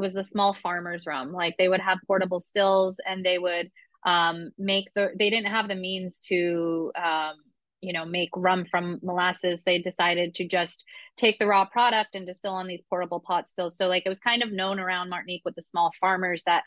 it 0.00 0.02
was 0.02 0.12
the 0.14 0.24
small 0.24 0.54
farmers 0.54 1.06
rum. 1.06 1.30
Like 1.30 1.56
they 1.58 1.68
would 1.68 1.80
have 1.80 1.98
portable 2.06 2.40
stills 2.40 2.98
and 3.06 3.22
they 3.22 3.38
would 3.38 3.70
um, 4.06 4.50
make 4.56 4.88
the, 4.94 5.10
they 5.18 5.28
didn't 5.28 5.52
have 5.52 5.68
the 5.68 5.74
means 5.74 6.24
to, 6.28 6.90
um, 6.96 7.34
you 7.82 7.92
know, 7.92 8.06
make 8.06 8.30
rum 8.34 8.64
from 8.70 8.98
molasses. 9.02 9.62
They 9.62 9.78
decided 9.78 10.34
to 10.36 10.48
just 10.48 10.84
take 11.18 11.38
the 11.38 11.46
raw 11.46 11.66
product 11.66 12.14
and 12.14 12.26
distill 12.26 12.54
on 12.54 12.66
these 12.66 12.80
portable 12.88 13.20
pot 13.20 13.46
stills. 13.46 13.76
So 13.76 13.88
like 13.88 14.04
it 14.06 14.08
was 14.08 14.20
kind 14.20 14.42
of 14.42 14.52
known 14.52 14.80
around 14.80 15.10
Martinique 15.10 15.42
with 15.44 15.54
the 15.54 15.62
small 15.62 15.90
farmers 16.00 16.42
that 16.46 16.62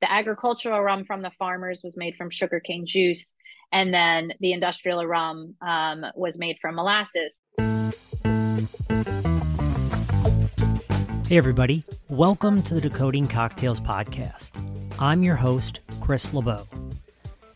the 0.00 0.12
agricultural 0.12 0.80
rum 0.80 1.04
from 1.04 1.22
the 1.22 1.32
farmers 1.40 1.80
was 1.82 1.96
made 1.96 2.14
from 2.14 2.30
sugarcane 2.30 2.86
juice 2.86 3.34
and 3.72 3.92
then 3.92 4.32
the 4.38 4.52
industrial 4.52 5.04
rum 5.04 5.56
um, 5.60 6.04
was 6.14 6.38
made 6.38 6.58
from 6.60 6.76
molasses. 6.76 7.40
Hey, 11.28 11.38
everybody. 11.38 11.82
Welcome 12.08 12.62
to 12.62 12.74
the 12.74 12.80
Decoding 12.80 13.26
Cocktails 13.26 13.80
Podcast. 13.80 14.52
I'm 15.00 15.24
your 15.24 15.34
host, 15.34 15.80
Chris 16.00 16.32
LeBeau. 16.32 16.62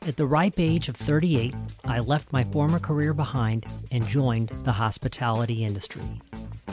At 0.09 0.16
the 0.16 0.27
ripe 0.27 0.59
age 0.59 0.88
of 0.88 0.96
38, 0.96 1.55
I 1.84 2.01
left 2.01 2.33
my 2.33 2.43
former 2.43 2.80
career 2.80 3.15
behind 3.15 3.66
and 3.93 4.05
joined 4.05 4.48
the 4.65 4.73
hospitality 4.73 5.65
industry. 5.65 6.02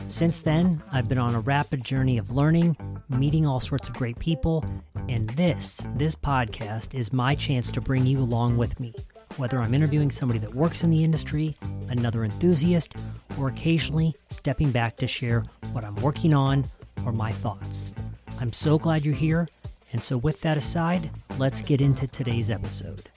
Since 0.08 0.42
then, 0.42 0.82
I've 0.92 1.08
been 1.08 1.20
on 1.20 1.36
a 1.36 1.40
rapid 1.40 1.86
journey 1.86 2.18
of 2.18 2.32
learning, 2.32 2.76
meeting 3.10 3.46
all 3.46 3.60
sorts 3.60 3.88
of 3.88 3.94
great 3.94 4.18
people, 4.18 4.66
and 5.08 5.30
this, 5.30 5.86
this 5.98 6.16
podcast 6.16 6.96
is 6.96 7.14
my 7.14 7.36
chance 7.36 7.72
to 7.74 7.80
bring 7.80 8.08
you 8.08 8.18
along 8.18 8.58
with 8.58 8.80
me, 8.80 8.96
whether 9.36 9.60
I'm 9.60 9.76
interviewing 9.76 10.10
somebody 10.10 10.40
that 10.40 10.56
works 10.56 10.84
in 10.84 10.90
the 10.90 11.04
industry, 11.04 11.58
another 11.90 12.24
enthusiast, 12.24 12.96
or 13.40 13.50
occasionally 13.50 14.16
stepping 14.32 14.72
back 14.72 14.96
to 14.96 15.06
share 15.06 15.44
what 15.74 15.86
I'm 15.86 15.96
working 15.98 16.34
on 16.34 16.66
my 17.12 17.32
thoughts. 17.32 17.92
I'm 18.40 18.54
so 18.54 18.78
glad 18.78 19.06
you're 19.06 19.14
here, 19.14 19.48
and 19.92 20.02
so 20.02 20.18
with 20.18 20.42
that 20.42 20.58
aside, 20.58 21.10
let's 21.38 21.62
get 21.62 21.82
into 21.82 22.08
today's 22.08 22.50
episode. 22.50 23.10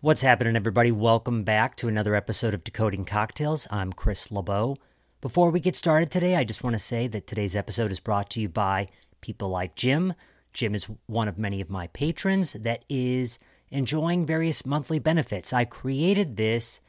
What's 0.00 0.22
happening, 0.22 0.54
everybody? 0.54 0.92
Welcome 0.92 1.42
back 1.42 1.74
to 1.76 1.88
another 1.88 2.14
episode 2.14 2.54
of 2.54 2.62
Decoding 2.62 3.04
Cocktails. 3.04 3.66
I'm 3.70 3.92
Chris 3.92 4.30
LeBeau. 4.30 4.76
Before 5.20 5.50
we 5.50 5.58
get 5.58 5.74
started 5.74 6.10
today, 6.10 6.36
I 6.36 6.44
just 6.44 6.62
want 6.62 6.74
to 6.74 6.78
say 6.78 7.08
that 7.08 7.26
today's 7.26 7.56
episode 7.56 7.90
is 7.90 7.98
brought 7.98 8.30
to 8.30 8.40
you 8.40 8.48
by 8.48 8.86
people 9.20 9.48
like 9.48 9.74
Jim. 9.74 10.14
Jim 10.52 10.74
is 10.74 10.88
one 11.06 11.26
of 11.26 11.36
many 11.36 11.60
of 11.60 11.68
my 11.68 11.88
patrons 11.88 12.52
that 12.52 12.84
is 12.88 13.40
enjoying 13.70 14.24
various 14.24 14.64
monthly 14.64 15.00
benefits. 15.00 15.52
I 15.52 15.64
created 15.64 16.36
this 16.36 16.80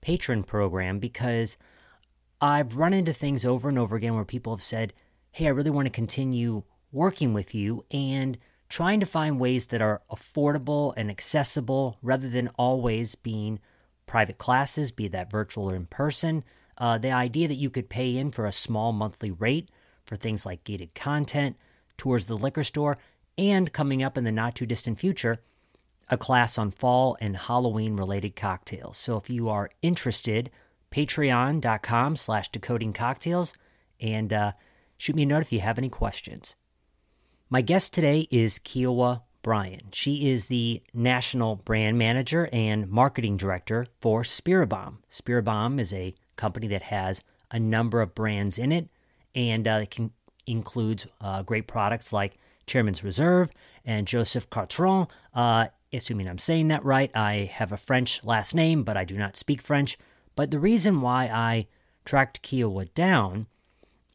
patron 0.00 0.42
program 0.42 0.98
because 0.98 1.56
I've 2.40 2.76
run 2.76 2.92
into 2.92 3.12
things 3.12 3.44
over 3.44 3.68
and 3.68 3.78
over 3.78 3.96
again 3.96 4.14
where 4.14 4.24
people 4.24 4.54
have 4.54 4.62
said, 4.62 4.92
Hey, 5.32 5.46
I 5.46 5.50
really 5.50 5.70
want 5.70 5.86
to 5.86 5.90
continue 5.90 6.62
working 6.92 7.32
with 7.32 7.54
you 7.54 7.84
and 7.90 8.38
trying 8.68 9.00
to 9.00 9.06
find 9.06 9.38
ways 9.40 9.66
that 9.66 9.82
are 9.82 10.02
affordable 10.10 10.92
and 10.96 11.10
accessible 11.10 11.98
rather 12.02 12.28
than 12.28 12.50
always 12.58 13.14
being 13.14 13.58
private 14.06 14.38
classes, 14.38 14.92
be 14.92 15.08
that 15.08 15.30
virtual 15.30 15.70
or 15.70 15.74
in 15.74 15.86
person. 15.86 16.44
Uh, 16.78 16.98
the 16.98 17.10
idea 17.10 17.48
that 17.48 17.54
you 17.54 17.70
could 17.70 17.88
pay 17.88 18.16
in 18.16 18.30
for 18.30 18.46
a 18.46 18.52
small 18.52 18.92
monthly 18.92 19.30
rate 19.30 19.70
for 20.04 20.16
things 20.16 20.46
like 20.46 20.64
gated 20.64 20.94
content, 20.94 21.56
tours 21.96 22.26
the 22.26 22.36
liquor 22.36 22.64
store, 22.64 22.98
and 23.38 23.72
coming 23.72 24.02
up 24.02 24.16
in 24.16 24.24
the 24.24 24.32
not 24.32 24.54
too 24.54 24.66
distant 24.66 24.98
future, 24.98 25.38
a 26.08 26.16
class 26.16 26.58
on 26.58 26.70
fall 26.70 27.16
and 27.20 27.36
Halloween 27.36 27.96
related 27.96 28.36
cocktails. 28.36 28.96
So 28.96 29.16
if 29.16 29.28
you 29.28 29.48
are 29.48 29.70
interested, 29.82 30.50
patreon.com 30.90 32.16
slash 32.16 32.48
decoding 32.50 32.92
cocktails 32.92 33.52
and 34.00 34.32
uh, 34.32 34.52
shoot 34.96 35.16
me 35.16 35.22
a 35.22 35.26
note 35.26 35.42
if 35.42 35.52
you 35.52 35.60
have 35.60 35.78
any 35.78 35.88
questions. 35.88 36.56
My 37.48 37.60
guest 37.60 37.92
today 37.92 38.26
is 38.30 38.58
Kiowa 38.58 39.22
Bryan. 39.42 39.92
She 39.92 40.28
is 40.28 40.46
the 40.46 40.82
national 40.92 41.56
brand 41.56 41.96
manager 41.96 42.48
and 42.52 42.88
marketing 42.88 43.36
director 43.36 43.86
for 44.00 44.22
Spiribam. 44.22 44.96
Spiribam 45.08 45.78
is 45.78 45.92
a 45.92 46.14
company 46.34 46.66
that 46.68 46.82
has 46.82 47.22
a 47.52 47.60
number 47.60 48.00
of 48.00 48.14
brands 48.14 48.58
in 48.58 48.72
it, 48.72 48.88
and 49.34 49.68
uh, 49.68 49.80
it 49.82 49.90
can, 49.90 50.10
includes 50.46 51.06
uh, 51.20 51.42
great 51.42 51.68
products 51.68 52.12
like 52.12 52.36
Chairman's 52.66 53.04
Reserve 53.04 53.50
and 53.84 54.08
Joseph 54.08 54.50
Cartron. 54.50 55.08
Uh, 55.32 55.68
assuming 55.92 56.28
I'm 56.28 56.38
saying 56.38 56.66
that 56.68 56.84
right, 56.84 57.10
I 57.14 57.50
have 57.52 57.70
a 57.70 57.76
French 57.76 58.24
last 58.24 58.54
name, 58.54 58.82
but 58.82 58.96
I 58.96 59.04
do 59.04 59.16
not 59.16 59.36
speak 59.36 59.62
French. 59.62 59.96
But 60.36 60.50
the 60.52 60.60
reason 60.60 61.00
why 61.00 61.24
I 61.24 61.66
tracked 62.04 62.42
Kiowa 62.42 62.84
down 62.84 63.46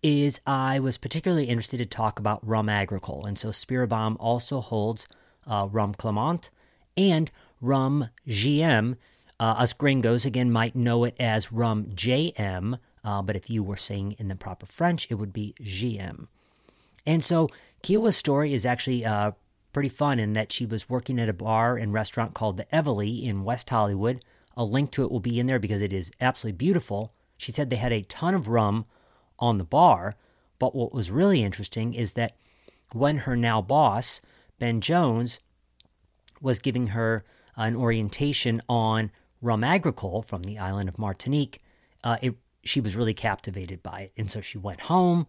is 0.02 0.40
I 0.48 0.80
was 0.80 0.98
particularly 0.98 1.46
interested 1.46 1.78
to 1.78 1.86
talk 1.86 2.18
about 2.18 2.48
rum 2.48 2.70
agricole. 2.70 3.26
And 3.26 3.38
so 3.38 3.50
Spiribam 3.50 4.16
also 4.20 4.62
holds 4.62 5.08
uh, 5.46 5.68
rum 5.70 5.94
Clement 5.94 6.50
and 6.96 7.30
rum 7.59 8.09
GM. 8.28 8.96
Uh, 9.40 9.56
us 9.58 9.74
gringos, 9.74 10.26
again, 10.26 10.52
might 10.52 10.76
know 10.76 11.04
it 11.04 11.16
as 11.20 11.52
rum 11.52 11.86
JM, 11.96 12.80
uh, 13.03 13.22
but 13.24 13.36
if 13.36 13.50
you 13.50 13.64
were 13.64 13.78
saying 13.78 14.16
in 14.20 14.28
the 14.28 14.36
proper 14.36 14.68
French, 14.68 15.08
it 15.09 15.16
would 15.16 15.34
be 15.34 15.56
GM. 15.59 16.28
And 17.06 17.24
so 17.24 17.50
Kiowa's 17.82 18.16
story 18.16 18.53
is 18.53 18.66
actually 18.66 19.03
uh, 19.03 19.32
pretty 19.74 19.90
fun 19.90 20.20
in 20.20 20.34
that 20.34 20.52
she 20.52 20.68
was 20.68 20.90
working 20.90 21.20
at 21.20 21.30
a 21.30 21.34
bar 21.34 21.78
and 21.78 21.94
restaurant 21.94 22.36
called 22.36 22.58
the 22.58 22.68
Eveleigh 22.72 23.24
in 23.24 23.44
West 23.44 23.70
Hollywood 23.70 24.24
a 24.56 24.64
link 24.64 24.92
to 24.92 25.04
it 25.04 25.12
will 25.12 25.20
be 25.20 25.40
in 25.40 25.46
there 25.46 25.60
because 25.60 25.82
it 25.82 25.94
is 25.94 26.12
absolutely 26.20 26.58
beautiful. 26.58 27.14
She 27.38 27.52
said 27.52 27.70
they 27.70 27.78
had 27.78 27.94
a 27.94 28.04
ton 28.04 28.34
of 28.34 28.48
rum 28.48 28.86
on 29.40 29.58
the 29.58 29.64
bar, 29.64 30.16
but 30.60 30.76
what 30.76 30.94
was 30.94 31.10
really 31.12 31.44
interesting 31.44 31.94
is 31.94 32.14
that 32.14 32.36
when 32.94 33.20
her 33.20 33.36
now 33.36 33.62
boss, 33.62 34.22
Ben 34.60 34.82
Jones, 34.82 35.40
was 36.42 36.60
giving 36.60 36.88
her 36.88 37.24
an 37.56 37.76
orientation 37.76 38.62
on 38.68 39.12
rum 39.42 39.64
agricole 39.64 40.22
from 40.22 40.44
the 40.44 40.60
island 40.60 40.90
of 40.90 41.00
Martinique, 41.00 41.62
uh, 42.04 42.18
it, 42.22 42.36
she 42.64 42.80
was 42.80 42.96
really 42.96 43.14
captivated 43.14 43.82
by 43.82 44.02
it. 44.02 44.14
And 44.18 44.30
so 44.30 44.42
she 44.42 44.58
went 44.58 44.82
home, 44.82 45.28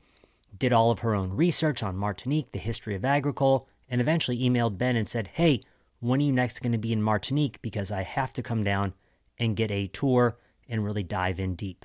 did 0.56 0.72
all 0.72 0.90
of 0.90 1.00
her 1.00 1.14
own 1.14 1.30
research 1.30 1.82
on 1.82 1.96
Martinique, 1.96 2.52
the 2.52 2.58
history 2.58 2.94
of 2.94 3.04
agricole, 3.04 3.68
and 3.88 4.00
eventually 4.00 4.38
emailed 4.38 4.78
Ben 4.78 4.96
and 4.96 5.08
said, 5.08 5.28
Hey, 5.34 5.60
when 6.00 6.20
are 6.20 6.24
you 6.24 6.32
next 6.32 6.60
going 6.60 6.72
to 6.72 6.78
be 6.78 6.92
in 6.92 7.02
Martinique? 7.02 7.62
Because 7.62 7.90
I 7.90 8.02
have 8.02 8.32
to 8.34 8.42
come 8.42 8.64
down 8.64 8.94
and 9.38 9.56
get 9.56 9.70
a 9.70 9.88
tour 9.88 10.36
and 10.68 10.84
really 10.84 11.02
dive 11.02 11.38
in 11.40 11.54
deep. 11.54 11.84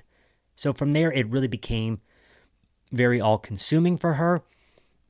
So 0.56 0.72
from 0.72 0.92
there, 0.92 1.12
it 1.12 1.28
really 1.28 1.48
became 1.48 2.00
very 2.92 3.20
all 3.20 3.38
consuming 3.38 3.96
for 3.96 4.14
her. 4.14 4.42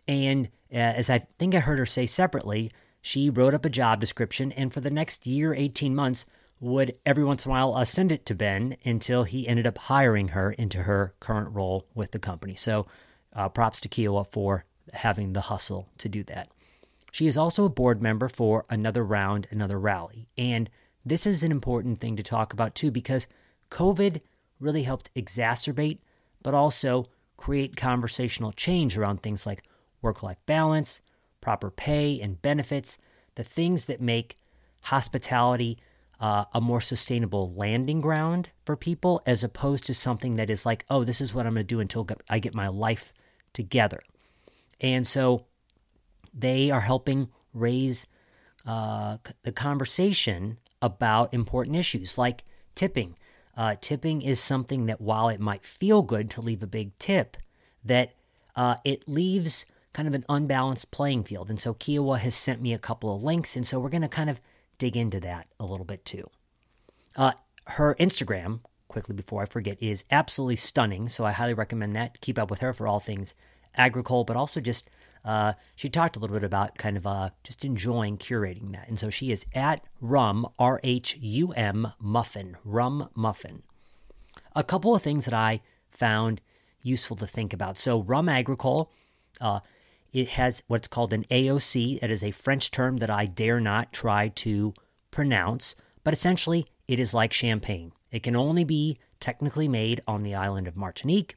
And 0.06 0.48
uh, 0.72 0.77
as 0.77 1.09
I 1.09 1.27
think 1.38 1.54
I 1.54 1.60
heard 1.60 1.78
her 1.78 1.87
say 1.87 2.06
separately, 2.06 2.71
she 3.00 3.31
wrote 3.31 3.54
up 3.54 3.65
a 3.65 3.71
job 3.71 4.00
description 4.00 4.53
and 4.53 4.72
for 4.72 4.81
the 4.81 4.91
next 4.91 5.27
year, 5.27 5.54
18 5.54 5.94
months, 5.94 6.25
would 6.60 6.97
every 7.06 7.25
once 7.25 7.47
in 7.47 7.50
a 7.50 7.53
while 7.53 7.75
uh, 7.75 7.84
send 7.84 8.10
it 8.10 8.27
to 8.27 8.34
Ben 8.34 8.77
until 8.84 9.25
he 9.25 9.47
ended 9.47 9.66
up 9.66 9.78
hiring 9.78 10.28
her 10.28 10.53
into 10.53 10.82
her 10.82 11.15
current 11.21 11.54
role 11.54 11.87
with 11.94 12.10
the 12.10 12.19
company. 12.19 12.56
So 12.56 12.87
uh, 13.32 13.48
props 13.48 13.81
to 13.81 13.88
Kiowa 13.88 14.25
for 14.25 14.65
having 14.93 15.32
the 15.32 15.43
hustle 15.43 15.88
to 15.98 16.09
do 16.09 16.25
that. 16.25 16.48
She 17.12 17.27
is 17.27 17.37
also 17.37 17.65
a 17.65 17.71
board 17.71 18.03
member 18.03 18.28
for 18.28 18.65
Another 18.69 19.04
Round, 19.04 19.47
Another 19.50 19.78
Rally. 19.78 20.28
And 20.37 20.69
this 21.08 21.26
is 21.26 21.42
an 21.42 21.50
important 21.50 22.00
thing 22.00 22.16
to 22.16 22.22
talk 22.22 22.52
about 22.52 22.74
too 22.74 22.91
because 22.91 23.26
COVID 23.70 24.20
really 24.60 24.82
helped 24.82 25.14
exacerbate, 25.14 25.98
but 26.42 26.54
also 26.54 27.06
create 27.36 27.76
conversational 27.76 28.52
change 28.52 28.96
around 28.96 29.22
things 29.22 29.47
like 29.47 29.62
work 30.02 30.22
life 30.22 30.38
balance, 30.47 31.00
proper 31.41 31.70
pay 31.70 32.20
and 32.20 32.42
benefits, 32.42 32.98
the 33.36 33.44
things 33.44 33.84
that 33.84 34.00
make 34.00 34.36
hospitality 34.82 35.78
uh, 36.20 36.44
a 36.52 36.60
more 36.60 36.80
sustainable 36.80 37.52
landing 37.54 38.00
ground 38.00 38.50
for 38.64 38.76
people 38.76 39.22
as 39.24 39.44
opposed 39.44 39.84
to 39.84 39.94
something 39.94 40.34
that 40.34 40.50
is 40.50 40.66
like, 40.66 40.84
oh, 40.91 41.04
this 41.04 41.20
is 41.20 41.32
what 41.32 41.47
I'm 41.47 41.54
going 41.54 41.64
to 41.64 41.74
do 41.74 41.80
until 41.80 42.06
I 42.28 42.41
get 42.41 42.54
my 42.54 42.68
life 42.68 43.14
together. 43.52 44.00
And 44.80 45.06
so 45.06 45.47
they 46.34 46.71
are 46.71 46.80
helping 46.80 47.30
raise 47.54 48.06
uh, 48.66 49.18
the 49.42 49.53
conversation 49.53 50.59
about 50.80 51.34
important 51.34 51.77
issues 51.77 52.19
like 52.19 52.45
tipping. 52.75 53.16
Uh, 53.57 53.75
tipping 53.80 54.22
is 54.22 54.41
something 54.41 54.86
that, 54.86 55.01
while 55.01 55.28
it 55.28 55.41
might 55.41 55.65
feel 55.65 56.03
good 56.03 56.30
to 56.30 56.41
leave 56.41 56.63
a 56.63 56.66
big 56.66 56.97
tip, 56.98 57.36
that 57.84 58.13
uh, 58.54 58.77
it 58.84 59.09
leaves 59.09 59.66
kind 59.92 60.07
of 60.07 60.15
an 60.15 60.25
unbalanced 60.28 60.91
playing 60.91 61.25
field. 61.25 61.51
And 61.51 61.59
so 61.59 61.75
Kiowa 61.75 62.19
has 62.19 62.34
sent 62.34 62.60
me 62.63 62.72
a 62.72 62.78
couple 62.78 63.15
of 63.15 63.22
links, 63.22 63.57
and 63.57 63.66
so 63.66 63.80
we're 63.80 63.89
going 63.89 64.03
to 64.03 64.09
kind 64.09 64.30
of 64.30 64.41
dig 64.78 64.97
into 64.97 65.19
that 65.21 65.48
a 65.59 65.65
little 65.65 65.84
bit 65.84 66.04
too. 66.04 66.30
Uh, 67.16 67.33
her 67.66 67.97
Instagram, 67.97 68.60
quickly 68.86 69.15
before 69.15 69.42
I 69.42 69.47
forget, 69.47 69.83
is 69.83 70.04
absolutely 70.10 70.57
stunning. 70.57 71.09
So 71.09 71.24
I 71.24 71.33
highly 71.33 71.54
recommend 71.54 71.97
that. 71.97 72.21
Keep 72.21 72.39
up 72.39 72.51
with 72.51 72.60
her 72.60 72.72
for 72.72 72.86
all 72.86 73.01
things 73.01 73.34
agricole, 73.74 74.24
but 74.24 74.36
also 74.36 74.60
just 74.60 74.89
uh, 75.24 75.54
she 75.76 75.88
talked 75.88 76.16
a 76.16 76.18
little 76.18 76.36
bit 76.36 76.44
about 76.44 76.78
kind 76.78 76.97
of 76.97 77.06
uh, 77.06 77.30
just 77.42 77.65
enjoying 77.65 78.18
curating 78.18 78.72
that. 78.72 78.88
And 78.88 78.98
so 78.98 79.10
she 79.10 79.30
is 79.30 79.44
at 79.54 79.84
Rum, 80.00 80.47
R 80.59 80.80
H 80.82 81.16
U 81.20 81.53
M 81.53 81.92
Muffin, 82.00 82.56
Rum 82.65 83.09
Muffin. 83.15 83.62
A 84.54 84.65
couple 84.65 84.94
of 84.94 85.03
things 85.03 85.24
that 85.24 85.34
I 85.34 85.60
found 85.91 86.41
useful 86.82 87.16
to 87.16 87.26
think 87.26 87.53
about. 87.53 87.78
So, 87.78 88.03
rum 88.03 88.28
agricole, 88.28 88.91
uh, 89.41 89.60
it 90.12 90.30
has 90.30 90.62
what's 90.66 90.88
called 90.88 91.12
an 91.12 91.24
AOC. 91.30 91.98
It 92.03 92.10
is 92.10 92.24
a 92.24 92.30
French 92.30 92.71
term 92.71 92.98
that 92.98 93.10
I 93.10 93.26
dare 93.26 93.60
not 93.60 93.92
try 93.92 94.28
to 94.28 94.72
pronounce, 95.10 95.74
but 96.04 96.14
essentially 96.14 96.66
it 96.86 96.98
is 96.98 97.14
like 97.14 97.32
champagne. 97.32 97.92
It 98.10 98.22
can 98.22 98.36
only 98.36 98.64
be 98.64 98.98
technically 99.21 99.68
made 99.68 100.00
on 100.06 100.22
the 100.22 100.34
island 100.34 100.66
of 100.66 100.76
Martinique. 100.76 101.36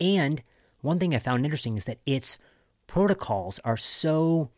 And 0.00 0.42
one 0.82 0.98
thing 0.98 1.14
I 1.14 1.18
found 1.18 1.44
interesting 1.44 1.76
is 1.76 1.84
that 1.84 2.00
its 2.04 2.38
protocols 2.86 3.60
are 3.64 3.76
so 3.76 4.50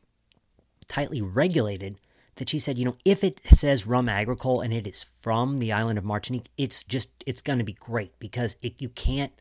tightly 0.87 1.21
regulated 1.21 1.99
that 2.37 2.49
she 2.49 2.59
said, 2.59 2.79
you 2.79 2.85
know, 2.85 2.97
if 3.05 3.23
it 3.25 3.41
says 3.51 3.87
rum 3.87 4.09
agricole 4.09 4.61
and 4.61 4.73
it 4.73 4.87
is 4.87 5.07
from 5.21 5.59
the 5.59 5.73
island 5.73 5.99
of 5.99 6.05
Martinique, 6.05 6.51
it's 6.57 6.83
just 6.85 7.11
it's 7.27 7.43
going 7.43 7.59
to 7.59 7.65
be 7.65 7.73
great 7.73 8.19
because 8.19 8.57
it, 8.63 8.81
you 8.81 8.89
can't 8.89 9.33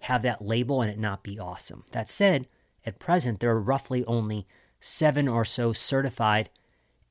have 0.00 0.22
that 0.22 0.44
label 0.44 0.80
and 0.80 0.90
it 0.90 0.98
not 0.98 1.22
be 1.22 1.38
awesome. 1.38 1.84
That 1.90 2.08
said, 2.08 2.46
at 2.86 3.00
present 3.00 3.40
there 3.40 3.50
are 3.50 3.60
roughly 3.60 4.04
only 4.04 4.46
7 4.80 5.26
or 5.26 5.44
so 5.44 5.72
certified 5.72 6.48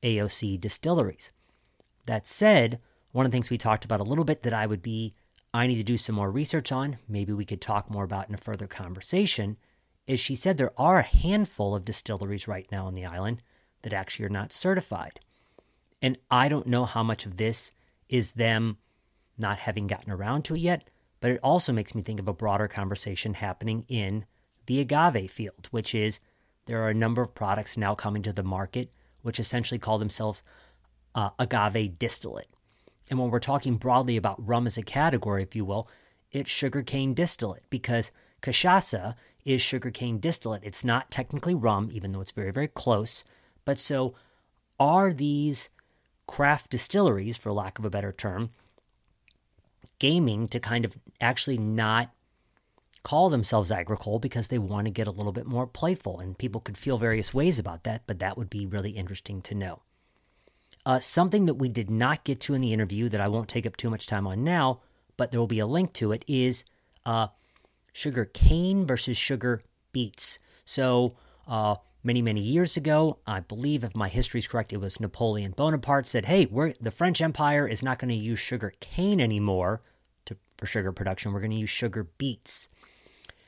AOC 0.02 0.60
distilleries. 0.60 1.30
That 2.06 2.26
said, 2.26 2.80
one 3.12 3.26
of 3.26 3.30
the 3.30 3.36
things 3.36 3.50
we 3.50 3.58
talked 3.58 3.84
about 3.84 4.00
a 4.00 4.04
little 4.04 4.24
bit 4.24 4.42
that 4.42 4.54
I 4.54 4.66
would 4.66 4.82
be 4.82 5.14
I 5.52 5.66
need 5.66 5.76
to 5.76 5.82
do 5.82 5.96
some 5.96 6.14
more 6.14 6.30
research 6.30 6.72
on, 6.72 6.98
maybe 7.08 7.32
we 7.32 7.46
could 7.46 7.60
talk 7.60 7.90
more 7.90 8.04
about 8.04 8.28
in 8.28 8.34
a 8.34 8.38
further 8.38 8.66
conversation, 8.66 9.56
is 10.08 10.18
she 10.18 10.34
said 10.34 10.56
there 10.56 10.72
are 10.80 10.98
a 10.98 11.02
handful 11.02 11.76
of 11.76 11.84
distilleries 11.84 12.48
right 12.48 12.66
now 12.72 12.86
on 12.86 12.94
the 12.94 13.04
island 13.04 13.42
that 13.82 13.92
actually 13.92 14.24
are 14.24 14.30
not 14.30 14.52
certified. 14.52 15.20
And 16.00 16.18
I 16.30 16.48
don't 16.48 16.66
know 16.66 16.86
how 16.86 17.02
much 17.02 17.26
of 17.26 17.36
this 17.36 17.70
is 18.08 18.32
them 18.32 18.78
not 19.36 19.58
having 19.58 19.86
gotten 19.86 20.10
around 20.10 20.44
to 20.46 20.54
it 20.54 20.60
yet, 20.60 20.88
but 21.20 21.30
it 21.30 21.40
also 21.42 21.72
makes 21.72 21.94
me 21.94 22.02
think 22.02 22.18
of 22.18 22.26
a 22.26 22.32
broader 22.32 22.66
conversation 22.66 23.34
happening 23.34 23.84
in 23.86 24.24
the 24.66 24.80
agave 24.80 25.30
field, 25.30 25.68
which 25.70 25.94
is 25.94 26.20
there 26.66 26.82
are 26.82 26.88
a 26.88 26.94
number 26.94 27.22
of 27.22 27.34
products 27.34 27.76
now 27.76 27.94
coming 27.94 28.22
to 28.22 28.32
the 28.32 28.42
market 28.42 28.90
which 29.22 29.38
essentially 29.38 29.78
call 29.78 29.98
themselves 29.98 30.42
uh, 31.14 31.30
agave 31.38 31.98
distillate. 31.98 32.48
And 33.10 33.18
when 33.18 33.30
we're 33.30 33.40
talking 33.40 33.76
broadly 33.76 34.16
about 34.16 34.46
rum 34.46 34.66
as 34.66 34.78
a 34.78 34.82
category, 34.82 35.42
if 35.42 35.54
you 35.54 35.64
will, 35.64 35.88
it's 36.30 36.50
sugarcane 36.50 37.14
distillate 37.14 37.64
because 37.68 38.12
cachaça 38.42 39.14
is 39.48 39.62
sugarcane 39.62 40.18
distillate. 40.18 40.62
It's 40.62 40.84
not 40.84 41.10
technically 41.10 41.54
rum, 41.54 41.88
even 41.90 42.12
though 42.12 42.20
it's 42.20 42.32
very, 42.32 42.50
very 42.50 42.68
close. 42.68 43.24
But 43.64 43.78
so 43.78 44.14
are 44.78 45.12
these 45.12 45.70
craft 46.26 46.70
distilleries, 46.70 47.38
for 47.38 47.50
lack 47.50 47.78
of 47.78 47.84
a 47.86 47.90
better 47.90 48.12
term, 48.12 48.50
gaming 49.98 50.48
to 50.48 50.60
kind 50.60 50.84
of 50.84 50.98
actually 51.18 51.56
not 51.56 52.12
call 53.02 53.30
themselves 53.30 53.72
agricole 53.72 54.18
because 54.18 54.48
they 54.48 54.58
want 54.58 54.86
to 54.86 54.90
get 54.90 55.06
a 55.06 55.10
little 55.10 55.32
bit 55.32 55.46
more 55.46 55.66
playful. 55.66 56.20
And 56.20 56.36
people 56.36 56.60
could 56.60 56.76
feel 56.76 56.98
various 56.98 57.32
ways 57.32 57.58
about 57.58 57.84
that, 57.84 58.02
but 58.06 58.18
that 58.18 58.36
would 58.36 58.50
be 58.50 58.66
really 58.66 58.90
interesting 58.90 59.40
to 59.42 59.54
know. 59.54 59.80
Uh, 60.84 60.98
something 60.98 61.46
that 61.46 61.54
we 61.54 61.70
did 61.70 61.88
not 61.88 62.24
get 62.24 62.38
to 62.40 62.52
in 62.52 62.60
the 62.60 62.74
interview 62.74 63.08
that 63.08 63.20
I 63.20 63.28
won't 63.28 63.48
take 63.48 63.66
up 63.66 63.78
too 63.78 63.88
much 63.88 64.06
time 64.06 64.26
on 64.26 64.44
now, 64.44 64.80
but 65.16 65.30
there 65.30 65.40
will 65.40 65.46
be 65.46 65.58
a 65.58 65.66
link 65.66 65.94
to 65.94 66.12
it, 66.12 66.22
is 66.28 66.64
uh, 67.06 67.28
sugar 67.92 68.24
cane 68.24 68.86
versus 68.86 69.16
sugar 69.16 69.60
beets. 69.92 70.38
So, 70.64 71.16
uh, 71.46 71.76
many, 72.02 72.22
many 72.22 72.40
years 72.40 72.76
ago. 72.76 73.18
I 73.26 73.40
believe, 73.40 73.84
if 73.84 73.96
my 73.96 74.08
history 74.08 74.38
is 74.38 74.48
correct, 74.48 74.72
it 74.72 74.78
was 74.78 75.00
Napoleon 75.00 75.52
Bonaparte 75.52 76.06
said, 76.06 76.26
"Hey, 76.26 76.46
we're 76.46 76.74
the 76.80 76.90
French 76.90 77.20
Empire 77.20 77.66
is 77.66 77.82
not 77.82 77.98
going 77.98 78.08
to 78.08 78.14
use 78.14 78.38
sugar 78.38 78.72
cane 78.80 79.20
anymore 79.20 79.82
to, 80.26 80.36
for 80.56 80.66
sugar 80.66 80.92
production. 80.92 81.32
We're 81.32 81.40
going 81.40 81.50
to 81.52 81.56
use 81.56 81.70
sugar 81.70 82.08
beets." 82.18 82.68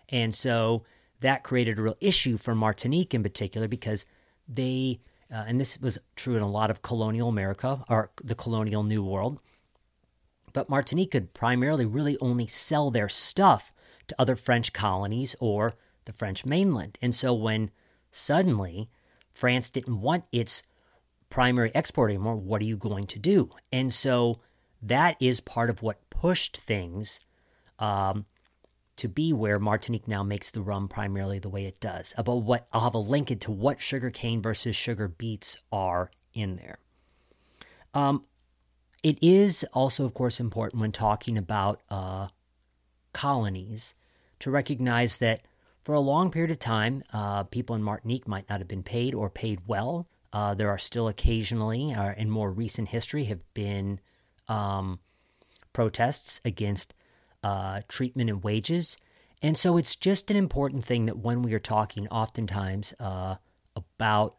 And 0.09 0.35
so 0.35 0.85
that 1.21 1.43
created 1.45 1.79
a 1.79 1.83
real 1.83 1.97
issue 2.01 2.37
for 2.37 2.55
Martinique 2.55 3.15
in 3.15 3.23
particular 3.23 3.69
because 3.69 4.05
they, 4.49 5.01
uh, 5.33 5.45
and 5.47 5.61
this 5.61 5.79
was 5.81 5.99
true 6.17 6.37
in 6.37 6.43
a 6.43 6.49
lot 6.49 6.71
of 6.71 6.83
colonial 6.83 7.29
America 7.29 7.85
or 7.89 8.11
the 8.23 8.35
colonial 8.35 8.83
New 8.83 9.05
World, 9.05 9.39
but 10.53 10.69
Martinique 10.69 11.13
could 11.13 11.33
primarily 11.33 11.85
really 11.85 12.19
only 12.21 12.47
sell 12.47 12.91
their 12.91 13.09
stuff 13.09 13.73
to 14.11 14.21
other 14.21 14.37
French 14.37 14.73
colonies 14.73 15.35
or 15.41 15.75
the 16.05 16.13
French 16.13 16.45
mainland. 16.45 16.99
And 17.03 17.15
so 17.15 17.35
when 17.35 17.71
Suddenly, 18.11 18.91
France 19.33 19.71
didn't 19.71 20.01
want 20.01 20.25
its 20.33 20.63
primary 21.29 21.73
export 21.75 22.11
anymore. 22.11 22.37
What 22.37 22.61
are 22.61 22.67
you 22.67 22.77
going 22.77 23.07
to 23.07 23.19
do? 23.19 23.51
And 23.71 23.95
so 23.95 24.41
that 24.83 25.17
is 25.21 25.41
part 25.41 25.71
of 25.71 25.83
what 25.83 26.09
pushed 26.11 26.57
things 26.57 27.21
um, 27.79 28.27
to 28.97 29.09
be 29.09 29.33
where 29.33 29.59
Martinique 29.59 30.09
now 30.09 30.23
makes 30.23 30.51
the 30.51 30.61
rum 30.61 30.89
primarily 30.89 31.39
the 31.39 31.49
way 31.49 31.67
it 31.67 31.81
does. 31.81 32.13
About 32.17 32.43
what 32.43 32.67
I'll 32.73 32.83
have 32.83 32.95
a 32.95 32.99
link 32.99 33.31
into 33.31 33.53
what 33.53 33.81
sugar 33.81 34.11
cane 34.11 34.43
versus 34.43 34.75
sugar 34.75 35.09
beets 35.09 35.57
are 35.71 36.11
in 36.35 36.57
there. 36.57 36.79
Um, 37.95 38.25
it 39.03 39.19
is 39.23 39.65
also, 39.73 40.05
of 40.05 40.15
course, 40.15 40.41
important 40.41 40.81
when 40.81 40.93
talking 40.93 41.39
about 41.39 41.81
uh, 41.89 42.29
colonies 43.13 43.95
to 44.41 44.51
recognize 44.51 45.19
that 45.19 45.43
for 45.83 45.95
a 45.95 46.01
long 46.01 46.31
period 46.31 46.51
of 46.51 46.59
time, 46.59 47.03
uh, 47.13 47.45
people 47.45 47.75
in 47.77 47.83
Martinique 47.83 48.29
might 48.29 48.49
not 48.51 48.59
have 48.61 48.69
been 48.69 48.83
paid 48.83 49.15
or 49.15 49.31
paid 49.31 49.61
well. 49.67 50.07
Uh, 50.33 50.55
there 50.55 50.69
are 50.69 50.79
still 50.79 51.09
occasionally, 51.09 51.93
uh, 51.93 52.13
in 52.17 52.31
more 52.31 52.51
recent 52.51 52.89
history, 52.89 53.25
have 53.25 53.41
been 53.55 54.01
um, 54.49 55.01
protests 55.73 56.41
against 56.45 56.95
uh, 57.43 57.81
treatment 57.89 58.31
and 58.31 58.45
wages. 58.45 58.97
And 59.43 59.57
so 59.57 59.77
it's 59.77 59.97
just 59.97 60.31
an 60.31 60.37
important 60.37 60.85
thing 60.85 61.07
that 61.07 61.19
when 61.19 61.43
we 61.43 61.55
are 61.55 61.59
talking 61.61 62.07
oftentimes 62.09 62.93
uh, 63.01 63.37
about 63.75 64.37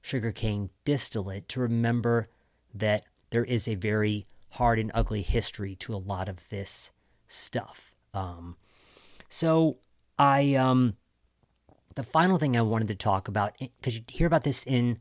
sugarcane 0.00 0.70
distillate, 0.84 1.48
to 1.50 1.60
remember 1.60 2.28
that 2.74 3.02
there 3.30 3.44
is 3.44 3.68
a 3.68 3.74
very 3.74 4.26
hard 4.52 4.78
and 4.78 4.90
ugly 4.94 5.22
history 5.22 5.76
to 5.76 5.94
a 5.94 5.96
lot 5.96 6.28
of 6.28 6.48
this 6.48 6.90
stuff. 7.26 7.92
Um, 8.14 8.56
so 9.28 9.78
I 10.18 10.54
um 10.54 10.96
the 11.94 12.02
final 12.02 12.38
thing 12.38 12.56
I 12.56 12.62
wanted 12.62 12.88
to 12.88 12.94
talk 12.94 13.28
about 13.28 13.56
because 13.58 13.96
you 13.96 14.02
hear 14.08 14.26
about 14.26 14.44
this 14.44 14.64
in 14.64 14.98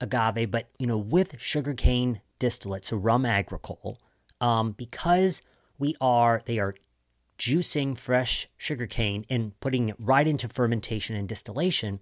agave, 0.00 0.50
but 0.50 0.68
you 0.78 0.86
know 0.86 0.98
with 0.98 1.36
sugarcane 1.38 2.20
distillate, 2.38 2.84
so 2.84 2.96
rum 2.96 3.26
agricole, 3.26 4.00
um, 4.40 4.72
because 4.72 5.42
we 5.78 5.94
are 6.00 6.42
they 6.46 6.58
are 6.58 6.74
juicing 7.38 7.96
fresh 7.96 8.48
sugarcane 8.56 9.24
and 9.30 9.58
putting 9.60 9.88
it 9.88 9.96
right 9.98 10.26
into 10.26 10.48
fermentation 10.48 11.14
and 11.14 11.28
distillation. 11.28 12.00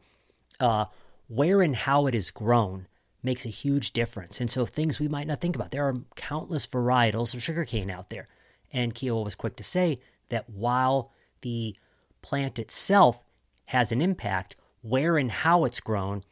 Uh, 0.59 0.87
where 1.29 1.61
and 1.61 1.77
how 1.77 2.07
it 2.07 2.15
is 2.15 2.31
grown 2.31 2.87
makes 3.23 3.45
a 3.45 3.51
huge 3.51 3.93
difference. 3.93 4.41
And 4.41 4.51
so 4.51 4.65
things 4.65 5.01
we 5.01 5.09
might 5.09 5.27
not 5.27 5.41
think 5.41 5.57
about. 5.57 5.73
There 5.73 5.87
are 5.87 5.97
countless 6.15 6.67
varietals 6.67 7.35
of 7.35 7.43
sugarcane 7.43 7.91
out 7.91 8.11
there. 8.11 8.29
And 8.73 8.95
Kiowa 8.95 9.23
was 9.23 9.35
quick 9.35 9.57
to 9.57 9.65
say 9.65 9.99
that 10.29 10.49
while 10.49 11.11
the 11.43 11.77
plant 12.23 12.59
itself 12.59 13.23
has 13.67 13.93
an 13.93 14.01
impact, 14.01 14.57
where 14.83 15.17
and 15.17 15.31
how 15.31 15.65
it's 15.65 15.81
grown 15.81 16.23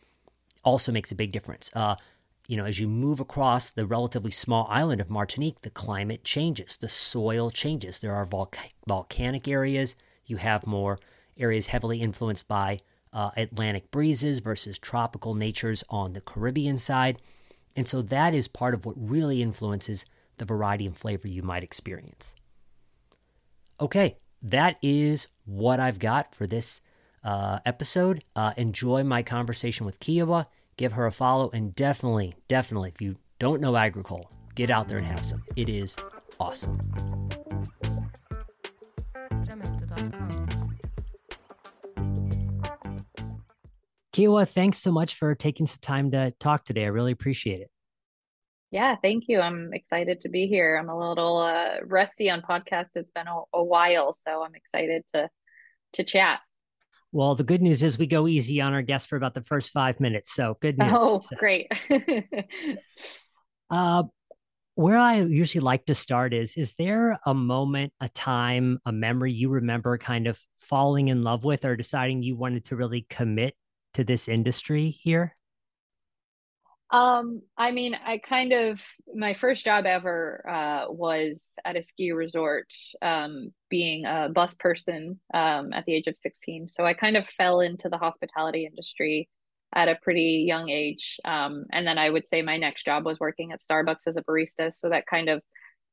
also 0.63 0.93
makes 0.93 1.13
a 1.13 1.17
big 1.17 1.33
difference. 1.33 1.71
Uh, 1.75 1.97
you 2.47 2.57
know, 2.57 2.65
as 2.65 2.79
you 2.79 2.89
move 2.89 3.21
across 3.21 3.71
the 3.71 3.87
relatively 3.87 4.31
small 4.31 4.67
island 4.69 5.01
of 5.01 5.11
Martinique, 5.11 5.63
the 5.63 5.71
climate 5.71 6.25
changes, 6.25 6.77
the 6.77 6.89
soil 6.89 7.51
changes. 7.51 8.01
There 8.01 8.15
are 8.15 8.27
volca- 8.27 8.73
volcanic 8.87 9.49
areas. 9.49 9.97
You 10.27 10.37
have 10.37 10.67
more 10.67 10.99
areas 11.39 11.69
heavily 11.69 12.01
influenced 12.01 12.47
by 12.47 12.81
uh, 13.13 13.31
Atlantic 13.37 13.91
breezes 13.91 14.41
versus 14.41 14.79
tropical 14.79 15.35
natures 15.35 15.85
on 15.89 16.13
the 16.13 16.21
Caribbean 16.21 16.77
side. 16.77 17.21
And 17.77 17.89
so 17.89 18.03
that 18.03 18.35
is 18.35 18.47
part 18.47 18.75
of 18.75 18.85
what 18.85 18.95
really 18.99 19.41
influences 19.41 20.05
the 20.37 20.45
variety 20.45 20.87
and 20.87 20.97
flavor 20.97 21.29
you 21.29 21.43
might 21.43 21.63
experience. 21.63 22.35
Okay, 23.81 24.17
that 24.45 24.77
is 24.83 25.27
what 25.47 25.81
I've 25.81 25.99
got 25.99 26.35
for 26.35 26.47
this 26.47 26.81
uh, 27.25 27.59
episode. 27.65 28.23
Uh, 28.37 28.53
enjoy 28.57 29.03
my 29.03 29.23
conversation 29.23 29.87
with 29.87 29.99
Kiowa. 29.99 30.47
Give 30.77 30.93
her 30.93 31.07
a 31.07 31.13
follow. 31.13 31.51
And 31.53 31.75
definitely, 31.75 32.37
definitely, 32.47 32.91
if 32.91 33.01
you 33.01 33.17
don't 33.39 33.61
know 33.61 33.75
agricole, 33.77 34.31
get 34.55 34.71
out 34.71 34.89
there 34.89 34.99
and 34.99 35.07
have 35.07 35.25
some. 35.25 35.43
It 35.57 35.69
is 35.69 35.97
awesome. 36.39 36.79
Kiowa, 44.13 44.47
thanks 44.47 44.79
so 44.79 44.93
much 44.93 45.17
for 45.17 45.35
taking 45.35 45.67
some 45.67 45.81
time 45.81 46.11
to 46.13 46.33
talk 46.39 46.65
today. 46.65 46.85
I 46.85 46.89
really 46.89 47.11
appreciate 47.11 47.61
it. 47.63 47.71
Yeah, 48.75 48.97
thank 49.01 49.29
you. 49.29 49.41
I'm 49.41 49.73
excited 49.73 50.21
to 50.23 50.29
be 50.29 50.49
here. 50.49 50.77
I'm 50.77 50.89
a 50.89 50.99
little 50.99 51.37
uh, 51.37 51.77
rusty 51.85 52.29
on 52.29 52.43
podcasts. 52.43 52.89
It's 52.97 53.13
been 53.13 53.29
a, 53.29 53.43
a 53.53 53.63
while, 53.63 54.13
so 54.15 54.43
I'm 54.43 54.57
excited 54.57 55.05
to 55.15 55.31
to 55.93 56.03
chat. 56.03 56.41
Well, 57.13 57.37
the 57.37 57.45
good 57.45 57.63
news 57.63 57.85
is 57.85 57.99
we 58.01 58.09
go 58.09 58.27
easy 58.27 58.61
on 58.61 58.73
our 58.73 58.83
guests 58.83 59.07
for 59.07 59.15
about 59.15 59.35
the 59.35 59.45
first 59.45 59.71
five 59.71 60.01
minutes. 60.01 60.35
So 60.35 60.57
good 60.61 60.77
news. 60.77 60.93
Oh, 60.93 61.21
so, 61.21 61.37
great. 61.37 61.71
uh, 63.71 64.03
where 64.75 64.99
I 64.99 65.21
usually 65.21 65.63
like 65.63 65.87
to 65.87 65.95
start 65.95 66.35
is 66.35 66.57
is 66.57 66.75
there 66.75 67.17
a 67.25 67.33
moment, 67.33 67.93
a 68.01 68.09
time, 68.09 68.81
a 68.85 68.91
memory 68.91 69.31
you 69.31 69.51
remember 69.51 69.97
kind 69.99 70.27
of 70.27 70.37
falling 70.59 71.07
in 71.07 71.23
love 71.23 71.45
with 71.45 71.65
or 71.65 71.77
deciding 71.77 72.25
you 72.25 72.35
wanted 72.35 72.65
to 72.65 72.77
really 72.77 73.07
commit 73.09 73.55
to 73.93 74.03
this 74.03 74.27
industry 74.27 74.91
here? 74.91 75.37
Um, 76.95 77.43
I 77.59 77.73
mean, 77.73 77.97
I 78.07 78.19
kind 78.19 78.53
of 78.53 78.81
my 79.13 79.35
first 79.35 79.65
job 79.65 79.85
ever 79.85 80.49
uh, 80.49 80.93
was 80.93 81.45
at 81.65 81.77
a 81.77 81.83
ski 81.83 82.13
resort, 82.13 82.73
um, 83.03 83.53
being 83.69 84.07
a 84.07 84.29
bus 84.29 84.55
person 84.55 85.19
um, 85.35 85.73
at 85.73 85.87
the 85.87 85.95
age 85.95 86.07
of 86.07 86.17
16. 86.17 86.69
So 86.69 86.87
I 86.87 86.95
kind 86.95 87.17
of 87.17 87.29
fell 87.29 87.59
into 87.59 87.89
the 87.89 87.99
hospitality 87.99 88.65
industry 88.65 89.29
at 89.75 89.89
a 89.89 89.99
pretty 90.03 90.45
young 90.47 90.71
age. 90.71 91.19
Um, 91.25 91.65
and 91.73 91.85
then 91.85 91.99
I 91.99 92.09
would 92.09 92.29
say 92.29 92.43
my 92.43 92.59
next 92.59 92.85
job 92.85 93.05
was 93.05 93.19
working 93.19 93.51
at 93.51 93.61
Starbucks 93.61 94.07
as 94.07 94.17
a 94.17 94.23
barista. 94.23 94.73
So 94.73 94.91
that 94.91 95.07
kind 95.07 95.29
of 95.29 95.43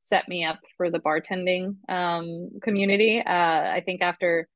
set 0.02 0.28
me 0.28 0.46
up 0.46 0.60
for 0.78 0.92
the 0.92 1.00
bartending 1.00 1.78
um, 1.90 2.52
community. 2.62 3.24
Uh, 3.26 3.32
I 3.32 3.82
think 3.84 4.04
after 4.04 4.48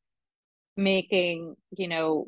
making, 0.78 1.56
you 1.76 1.88
know, 1.88 2.28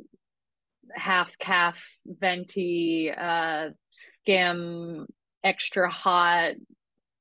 half 0.96 1.32
calf 1.40 1.82
venti 2.06 3.12
uh, 3.12 3.70
skim 3.92 5.06
extra 5.44 5.90
hot 5.90 6.54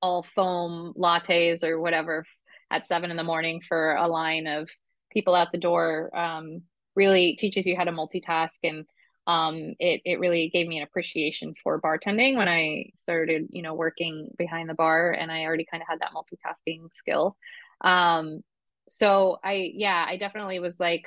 all 0.02 0.26
foam 0.34 0.92
lattes 0.96 1.62
or 1.64 1.80
whatever 1.80 2.24
at 2.70 2.86
seven 2.86 3.10
in 3.10 3.16
the 3.16 3.24
morning 3.24 3.60
for 3.68 3.94
a 3.94 4.08
line 4.08 4.46
of 4.46 4.68
people 5.10 5.34
out 5.34 5.52
the 5.52 5.58
door 5.58 6.16
um, 6.16 6.62
really 6.94 7.36
teaches 7.36 7.66
you 7.66 7.76
how 7.76 7.84
to 7.84 7.92
multitask 7.92 8.58
and 8.62 8.84
um, 9.26 9.74
it, 9.80 10.02
it 10.04 10.20
really 10.20 10.50
gave 10.52 10.68
me 10.68 10.78
an 10.78 10.84
appreciation 10.84 11.54
for 11.62 11.80
bartending 11.80 12.36
when 12.36 12.48
I 12.48 12.90
started, 12.94 13.48
you 13.50 13.62
know, 13.62 13.74
working 13.74 14.30
behind 14.38 14.68
the 14.68 14.74
bar 14.74 15.10
and 15.10 15.32
I 15.32 15.42
already 15.42 15.66
kind 15.68 15.82
of 15.82 15.88
had 15.88 15.98
that 16.00 16.12
multitasking 16.14 16.94
skill. 16.94 17.36
Um, 17.80 18.42
so 18.88 19.38
I, 19.42 19.72
yeah, 19.74 20.04
I 20.08 20.16
definitely 20.16 20.60
was 20.60 20.78
like 20.78 21.06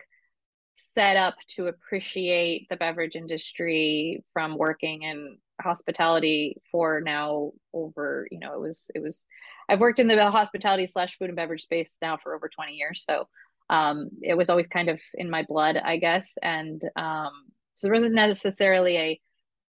set 0.95 1.17
up 1.17 1.35
to 1.55 1.67
appreciate 1.67 2.67
the 2.69 2.75
beverage 2.75 3.15
industry 3.15 4.23
from 4.33 4.57
working 4.57 5.03
in 5.03 5.37
hospitality 5.61 6.61
for 6.71 7.01
now 7.01 7.51
over 7.73 8.27
you 8.31 8.39
know 8.39 8.53
it 8.53 8.59
was 8.59 8.89
it 8.95 9.01
was 9.01 9.25
i've 9.67 9.79
worked 9.79 9.99
in 9.99 10.07
the 10.07 10.31
hospitality 10.31 10.87
slash 10.87 11.17
food 11.17 11.29
and 11.29 11.35
beverage 11.35 11.63
space 11.63 11.91
now 12.01 12.17
for 12.21 12.35
over 12.35 12.49
20 12.49 12.73
years. 12.73 13.03
So 13.07 13.27
um 13.69 14.09
it 14.21 14.35
was 14.35 14.49
always 14.49 14.67
kind 14.67 14.89
of 14.89 14.99
in 15.13 15.29
my 15.29 15.43
blood 15.43 15.77
i 15.77 15.97
guess. 15.97 16.31
And 16.41 16.81
um 16.95 17.31
so 17.75 17.87
there 17.87 17.93
wasn't 17.93 18.15
necessarily 18.15 18.97
a 18.97 19.19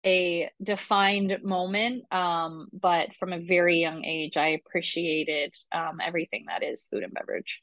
a 0.05 0.49
defined 0.63 1.37
moment 1.43 2.05
um 2.13 2.67
but 2.71 3.09
from 3.19 3.33
a 3.33 3.39
very 3.39 3.81
young 3.81 4.05
age 4.05 4.37
i 4.37 4.49
appreciated 4.49 5.53
um 5.73 5.99
everything 6.01 6.45
that 6.47 6.63
is 6.63 6.87
food 6.89 7.03
and 7.03 7.13
beverage 7.13 7.61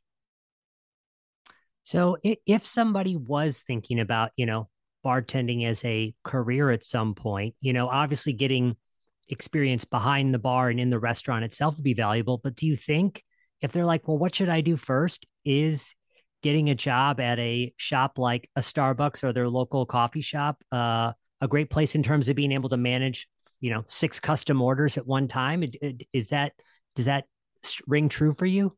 so 1.87 2.17
if 2.23 2.67
somebody 2.67 3.15
was 3.15 3.63
thinking 3.63 4.01
about, 4.01 4.33
you 4.35 4.45
know, 4.45 4.69
bartending 5.05 5.65
as 5.65 5.85
a 5.85 6.13
career 6.25 6.73
at 6.73 6.83
some 6.83 7.15
point, 7.15 7.55
you 7.61 7.73
know, 7.73 7.87
obviously 7.89 8.33
getting 8.33 8.75
experience 9.29 9.85
behind 9.85 10.35
the 10.35 10.41
bar 10.41 10.69
and 10.69 10.81
in 10.81 10.91
the 10.91 10.99
restaurant 10.99 11.45
itself 11.45 11.77
would 11.77 11.85
be 11.85 11.95
valuable. 11.95 12.41
But 12.43 12.57
do 12.57 12.67
you 12.67 12.75
think 12.75 13.23
if 13.61 13.71
they're 13.71 13.85
like, 13.85 14.09
well, 14.09 14.19
what 14.19 14.35
should 14.35 14.49
I 14.49 14.63
do 14.63 14.77
first? 14.77 15.29
Is 15.45 15.95
getting 16.43 16.71
a 16.71 16.75
job 16.75 17.21
at 17.21 17.39
a 17.39 17.73
shop 17.77 18.19
like 18.19 18.51
a 18.57 18.63
Starbucks 18.63 19.23
or 19.23 19.33
their 19.33 19.49
local 19.49 19.87
coffee 19.87 20.23
shop 20.23 20.65
uh, 20.73 21.13
a 21.41 21.47
great 21.47 21.71
place 21.71 21.95
in 21.95 22.03
terms 22.03 22.29
of 22.29 22.35
being 22.35 22.51
able 22.51 22.71
to 22.71 22.77
manage, 22.77 23.29
you 23.61 23.71
know, 23.71 23.85
six 23.87 24.19
custom 24.19 24.61
orders 24.61 24.99
at 24.99 25.07
one 25.07 25.29
time? 25.29 25.63
Is 26.13 26.31
that 26.31 26.51
does 26.97 27.05
that 27.05 27.27
ring 27.87 28.09
true 28.09 28.35
for 28.35 28.47
you? 28.47 28.77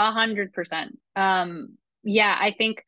A 0.00 0.10
hundred 0.10 0.52
percent. 0.52 0.98
Um, 1.14 1.78
yeah, 2.02 2.36
I 2.40 2.54
think 2.56 2.84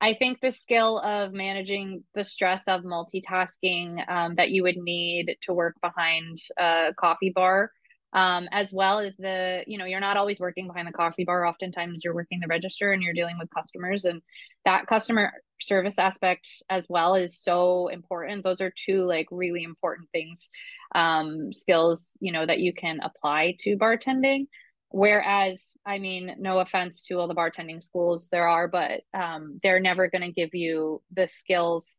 I 0.00 0.14
think 0.14 0.40
the 0.40 0.52
skill 0.52 0.98
of 0.98 1.32
managing 1.32 2.04
the 2.14 2.24
stress 2.24 2.62
of 2.66 2.82
multitasking 2.82 4.06
um, 4.08 4.34
that 4.34 4.50
you 4.50 4.62
would 4.64 4.76
need 4.76 5.36
to 5.42 5.54
work 5.54 5.76
behind 5.80 6.38
a 6.58 6.92
coffee 6.98 7.32
bar, 7.34 7.70
um, 8.12 8.48
as 8.52 8.70
well 8.72 8.98
as 8.98 9.14
the, 9.18 9.64
you 9.66 9.78
know, 9.78 9.86
you're 9.86 10.00
not 10.00 10.16
always 10.18 10.38
working 10.38 10.66
behind 10.66 10.86
the 10.86 10.92
coffee 10.92 11.24
bar. 11.24 11.46
Oftentimes 11.46 12.04
you're 12.04 12.14
working 12.14 12.40
the 12.40 12.48
register 12.48 12.92
and 12.92 13.02
you're 13.02 13.14
dealing 13.14 13.38
with 13.38 13.48
customers, 13.54 14.04
and 14.04 14.20
that 14.64 14.86
customer 14.86 15.32
service 15.60 15.98
aspect 15.98 16.62
as 16.68 16.84
well 16.88 17.14
is 17.14 17.38
so 17.40 17.88
important. 17.88 18.44
Those 18.44 18.60
are 18.60 18.72
two 18.74 19.04
like 19.04 19.28
really 19.30 19.62
important 19.62 20.10
things, 20.10 20.50
um, 20.94 21.52
skills, 21.52 22.18
you 22.20 22.32
know, 22.32 22.44
that 22.44 22.60
you 22.60 22.74
can 22.74 23.00
apply 23.00 23.56
to 23.60 23.78
bartending. 23.78 24.48
Whereas 24.90 25.58
I 25.86 25.98
mean, 25.98 26.36
no 26.38 26.60
offense 26.60 27.04
to 27.06 27.18
all 27.18 27.28
the 27.28 27.34
bartending 27.34 27.82
schools 27.82 28.28
there 28.30 28.48
are, 28.48 28.68
but 28.68 29.02
um, 29.12 29.60
they're 29.62 29.80
never 29.80 30.08
going 30.08 30.22
to 30.22 30.32
give 30.32 30.54
you 30.54 31.02
the 31.14 31.28
skills 31.28 31.96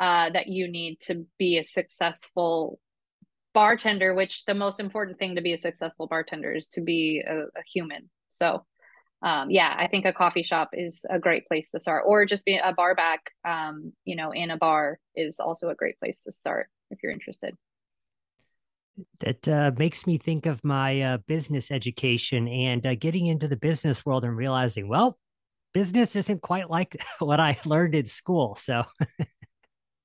uh, 0.00 0.30
that 0.30 0.46
you 0.46 0.68
need 0.68 1.00
to 1.06 1.26
be 1.38 1.58
a 1.58 1.64
successful 1.64 2.78
bartender. 3.52 4.14
Which 4.14 4.44
the 4.46 4.54
most 4.54 4.78
important 4.78 5.18
thing 5.18 5.36
to 5.36 5.42
be 5.42 5.52
a 5.52 5.58
successful 5.58 6.06
bartender 6.06 6.52
is 6.52 6.68
to 6.68 6.80
be 6.80 7.24
a, 7.26 7.38
a 7.38 7.62
human. 7.72 8.08
So, 8.30 8.64
um, 9.22 9.50
yeah, 9.50 9.74
I 9.76 9.88
think 9.88 10.04
a 10.04 10.12
coffee 10.12 10.44
shop 10.44 10.70
is 10.72 11.04
a 11.10 11.18
great 11.18 11.46
place 11.48 11.70
to 11.70 11.80
start, 11.80 12.04
or 12.06 12.26
just 12.26 12.44
be 12.44 12.56
a 12.56 12.72
bar 12.72 12.94
back, 12.94 13.30
um, 13.44 13.92
you 14.04 14.16
know, 14.16 14.32
in 14.32 14.50
a 14.50 14.56
bar 14.56 14.98
is 15.16 15.40
also 15.40 15.70
a 15.70 15.74
great 15.74 15.98
place 15.98 16.20
to 16.24 16.32
start 16.40 16.68
if 16.90 17.02
you're 17.02 17.12
interested 17.12 17.56
that 19.20 19.48
uh, 19.48 19.72
makes 19.76 20.06
me 20.06 20.18
think 20.18 20.46
of 20.46 20.62
my 20.64 21.00
uh, 21.00 21.18
business 21.26 21.70
education 21.70 22.48
and 22.48 22.86
uh, 22.86 22.94
getting 22.94 23.26
into 23.26 23.48
the 23.48 23.56
business 23.56 24.04
world 24.04 24.24
and 24.24 24.36
realizing, 24.36 24.88
well, 24.88 25.18
business 25.72 26.16
isn't 26.16 26.42
quite 26.42 26.70
like 26.70 27.02
what 27.18 27.40
I 27.40 27.58
learned 27.64 27.94
in 27.94 28.06
school. 28.06 28.54
So, 28.54 28.84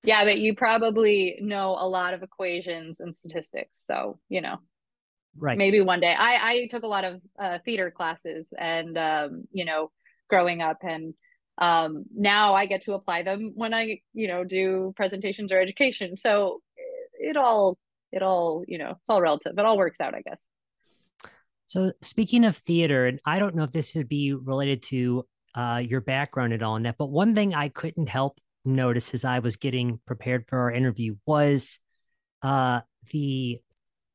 yeah, 0.03 0.23
but 0.25 0.39
you 0.39 0.55
probably 0.55 1.37
know 1.41 1.77
a 1.79 1.87
lot 1.87 2.13
of 2.13 2.23
equations 2.23 2.99
and 2.99 3.15
statistics. 3.15 3.71
So, 3.87 4.19
you 4.29 4.41
know, 4.41 4.57
right. 5.37 5.57
Maybe 5.57 5.81
one 5.81 5.99
day. 5.99 6.13
I, 6.13 6.51
I 6.51 6.67
took 6.71 6.83
a 6.83 6.87
lot 6.87 7.03
of 7.03 7.21
uh, 7.39 7.59
theater 7.63 7.91
classes 7.91 8.47
and, 8.57 8.97
um, 8.97 9.43
you 9.51 9.65
know, 9.65 9.91
growing 10.29 10.61
up 10.61 10.77
and 10.83 11.13
um, 11.59 12.05
now 12.15 12.55
I 12.55 12.67
get 12.67 12.83
to 12.83 12.93
apply 12.93 13.23
them 13.23 13.51
when 13.55 13.73
I, 13.73 13.99
you 14.13 14.27
know, 14.27 14.45
do 14.45 14.93
presentations 14.95 15.51
or 15.51 15.59
education. 15.59 16.15
So 16.15 16.61
it, 16.77 17.31
it 17.31 17.37
all 17.37 17.77
it 18.11 18.21
all 18.21 18.63
you 18.67 18.77
know 18.77 18.91
it's 18.91 19.09
all 19.09 19.21
relative. 19.21 19.53
It 19.57 19.65
all 19.65 19.77
works 19.77 19.99
out 19.99 20.15
i 20.15 20.21
guess. 20.21 20.37
So 21.67 21.91
speaking 22.01 22.45
of 22.45 22.57
theater 22.57 23.07
and 23.07 23.19
i 23.25 23.39
don't 23.39 23.55
know 23.55 23.63
if 23.63 23.71
this 23.71 23.95
would 23.95 24.09
be 24.09 24.33
related 24.33 24.83
to 24.83 25.25
uh, 25.55 25.81
your 25.83 26.01
background 26.01 26.53
at 26.53 26.61
all 26.61 26.75
in 26.75 26.83
that 26.83 26.95
but 26.97 27.07
one 27.07 27.33
thing 27.33 27.55
i 27.55 27.69
couldn't 27.69 28.07
help 28.07 28.39
notice 28.65 29.13
as 29.15 29.25
i 29.25 29.39
was 29.39 29.55
getting 29.55 29.99
prepared 30.05 30.45
for 30.47 30.59
our 30.59 30.71
interview 30.71 31.15
was 31.25 31.79
uh, 32.43 32.81
the 33.11 33.59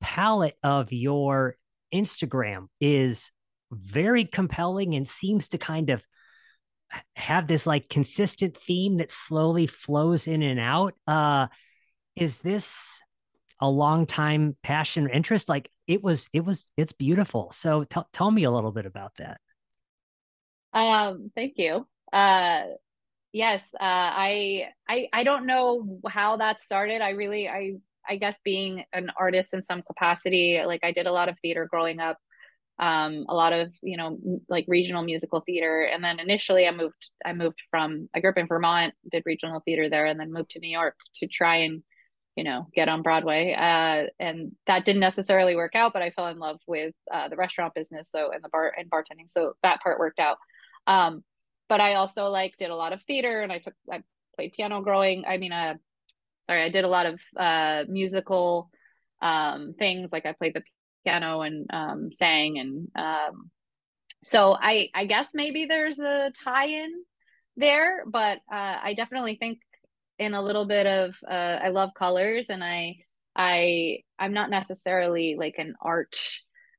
palette 0.01 0.57
of 0.63 0.93
your 0.93 1.57
instagram 1.93 2.69
is 2.81 3.33
very 3.73 4.25
compelling 4.25 4.95
and 4.95 5.09
seems 5.09 5.49
to 5.49 5.59
kind 5.59 5.91
of 5.91 6.03
have 7.17 7.47
this 7.47 7.67
like 7.67 7.89
consistent 7.89 8.57
theme 8.57 8.99
that 8.99 9.11
slowly 9.11 9.67
flows 9.67 10.27
in 10.27 10.43
and 10.43 10.61
out. 10.61 10.95
Uh 11.07 11.49
is 12.17 12.39
this 12.41 13.01
a 13.65 13.71
long 13.71 14.05
time 14.05 14.55
passion 14.63 15.09
interest 15.09 15.49
like 15.49 15.71
it 15.87 16.03
was 16.03 16.29
it 16.35 16.45
was 16.45 16.67
it's 16.77 16.93
beautiful. 16.93 17.51
So 17.53 17.85
t- 17.85 18.01
tell 18.13 18.31
me 18.31 18.45
a 18.45 18.51
little 18.51 18.73
bit 18.73 18.85
about 18.85 19.17
that. 19.17 19.41
Um 20.75 21.31
thank 21.35 21.55
you. 21.57 21.87
Uh 22.13 22.65
yes 23.33 23.63
uh 23.81 23.81
i 23.81 24.69
i 24.89 25.09
i 25.13 25.25
don't 25.25 25.47
know 25.47 25.99
how 26.07 26.37
that 26.37 26.61
started. 26.61 27.01
I 27.01 27.11
really 27.11 27.49
i 27.49 27.73
i 28.07 28.17
guess 28.19 28.39
being 28.45 28.85
an 28.93 29.11
artist 29.19 29.55
in 29.55 29.65
some 29.65 29.81
capacity 29.81 30.61
like 30.67 30.85
i 30.85 30.93
did 30.93 31.07
a 31.07 31.13
lot 31.13 31.31
of 31.31 31.39
theater 31.41 31.67
growing 31.71 32.01
up 32.01 32.19
um 32.79 33.25
a 33.31 33.35
lot 33.35 33.55
of 33.55 33.73
you 33.83 33.97
know 33.97 34.19
like 34.49 34.67
regional 34.69 35.03
musical 35.03 35.41
theater. 35.41 35.85
And 35.85 36.05
then 36.05 36.21
initially 36.21 36.67
i 36.67 36.71
moved 36.71 37.11
i 37.25 37.33
moved 37.33 37.63
from 37.71 38.11
i 38.15 38.21
grew 38.21 38.31
up 38.31 38.37
in 38.37 38.47
vermont 38.47 38.93
did 39.11 39.23
regional 39.25 39.61
theater 39.65 39.89
there 39.89 40.05
and 40.05 40.21
then 40.21 40.33
moved 40.33 40.51
to 40.51 40.61
new 40.61 40.69
york 40.69 40.97
to 41.17 41.27
try 41.27 41.57
and 41.57 41.83
you 42.37 42.45
know 42.45 42.67
get 42.75 42.89
on 42.89 43.03
broadway 43.03 43.53
uh, 43.53 44.09
and 44.19 44.53
that 44.67 44.85
didn't 44.85 45.01
necessarily 45.01 45.57
work 45.57 45.75
out 45.75 45.93
but 45.93 46.03
i 46.03 46.11
fell 46.11 46.29
in 46.29 46.39
love 46.39 46.59
with 46.67 46.95
uh, 47.13 47.29
the 47.29 47.37
restaurant 47.37 47.75
business 47.75 48.11
so 48.11 48.31
and 48.33 48.43
the 48.43 48.49
bar 48.49 48.73
and 48.77 48.91
bartending 48.91 49.29
so 49.29 49.55
that 49.63 49.81
part 49.83 49.99
worked 49.99 50.19
out. 50.19 50.39
Um, 50.87 51.23
but 51.69 51.81
i 51.81 51.95
also 51.95 52.29
like 52.29 52.57
did 52.59 52.71
a 52.71 52.77
lot 52.77 52.93
of 52.93 53.03
theater 53.03 53.41
and 53.41 53.53
i 53.53 53.59
took 53.59 53.75
i 53.91 54.03
played 54.37 54.53
piano 54.53 54.81
growing 54.81 55.25
i 55.27 55.37
mean 55.37 55.53
uh 55.53 55.75
sorry 56.49 56.63
i 56.63 56.69
did 56.69 56.85
a 56.85 56.89
lot 56.89 57.07
of 57.07 57.21
uh 57.39 57.85
musical 57.89 58.71
um 59.23 59.75
things 59.79 60.11
like 60.13 60.27
i 60.27 60.33
played 60.33 60.55
the 60.55 60.63
piano 61.05 61.43
and 61.43 61.67
um 61.73 62.11
sang 62.13 62.59
and 62.59 62.89
um 62.97 63.51
so 64.23 64.57
i 64.61 64.89
i 64.95 65.07
guess 65.07 65.29
maybe 65.35 65.67
there's 65.67 65.99
a 65.99 66.33
tie-in 66.45 66.93
there 67.57 68.03
but 68.07 68.39
uh 68.53 68.79
i 68.83 68.95
definitely 68.97 69.37
think 69.37 69.61
in 70.19 70.35
a 70.35 70.43
little 70.43 70.67
bit 70.67 70.87
of 70.87 71.17
uh, 71.29 71.59
I 71.63 71.69
love 71.69 71.91
colors 71.97 72.47
and 72.49 72.63
I 72.63 72.99
I 73.37 74.01
I'm 74.19 74.33
not 74.33 74.51
necessarily 74.51 75.37
like 75.39 75.57
an 75.59 75.75
art 75.81 76.17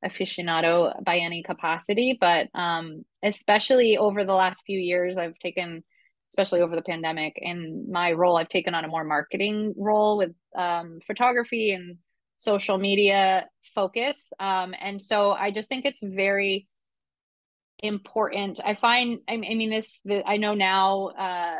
aficionado 0.04 1.02
by 1.04 1.18
any 1.18 1.42
capacity, 1.42 2.16
but 2.20 2.48
um, 2.54 3.04
especially 3.22 3.96
over 3.96 4.24
the 4.24 4.34
last 4.34 4.62
few 4.66 4.78
years, 4.78 5.18
I've 5.18 5.38
taken, 5.38 5.82
especially 6.32 6.60
over 6.60 6.76
the 6.76 6.82
pandemic, 6.82 7.34
in 7.36 7.86
my 7.90 8.12
role, 8.12 8.36
I've 8.36 8.48
taken 8.48 8.74
on 8.74 8.84
a 8.84 8.88
more 8.88 9.04
marketing 9.04 9.74
role 9.76 10.18
with 10.18 10.32
um, 10.56 11.00
photography 11.06 11.72
and 11.72 11.96
social 12.38 12.78
media 12.78 13.48
focus. 13.74 14.32
Um, 14.38 14.74
and 14.80 15.00
so 15.00 15.32
I 15.32 15.50
just 15.50 15.68
think 15.68 15.84
it's 15.84 16.02
very 16.02 16.68
important. 17.78 18.60
I 18.64 18.74
find, 18.74 19.20
I, 19.28 19.36
mean, 19.36 19.70
this, 19.70 19.90
the, 20.04 20.22
I 20.26 20.36
know 20.36 20.54
now, 20.54 21.08
uh, 21.08 21.56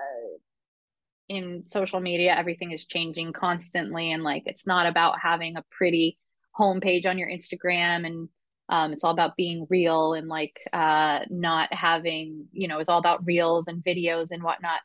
in 1.29 1.65
social 1.67 2.01
media 2.01 2.35
everything 2.37 2.71
is 2.71 2.85
changing 2.85 3.33
constantly 3.33 4.13
and 4.13 4.23
like 4.23 4.45
it's 4.47 4.67
not 4.67 4.87
about 4.87 5.19
having 5.21 5.57
a 5.57 5.65
pretty 5.71 6.19
homepage 6.59 7.07
on 7.07 7.19
your 7.19 7.29
instagram 7.29 8.07
and 8.07 8.29
um, 8.69 8.93
it's 8.93 9.05
all 9.05 9.13
about 9.13 9.37
being 9.37 9.67
real 9.71 10.15
and 10.15 10.29
like 10.29 10.61
uh, 10.73 11.21
not 11.31 11.73
having 11.73 12.47
you 12.53 12.69
know 12.69 12.79
it's 12.79 12.89
all 12.89 12.99
about 12.99 13.25
reels 13.25 13.69
and 13.69 13.85
videos 13.85 14.31
and 14.31 14.43
whatnot. 14.43 14.81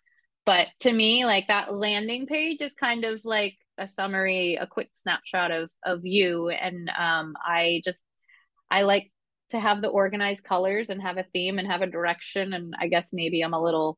But 0.46 0.68
to 0.82 0.92
me 0.92 1.26
like 1.26 1.48
that 1.48 1.74
landing 1.74 2.26
page 2.28 2.62
is 2.62 2.74
kind 2.74 3.06
of 3.06 3.22
like 3.24 3.58
a 3.78 3.88
summary 3.88 4.56
a 4.56 4.68
quick 4.68 4.90
snapshot 4.94 5.52
of 5.52 5.70
of 5.84 6.06
you. 6.06 6.50
And 6.50 6.90
um, 6.90 7.36
i 7.44 7.82
just 7.84 8.04
i 8.70 8.84
like 8.84 9.12
to 9.52 9.60
have 9.60 9.82
the 9.82 9.90
organized 9.90 10.44
colors 10.44 10.90
and 10.90 11.02
have 11.02 11.18
a 11.18 11.26
theme 11.34 11.60
and 11.60 11.68
have 11.68 11.82
a 11.82 11.88
direction. 11.88 12.54
And 12.54 12.76
i 12.80 12.88
guess 12.88 13.08
maybe 13.12 13.42
i'm 13.42 13.54
a 13.54 13.64
little 13.64 13.98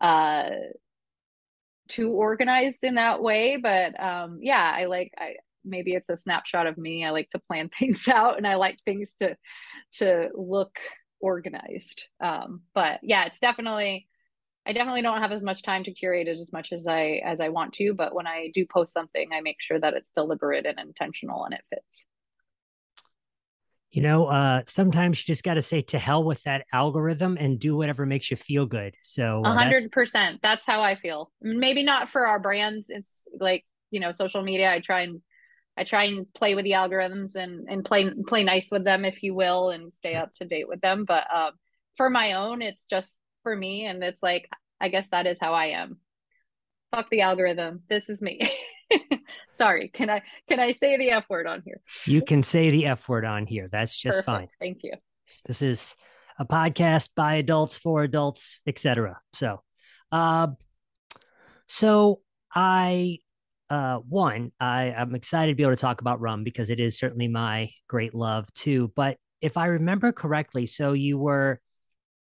uh 0.00 0.50
too 1.90 2.10
organized 2.12 2.78
in 2.82 2.94
that 2.94 3.22
way 3.22 3.56
but 3.56 3.98
um 4.02 4.38
yeah 4.40 4.74
i 4.76 4.86
like 4.86 5.12
i 5.18 5.34
maybe 5.64 5.94
it's 5.94 6.08
a 6.08 6.16
snapshot 6.16 6.66
of 6.66 6.78
me. 6.78 7.04
I 7.04 7.10
like 7.10 7.30
to 7.30 7.38
plan 7.38 7.68
things 7.78 8.08
out 8.08 8.36
and 8.36 8.46
i 8.46 8.54
like 8.56 8.78
things 8.84 9.12
to 9.20 9.36
to 9.98 10.30
look 10.34 10.78
organized. 11.20 12.04
Um 12.22 12.62
but 12.74 13.00
yeah 13.02 13.26
it's 13.26 13.38
definitely 13.38 14.08
i 14.66 14.72
definitely 14.72 15.02
don't 15.02 15.20
have 15.20 15.32
as 15.32 15.42
much 15.42 15.62
time 15.62 15.84
to 15.84 15.92
curate 15.92 16.28
it 16.28 16.38
as 16.38 16.52
much 16.52 16.72
as 16.72 16.86
i 16.86 17.20
as 17.24 17.40
i 17.40 17.48
want 17.48 17.72
to 17.74 17.94
but 17.94 18.14
when 18.14 18.26
i 18.26 18.50
do 18.54 18.66
post 18.66 18.92
something 18.92 19.30
i 19.32 19.40
make 19.40 19.56
sure 19.60 19.78
that 19.80 19.94
it's 19.94 20.12
deliberate 20.12 20.66
and 20.66 20.78
intentional 20.78 21.44
and 21.44 21.54
it 21.54 21.62
fits 21.70 22.04
you 23.90 24.02
know, 24.02 24.26
uh, 24.26 24.62
sometimes 24.66 25.18
you 25.18 25.32
just 25.32 25.42
got 25.42 25.54
to 25.54 25.62
say 25.62 25.82
to 25.82 25.98
hell 25.98 26.22
with 26.22 26.42
that 26.44 26.64
algorithm 26.72 27.36
and 27.38 27.58
do 27.58 27.76
whatever 27.76 28.06
makes 28.06 28.30
you 28.30 28.36
feel 28.36 28.66
good. 28.66 28.94
So, 29.02 29.42
a 29.44 29.52
hundred 29.52 29.90
percent. 29.90 30.40
That's 30.42 30.64
how 30.64 30.80
I 30.80 30.94
feel. 30.94 31.32
Maybe 31.40 31.82
not 31.82 32.08
for 32.08 32.26
our 32.26 32.38
brands. 32.38 32.86
It's 32.88 33.22
like 33.38 33.64
you 33.90 34.00
know, 34.00 34.12
social 34.12 34.42
media. 34.42 34.72
I 34.72 34.80
try 34.80 35.02
and 35.02 35.20
I 35.76 35.84
try 35.84 36.04
and 36.04 36.32
play 36.34 36.54
with 36.54 36.64
the 36.64 36.72
algorithms 36.72 37.34
and 37.34 37.68
and 37.68 37.84
play 37.84 38.10
play 38.26 38.44
nice 38.44 38.68
with 38.70 38.84
them, 38.84 39.04
if 39.04 39.22
you 39.22 39.34
will, 39.34 39.70
and 39.70 39.92
stay 39.92 40.14
up 40.14 40.34
to 40.36 40.44
date 40.44 40.68
with 40.68 40.80
them. 40.80 41.04
But 41.04 41.32
um, 41.34 41.52
for 41.96 42.08
my 42.08 42.34
own, 42.34 42.62
it's 42.62 42.84
just 42.84 43.18
for 43.42 43.56
me, 43.56 43.86
and 43.86 44.02
it's 44.04 44.22
like 44.22 44.48
I 44.80 44.88
guess 44.88 45.08
that 45.08 45.26
is 45.26 45.38
how 45.40 45.52
I 45.52 45.66
am. 45.66 45.98
Fuck 46.92 47.08
the 47.10 47.20
algorithm. 47.20 47.82
This 47.88 48.08
is 48.08 48.20
me. 48.20 48.40
Sorry, 49.52 49.88
can 49.88 50.10
I 50.10 50.22
can 50.48 50.58
I 50.58 50.72
say 50.72 50.96
the 50.96 51.10
F 51.10 51.24
word 51.30 51.46
on 51.46 51.62
here? 51.64 51.80
You 52.06 52.22
can 52.22 52.42
say 52.42 52.70
the 52.70 52.86
F 52.86 53.08
word 53.08 53.24
on 53.24 53.46
here. 53.46 53.68
That's 53.70 53.96
just 53.96 54.24
Perfect. 54.24 54.26
fine. 54.26 54.48
Thank 54.58 54.82
you. 54.82 54.92
This 55.46 55.62
is 55.62 55.94
a 56.38 56.44
podcast 56.44 57.10
by 57.14 57.34
adults 57.34 57.78
for 57.78 58.02
adults, 58.02 58.62
etc. 58.66 59.20
So, 59.32 59.62
uh, 60.10 60.48
so 61.66 62.20
I 62.52 63.18
uh, 63.70 63.98
one, 63.98 64.50
I, 64.58 64.92
I'm 64.92 65.14
excited 65.14 65.52
to 65.52 65.56
be 65.56 65.62
able 65.62 65.76
to 65.76 65.80
talk 65.80 66.00
about 66.00 66.20
rum 66.20 66.42
because 66.42 66.70
it 66.70 66.80
is 66.80 66.98
certainly 66.98 67.28
my 67.28 67.70
great 67.86 68.14
love 68.14 68.52
too. 68.52 68.92
But 68.96 69.16
if 69.40 69.56
I 69.56 69.66
remember 69.66 70.10
correctly, 70.10 70.66
so 70.66 70.92
you 70.92 71.16
were 71.16 71.60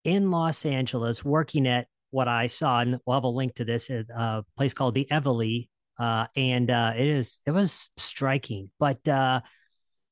in 0.05 0.31
Los 0.31 0.65
Angeles 0.65 1.25
working 1.25 1.67
at 1.67 1.87
what 2.15 2.27
I 2.27 2.47
saw, 2.47 2.79
and 2.79 2.97
we'll 3.05 3.17
have 3.17 3.23
a 3.23 3.27
link 3.27 3.55
to 3.55 3.65
this 3.65 3.89
at 3.89 4.05
a 4.09 4.43
place 4.57 4.73
called 4.73 4.95
the 4.95 5.07
Eveleigh 5.11 5.67
uh, 5.97 6.27
and 6.35 6.69
uh, 6.69 6.93
it 6.95 7.07
is 7.07 7.39
it 7.45 7.51
was 7.51 7.89
striking. 7.97 8.69
But 8.79 9.07
uh, 9.07 9.41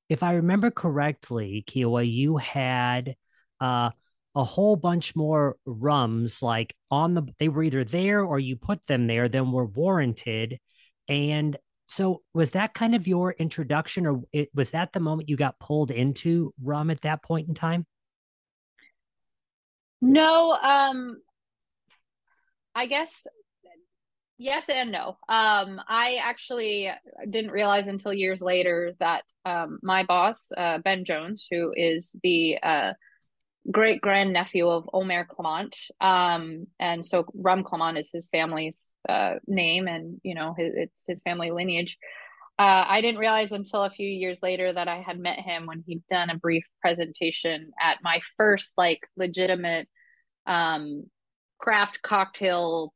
if 0.10 0.24
I 0.24 0.34
remember 0.34 0.72
correctly, 0.72 1.64
Kiowa, 1.68 2.04
you 2.04 2.38
had 2.38 3.16
uh, 3.60 3.90
a 4.36 4.44
whole 4.44 4.76
bunch 4.76 5.16
more 5.16 5.58
rums 5.66 6.42
like 6.42 6.76
on 6.90 7.14
the 7.14 7.24
they 7.40 7.50
were 7.50 7.64
either 7.64 7.84
there 7.84 8.24
or 8.24 8.40
you 8.40 8.56
put 8.56 8.86
them 8.88 9.08
there, 9.08 9.28
then 9.28 9.52
were 9.52 9.66
warranted. 9.66 10.60
And 11.10 11.58
so 11.88 12.22
was 12.34 12.52
that 12.52 12.74
kind 12.74 12.96
of 12.96 13.08
your 13.08 13.34
introduction, 13.34 14.08
or 14.08 14.22
it, 14.32 14.50
was 14.54 14.72
that 14.72 14.94
the 14.94 15.02
moment 15.02 15.30
you 15.30 15.36
got 15.36 15.60
pulled 15.60 15.92
into 15.92 16.54
rum 16.64 16.90
at 16.90 17.02
that 17.02 17.24
point 17.24 17.50
in 17.50 17.56
time? 17.56 17.86
No, 20.02 20.58
um, 20.62 21.22
I 22.76 22.88
guess 22.88 23.24
Yes 24.44 24.66
and 24.68 24.92
no. 24.92 25.18
Um, 25.30 25.80
I 25.88 26.18
actually 26.22 26.90
didn't 27.30 27.52
realize 27.52 27.88
until 27.88 28.12
years 28.12 28.42
later 28.42 28.94
that 29.00 29.24
um, 29.46 29.80
my 29.84 30.04
boss, 30.04 30.52
uh, 30.58 30.80
Ben 30.80 31.06
Jones, 31.06 31.48
who 31.50 31.72
is 31.76 32.16
the 32.24 32.58
uh, 32.62 32.94
great 33.72 34.02
grandnephew 34.02 34.68
of 34.68 34.86
Homère 34.94 35.28
Clément, 35.28 35.74
um, 36.02 36.66
and 36.80 37.06
so 37.06 37.26
Rum 37.36 37.64
Clement 37.64 37.98
is 37.98 38.10
his 38.12 38.28
family's 38.30 38.86
uh, 39.08 39.36
name, 39.48 39.88
and 39.88 40.20
you 40.24 40.34
know 40.34 40.56
his, 40.58 40.74
it's 40.76 41.04
his 41.08 41.22
family 41.22 41.52
lineage. 41.52 41.96
Uh, 42.58 42.86
I 42.88 43.02
didn't 43.02 43.20
realize 43.20 43.52
until 43.52 43.84
a 43.84 43.92
few 43.92 44.08
years 44.08 44.40
later 44.42 44.74
that 44.74 44.88
I 44.88 45.02
had 45.02 45.20
met 45.20 45.40
him 45.40 45.68
when 45.68 45.84
he'd 45.88 46.04
done 46.10 46.30
a 46.30 46.38
brief 46.38 46.66
presentation 46.82 47.72
at 47.82 47.98
my 48.04 48.20
first 48.36 48.72
like 48.78 49.00
legitimate 49.16 49.88
um, 50.46 51.06
craft 51.64 52.02
cocktail 52.02 52.94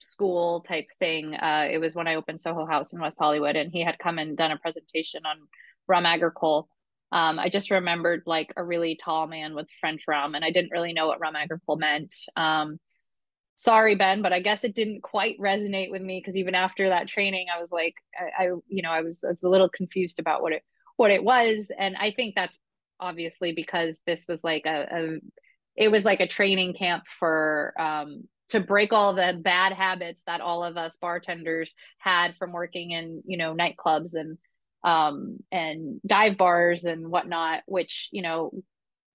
school 0.00 0.64
type 0.66 0.86
thing. 0.98 1.34
Uh, 1.34 1.68
it 1.70 1.76
was 1.76 1.94
when 1.94 2.08
I 2.08 2.14
opened 2.14 2.40
Soho 2.40 2.64
House 2.64 2.94
in 2.94 3.00
West 3.00 3.18
Hollywood, 3.18 3.54
and 3.54 3.70
he 3.70 3.84
had 3.84 3.98
come 3.98 4.18
and 4.18 4.34
done 4.34 4.50
a 4.50 4.56
presentation 4.56 5.26
on 5.26 5.36
rum 5.86 6.06
agricole. 6.06 6.68
Um, 7.12 7.38
I 7.38 7.50
just 7.50 7.70
remembered 7.70 8.22
like 8.24 8.50
a 8.56 8.64
really 8.64 8.98
tall 9.04 9.26
man 9.26 9.54
with 9.54 9.66
French 9.78 10.04
rum, 10.08 10.34
and 10.34 10.42
I 10.42 10.50
didn't 10.50 10.70
really 10.70 10.94
know 10.94 11.06
what 11.06 11.20
rum 11.20 11.36
agricole 11.36 11.76
meant. 11.76 12.14
Um, 12.34 12.80
sorry, 13.56 13.94
Ben, 13.94 14.22
but 14.22 14.32
I 14.32 14.40
guess 14.40 14.64
it 14.64 14.74
didn't 14.74 15.02
quite 15.02 15.38
resonate 15.38 15.90
with 15.90 16.00
me 16.00 16.18
because 16.18 16.36
even 16.36 16.54
after 16.54 16.88
that 16.88 17.08
training, 17.08 17.48
I 17.54 17.60
was 17.60 17.70
like, 17.70 17.94
I, 18.18 18.44
I, 18.44 18.46
you 18.68 18.80
know, 18.80 18.90
I 18.90 19.02
was, 19.02 19.22
I 19.22 19.32
was 19.32 19.42
a 19.42 19.50
little 19.50 19.68
confused 19.68 20.18
about 20.18 20.40
what 20.40 20.54
it 20.54 20.62
what 20.96 21.10
it 21.10 21.22
was, 21.22 21.70
and 21.78 21.94
I 21.94 22.10
think 22.12 22.34
that's 22.34 22.56
obviously 23.00 23.52
because 23.52 24.00
this 24.06 24.24
was 24.26 24.42
like 24.42 24.64
a, 24.64 24.86
a 24.90 25.18
it 25.78 25.90
was 25.90 26.04
like 26.04 26.20
a 26.20 26.26
training 26.26 26.74
camp 26.74 27.04
for 27.18 27.72
um, 27.80 28.24
to 28.50 28.60
break 28.60 28.92
all 28.92 29.14
the 29.14 29.40
bad 29.42 29.72
habits 29.72 30.20
that 30.26 30.40
all 30.40 30.64
of 30.64 30.76
us 30.76 30.96
bartenders 31.00 31.72
had 31.98 32.36
from 32.36 32.52
working 32.52 32.90
in 32.90 33.22
you 33.26 33.38
know 33.38 33.54
nightclubs 33.54 34.14
and 34.14 34.38
um 34.84 35.38
and 35.50 36.00
dive 36.06 36.36
bars 36.36 36.84
and 36.84 37.08
whatnot 37.08 37.62
which 37.66 38.08
you 38.12 38.22
know 38.22 38.50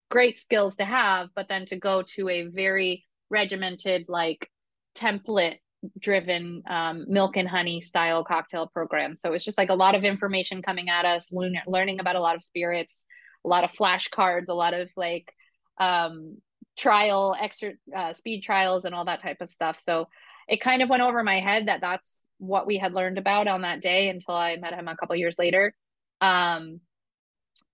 great 0.10 0.40
skills 0.40 0.76
to 0.76 0.86
have 0.86 1.30
but 1.36 1.48
then 1.48 1.66
to 1.66 1.76
go 1.78 2.04
to 2.04 2.30
a 2.30 2.44
very 2.48 3.06
regimented 3.30 4.06
like 4.08 4.50
template 4.96 5.58
driven 6.00 6.64
um, 6.70 7.06
milk 7.10 7.36
and 7.36 7.50
honey 7.50 7.82
style 7.82 8.24
cocktail 8.24 8.68
program. 8.68 9.18
So 9.18 9.34
it's 9.34 9.44
just 9.44 9.58
like 9.58 9.70
a 9.70 9.76
lot 9.76 9.96
of 9.96 10.06
information 10.06 10.62
coming 10.62 10.88
at 10.88 11.04
us 11.04 11.28
learning 11.30 12.00
about 12.00 12.16
a 12.16 12.22
lot 12.22 12.36
of 12.36 12.44
spirits 12.46 13.06
a 13.46 13.50
lot 13.50 13.64
of 13.64 13.72
flashcards 13.74 14.48
a 14.50 14.54
lot 14.54 14.74
of 14.74 14.90
like 14.96 15.34
um 15.78 16.38
trial 16.78 17.36
extra 17.40 17.74
uh, 17.96 18.14
speed 18.14 18.42
trials 18.42 18.86
and 18.86 18.96
all 18.96 19.06
that 19.06 19.22
type 19.22 19.42
of 19.42 19.52
stuff. 19.52 19.80
So 19.80 20.08
it 20.48 20.62
kind 20.62 20.82
of 20.82 20.90
went 20.90 21.04
over 21.04 21.24
my 21.24 21.40
head 21.40 21.68
that 21.68 21.82
that's 21.82 22.18
what 22.38 22.68
we 22.68 22.78
had 22.78 22.94
learned 22.94 23.18
about 23.18 23.48
on 23.48 23.62
that 23.62 23.82
day 23.82 24.10
until 24.10 24.36
i 24.36 24.56
met 24.58 24.74
him 24.74 24.88
a 24.88 24.98
couple 24.98 25.16
years 25.16 25.38
later. 25.40 25.74
Um, 26.22 26.82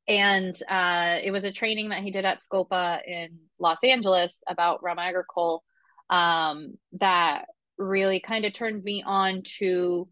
and 0.08 0.56
uh, 0.68 1.18
it 1.24 1.32
was 1.32 1.44
a 1.44 1.52
training 1.52 1.90
that 1.90 2.02
he 2.02 2.12
did 2.12 2.26
at 2.26 2.40
scopa 2.42 3.00
in 3.08 3.38
los 3.60 3.84
angeles 3.84 4.44
about 4.48 4.82
rum 4.82 4.98
agricole 5.00 5.64
um, 6.10 6.78
that 6.94 7.46
really 7.78 8.20
kind 8.20 8.46
of 8.46 8.54
turned 8.54 8.84
me 8.84 9.04
on 9.06 9.44
to 9.44 10.08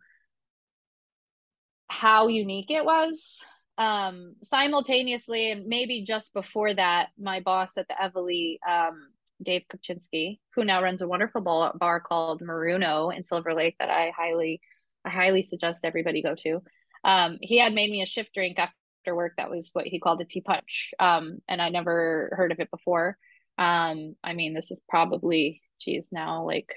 how 1.90 2.28
unique 2.28 2.70
it 2.70 2.86
was 2.86 3.40
um, 3.78 4.36
simultaneously, 4.44 5.52
and 5.52 5.68
maybe 5.68 6.04
just 6.06 6.34
before 6.34 6.74
that, 6.74 7.10
my 7.20 7.40
boss 7.40 7.78
at 7.78 7.88
the 7.88 7.96
Eveleigh, 8.02 8.58
um, 8.68 9.10
Dave 9.42 9.64
Kupczynski, 9.72 10.40
who 10.56 10.64
now 10.64 10.82
runs 10.82 11.02
a 11.02 11.08
wonderful 11.08 11.42
bar, 11.42 11.74
bar 11.76 12.00
called 12.00 12.42
Moruno 12.42 13.16
in 13.16 13.24
Silver 13.24 13.54
Lake 13.54 13.76
that 13.80 13.90
I 13.90 14.12
highly, 14.16 14.62
I 15.06 15.10
highly 15.10 15.44
suggest 15.44 15.86
everybody 15.86 16.24
go 16.24 16.36
to. 16.36 16.64
Um, 17.04 17.38
he 17.42 17.60
had 17.60 17.74
made 17.74 17.92
me 17.92 18.02
a 18.02 18.08
shift 18.08 18.34
drink 18.34 18.58
after 18.58 19.16
work 19.16 19.34
that 19.38 19.50
was 19.50 19.70
what 19.74 19.86
he 19.86 20.00
called 20.00 20.22
a 20.22 20.26
Ti' 20.26 20.42
Punch, 20.42 20.94
um, 21.00 21.40
and 21.48 21.62
I 21.62 21.70
never 21.70 22.34
heard 22.36 22.52
of 22.52 22.60
it 22.60 22.72
before. 22.72 23.18
Um, 23.60 24.16
I 24.24 24.34
mean, 24.34 24.54
this 24.54 24.72
is 24.72 24.82
probably, 24.90 25.62
geez, 25.80 26.04
now 26.12 26.46
like 26.46 26.74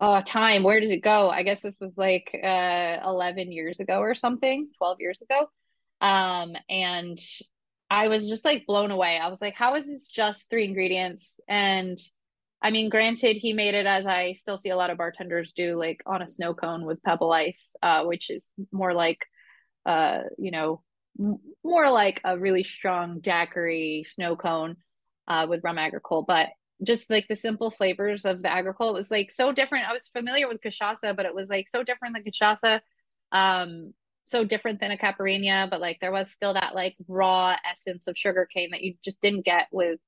oh 0.00 0.20
time 0.22 0.62
where 0.62 0.80
does 0.80 0.90
it 0.90 1.02
go? 1.02 1.30
I 1.30 1.42
guess 1.42 1.60
this 1.60 1.78
was 1.80 1.96
like 1.96 2.30
uh 2.42 2.98
11 3.04 3.52
years 3.52 3.80
ago 3.80 3.98
or 4.00 4.14
something 4.14 4.68
12 4.78 5.00
years 5.00 5.22
ago. 5.22 5.48
Um 6.00 6.56
and 6.68 7.18
i 7.90 8.08
was 8.08 8.28
just 8.28 8.44
like 8.44 8.66
blown 8.66 8.90
away. 8.90 9.18
I 9.18 9.28
was 9.28 9.38
like 9.40 9.54
how 9.54 9.76
is 9.76 9.86
this 9.86 10.06
just 10.08 10.48
three 10.50 10.64
ingredients? 10.64 11.28
And 11.48 11.98
i 12.62 12.70
mean 12.70 12.88
granted 12.88 13.36
he 13.36 13.52
made 13.52 13.74
it 13.74 13.86
as 13.86 14.06
i 14.06 14.32
still 14.32 14.58
see 14.58 14.70
a 14.70 14.76
lot 14.76 14.90
of 14.90 14.98
bartenders 14.98 15.52
do 15.52 15.78
like 15.78 16.00
on 16.06 16.22
a 16.22 16.26
snow 16.26 16.54
cone 16.54 16.84
with 16.86 17.02
pebble 17.02 17.32
ice 17.32 17.68
uh 17.82 18.02
which 18.04 18.30
is 18.30 18.48
more 18.72 18.94
like 18.94 19.18
uh 19.84 20.20
you 20.38 20.50
know 20.50 20.82
more 21.64 21.90
like 21.90 22.20
a 22.24 22.38
really 22.38 22.62
strong 22.62 23.20
daiquiri 23.20 24.04
snow 24.08 24.36
cone 24.36 24.76
uh 25.28 25.46
with 25.48 25.62
rum 25.62 25.78
agricole 25.78 26.22
but 26.22 26.48
just 26.82 27.08
like 27.10 27.26
the 27.28 27.36
simple 27.36 27.70
flavors 27.70 28.24
of 28.24 28.42
the 28.42 28.52
agricole. 28.52 28.90
It 28.90 28.94
was 28.94 29.10
like 29.10 29.30
so 29.30 29.52
different. 29.52 29.88
I 29.88 29.92
was 29.92 30.08
familiar 30.08 30.48
with 30.48 30.60
cachaça, 30.60 31.16
but 31.16 31.26
it 31.26 31.34
was 31.34 31.48
like 31.48 31.68
so 31.68 31.82
different 31.82 32.14
than 32.14 32.24
cachaça. 32.24 32.80
Um, 33.32 33.92
so 34.24 34.44
different 34.44 34.80
than 34.80 34.90
a 34.90 34.96
caipirinha, 34.96 35.70
but 35.70 35.80
like 35.80 35.98
there 36.00 36.10
was 36.12 36.30
still 36.30 36.54
that 36.54 36.74
like 36.74 36.96
raw 37.06 37.54
essence 37.70 38.08
of 38.08 38.18
sugar 38.18 38.46
cane 38.52 38.70
that 38.72 38.82
you 38.82 38.94
just 39.04 39.20
didn't 39.20 39.44
get 39.44 39.68
with 39.70 40.00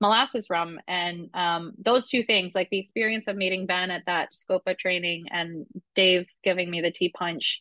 molasses 0.00 0.48
rum. 0.48 0.80
And 0.88 1.28
um, 1.34 1.72
those 1.78 2.08
two 2.08 2.22
things, 2.22 2.54
like 2.54 2.70
the 2.70 2.78
experience 2.78 3.28
of 3.28 3.36
meeting 3.36 3.66
Ben 3.66 3.90
at 3.90 4.06
that 4.06 4.30
Scopa 4.34 4.76
training 4.78 5.26
and 5.30 5.66
Dave 5.94 6.26
giving 6.42 6.70
me 6.70 6.80
the 6.80 6.90
Ti' 6.90 7.10
Punch, 7.10 7.60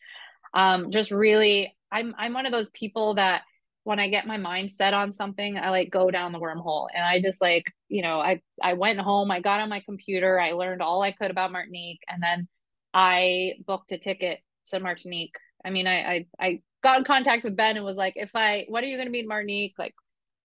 um, 0.53 0.89
just 0.89 1.11
really, 1.11 1.75
I'm 1.91 2.15
I'm 2.17 2.33
one 2.33 2.45
of 2.45 2.53
those 2.53 2.69
people 2.69 3.15
that 3.15 3.41
when 3.85 3.99
I 3.99 4.09
get 4.09 4.25
my 4.25 4.37
mind 4.37 4.71
set 4.71 4.95
on 4.95 5.13
something, 5.13 5.59
I 5.59 5.69
like 5.69 5.91
go 5.91 6.09
down 6.09 6.31
the 6.31 6.39
wormhole. 6.39 6.87
And 6.93 7.05
I 7.05 7.21
just 7.21 7.39
like, 7.39 7.65
you 7.87 8.01
know, 8.01 8.19
I 8.19 8.41
I 8.61 8.73
went 8.73 8.99
home, 8.99 9.29
I 9.29 9.41
got 9.41 9.61
on 9.61 9.69
my 9.69 9.79
computer, 9.81 10.39
I 10.39 10.53
learned 10.53 10.81
all 10.81 11.03
I 11.03 11.11
could 11.11 11.29
about 11.29 11.51
Martinique, 11.51 12.01
and 12.09 12.21
then 12.21 12.47
I 12.95 13.53
booked 13.67 13.91
a 13.91 13.99
ticket 13.99 14.39
to 14.71 14.79
Martinique. 14.79 15.35
I 15.63 15.69
mean, 15.69 15.85
I 15.87 15.97
I, 16.15 16.25
I 16.39 16.61
got 16.83 16.97
in 16.97 17.05
contact 17.05 17.43
with 17.43 17.55
Ben 17.55 17.77
and 17.77 17.85
was 17.85 17.95
like, 17.95 18.13
if 18.15 18.31
I 18.35 18.65
what 18.69 18.83
are 18.83 18.87
you 18.87 18.97
gonna 18.97 19.11
be 19.11 19.19
in 19.19 19.27
Martinique? 19.27 19.75
Like, 19.77 19.93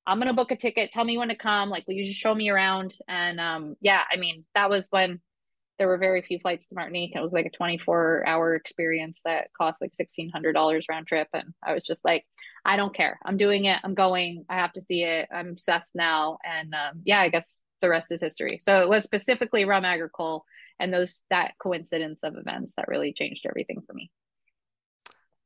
I'm 0.07 0.18
gonna 0.18 0.35
book 0.35 0.50
a 0.50 0.57
ticket, 0.57 0.92
tell 0.92 1.05
me 1.05 1.16
when 1.16 1.29
to 1.29 1.37
come, 1.37 1.70
like 1.70 1.87
will 1.88 1.94
you 1.94 2.07
just 2.07 2.20
show 2.20 2.35
me 2.35 2.50
around? 2.50 2.94
And 3.09 3.40
um 3.40 3.74
yeah, 3.81 4.03
I 4.12 4.18
mean, 4.18 4.44
that 4.55 4.68
was 4.68 4.87
when 4.90 5.20
there 5.81 5.88
were 5.88 5.97
very 5.97 6.21
few 6.21 6.38
flights 6.38 6.66
to 6.66 6.75
Martinique. 6.75 7.12
It 7.16 7.23
was 7.23 7.33
like 7.33 7.47
a 7.47 7.57
24 7.57 8.27
hour 8.27 8.55
experience 8.55 9.19
that 9.25 9.49
cost 9.57 9.81
like 9.81 9.93
$1,600 9.99 10.83
round 10.90 11.07
trip. 11.07 11.29
And 11.33 11.55
I 11.66 11.73
was 11.73 11.83
just 11.83 12.05
like, 12.05 12.27
I 12.66 12.77
don't 12.77 12.95
care. 12.95 13.19
I'm 13.25 13.38
doing 13.38 13.64
it. 13.64 13.79
I'm 13.83 13.95
going. 13.95 14.45
I 14.51 14.57
have 14.57 14.75
to 14.75 14.83
see 14.83 15.05
it. 15.05 15.31
I'm 15.35 15.49
obsessed 15.49 15.95
now. 15.95 16.37
And 16.45 16.75
um, 16.75 17.01
yeah, 17.05 17.19
I 17.21 17.31
guess 17.31 17.51
the 17.81 17.88
rest 17.88 18.12
is 18.12 18.21
history. 18.21 18.59
So 18.61 18.83
it 18.83 18.90
was 18.90 19.05
specifically 19.05 19.64
rum 19.64 19.87
agricole 19.87 20.45
and 20.79 20.93
those 20.93 21.23
that 21.31 21.55
coincidence 21.59 22.21
of 22.25 22.37
events 22.37 22.75
that 22.77 22.88
really 22.88 23.14
changed 23.14 23.47
everything 23.49 23.81
for 23.87 23.95
me. 23.95 24.11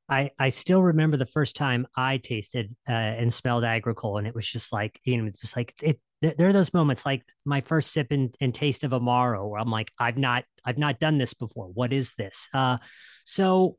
I, 0.09 0.31
I 0.39 0.51
still 0.51 0.83
remember 0.83 1.17
the 1.17 1.27
first 1.27 1.57
time 1.57 1.87
I 1.97 2.19
tasted 2.19 2.75
uh, 2.89 2.93
and 2.93 3.33
smelled 3.33 3.65
agricole, 3.65 4.19
and 4.19 4.27
it 4.27 4.35
was 4.35 4.47
just 4.47 4.73
like 4.73 5.01
you 5.05 5.21
know, 5.21 5.31
just 5.31 5.57
like 5.57 5.75
it. 5.83 6.01
There 6.21 6.49
are 6.49 6.55
those 6.55 6.73
moments, 6.73 7.05
like 7.05 7.23
my 7.45 7.61
first 7.61 7.93
sip 7.93 8.07
and, 8.11 8.35
and 8.41 8.55
taste 8.55 8.83
of 8.83 8.93
Amaro, 8.93 9.47
where 9.47 9.61
I'm 9.61 9.71
like, 9.71 9.93
I've 9.99 10.17
not, 10.17 10.45
I've 10.65 10.79
not 10.79 10.99
done 10.99 11.19
this 11.19 11.35
before. 11.35 11.67
What 11.67 11.93
is 11.93 12.15
this? 12.15 12.49
Uh, 12.55 12.79
so 13.27 13.77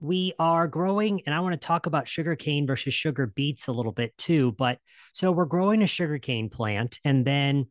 we 0.00 0.32
are 0.38 0.66
growing, 0.66 1.20
and 1.26 1.34
I 1.34 1.40
want 1.40 1.60
to 1.60 1.66
talk 1.66 1.84
about 1.84 2.08
sugar 2.08 2.36
cane 2.36 2.66
versus 2.66 2.94
sugar 2.94 3.26
beets 3.26 3.68
a 3.68 3.72
little 3.72 3.92
bit 3.92 4.16
too. 4.16 4.52
But 4.52 4.78
so 5.12 5.30
we're 5.30 5.44
growing 5.44 5.82
a 5.82 5.86
sugar 5.86 6.18
cane 6.18 6.48
plant, 6.48 6.98
and 7.04 7.24
then 7.24 7.66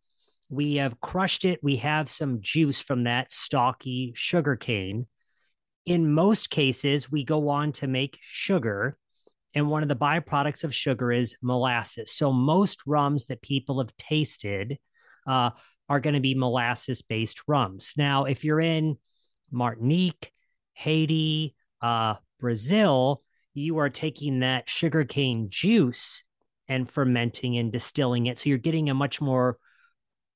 we 0.50 0.76
have 0.76 1.00
crushed 1.00 1.46
it. 1.46 1.60
We 1.64 1.78
have 1.78 2.10
some 2.10 2.42
juice 2.42 2.80
from 2.80 3.04
that 3.04 3.34
stalky 3.34 4.14
sugarcane 4.16 5.08
in 5.86 6.14
most 6.14 6.50
cases, 6.50 7.12
we 7.12 7.24
go 7.24 7.50
on 7.50 7.72
to 7.74 7.88
make 7.88 8.20
sugar. 8.22 8.96
And 9.54 9.70
one 9.70 9.84
of 9.84 9.90
the 9.90 9.96
byproducts 9.96 10.64
of 10.64 10.74
sugar 10.74 11.12
is 11.12 11.38
molasses. 11.42 12.12
So 12.12 12.32
most 12.32 12.82
rums 12.88 13.28
that 13.28 13.42
people 13.42 13.80
have 13.80 13.96
tasted 13.98 14.80
uh, 15.28 15.52
are 15.90 16.00
going 16.00 16.16
to 16.16 16.20
be 16.20 16.36
molasses 16.36 17.02
based 17.02 17.42
rums. 17.48 17.94
Now, 17.98 18.26
if 18.26 18.44
you're 18.44 18.62
in 18.62 18.98
Martinique, 19.52 20.32
Haiti, 20.74 21.56
uh, 21.82 22.16
Brazil, 22.40 23.22
you 23.54 23.78
are 23.78 23.90
taking 23.90 24.40
that 24.40 24.70
sugarcane 24.70 25.48
juice 25.50 26.24
and 26.68 26.90
fermenting 26.90 27.58
and 27.58 27.72
distilling 27.72 28.26
it. 28.26 28.40
So 28.40 28.50
you're 28.50 28.58
getting 28.58 28.90
a 28.90 28.96
much 28.96 29.22
more 29.22 29.58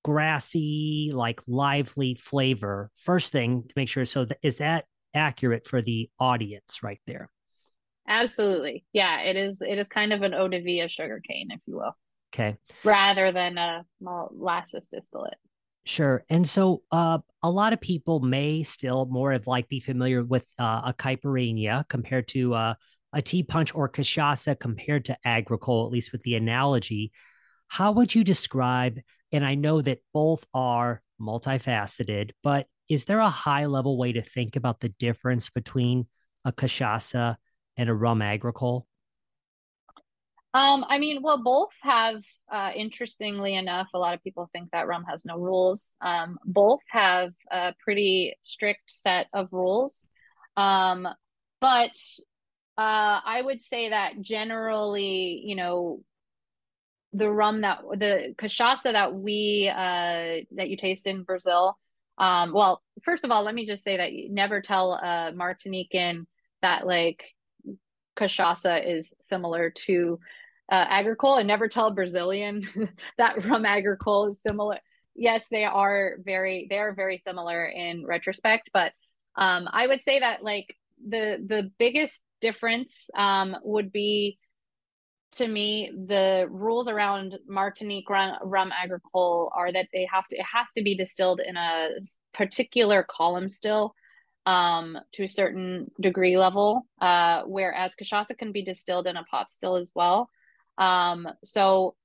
grassy, 0.03 1.11
like 1.13 1.41
lively 1.47 2.13
flavor. 2.13 2.91
First 2.97 3.31
thing 3.31 3.63
to 3.67 3.73
make 3.75 3.89
sure. 3.89 4.05
So, 4.05 4.25
th- 4.25 4.39
is 4.43 4.57
that 4.57 4.85
accurate 5.17 5.67
for 5.67 5.81
the 5.81 6.09
audience 6.19 6.81
right 6.83 7.01
there. 7.07 7.29
Absolutely. 8.07 8.85
Yeah, 8.93 9.21
it 9.21 9.35
is 9.35 9.61
it 9.61 9.77
is 9.77 9.87
kind 9.87 10.13
of 10.13 10.21
an 10.21 10.33
eau 10.33 10.47
de 10.47 10.61
vie 10.61 10.83
of 10.83 10.91
sugarcane, 10.91 11.49
if 11.51 11.59
you 11.65 11.75
will. 11.75 11.95
Okay. 12.33 12.57
Rather 12.83 13.31
than 13.31 13.57
a 13.57 13.85
molasses 13.99 14.87
distillate. 14.91 15.37
Sure. 15.85 16.23
And 16.29 16.47
so 16.47 16.83
uh, 16.91 17.19
a 17.41 17.49
lot 17.49 17.73
of 17.73 17.79
people 17.79 18.19
may 18.19 18.63
still 18.63 19.05
more 19.05 19.31
of 19.31 19.47
like 19.47 19.69
be 19.69 19.79
familiar 19.79 20.23
with 20.23 20.45
uh, 20.59 20.81
a 20.85 20.93
caipirinha 20.93 21.87
compared 21.87 22.27
to 22.29 22.53
uh, 22.53 22.73
a 23.13 23.21
Ti' 23.21 23.43
Punch 23.43 23.73
or 23.73 23.89
cachaça 23.89 24.59
compared 24.59 25.05
to 25.05 25.17
agricole, 25.23 25.85
at 25.85 25.91
least 25.91 26.11
with 26.11 26.23
the 26.23 26.35
analogy. 26.35 27.11
How 27.67 27.93
would 27.93 28.13
you 28.13 28.23
describe, 28.23 28.99
and 29.31 29.45
I 29.45 29.55
know 29.55 29.81
that 29.81 29.99
both 30.13 30.45
are 30.53 31.01
multifaceted, 31.21 32.31
but 32.43 32.67
is 32.89 33.05
there 33.05 33.19
a 33.19 33.29
high 33.29 33.65
level 33.65 33.97
way 33.97 34.13
to 34.13 34.21
think 34.21 34.55
about 34.55 34.79
the 34.79 34.89
difference 34.89 35.49
between 35.49 36.07
a 36.45 36.51
cachaça 36.51 37.37
and 37.75 37.89
a 37.89 37.93
rum 37.93 38.21
agricole? 38.21 38.87
Um, 40.53 40.85
I 40.87 40.97
mean, 40.97 41.21
well, 41.21 41.43
both 41.43 41.69
have, 41.81 42.23
uh, 42.51 42.71
interestingly 42.75 43.55
enough, 43.55 43.89
a 43.93 43.99
lot 43.99 44.13
of 44.13 44.23
people 44.23 44.49
think 44.51 44.71
that 44.71 44.87
rum 44.87 45.05
has 45.07 45.23
no 45.25 45.37
rules. 45.37 45.93
Um, 46.01 46.39
both 46.45 46.79
have 46.89 47.33
a 47.51 47.75
pretty 47.83 48.35
strict 48.41 48.83
set 48.87 49.27
of 49.33 49.49
rules. 49.51 50.05
Um, 50.55 51.07
but 51.61 51.95
uh, 52.77 53.21
I 53.23 53.41
would 53.43 53.61
say 53.61 53.89
that 53.89 54.21
generally, 54.21 55.43
you 55.45 55.55
know, 55.55 56.01
the 57.13 57.29
rum 57.29 57.61
that 57.61 57.79
the 57.95 58.35
cachaça 58.37 58.91
that 58.91 59.13
we 59.13 59.71
uh, 59.71 60.43
that 60.55 60.69
you 60.69 60.77
taste 60.77 61.07
in 61.07 61.23
Brazil 61.23 61.77
um, 62.17 62.53
well, 62.53 62.81
first 63.03 63.23
of 63.23 63.31
all, 63.31 63.43
let 63.43 63.55
me 63.55 63.65
just 63.65 63.83
say 63.83 63.97
that 63.97 64.13
you 64.13 64.31
never 64.31 64.61
tell 64.61 64.93
a 64.93 65.31
Martinican 65.35 66.25
that 66.61 66.87
like 66.87 67.23
cachaça 68.15 68.83
is 68.85 69.13
similar 69.21 69.69
to 69.69 70.19
uh, 70.71 70.85
agricole 70.89 71.35
and 71.35 71.47
never 71.47 71.67
tell 71.67 71.87
a 71.87 71.93
Brazilian 71.93 72.63
that 73.17 73.45
rum 73.45 73.65
agricole 73.65 74.31
is 74.31 74.37
similar. 74.45 74.79
Yes, 75.15 75.47
they 75.49 75.65
are 75.65 76.17
very 76.23 76.67
they 76.69 76.77
are 76.77 76.93
very 76.93 77.17
similar 77.17 77.65
in 77.65 78.05
retrospect, 78.05 78.69
but 78.73 78.93
um, 79.35 79.67
I 79.71 79.87
would 79.87 80.03
say 80.03 80.19
that 80.19 80.43
like 80.43 80.75
the 81.07 81.43
the 81.45 81.71
biggest 81.77 82.21
difference 82.41 83.09
um, 83.15 83.55
would 83.63 83.91
be 83.91 84.39
to 85.35 85.47
me, 85.47 85.91
the 86.07 86.47
rules 86.49 86.87
around 86.87 87.37
Martinique 87.47 88.09
rum, 88.09 88.37
rum 88.43 88.71
agricole 88.71 89.51
are 89.55 89.71
that 89.71 89.87
they 89.93 90.07
have 90.11 90.27
to 90.29 90.37
it 90.37 90.45
has 90.51 90.67
to 90.75 90.83
be 90.83 90.95
distilled 90.95 91.39
in 91.39 91.57
a 91.57 91.89
particular 92.33 93.05
column 93.07 93.49
still 93.49 93.93
um, 94.45 94.97
to 95.13 95.23
a 95.23 95.27
certain 95.27 95.91
degree 95.99 96.37
level, 96.37 96.87
uh, 97.01 97.43
whereas 97.45 97.93
cachaça 98.01 98.37
can 98.37 98.51
be 98.51 98.63
distilled 98.63 99.05
in 99.05 99.17
a 99.17 99.23
pot 99.25 99.51
still 99.51 99.75
as 99.75 99.91
well. 99.93 100.29
Um, 100.77 101.27
so 101.43 101.95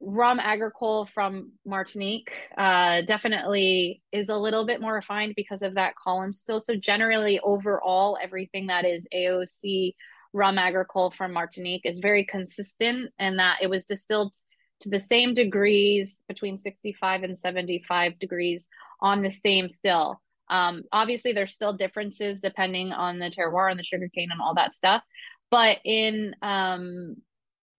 rum 0.00 0.38
agricole 0.38 1.06
from 1.06 1.52
Martinique 1.64 2.32
uh, 2.58 3.02
definitely 3.02 4.02
is 4.12 4.28
a 4.28 4.36
little 4.36 4.66
bit 4.66 4.80
more 4.80 4.92
refined 4.92 5.34
because 5.36 5.62
of 5.62 5.74
that 5.74 5.94
column 5.96 6.32
still. 6.32 6.60
So 6.60 6.74
generally, 6.74 7.40
overall, 7.40 8.18
everything 8.22 8.66
that 8.66 8.84
is 8.84 9.06
AOC 9.14 9.94
rum 10.34 10.58
agricole 10.58 11.10
from 11.10 11.32
Martinique 11.32 11.86
is 11.86 11.98
very 12.00 12.24
consistent 12.24 13.10
in 13.18 13.36
that 13.36 13.58
it 13.62 13.70
was 13.70 13.84
distilled 13.84 14.34
to 14.80 14.90
the 14.90 15.00
same 15.00 15.32
degrees 15.32 16.20
between 16.28 16.58
65 16.58 17.22
and 17.22 17.38
75 17.38 18.18
degrees 18.18 18.66
on 19.00 19.22
the 19.22 19.30
same 19.30 19.68
still. 19.68 20.20
Um, 20.50 20.82
obviously, 20.92 21.32
there's 21.32 21.52
still 21.52 21.76
differences 21.76 22.40
depending 22.40 22.92
on 22.92 23.18
the 23.18 23.30
terroir 23.30 23.70
and 23.70 23.78
the 23.78 23.84
sugarcane 23.84 24.28
and 24.30 24.42
all 24.42 24.54
that 24.56 24.74
stuff. 24.74 25.02
But 25.50 25.78
in 25.84 26.34
um, 26.42 27.16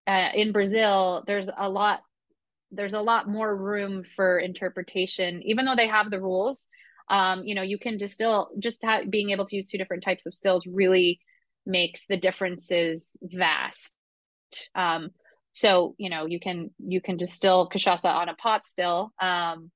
uh, 0.07 0.29
in 0.33 0.51
Brazil, 0.51 1.23
there's 1.27 1.49
a 1.55 1.69
lot 1.69 2.01
there's 2.71 2.93
a 2.93 3.01
lot 3.01 3.29
more 3.29 3.55
room 3.55 4.03
for 4.15 4.39
interpretation, 4.39 5.43
even 5.43 5.65
though 5.65 5.75
they 5.75 5.87
have 5.87 6.09
the 6.09 6.21
rules. 6.21 6.67
Um, 7.09 7.45
you 7.45 7.53
know, 7.53 7.61
you 7.61 7.77
can 7.77 7.97
distill 7.97 8.49
just 8.57 8.83
ha- 8.83 9.03
being 9.07 9.29
able 9.29 9.45
to 9.45 9.55
use 9.55 9.69
two 9.69 9.77
different 9.77 10.03
types 10.03 10.25
of 10.25 10.33
stills 10.33 10.65
really 10.65 11.19
makes 11.65 12.05
the 12.07 12.17
differences 12.17 13.11
vast. 13.21 13.93
Um, 14.73 15.09
so 15.53 15.95
you 15.97 16.09
know 16.09 16.25
you 16.25 16.39
can 16.39 16.71
you 16.79 17.01
can 17.01 17.17
distill 17.17 17.69
cachaça 17.69 18.13
on 18.13 18.29
a 18.29 18.35
pot 18.35 18.65
still, 18.65 19.13
um, 19.21 19.71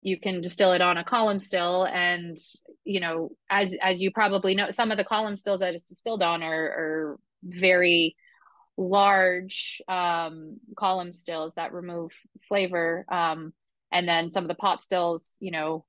you 0.00 0.18
can 0.18 0.40
distill 0.40 0.72
it 0.72 0.80
on 0.80 0.96
a 0.96 1.04
column 1.04 1.40
still. 1.40 1.84
And 1.84 2.38
you 2.84 3.00
know 3.00 3.30
as 3.50 3.76
as 3.82 4.00
you 4.00 4.10
probably 4.10 4.54
know 4.54 4.70
some 4.70 4.90
of 4.90 4.96
the 4.96 5.04
column 5.04 5.36
stills 5.36 5.60
that 5.60 5.74
it's 5.74 5.88
distilled 5.88 6.22
on 6.22 6.42
are, 6.42 6.64
are 6.64 7.18
very 7.42 8.16
large 8.76 9.82
um, 9.88 10.58
column 10.76 11.12
stills 11.12 11.54
that 11.54 11.72
remove 11.72 12.12
flavor. 12.48 13.04
Um, 13.10 13.52
and 13.90 14.06
then 14.06 14.30
some 14.30 14.44
of 14.44 14.48
the 14.48 14.54
pot 14.54 14.84
stills 14.84 15.34
you 15.40 15.50
know 15.50 15.84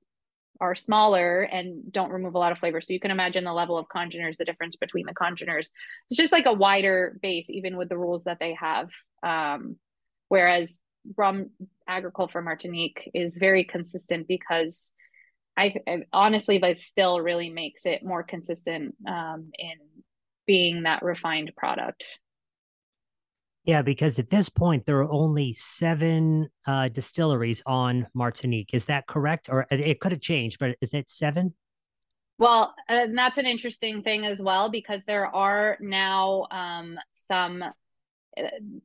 are 0.60 0.74
smaller 0.74 1.42
and 1.42 1.90
don't 1.92 2.12
remove 2.12 2.34
a 2.34 2.38
lot 2.38 2.52
of 2.52 2.58
flavor. 2.58 2.80
So 2.80 2.92
you 2.92 3.00
can 3.00 3.10
imagine 3.10 3.44
the 3.44 3.52
level 3.52 3.78
of 3.78 3.88
congeners 3.88 4.36
the 4.36 4.44
difference 4.44 4.76
between 4.76 5.06
the 5.06 5.14
congeners. 5.14 5.70
It's 6.10 6.16
just 6.18 6.32
like 6.32 6.46
a 6.46 6.52
wider 6.52 7.18
base 7.22 7.46
even 7.48 7.76
with 7.76 7.88
the 7.88 7.98
rules 7.98 8.24
that 8.24 8.38
they 8.38 8.54
have. 8.54 8.90
Um, 9.22 9.76
whereas 10.28 10.78
rum 11.16 11.50
agricole 11.88 12.28
for 12.28 12.42
Martinique 12.42 13.10
is 13.14 13.36
very 13.38 13.64
consistent 13.64 14.28
because 14.28 14.92
I, 15.56 15.74
I 15.86 16.02
honestly 16.12 16.58
that 16.58 16.80
still 16.80 17.20
really 17.20 17.50
makes 17.50 17.86
it 17.86 18.04
more 18.04 18.22
consistent 18.22 18.94
um, 19.06 19.50
in 19.58 19.76
being 20.46 20.82
that 20.82 21.02
refined 21.02 21.52
product. 21.56 22.04
Yeah, 23.64 23.82
because 23.82 24.18
at 24.18 24.30
this 24.30 24.48
point 24.48 24.86
there 24.86 24.98
are 25.00 25.12
only 25.12 25.52
seven 25.52 26.48
uh, 26.66 26.88
distilleries 26.88 27.62
on 27.66 28.06
Martinique. 28.14 28.70
Is 28.72 28.86
that 28.86 29.06
correct? 29.06 29.48
Or 29.50 29.66
it 29.70 30.00
could 30.00 30.12
have 30.12 30.20
changed, 30.20 30.58
but 30.58 30.76
is 30.80 30.94
it 30.94 31.10
seven? 31.10 31.54
Well, 32.38 32.74
and 32.88 33.16
that's 33.16 33.36
an 33.36 33.44
interesting 33.44 34.02
thing 34.02 34.24
as 34.24 34.40
well 34.40 34.70
because 34.70 35.02
there 35.06 35.26
are 35.26 35.76
now 35.78 36.46
um, 36.50 36.98
some 37.12 37.62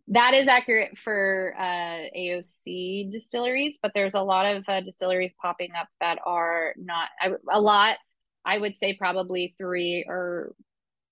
that 0.09 0.33
is 0.33 0.47
accurate 0.47 0.97
for 0.97 1.55
uh, 1.57 2.09
AOC 2.17 3.11
distilleries, 3.11 3.77
but 3.81 3.91
there's 3.93 4.15
a 4.15 4.21
lot 4.21 4.45
of 4.45 4.63
uh, 4.67 4.81
distilleries 4.81 5.33
popping 5.41 5.69
up 5.79 5.87
that 6.01 6.19
are 6.25 6.73
not 6.77 7.09
I, 7.21 7.31
a 7.49 7.61
lot. 7.61 7.97
I 8.43 8.57
would 8.57 8.75
say 8.75 8.93
probably 8.93 9.55
three 9.57 10.05
or 10.07 10.53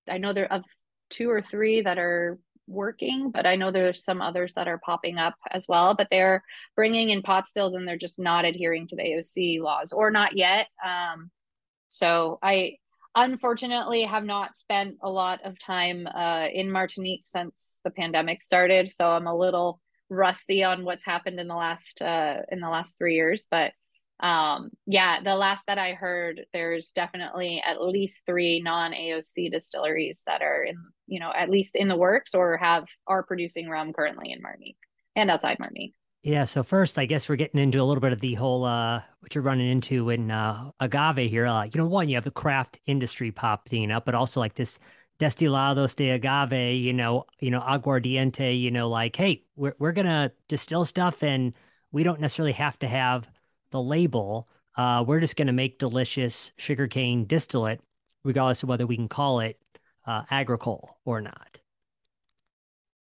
I 0.09 0.17
know 0.17 0.33
there 0.33 0.51
of 0.51 0.63
two 1.09 1.29
or 1.29 1.41
three 1.41 1.81
that 1.81 1.97
are 1.97 2.39
working, 2.67 3.31
but 3.31 3.45
I 3.45 3.55
know 3.55 3.71
there's 3.71 4.03
some 4.03 4.21
others 4.21 4.53
that 4.55 4.67
are 4.67 4.81
popping 4.83 5.17
up 5.17 5.35
as 5.51 5.65
well. 5.67 5.95
But 5.95 6.07
they're 6.09 6.43
bringing 6.75 7.09
in 7.09 7.21
pot 7.21 7.47
stills 7.47 7.75
and 7.75 7.87
they're 7.87 7.97
just 7.97 8.19
not 8.19 8.45
adhering 8.45 8.87
to 8.87 8.95
the 8.95 9.03
AOC 9.03 9.61
laws 9.61 9.91
or 9.91 10.11
not 10.11 10.35
yet. 10.35 10.67
Um, 10.85 11.31
so 11.89 12.39
I 12.41 12.77
unfortunately 13.15 14.03
have 14.03 14.23
not 14.23 14.57
spent 14.57 14.97
a 15.01 15.09
lot 15.09 15.39
of 15.45 15.59
time 15.59 16.07
uh, 16.07 16.47
in 16.51 16.71
Martinique 16.71 17.23
since 17.25 17.53
the 17.83 17.91
pandemic 17.91 18.41
started, 18.41 18.89
so 18.89 19.11
I'm 19.11 19.27
a 19.27 19.37
little 19.37 19.79
rusty 20.09 20.63
on 20.63 20.85
what's 20.85 21.05
happened 21.05 21.39
in 21.39 21.47
the 21.47 21.55
last 21.55 22.01
uh, 22.01 22.37
in 22.51 22.59
the 22.59 22.69
last 22.69 22.97
three 22.97 23.15
years. 23.15 23.45
But 23.49 23.73
um, 24.23 24.69
yeah, 24.85 25.21
the 25.21 25.35
last 25.35 25.65
that 25.67 25.77
I 25.77 25.91
heard, 25.91 26.45
there's 26.53 26.91
definitely 26.91 27.61
at 27.63 27.83
least 27.83 28.21
three 28.25 28.61
non 28.61 28.93
AOC 28.93 29.51
distilleries 29.51 30.23
that 30.25 30.41
are 30.41 30.63
in 30.63 30.77
you 31.07 31.19
know 31.19 31.31
at 31.37 31.49
least 31.49 31.75
in 31.75 31.89
the 31.89 31.97
works 31.97 32.33
or 32.33 32.55
have 32.55 32.85
are 33.05 33.21
producing 33.21 33.67
rum 33.67 33.91
currently 33.91 34.31
in 34.31 34.41
Martinique 34.41 34.77
and 35.17 35.29
outside 35.29 35.59
Martinique. 35.59 35.93
Yeah, 36.23 36.45
so 36.45 36.63
first, 36.63 36.97
I 36.97 37.05
guess 37.05 37.27
we're 37.27 37.35
getting 37.35 37.59
into 37.59 37.81
a 37.81 37.83
little 37.83 37.99
bit 37.99 38.13
of 38.13 38.21
the 38.21 38.35
whole 38.35 38.63
uh, 38.63 39.01
what 39.19 39.35
you're 39.35 39.43
running 39.43 39.69
into 39.69 40.09
in 40.09 40.31
uh, 40.31 40.71
agave 40.79 41.29
here. 41.29 41.45
Uh, 41.45 41.65
you 41.65 41.71
know, 41.75 41.85
one, 41.85 42.07
you 42.07 42.15
have 42.15 42.23
the 42.23 42.31
craft 42.31 42.79
industry 42.85 43.29
popping 43.29 43.91
up, 43.91 44.05
but 44.05 44.15
also 44.15 44.39
like 44.39 44.55
this 44.55 44.79
destilados 45.19 45.97
de 45.97 46.11
agave, 46.11 46.77
you 46.77 46.93
know, 46.93 47.25
you 47.41 47.51
know, 47.51 47.59
aguardiente, 47.59 48.57
you 48.57 48.71
know, 48.71 48.87
like, 48.87 49.17
hey, 49.17 49.43
we're 49.57 49.75
we're 49.79 49.91
gonna 49.91 50.31
distill 50.47 50.85
stuff, 50.85 51.23
and 51.23 51.53
we 51.91 52.03
don't 52.03 52.21
necessarily 52.21 52.53
have 52.53 52.79
to 52.79 52.87
have 52.87 53.29
the 53.73 53.81
label. 53.81 54.47
Uh, 54.77 55.03
we're 55.05 55.19
just 55.19 55.35
gonna 55.35 55.51
make 55.51 55.77
delicious 55.77 56.53
sugarcane 56.57 57.25
distillate, 57.25 57.81
regardless 58.23 58.63
of 58.63 58.69
whether 58.69 58.87
we 58.87 58.95
can 58.95 59.09
call 59.09 59.41
it 59.41 59.59
uh, 60.07 60.23
agricole 60.31 60.97
or 61.03 61.19
not. 61.19 61.57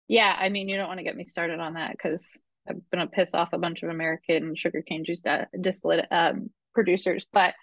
Yeah, 0.09 0.35
I 0.37 0.49
mean, 0.49 0.67
you 0.67 0.77
don't 0.77 0.87
want 0.87 0.99
to 0.99 1.03
get 1.03 1.15
me 1.15 1.25
started 1.25 1.59
on 1.59 1.73
that 1.75 1.91
because 1.91 2.25
I'm 2.67 2.81
gonna 2.91 3.07
piss 3.07 3.33
off 3.33 3.53
a 3.53 3.57
bunch 3.57 3.83
of 3.83 3.89
American 3.89 4.55
sugarcane 4.55 5.05
juice 5.05 5.21
distillate 5.59 6.05
um, 6.11 6.49
producers. 6.73 7.25
But 7.31 7.53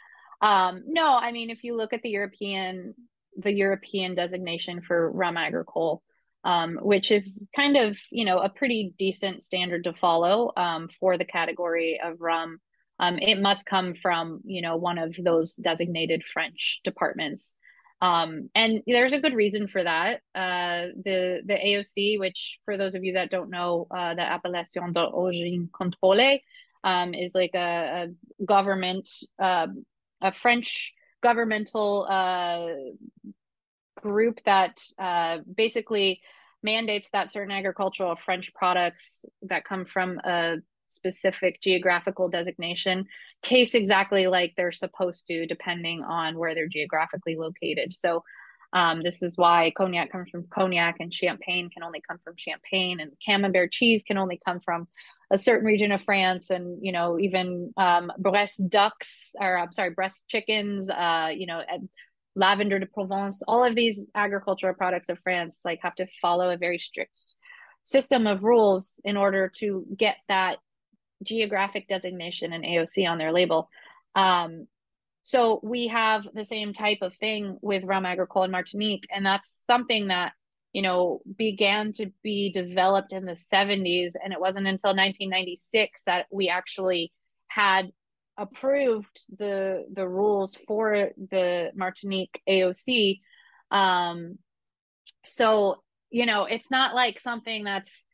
um, 0.41 0.85
no, 0.87 1.17
I 1.17 1.33
mean, 1.33 1.51
if 1.51 1.65
you 1.65 1.77
look 1.77 1.93
at 1.93 2.03
the 2.03 2.11
European 2.11 2.95
the 3.37 3.53
European 3.53 4.15
designation 4.15 4.81
for 4.81 5.11
rum 5.11 5.37
agricole, 5.37 6.03
um, 6.45 6.79
which 6.83 7.11
is 7.11 7.39
kind 7.57 7.77
of 7.77 7.97
you 8.11 8.25
know 8.25 8.39
a 8.39 8.49
pretty 8.49 8.95
decent 8.99 9.45
standard 9.45 9.85
to 9.85 9.93
follow 9.95 10.53
um, 10.57 10.89
for 11.01 11.19
the 11.19 11.25
category 11.25 12.01
of 12.03 12.21
rum. 12.21 12.59
Um, 13.01 13.19
it 13.19 13.41
must 13.41 13.67
come 13.67 13.95
from 14.01 14.41
you 14.45 14.63
know 14.63 14.77
one 14.77 14.99
of 14.99 15.15
those 15.19 15.55
designated 15.55 16.23
French 16.25 16.81
departments. 16.85 17.55
Um, 18.01 18.51
and 18.55 18.83
there's 18.87 19.13
a 19.13 19.21
good 19.21 19.35
reason 19.35 19.69
for 19.69 19.83
that. 19.83 20.21
Uh, 20.35 20.93
the 21.05 21.41
the 21.45 21.55
AOC, 21.55 22.19
which 22.19 22.59
for 22.65 22.77
those 22.77 22.95
of 22.95 23.05
you 23.05 23.15
that 23.15 23.31
don't 23.31 23.51
know, 23.51 23.87
uh, 23.91 24.15
the 24.15 24.23
Appellation 24.23 24.93
d'origine 24.93 25.71
contrôlée, 25.73 26.41
um, 26.83 27.15
is 27.15 27.35
like 27.35 27.55
a, 27.55 28.09
a 28.09 28.45
government, 28.45 29.09
uh, 29.43 29.69
a 30.21 30.33
French 30.33 30.93
governmental 31.23 32.07
uh, 32.09 32.67
group 34.03 34.41
that 34.45 34.79
uh, 34.99 35.39
basically 35.57 36.21
mandates 36.63 37.09
that 37.13 37.31
certain 37.31 37.53
agricultural 37.53 38.17
French 38.25 38.53
products 38.55 39.25
that 39.43 39.65
come 39.65 39.85
from 39.87 40.19
a 40.25 40.57
specific 40.95 41.61
geographical 41.61 42.29
designation 42.29 43.07
taste 43.43 43.75
exactly 43.75 44.27
like 44.27 44.55
they're 44.57 44.73
supposed 44.73 45.27
to, 45.27 45.47
depending 45.47 46.03
on 46.03 46.39
where 46.39 46.55
they're 46.55 46.69
geographically 46.69 47.37
located. 47.37 47.93
So, 47.93 48.23
um, 48.75 49.03
this 49.05 49.23
is 49.23 49.37
why 49.37 49.73
cognac 49.77 50.11
comes 50.11 50.31
from 50.31 50.49
cognac 50.51 50.97
and 50.99 51.15
champagne 51.15 51.71
can 51.71 51.85
only 51.85 52.03
come 52.07 52.19
from 52.25 52.35
champagne 52.37 52.99
and 52.99 53.13
camembert 53.25 53.71
cheese 53.71 54.03
can 54.05 54.19
only 54.19 54.41
come 54.45 54.59
from 54.65 54.89
a 55.31 55.39
certain 55.39 55.65
region 55.65 55.93
of 55.93 56.03
France 56.03 56.51
and 56.51 56.79
you 56.83 56.91
know 56.91 57.19
even 57.19 57.73
um, 57.77 58.13
Bresse 58.19 58.57
ducks 58.69 59.31
or 59.41 59.57
I'm 59.57 59.71
sorry 59.71 59.91
Bresse 59.91 60.25
chickens 60.29 60.91
uh, 60.91 61.29
you 61.33 61.47
know 61.47 61.63
lavender 62.35 62.81
de 62.81 62.87
Provence 62.87 63.43
all 63.47 63.65
of 63.65 63.77
these 63.77 64.01
agricultural 64.17 64.75
products 64.75 65.09
of 65.09 65.21
France 65.21 65.61
like 65.65 65.79
have 65.83 65.95
to 65.95 66.07
follow 66.21 66.51
a 66.51 66.57
very 66.57 66.79
strict 66.79 67.37
system 67.85 68.27
of 68.27 68.43
rules 68.43 68.99
in 69.05 69.17
order 69.17 69.53
to 69.59 69.87
get 69.97 70.17
that 70.29 70.57
geographic 71.25 71.89
designation 71.89 72.53
and 72.53 72.65
AOC 72.65 73.09
on 73.09 73.19
their 73.19 73.33
label. 73.33 73.69
Um, 74.15 74.67
so 75.23 75.61
we 75.63 75.89
have 75.89 76.27
the 76.35 76.45
same 76.45 76.73
type 76.75 76.99
of 77.01 77.15
thing 77.17 77.59
with 77.63 77.85
rum 77.85 78.05
agricole 78.05 78.45
in 78.45 78.51
Martinique, 78.51 79.07
and 79.11 79.25
that's 79.25 79.53
something 79.67 80.09
that 80.09 80.33
you 80.73 80.83
know 80.83 81.21
began 81.37 81.93
to 81.95 82.13
be 82.23 82.53
developed 82.53 83.13
in 83.13 83.25
the 83.25 83.33
70s, 83.33 84.13
and 84.23 84.33
it 84.33 84.41
wasn't 84.41 84.67
until 84.67 84.91
1996 84.91 86.03
that 86.05 86.27
we 86.31 86.49
actually 86.49 87.11
had 87.49 87.91
approved 88.37 89.27
the 89.39 89.87
the 89.93 90.07
rules 90.07 90.57
for 90.67 91.11
the 91.31 91.71
Martinique 91.75 92.43
AOC. 92.49 93.21
Um, 93.71 94.39
so 95.25 95.83
you 96.11 96.27
know, 96.27 96.45
it's 96.45 96.71
not 96.71 96.95
like 96.95 97.19
something 97.19 97.65
that's 97.65 98.05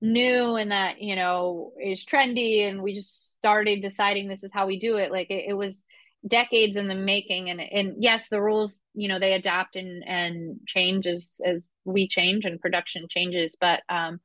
new 0.00 0.56
and 0.56 0.70
that 0.70 1.00
you 1.00 1.14
know 1.16 1.72
is 1.82 2.04
trendy 2.04 2.68
and 2.68 2.82
we 2.82 2.94
just 2.94 3.32
started 3.32 3.82
deciding 3.82 4.28
this 4.28 4.42
is 4.42 4.50
how 4.52 4.66
we 4.66 4.78
do 4.78 4.96
it. 4.96 5.10
Like 5.10 5.30
it, 5.30 5.44
it, 5.48 5.54
was 5.54 5.84
decades 6.26 6.76
in 6.76 6.86
the 6.86 6.94
making 6.94 7.48
and 7.48 7.60
and 7.60 7.94
yes 7.98 8.28
the 8.28 8.42
rules 8.42 8.78
you 8.92 9.08
know 9.08 9.18
they 9.18 9.32
adapt 9.32 9.74
and 9.74 10.04
and 10.06 10.60
change 10.66 11.06
as 11.06 11.40
as 11.46 11.66
we 11.86 12.06
change 12.06 12.44
and 12.44 12.60
production 12.60 13.06
changes 13.08 13.56
but 13.58 13.80
um 13.88 14.20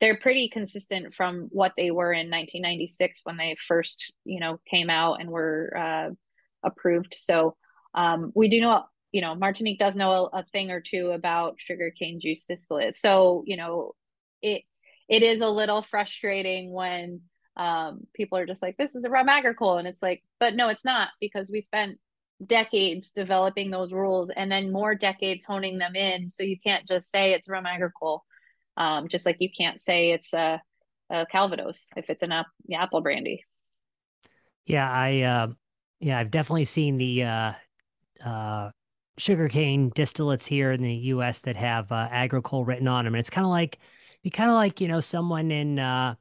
they're 0.00 0.18
pretty 0.18 0.48
consistent 0.48 1.14
from 1.14 1.48
what 1.52 1.72
they 1.76 1.90
were 1.90 2.12
in 2.12 2.30
1996 2.30 3.20
when 3.24 3.36
they 3.36 3.56
first 3.68 4.12
you 4.24 4.40
know 4.40 4.58
came 4.70 4.90
out 4.90 5.20
and 5.20 5.30
were 5.30 5.76
uh 5.76 6.10
approved. 6.62 7.14
So 7.18 7.56
um 7.94 8.32
we 8.34 8.48
do 8.48 8.60
know 8.60 8.84
you 9.12 9.20
know 9.20 9.34
martinique 9.34 9.78
does 9.78 9.96
know 9.96 10.30
a, 10.32 10.38
a 10.38 10.44
thing 10.52 10.70
or 10.70 10.80
two 10.80 11.10
about 11.10 11.56
sugarcane 11.58 12.20
juice 12.20 12.44
distillate. 12.44 12.96
So 12.96 13.44
you 13.46 13.56
know 13.56 13.92
it 14.42 14.62
it 15.10 15.24
is 15.24 15.40
a 15.40 15.48
little 15.50 15.82
frustrating 15.82 16.72
when 16.72 17.20
um, 17.56 18.06
people 18.14 18.38
are 18.38 18.46
just 18.46 18.62
like, 18.62 18.76
this 18.76 18.94
is 18.94 19.04
a 19.04 19.10
rum 19.10 19.28
agricole. 19.28 19.76
And 19.76 19.88
it's 19.88 20.02
like, 20.02 20.22
but 20.38 20.54
no, 20.54 20.68
it's 20.68 20.84
not 20.84 21.08
because 21.20 21.50
we 21.52 21.60
spent 21.60 21.98
decades 22.46 23.10
developing 23.10 23.70
those 23.70 23.92
rules 23.92 24.30
and 24.30 24.50
then 24.50 24.72
more 24.72 24.94
decades 24.94 25.44
honing 25.44 25.78
them 25.78 25.96
in. 25.96 26.30
So 26.30 26.44
you 26.44 26.56
can't 26.64 26.86
just 26.86 27.10
say 27.10 27.32
it's 27.32 27.48
rum 27.48 27.66
agricole. 27.66 28.24
Um, 28.76 29.08
just 29.08 29.26
like 29.26 29.36
you 29.40 29.50
can't 29.50 29.82
say 29.82 30.12
it's 30.12 30.32
a, 30.32 30.62
a 31.10 31.26
Calvados 31.26 31.86
if 31.96 32.08
it's 32.08 32.22
an 32.22 32.30
ap- 32.30 32.46
apple 32.72 33.00
brandy. 33.00 33.44
Yeah, 34.64 34.88
I 34.88 35.22
uh, 35.22 35.46
yeah, 35.98 36.20
I've 36.20 36.30
definitely 36.30 36.66
seen 36.66 36.98
the 36.98 37.24
uh, 37.24 37.52
uh, 38.24 38.70
sugarcane 39.18 39.90
distillates 39.90 40.46
here 40.46 40.70
in 40.70 40.82
the 40.82 40.94
U.S. 40.94 41.40
that 41.40 41.56
have 41.56 41.90
uh, 41.90 42.08
agricole 42.12 42.64
written 42.64 42.86
on 42.86 43.04
them, 43.04 43.14
and 43.14 43.20
it's 43.20 43.28
kind 43.28 43.44
of 43.44 43.50
like 43.50 43.80
be 44.22 44.30
kind 44.30 44.50
of 44.50 44.56
like 44.56 44.80
you 44.80 44.88
know 44.88 45.00
someone 45.00 45.50
in 45.50 45.78
uh 45.78 46.14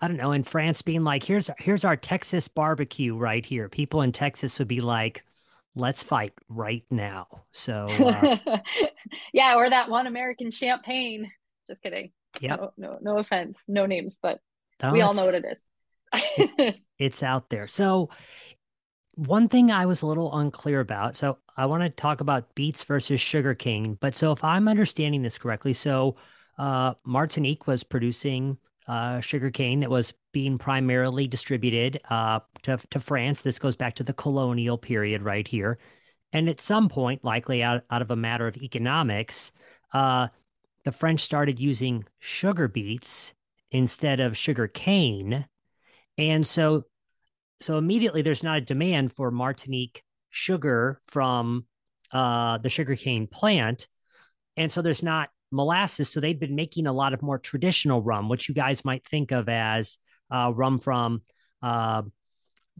I 0.00 0.08
don't 0.08 0.16
know, 0.16 0.32
in 0.32 0.44
France 0.44 0.80
being 0.80 1.04
like, 1.04 1.22
here's 1.22 1.50
here's 1.58 1.84
our 1.84 1.96
Texas 1.96 2.48
barbecue 2.48 3.14
right 3.14 3.44
here. 3.44 3.68
People 3.68 4.00
in 4.00 4.12
Texas 4.12 4.58
would 4.58 4.68
be 4.68 4.80
like, 4.80 5.24
let's 5.74 6.02
fight 6.02 6.32
right 6.48 6.84
now. 6.90 7.26
So 7.50 7.86
uh, 7.88 8.38
yeah, 9.32 9.56
or 9.56 9.68
that 9.68 9.90
one 9.90 10.06
American 10.06 10.50
champagne. 10.50 11.30
Just 11.68 11.82
kidding. 11.82 12.12
Yeah. 12.40 12.56
No, 12.56 12.72
no, 12.78 12.98
no 13.02 13.18
offense, 13.18 13.58
no 13.68 13.84
names, 13.86 14.18
but 14.22 14.40
no, 14.82 14.92
we 14.92 15.02
all 15.02 15.12
know 15.12 15.26
what 15.26 15.34
it 15.34 15.44
is. 15.44 15.62
it, 16.38 16.76
it's 16.98 17.22
out 17.22 17.50
there. 17.50 17.68
So 17.68 18.08
one 19.16 19.48
thing 19.48 19.70
I 19.70 19.84
was 19.84 20.00
a 20.00 20.06
little 20.06 20.34
unclear 20.34 20.80
about. 20.80 21.14
So 21.16 21.38
I 21.58 21.66
want 21.66 21.82
to 21.82 21.90
talk 21.90 22.22
about 22.22 22.54
beets 22.54 22.84
versus 22.84 23.20
Sugar 23.20 23.50
sugarcane. 23.50 23.98
But 24.00 24.14
so 24.14 24.32
if 24.32 24.42
I'm 24.42 24.66
understanding 24.66 25.22
this 25.22 25.36
correctly, 25.36 25.74
so 25.74 26.16
uh, 26.60 26.92
Martinique 27.04 27.66
was 27.66 27.82
producing 27.82 28.58
uh, 28.86 29.20
sugarcane 29.20 29.80
that 29.80 29.88
was 29.88 30.12
being 30.32 30.58
primarily 30.58 31.26
distributed 31.26 31.98
uh, 32.10 32.40
to, 32.62 32.78
to 32.90 33.00
France. 33.00 33.40
This 33.40 33.58
goes 33.58 33.76
back 33.76 33.94
to 33.94 34.02
the 34.02 34.12
colonial 34.12 34.76
period 34.76 35.22
right 35.22 35.48
here. 35.48 35.78
And 36.34 36.50
at 36.50 36.60
some 36.60 36.90
point, 36.90 37.24
likely 37.24 37.62
out, 37.62 37.84
out 37.90 38.02
of 38.02 38.10
a 38.10 38.16
matter 38.16 38.46
of 38.46 38.58
economics, 38.58 39.52
uh, 39.94 40.28
the 40.84 40.92
French 40.92 41.20
started 41.20 41.58
using 41.58 42.04
sugar 42.18 42.68
beets 42.68 43.32
instead 43.70 44.20
of 44.20 44.36
sugar 44.36 44.68
cane. 44.68 45.46
And 46.18 46.46
so 46.46 46.84
so 47.62 47.78
immediately 47.78 48.20
there's 48.20 48.42
not 48.42 48.58
a 48.58 48.62
demand 48.62 49.14
for 49.14 49.30
Martinique 49.30 50.02
sugar 50.28 51.00
from 51.06 51.64
uh, 52.12 52.58
the 52.58 52.68
sugarcane 52.68 53.26
plant. 53.26 53.88
And 54.58 54.70
so 54.70 54.82
there's 54.82 55.02
not 55.02 55.30
molasses. 55.50 56.08
So 56.10 56.20
they've 56.20 56.38
been 56.38 56.54
making 56.54 56.86
a 56.86 56.92
lot 56.92 57.12
of 57.12 57.22
more 57.22 57.38
traditional 57.38 58.02
rum, 58.02 58.28
which 58.28 58.48
you 58.48 58.54
guys 58.54 58.84
might 58.84 59.06
think 59.06 59.32
of 59.32 59.48
as 59.48 59.98
uh, 60.30 60.52
rum 60.54 60.78
from 60.78 61.22
uh, 61.62 62.02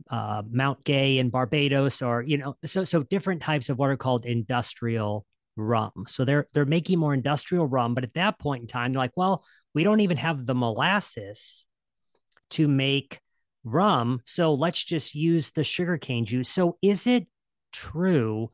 uh, 0.09 0.43
Mount 0.51 0.85
Gay 0.85 1.19
in 1.19 1.31
Barbados, 1.31 2.03
or 2.03 2.23
you 2.23 2.39
know, 2.39 2.57
so 2.65 2.85
so 2.85 3.03
different 3.03 3.43
types 3.43 3.69
of 3.69 3.79
what 3.79 3.91
are 3.91 3.97
called 3.97 4.25
industrial 4.25 5.27
rum. 5.57 6.05
So 6.07 6.25
they're 6.25 6.47
they're 6.53 6.65
making 6.65 6.99
more 6.99 7.15
industrial 7.15 7.67
rum, 7.67 7.95
but 7.95 8.05
at 8.05 8.15
that 8.15 8.39
point 8.39 8.63
in 8.63 8.67
time, 8.69 8.93
they're 8.93 9.03
like, 9.03 9.17
well, 9.17 9.45
we 9.75 9.85
don't 9.85 10.01
even 10.01 10.17
have 10.17 10.47
the 10.47 10.55
molasses 10.55 11.67
to 12.51 12.67
make 12.67 13.21
rum. 13.65 14.21
So 14.25 14.55
let's 14.55 14.83
just 14.83 15.15
use 15.15 15.51
the 15.51 15.65
sugarcane 15.65 16.25
juice. 16.25 16.49
So 16.49 16.79
is 16.83 17.07
it 17.07 17.27
true 17.73 18.49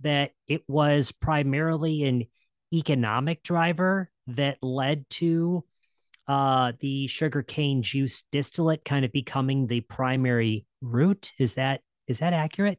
that 0.00 0.32
it 0.48 0.62
was 0.68 1.12
primarily 1.12 2.04
an 2.04 2.24
economic 2.72 3.42
driver 3.42 4.10
that 4.28 4.58
led 4.62 5.08
to 5.10 5.64
uh, 6.28 6.72
the 6.80 7.06
sugarcane 7.06 7.82
juice 7.82 8.22
distillate 8.30 8.84
kind 8.84 9.04
of 9.04 9.12
becoming 9.12 9.66
the 9.66 9.80
primary 9.80 10.64
route? 10.80 11.32
Is 11.38 11.54
that 11.54 11.80
is 12.06 12.18
that 12.18 12.32
accurate? 12.32 12.78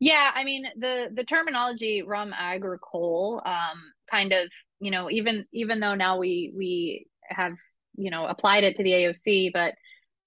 Yeah, 0.00 0.30
I 0.34 0.44
mean 0.44 0.66
the 0.76 1.08
the 1.12 1.24
terminology 1.24 2.02
rum 2.02 2.34
agricole 2.36 3.40
um, 3.44 3.92
kind 4.10 4.32
of 4.32 4.50
you 4.80 4.90
know 4.90 5.10
even 5.10 5.46
even 5.52 5.80
though 5.80 5.94
now 5.94 6.18
we 6.18 6.52
we 6.56 7.06
have 7.28 7.54
you 7.96 8.10
know 8.10 8.26
applied 8.26 8.64
it 8.64 8.76
to 8.76 8.82
the 8.82 8.92
AOC, 8.92 9.52
but 9.52 9.74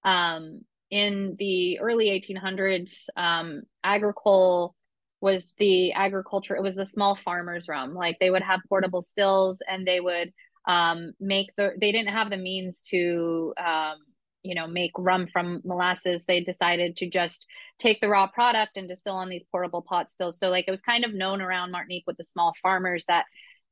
um, 0.04 0.62
in 0.90 1.36
the 1.38 1.80
early 1.80 2.08
1800s, 2.08 3.08
um, 3.16 3.62
agricole 3.84 4.74
was 5.20 5.54
the 5.58 5.92
agriculture. 5.92 6.56
It 6.56 6.62
was 6.62 6.74
the 6.74 6.86
small 6.86 7.16
farmers' 7.16 7.68
rum. 7.68 7.94
Like 7.94 8.18
they 8.20 8.30
would 8.30 8.42
have 8.42 8.60
portable 8.68 9.02
stills, 9.02 9.60
and 9.68 9.86
they 9.86 10.00
would 10.00 10.32
um, 10.66 11.12
make 11.20 11.48
the. 11.56 11.72
They 11.80 11.92
didn't 11.92 12.12
have 12.12 12.30
the 12.30 12.36
means 12.36 12.86
to, 12.90 13.54
um, 13.58 13.96
you 14.42 14.54
know, 14.54 14.66
make 14.66 14.92
rum 14.96 15.26
from 15.32 15.60
molasses. 15.64 16.24
They 16.24 16.40
decided 16.40 16.96
to 16.96 17.08
just 17.08 17.46
take 17.78 18.00
the 18.00 18.08
raw 18.08 18.26
product 18.26 18.76
and 18.76 18.88
distill 18.88 19.14
on 19.14 19.28
these 19.28 19.44
portable 19.50 19.82
pot 19.82 20.10
stills. 20.10 20.38
So 20.38 20.50
like 20.50 20.66
it 20.68 20.70
was 20.70 20.80
kind 20.80 21.04
of 21.04 21.14
known 21.14 21.40
around 21.40 21.72
Martinique 21.72 22.04
with 22.06 22.16
the 22.16 22.24
small 22.24 22.52
farmers 22.62 23.04
that 23.08 23.24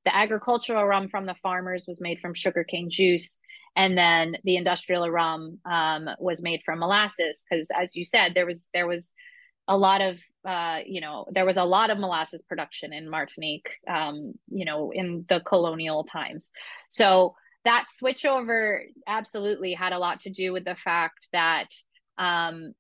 the 0.05 0.15
agricultural 0.15 0.87
rum 0.87 1.09
from 1.09 1.27
the 1.27 1.35
farmers 1.43 1.85
was 1.89 2.01
made 2.01 2.21
from 2.21 2.33
sugarcane 2.33 2.89
juice 2.91 3.39
and 3.77 3.97
then 3.97 4.37
the 4.45 4.57
industrial 4.57 5.09
rum 5.11 5.59
um, 5.67 6.09
was 6.19 6.41
made 6.41 6.63
from 6.65 6.79
molasses 6.79 7.45
because 7.49 7.69
as 7.77 7.95
you 7.95 8.05
said 8.05 8.33
there 8.35 8.47
was 8.47 8.69
there 8.73 8.87
was 8.87 9.13
a 9.69 9.77
lot 9.77 10.01
of 10.01 10.19
uh, 10.47 10.79
you 10.87 11.01
know 11.01 11.27
there 11.33 11.45
was 11.45 11.57
a 11.57 11.65
lot 11.65 11.91
of 11.91 11.99
molasses 11.99 12.43
production 12.49 12.93
in 12.93 13.11
martinique 13.11 13.69
um, 13.89 14.35
you 14.49 14.65
know 14.65 14.91
in 14.93 15.25
the 15.29 15.41
colonial 15.41 16.05
times. 16.05 16.51
So 16.91 17.35
that 17.65 17.87
switchover 18.01 18.83
absolutely 19.09 19.75
had 19.75 19.93
a 19.93 19.99
lot 19.99 20.21
to 20.21 20.31
do 20.31 20.53
with 20.53 20.65
the 20.65 20.77
fact 20.77 21.29
that 21.33 21.67
um, 22.17 22.75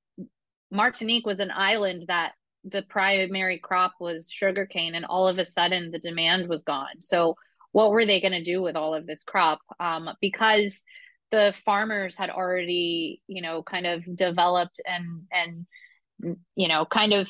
martinique 0.70 1.26
was 1.26 1.40
an 1.40 1.50
island 1.50 2.04
that 2.06 2.32
the 2.64 2.82
primary 2.82 3.58
crop 3.58 3.94
was 4.00 4.30
sugarcane 4.30 4.94
and 4.94 5.04
all 5.04 5.28
of 5.28 5.38
a 5.38 5.44
sudden 5.44 5.90
the 5.90 5.98
demand 5.98 6.48
was 6.48 6.62
gone. 6.62 7.00
So 7.00 7.36
what 7.72 7.90
were 7.90 8.06
they 8.06 8.20
going 8.20 8.32
to 8.32 8.42
do 8.42 8.62
with 8.62 8.76
all 8.76 8.94
of 8.94 9.06
this 9.06 9.22
crop? 9.22 9.60
Um, 9.78 10.08
because 10.20 10.82
the 11.30 11.54
farmers 11.64 12.16
had 12.16 12.30
already 12.30 13.20
you 13.26 13.42
know 13.42 13.62
kind 13.62 13.86
of 13.86 14.04
developed 14.16 14.80
and 14.86 15.22
and 15.32 15.66
you 16.20 16.68
know 16.68 16.84
kind 16.84 17.12
of 17.12 17.28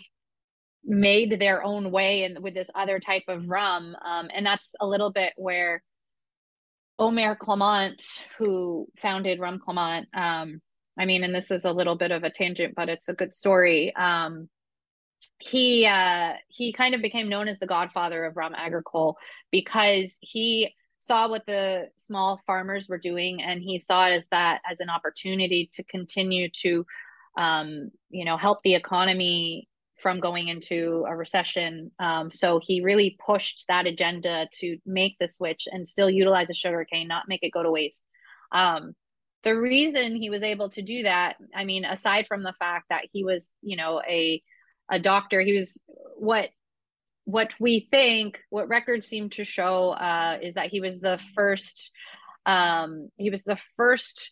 made 0.85 1.41
their 1.41 1.65
own 1.65 1.91
way 1.91 2.23
and 2.23 2.43
with 2.43 2.55
this 2.55 2.71
other 2.75 3.01
type 3.01 3.25
of 3.29 3.49
rum. 3.49 3.97
Um, 4.05 4.29
and 4.33 4.47
that's 4.47 4.71
a 4.81 4.87
little 4.87 5.11
bit 5.11 5.33
where 5.37 5.83
Homère 7.01 7.37
Clément 7.37 8.01
who 8.39 8.87
founded 8.99 9.41
rum 9.41 9.59
clement 9.59 10.07
um, 10.15 10.63
i 10.99 11.05
mean 11.05 11.25
and 11.25 11.35
this 11.35 11.51
is 11.51 11.65
a 11.65 11.73
little 11.73 11.97
bit 11.97 12.11
of 12.11 12.25
a 12.25 12.31
tangent 12.31 12.75
but 12.75 12.89
it's 12.89 13.09
a 13.09 13.15
good 13.15 13.35
story. 13.35 13.95
Um, 13.97 14.49
he 15.39 15.87
uh 15.87 16.35
he 16.49 16.73
kind 16.73 16.95
of 16.95 17.03
became 17.03 17.29
known 17.29 17.49
as 17.49 17.59
the 17.59 17.67
godfather 17.67 18.25
of 18.25 18.37
rum 18.37 18.55
agricole 18.55 19.17
because 19.51 20.17
he 20.21 20.75
saw 20.99 21.29
what 21.29 21.45
the 21.47 21.89
small 21.97 22.41
farmers 22.47 22.89
were 22.89 22.99
doing 22.99 23.43
and 23.43 23.63
he 23.63 23.79
saw 23.79 24.07
it 24.07 24.13
as 24.13 24.27
that 24.29 24.61
as 24.71 24.81
an 24.81 24.91
opportunity 24.91 25.69
to 25.73 25.83
continue 25.85 26.49
to 26.51 26.85
um 27.37 27.91
you 28.11 28.25
know 28.25 28.37
help 28.37 28.59
the 28.63 28.75
economy 28.75 29.69
from 29.99 30.21
going 30.21 30.49
into 30.49 31.05
a 31.09 31.17
recession 31.17 31.91
um, 31.99 32.31
so 32.31 32.61
he 32.63 32.83
really 32.83 33.17
pushed 33.25 33.65
that 33.69 33.87
agenda 33.87 34.47
to 34.53 34.77
make 34.85 35.17
the 35.19 35.29
switch 35.29 35.67
and 35.71 35.89
still 35.89 36.11
utilize 36.11 36.49
the 36.49 36.55
sugar 36.55 36.85
cane 36.91 37.09
not 37.09 37.25
make 37.29 37.43
it 37.43 37.53
go 37.53 37.63
to 37.63 37.71
waste 37.71 38.03
um, 38.53 38.95
the 39.43 39.59
reason 39.59 40.17
he 40.17 40.29
was 40.29 40.43
able 40.43 40.69
to 40.69 40.83
do 40.83 41.03
that 41.05 41.37
i 41.55 41.65
mean 41.65 41.85
aside 41.85 42.27
from 42.27 42.43
the 42.43 42.53
fact 42.59 42.87
that 42.91 43.07
he 43.13 43.25
was 43.25 43.51
you 43.63 43.77
know 43.77 44.03
a 44.09 44.43
a 44.91 44.99
doctor. 44.99 45.41
He 45.41 45.53
was 45.53 45.81
what 46.17 46.51
what 47.25 47.53
we 47.59 47.89
think, 47.91 48.41
what 48.51 48.69
records 48.69 49.09
seem 49.09 49.31
to 49.31 49.43
show, 49.43 49.91
uh, 49.91 50.39
is 50.41 50.55
that 50.55 50.69
he 50.69 50.81
was 50.81 51.01
the 51.01 51.21
first. 51.35 51.91
Um, 52.45 53.09
he 53.17 53.31
was 53.31 53.43
the 53.43 53.59
first 53.77 54.31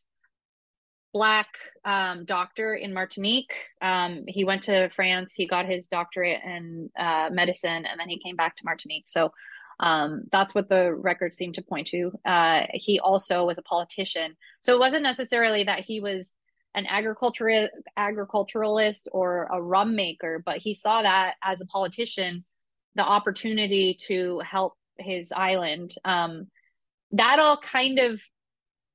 black 1.15 1.47
um, 1.85 2.25
doctor 2.27 2.75
in 2.75 2.93
Martinique. 2.93 3.55
Um, 3.81 4.25
he 4.27 4.45
went 4.45 4.65
to 4.65 4.91
France. 4.91 5.33
He 5.35 5.47
got 5.47 5.65
his 5.65 5.87
doctorate 5.87 6.41
in 6.45 6.91
uh, 6.99 7.31
medicine, 7.33 7.87
and 7.87 7.99
then 7.99 8.09
he 8.09 8.19
came 8.19 8.37
back 8.37 8.57
to 8.57 8.65
Martinique. 8.65 9.05
So 9.07 9.33
um, 9.81 10.25
that's 10.31 10.55
what 10.55 10.69
the 10.69 10.93
records 10.93 11.37
seem 11.37 11.53
to 11.55 11.63
point 11.63 11.87
to. 11.89 12.13
Uh, 12.27 12.63
he 12.75 12.99
also 13.01 13.47
was 13.47 13.59
a 13.59 13.63
politician. 13.63 14.37
So 14.61 14.75
it 14.75 14.81
wasn't 14.81 15.05
necessarily 15.05 15.65
that 15.65 15.81
he 15.81 16.01
was 16.01 16.37
an 16.75 16.87
agriculturist 16.87 17.73
agriculturalist 17.97 19.09
or 19.13 19.49
a 19.53 19.63
rum 19.63 19.95
maker 19.95 20.43
but 20.45 20.57
he 20.57 20.75
saw 20.75 21.03
that 21.03 21.35
as 21.41 21.61
a 21.61 21.67
politician 21.67 22.45
the 22.97 23.05
opportunity 23.05 23.97
to 24.09 24.41
help 24.41 24.73
his 24.99 25.31
island 25.31 25.95
um, 26.05 26.49
that 27.13 27.39
all 27.39 27.57
kind 27.59 28.01
of 28.01 28.21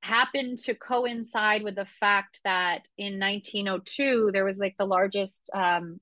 happened 0.02 0.58
to 0.58 0.74
coincide 0.74 1.62
with 1.62 1.74
the 1.74 1.86
fact 2.00 2.40
that 2.44 2.82
in 2.96 3.18
1902 3.18 4.30
there 4.32 4.44
was 4.44 4.58
like 4.58 4.74
the 4.78 4.86
largest 4.86 5.50
um, 5.54 6.00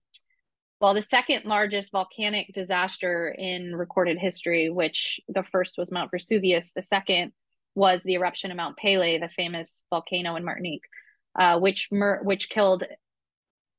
well 0.80 0.94
the 0.94 1.02
second 1.02 1.44
largest 1.44 1.90
volcanic 1.90 2.52
disaster 2.54 3.34
in 3.37 3.74
recorded 3.74 4.18
history 4.18 4.70
which 4.70 5.20
the 5.28 5.42
first 5.42 5.76
was 5.76 5.90
mount 5.90 6.11
vesuvius 6.12 6.70
the 6.76 6.82
second 6.82 7.32
was 7.74 8.02
the 8.02 8.14
eruption 8.14 8.50
of 8.50 8.56
mount 8.56 8.76
Pelee 8.76 9.18
the 9.18 9.28
famous 9.28 9.76
volcano 9.90 10.36
in 10.36 10.44
martinique 10.44 10.84
uh, 11.38 11.59
which 11.59 11.88
mur- 11.90 12.22
which 12.22 12.49
killed 12.49 12.84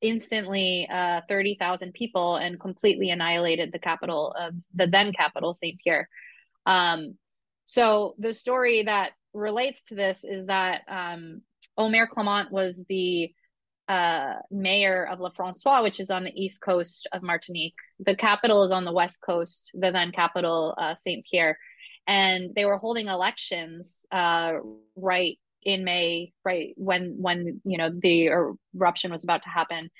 instantly 0.00 0.88
uh, 0.90 1.20
30,000 1.28 1.92
people 1.92 2.36
and 2.36 2.58
completely 2.58 3.10
annihilated 3.10 3.72
the 3.72 3.78
capital 3.78 4.34
of 4.38 4.54
the 4.74 4.86
then 4.86 5.12
capital, 5.12 5.54
St. 5.54 5.78
Pierre. 5.82 6.08
Um, 6.66 7.16
so 7.66 8.14
the 8.18 8.32
story 8.32 8.82
that 8.84 9.12
relates 9.32 9.82
to 9.84 9.94
this 9.94 10.24
is 10.24 10.46
that 10.46 10.82
um, 10.88 11.42
Homère 11.78 12.08
Clément 12.08 12.50
was 12.50 12.84
the 12.88 13.32
uh, 13.88 14.34
mayor 14.50 15.04
of 15.04 15.18
La 15.18 15.30
Francois, 15.30 15.82
which 15.82 15.98
is 15.98 16.10
on 16.10 16.24
the 16.24 16.32
east 16.40 16.60
coast 16.60 17.08
of 17.12 17.22
Martinique. 17.22 17.74
The 17.98 18.14
capital 18.14 18.62
is 18.62 18.70
on 18.70 18.84
the 18.84 18.92
west 18.92 19.18
coast, 19.20 19.72
the 19.74 19.90
then 19.90 20.12
capital, 20.12 20.74
uh, 20.78 20.94
St. 20.94 21.24
Pierre. 21.28 21.58
And 22.06 22.54
they 22.54 22.64
were 22.64 22.78
holding 22.78 23.08
elections 23.08 24.04
uh, 24.12 24.52
right 24.94 25.38
in 25.62 25.84
May, 25.84 26.32
right 26.44 26.72
when 26.76 27.16
when 27.18 27.60
you 27.64 27.78
know 27.78 27.90
the 27.92 28.30
eruption 28.74 29.12
was 29.12 29.24
about 29.24 29.42
to 29.42 29.48
happen. 29.48 29.90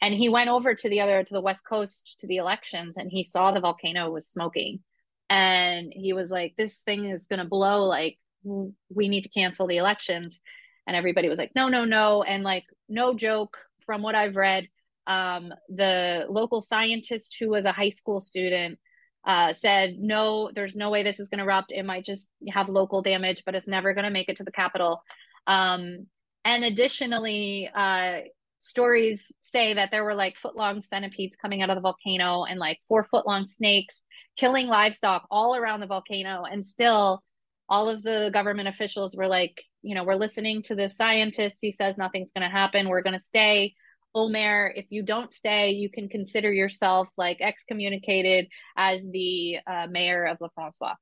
And 0.00 0.14
he 0.14 0.28
went 0.28 0.48
over 0.48 0.74
to 0.74 0.88
the 0.88 1.00
other 1.00 1.22
to 1.22 1.34
the 1.34 1.42
west 1.42 1.62
coast 1.68 2.16
to 2.20 2.26
the 2.26 2.38
elections, 2.38 2.96
and 2.96 3.10
he 3.10 3.22
saw 3.22 3.50
the 3.50 3.60
volcano 3.60 4.10
was 4.10 4.28
smoking, 4.28 4.80
and 5.28 5.92
he 5.94 6.12
was 6.12 6.30
like, 6.30 6.54
"This 6.56 6.78
thing 6.78 7.04
is 7.04 7.26
gonna 7.26 7.44
blow! 7.44 7.84
Like 7.84 8.18
we 8.42 9.08
need 9.08 9.22
to 9.22 9.30
cancel 9.30 9.66
the 9.66 9.78
elections." 9.78 10.40
And 10.86 10.96
everybody 10.96 11.28
was 11.28 11.38
like, 11.38 11.52
"No, 11.54 11.68
no, 11.68 11.84
no!" 11.84 12.22
And 12.22 12.42
like, 12.42 12.64
no 12.88 13.14
joke, 13.14 13.58
from 13.86 14.02
what 14.02 14.14
I've 14.14 14.36
read, 14.36 14.68
um, 15.06 15.52
the 15.68 16.26
local 16.28 16.62
scientist 16.62 17.36
who 17.40 17.48
was 17.48 17.64
a 17.64 17.72
high 17.72 17.88
school 17.88 18.20
student 18.20 18.78
uh, 19.26 19.52
said, 19.52 19.96
no, 19.98 20.50
there's 20.54 20.76
no 20.76 20.90
way 20.90 21.02
this 21.02 21.20
is 21.20 21.28
going 21.28 21.38
to 21.38 21.44
erupt. 21.44 21.72
It 21.72 21.84
might 21.84 22.04
just 22.04 22.30
have 22.48 22.68
local 22.68 23.02
damage, 23.02 23.42
but 23.44 23.54
it's 23.54 23.68
never 23.68 23.92
going 23.92 24.04
to 24.04 24.10
make 24.10 24.28
it 24.28 24.36
to 24.36 24.44
the 24.44 24.52
capital. 24.52 25.02
Um, 25.46 26.06
and 26.44 26.64
additionally, 26.64 27.68
uh, 27.74 28.20
stories 28.60 29.30
say 29.40 29.74
that 29.74 29.90
there 29.90 30.04
were 30.04 30.14
like 30.14 30.36
foot 30.36 30.56
long 30.56 30.82
centipedes 30.82 31.36
coming 31.36 31.62
out 31.62 31.70
of 31.70 31.76
the 31.76 31.82
volcano 31.82 32.44
and 32.44 32.58
like 32.58 32.78
four 32.88 33.04
foot 33.04 33.26
long 33.26 33.46
snakes 33.46 34.02
killing 34.36 34.68
livestock 34.68 35.26
all 35.30 35.56
around 35.56 35.80
the 35.80 35.86
volcano. 35.86 36.44
And 36.50 36.64
still, 36.64 37.22
all 37.70 37.88
of 37.88 38.02
the 38.02 38.30
government 38.34 38.68
officials 38.68 39.14
were 39.16 39.28
like, 39.28 39.62
you 39.80 39.94
know, 39.94 40.02
we're 40.02 40.16
listening 40.16 40.62
to 40.64 40.74
the 40.74 40.88
scientist. 40.88 41.58
He 41.60 41.70
says 41.70 41.96
nothing's 41.96 42.32
going 42.32 42.42
to 42.42 42.54
happen. 42.54 42.88
We're 42.88 43.02
going 43.02 43.16
to 43.16 43.24
stay. 43.24 43.74
Homère, 44.14 44.72
if 44.74 44.86
you 44.90 45.04
don't 45.04 45.32
stay, 45.32 45.70
you 45.70 45.88
can 45.88 46.08
consider 46.08 46.52
yourself 46.52 47.06
like 47.16 47.40
excommunicated 47.40 48.48
as 48.76 49.02
the 49.08 49.58
uh, 49.64 49.86
mayor 49.88 50.26
of 50.26 50.38
La 50.40 50.48
Francois. 50.52 50.96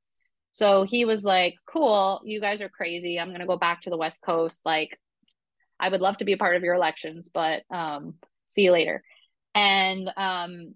So 0.52 0.82
he 0.82 1.06
was 1.06 1.24
like, 1.24 1.54
cool, 1.66 2.20
you 2.24 2.38
guys 2.40 2.60
are 2.60 2.68
crazy. 2.68 3.18
I'm 3.18 3.28
going 3.28 3.40
to 3.40 3.46
go 3.46 3.56
back 3.56 3.82
to 3.82 3.90
the 3.90 3.96
West 3.96 4.20
Coast. 4.20 4.60
Like, 4.64 4.98
I 5.80 5.88
would 5.88 6.02
love 6.02 6.18
to 6.18 6.24
be 6.26 6.34
a 6.34 6.38
part 6.38 6.56
of 6.56 6.62
your 6.62 6.74
elections, 6.74 7.30
but 7.32 7.62
um, 7.70 8.14
see 8.48 8.62
you 8.62 8.72
later. 8.72 9.02
And 9.54 10.10
um, 10.16 10.74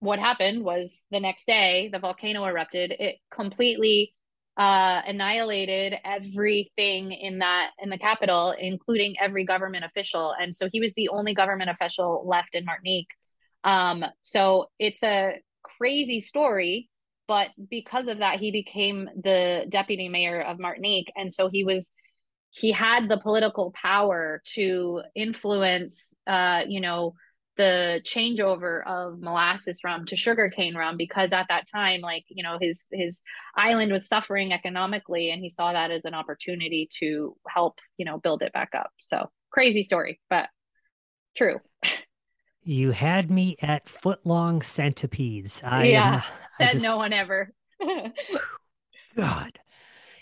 what 0.00 0.18
happened 0.18 0.62
was 0.62 0.92
the 1.10 1.20
next 1.20 1.46
day, 1.46 1.88
the 1.90 2.00
volcano 2.00 2.44
erupted. 2.44 2.90
It 2.90 3.16
completely 3.30 4.12
uh, 4.60 5.00
annihilated 5.06 5.94
everything 6.04 7.12
in 7.12 7.38
that 7.38 7.70
in 7.82 7.88
the 7.88 7.96
capital, 7.96 8.54
including 8.60 9.16
every 9.18 9.42
government 9.42 9.86
official. 9.86 10.34
And 10.38 10.54
so 10.54 10.68
he 10.70 10.80
was 10.80 10.92
the 10.96 11.08
only 11.08 11.34
government 11.34 11.70
official 11.70 12.24
left 12.28 12.54
in 12.54 12.66
Martinique. 12.66 13.08
Um, 13.64 14.04
so 14.20 14.66
it's 14.78 15.02
a 15.02 15.40
crazy 15.62 16.20
story, 16.20 16.90
but 17.26 17.48
because 17.70 18.06
of 18.06 18.18
that, 18.18 18.38
he 18.38 18.52
became 18.52 19.08
the 19.16 19.64
deputy 19.70 20.10
mayor 20.10 20.42
of 20.42 20.58
Martinique, 20.58 21.10
and 21.16 21.32
so 21.32 21.48
he 21.48 21.64
was 21.64 21.88
he 22.50 22.70
had 22.72 23.08
the 23.08 23.16
political 23.16 23.72
power 23.72 24.42
to 24.54 25.02
influence, 25.14 26.12
uh, 26.26 26.64
you 26.66 26.80
know, 26.80 27.14
the 27.60 28.00
changeover 28.04 28.82
of 28.86 29.20
molasses 29.20 29.80
rum 29.84 30.06
to 30.06 30.16
sugarcane 30.16 30.74
rum 30.74 30.96
because 30.96 31.30
at 31.30 31.44
that 31.50 31.66
time 31.70 32.00
like 32.00 32.24
you 32.28 32.42
know 32.42 32.56
his 32.58 32.84
his 32.90 33.20
island 33.54 33.92
was 33.92 34.08
suffering 34.08 34.50
economically 34.54 35.30
and 35.30 35.42
he 35.42 35.50
saw 35.50 35.70
that 35.70 35.90
as 35.90 36.06
an 36.06 36.14
opportunity 36.14 36.88
to 36.98 37.36
help 37.46 37.78
you 37.98 38.06
know 38.06 38.16
build 38.16 38.40
it 38.40 38.54
back 38.54 38.70
up. 38.74 38.90
So 38.98 39.28
crazy 39.50 39.82
story 39.82 40.18
but 40.30 40.48
true. 41.36 41.58
You 42.62 42.92
had 42.92 43.30
me 43.30 43.56
at 43.60 43.84
footlong 43.84 44.64
centipedes. 44.64 45.60
I 45.62 45.84
yeah 45.84 46.14
am, 46.14 46.22
said 46.56 46.72
just... 46.72 46.86
no 46.86 46.96
one 46.96 47.12
ever. 47.12 47.52
God. 49.16 49.58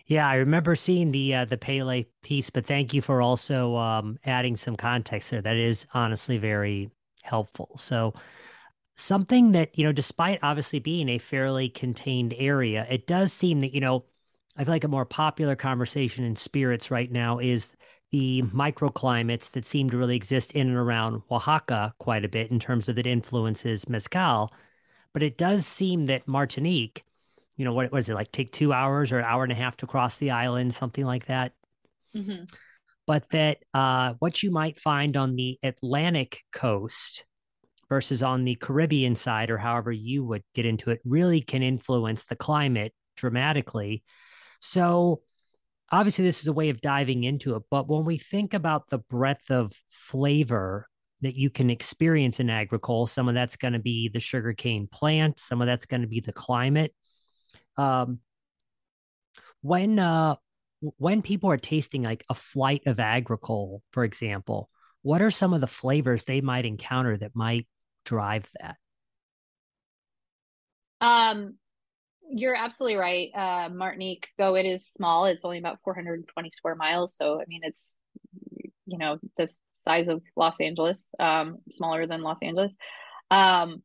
Yeah, 0.06 0.26
I 0.26 0.36
remember 0.36 0.74
seeing 0.74 1.12
the 1.12 1.34
uh, 1.36 1.44
the 1.44 1.58
Pele 1.58 2.06
piece, 2.22 2.50
but 2.50 2.66
thank 2.66 2.94
you 2.94 3.02
for 3.02 3.22
also 3.22 3.76
um, 3.76 4.18
adding 4.24 4.56
some 4.56 4.74
context 4.74 5.30
there. 5.30 5.42
That 5.42 5.56
is 5.56 5.86
honestly 5.92 6.38
very 6.38 6.90
helpful. 7.28 7.76
So 7.78 8.14
something 8.96 9.52
that, 9.52 9.78
you 9.78 9.84
know, 9.84 9.92
despite 9.92 10.40
obviously 10.42 10.80
being 10.80 11.08
a 11.08 11.18
fairly 11.18 11.68
contained 11.68 12.34
area, 12.36 12.86
it 12.90 13.06
does 13.06 13.32
seem 13.32 13.60
that, 13.60 13.74
you 13.74 13.80
know, 13.80 14.04
I 14.56 14.64
feel 14.64 14.74
like 14.74 14.84
a 14.84 14.88
more 14.88 15.04
popular 15.04 15.54
conversation 15.54 16.24
in 16.24 16.34
spirits 16.34 16.90
right 16.90 17.10
now 17.10 17.38
is 17.38 17.68
the 18.10 18.42
microclimates 18.42 19.52
that 19.52 19.64
seem 19.64 19.88
to 19.90 19.96
really 19.96 20.16
exist 20.16 20.52
in 20.52 20.68
and 20.68 20.76
around 20.76 21.22
Oaxaca 21.30 21.94
quite 21.98 22.24
a 22.24 22.28
bit 22.28 22.50
in 22.50 22.58
terms 22.58 22.88
of 22.88 22.96
that 22.96 23.06
influences 23.06 23.88
mezcal. 23.88 24.52
But 25.12 25.22
it 25.22 25.38
does 25.38 25.64
seem 25.64 26.06
that 26.06 26.26
Martinique, 26.26 27.04
you 27.56 27.64
know, 27.64 27.72
what 27.72 27.92
was 27.92 28.08
it 28.08 28.14
like 28.14 28.32
take 28.32 28.50
two 28.50 28.72
hours 28.72 29.12
or 29.12 29.18
an 29.18 29.24
hour 29.26 29.44
and 29.44 29.52
a 29.52 29.56
half 29.56 29.76
to 29.78 29.86
cross 29.86 30.16
the 30.16 30.32
island, 30.32 30.74
something 30.74 31.04
like 31.04 31.26
that. 31.26 31.52
Mm-hmm 32.16 32.44
but 33.08 33.26
that 33.30 33.56
uh, 33.72 34.12
what 34.18 34.42
you 34.42 34.50
might 34.50 34.78
find 34.78 35.16
on 35.16 35.34
the 35.34 35.58
Atlantic 35.62 36.42
coast 36.52 37.24
versus 37.88 38.22
on 38.22 38.44
the 38.44 38.54
Caribbean 38.56 39.16
side, 39.16 39.48
or 39.48 39.56
however 39.56 39.90
you 39.90 40.22
would 40.26 40.42
get 40.54 40.66
into 40.66 40.90
it, 40.90 41.00
really 41.06 41.40
can 41.40 41.62
influence 41.62 42.26
the 42.26 42.36
climate 42.36 42.92
dramatically. 43.16 44.04
So, 44.60 45.22
obviously, 45.90 46.26
this 46.26 46.42
is 46.42 46.48
a 46.48 46.52
way 46.52 46.68
of 46.68 46.82
diving 46.82 47.24
into 47.24 47.56
it. 47.56 47.62
But 47.70 47.88
when 47.88 48.04
we 48.04 48.18
think 48.18 48.52
about 48.52 48.90
the 48.90 48.98
breadth 48.98 49.50
of 49.50 49.72
flavor 49.88 50.86
that 51.22 51.34
you 51.34 51.48
can 51.48 51.70
experience 51.70 52.40
in 52.40 52.50
agricole, 52.50 53.06
some 53.06 53.26
of 53.26 53.34
that's 53.34 53.56
going 53.56 53.72
to 53.72 53.78
be 53.78 54.10
the 54.10 54.20
sugarcane 54.20 54.86
plant, 54.86 55.38
some 55.38 55.62
of 55.62 55.66
that's 55.66 55.86
going 55.86 56.02
to 56.02 56.08
be 56.08 56.20
the 56.20 56.34
climate. 56.34 56.94
Um, 57.78 58.18
when 59.62 59.98
uh, 59.98 60.36
when 60.80 61.22
people 61.22 61.50
are 61.50 61.56
tasting 61.56 62.02
like 62.02 62.24
a 62.28 62.34
flight 62.34 62.82
of 62.86 63.00
agricole, 63.00 63.82
for 63.90 64.04
example, 64.04 64.70
what 65.02 65.22
are 65.22 65.30
some 65.30 65.52
of 65.52 65.60
the 65.60 65.66
flavors 65.66 66.24
they 66.24 66.40
might 66.40 66.66
encounter 66.66 67.16
that 67.16 67.34
might 67.34 67.66
drive 68.04 68.48
that? 68.60 68.76
Um, 71.00 71.54
you're 72.30 72.56
absolutely 72.56 72.96
right. 72.96 73.30
Uh, 73.34 73.68
Martinique, 73.70 74.28
though 74.38 74.54
it 74.54 74.66
is 74.66 74.86
small, 74.86 75.26
it's 75.26 75.44
only 75.44 75.58
about 75.58 75.78
420 75.84 76.50
square 76.54 76.74
miles. 76.74 77.16
So, 77.16 77.40
I 77.40 77.44
mean, 77.46 77.60
it's, 77.62 77.92
you 78.86 78.98
know, 78.98 79.18
the 79.36 79.48
size 79.78 80.08
of 80.08 80.22
Los 80.36 80.60
Angeles, 80.60 81.08
um, 81.18 81.58
smaller 81.70 82.06
than 82.06 82.22
Los 82.22 82.42
Angeles. 82.42 82.74
Um, 83.30 83.82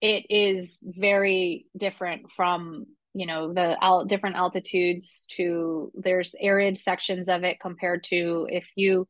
it 0.00 0.26
is 0.28 0.76
very 0.82 1.66
different 1.76 2.30
from 2.32 2.86
you 3.14 3.26
know 3.26 3.52
the 3.52 3.76
al- 3.82 4.04
different 4.04 4.36
altitudes 4.36 5.26
to 5.30 5.90
there's 5.94 6.34
arid 6.40 6.76
sections 6.76 7.28
of 7.28 7.44
it 7.44 7.60
compared 7.60 8.04
to 8.04 8.46
if 8.50 8.66
you 8.74 9.08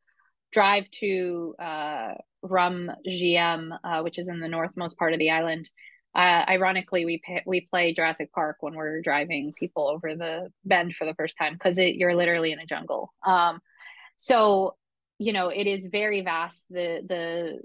drive 0.53 0.89
to 0.93 1.55
uh, 1.59 2.13
Rum 2.43 2.91
GM, 3.09 3.77
uh, 3.83 4.03
which 4.03 4.19
is 4.19 4.29
in 4.29 4.41
the 4.41 4.49
northmost 4.49 4.97
part 4.97 5.13
of 5.13 5.19
the 5.19 5.31
island. 5.31 5.69
Uh, 6.15 6.45
ironically, 6.49 7.05
we 7.05 7.21
pay, 7.27 7.43
we 7.45 7.67
play 7.69 7.93
Jurassic 7.93 8.33
Park 8.33 8.59
when 8.61 8.75
we're 8.75 9.03
driving 9.03 9.53
people 9.59 9.89
over 9.89 10.15
the 10.15 10.49
bend 10.65 10.95
for 10.95 11.07
the 11.07 11.15
first 11.15 11.37
time 11.37 11.55
because 11.55 11.77
you're 11.77 12.15
literally 12.15 12.53
in 12.53 12.61
a 12.61 12.67
jungle. 12.67 13.13
Um, 13.27 13.61
so 14.17 14.77
you 15.19 15.33
know 15.33 15.49
it 15.49 15.67
is 15.67 15.87
very 15.87 16.21
vast. 16.21 16.65
The 16.71 17.03
the 17.07 17.61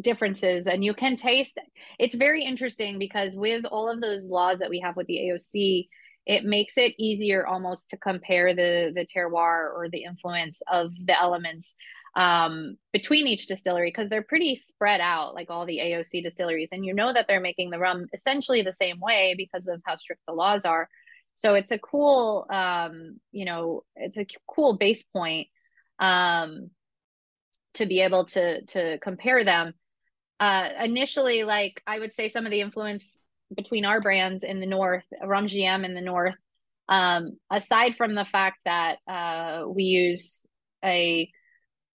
differences 0.00 0.66
and 0.66 0.84
you 0.84 0.94
can 0.94 1.16
taste 1.16 1.58
it's 1.98 2.14
very 2.14 2.44
interesting 2.44 2.98
because 2.98 3.34
with 3.34 3.64
all 3.64 3.90
of 3.90 4.00
those 4.00 4.26
laws 4.26 4.58
that 4.58 4.70
we 4.70 4.80
have 4.80 4.96
with 4.96 5.06
the 5.06 5.18
AOC 5.18 5.88
it 6.26 6.44
makes 6.44 6.76
it 6.76 6.94
easier 6.98 7.46
almost 7.46 7.90
to 7.90 7.96
compare 7.96 8.54
the 8.54 8.92
the 8.94 9.06
terroir 9.06 9.74
or 9.74 9.88
the 9.90 10.04
influence 10.04 10.60
of 10.70 10.92
the 11.04 11.18
elements 11.18 11.74
um, 12.16 12.76
between 12.92 13.26
each 13.26 13.46
distillery 13.46 13.88
because 13.88 14.08
they're 14.08 14.22
pretty 14.22 14.56
spread 14.56 15.00
out 15.00 15.34
like 15.34 15.50
all 15.50 15.66
the 15.66 15.78
AOC 15.78 16.22
distilleries 16.22 16.70
and 16.72 16.84
you 16.84 16.92
know 16.92 17.12
that 17.12 17.26
they're 17.28 17.40
making 17.40 17.70
the 17.70 17.78
rum 17.78 18.06
essentially 18.12 18.62
the 18.62 18.72
same 18.72 18.98
way 19.00 19.34
because 19.36 19.68
of 19.68 19.80
how 19.84 19.96
strict 19.96 20.22
the 20.26 20.34
laws 20.34 20.64
are. 20.64 20.88
So 21.34 21.54
it's 21.54 21.70
a 21.70 21.78
cool 21.78 22.46
um, 22.50 23.20
you 23.30 23.44
know 23.44 23.84
it's 23.96 24.18
a 24.18 24.26
cool 24.46 24.76
base 24.76 25.02
point 25.02 25.48
um, 25.98 26.70
to 27.78 27.86
be 27.86 28.00
able 28.00 28.26
to 28.26 28.64
to 28.66 28.98
compare 28.98 29.44
them. 29.44 29.74
Uh 30.40 30.68
initially 30.84 31.42
like 31.42 31.82
i 31.84 31.98
would 31.98 32.12
say 32.12 32.28
some 32.28 32.46
of 32.46 32.52
the 32.52 32.60
influence 32.60 33.16
between 33.56 33.84
our 33.84 34.00
brands 34.00 34.44
in 34.44 34.60
the 34.60 34.66
north 34.66 35.04
rum 35.24 35.48
gm 35.48 35.84
in 35.84 35.94
the 35.94 36.00
north 36.00 36.36
um 36.88 37.36
aside 37.50 37.96
from 37.96 38.14
the 38.14 38.24
fact 38.24 38.58
that 38.64 38.98
uh 39.08 39.64
we 39.66 39.82
use 39.82 40.46
a 40.84 41.28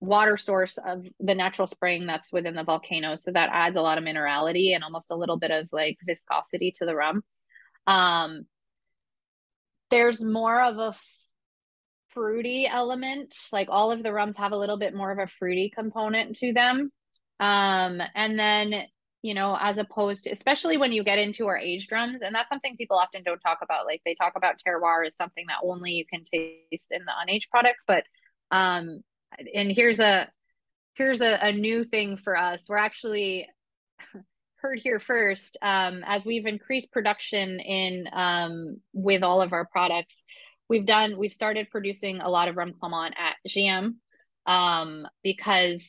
water 0.03 0.36
source 0.36 0.77
of 0.77 1.05
the 1.21 1.34
natural 1.34 1.67
spring 1.67 2.05
that's 2.05 2.34
within 2.34 2.55
the 2.55 2.63
volcano. 2.63 3.15
So 3.15 3.31
that 3.31 3.49
adds 3.53 3.77
a 3.77 3.81
lot 3.81 3.97
of 3.97 4.03
minerality 4.03 4.75
and 4.75 4.84
almost 4.84 5.11
a 5.11 5.15
little 5.15 5.38
bit 5.38 5.51
of 5.51 5.69
like 5.71 5.97
viscosity 6.05 6.73
to 6.77 6.86
the 6.86 6.95
rum. 6.95 7.23
Um 7.88 8.45
there's 9.89 10.21
more 10.23 10.61
of 10.61 10.77
a 10.77 10.95
fruity 12.14 12.68
element. 12.68 13.36
Like 13.51 13.68
all 13.70 13.91
of 13.91 14.03
the 14.03 14.14
rums 14.14 14.38
have 14.38 14.51
a 14.51 14.57
little 14.57 14.78
bit 14.78 14.93
more 14.93 15.11
of 15.11 15.20
a 15.20 15.28
fruity 15.28 15.72
component 15.74 16.38
to 16.38 16.53
them. 16.53 16.91
Um, 17.39 18.01
and 18.16 18.38
then 18.38 18.86
you 19.24 19.34
know, 19.34 19.57
as 19.59 19.78
opposed 19.78 20.26
to, 20.26 20.32
especially 20.32 20.76
when 20.76 20.91
you 20.91 21.01
get 21.01 21.18
into 21.18 21.47
our 21.47 21.57
aged 21.57 21.91
rums. 21.91 22.20
And 22.22 22.36
that's 22.36 22.49
something 22.49 22.76
people 22.76 22.97
often 22.97 23.24
don't 23.24 23.39
talk 23.39 23.59
about. 23.64 23.86
Like 23.86 24.01
they 24.05 24.16
talk 24.16 24.34
about 24.36 24.55
terroir 24.68 25.07
as 25.07 25.16
something 25.16 25.45
that 25.47 25.66
only 25.66 25.91
you 25.91 26.05
can 26.05 26.26
taste 26.26 26.89
in 26.91 27.03
the 27.05 27.11
unaged 27.26 27.49
products. 27.49 27.86
But, 27.88 28.03
um, 28.51 29.01
and 29.55 29.72
here's 29.72 30.01
a, 30.01 30.30
here's 30.95 31.22
a, 31.22 31.39
a 31.41 31.53
new 31.53 31.86
thing 31.86 32.18
for 32.18 32.38
us. 32.38 32.66
We're 32.68 32.76
actually 32.76 33.47
heard 34.57 34.80
here 34.80 34.99
first, 34.99 35.55
um, 35.61 36.03
as 36.05 36.26
we've 36.26 36.45
increased 36.45 36.91
production 36.91 37.61
in, 37.61 38.09
um, 38.11 38.82
with 38.91 39.24
all 39.24 39.41
of 39.41 39.53
our 39.53 39.66
products, 39.66 40.22
we've 40.70 40.86
done, 40.86 41.18
we've 41.18 41.34
started 41.34 41.70
producing 41.70 42.22
a 42.22 42.30
lot 42.30 42.47
of 42.47 42.57
rum 42.57 42.74
Clement 42.80 43.16
at 43.18 43.36
GM, 43.47 43.95
um, 44.45 45.07
because 45.24 45.84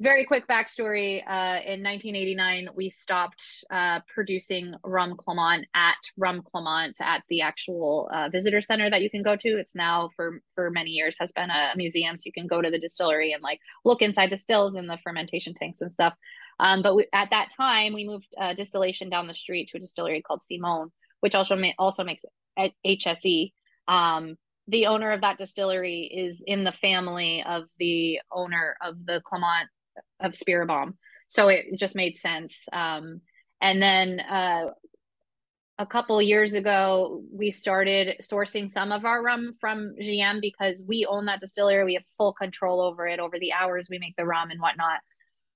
very 0.00 0.24
quick 0.24 0.46
backstory 0.46 1.22
uh, 1.26 1.58
in 1.66 1.82
1989 1.82 2.68
we 2.76 2.88
stopped 2.88 3.42
uh, 3.70 3.98
producing 4.14 4.72
rum 4.84 5.16
clement 5.16 5.66
at 5.74 5.96
rum 6.16 6.40
clement 6.44 6.96
at 7.00 7.24
the 7.28 7.40
actual 7.40 8.08
uh, 8.14 8.28
visitor 8.28 8.60
center 8.60 8.88
that 8.88 9.02
you 9.02 9.10
can 9.10 9.24
go 9.24 9.34
to. 9.34 9.48
It's 9.48 9.74
now 9.74 10.10
for 10.14 10.40
for 10.54 10.70
many 10.70 10.90
years 10.90 11.16
has 11.18 11.32
been 11.32 11.50
a 11.50 11.72
museum 11.76 12.16
so 12.16 12.22
you 12.26 12.32
can 12.32 12.46
go 12.46 12.62
to 12.62 12.70
the 12.70 12.78
distillery 12.78 13.32
and 13.32 13.42
like 13.42 13.58
look 13.84 14.00
inside 14.00 14.30
the 14.30 14.38
stills 14.38 14.76
and 14.76 14.88
the 14.88 14.98
fermentation 15.02 15.52
tanks 15.52 15.80
and 15.80 15.92
stuff. 15.92 16.14
Um, 16.60 16.82
but 16.82 16.94
we, 16.94 17.06
at 17.12 17.30
that 17.30 17.50
time 17.56 17.92
we 17.92 18.06
moved 18.06 18.28
uh, 18.40 18.54
distillation 18.54 19.10
down 19.10 19.26
the 19.26 19.34
street 19.34 19.68
to 19.70 19.78
a 19.78 19.80
distillery 19.80 20.22
called 20.22 20.42
Simon 20.42 20.92
which 21.20 21.34
also 21.34 21.56
ma- 21.56 21.72
also 21.78 22.04
makes 22.04 22.24
hse 22.58 23.52
um, 23.88 24.36
the 24.68 24.86
owner 24.86 25.12
of 25.12 25.22
that 25.22 25.38
distillery 25.38 26.02
is 26.02 26.42
in 26.46 26.62
the 26.62 26.72
family 26.72 27.42
of 27.42 27.64
the 27.78 28.20
owner 28.30 28.76
of 28.82 29.06
the 29.06 29.22
Clement 29.24 29.68
of 30.20 30.32
Spiribam. 30.32 30.94
So 31.28 31.48
it 31.48 31.66
just 31.76 31.96
made 31.96 32.18
sense. 32.18 32.64
Um, 32.70 33.22
and 33.62 33.82
then 33.82 34.20
uh, 34.20 34.66
a 35.78 35.86
couple 35.86 36.20
years 36.20 36.52
ago, 36.52 37.22
we 37.32 37.50
started 37.50 38.16
sourcing 38.22 38.70
some 38.70 38.92
of 38.92 39.06
our 39.06 39.22
rum 39.22 39.54
from 39.58 39.94
GM 40.00 40.40
because 40.42 40.82
we 40.86 41.06
own 41.06 41.24
that 41.26 41.40
distillery. 41.40 41.84
We 41.84 41.94
have 41.94 42.04
full 42.18 42.34
control 42.34 42.82
over 42.82 43.06
it, 43.06 43.20
over 43.20 43.38
the 43.38 43.54
hours 43.54 43.88
we 43.90 43.98
make 43.98 44.16
the 44.16 44.26
rum 44.26 44.50
and 44.50 44.60
whatnot. 44.60 45.00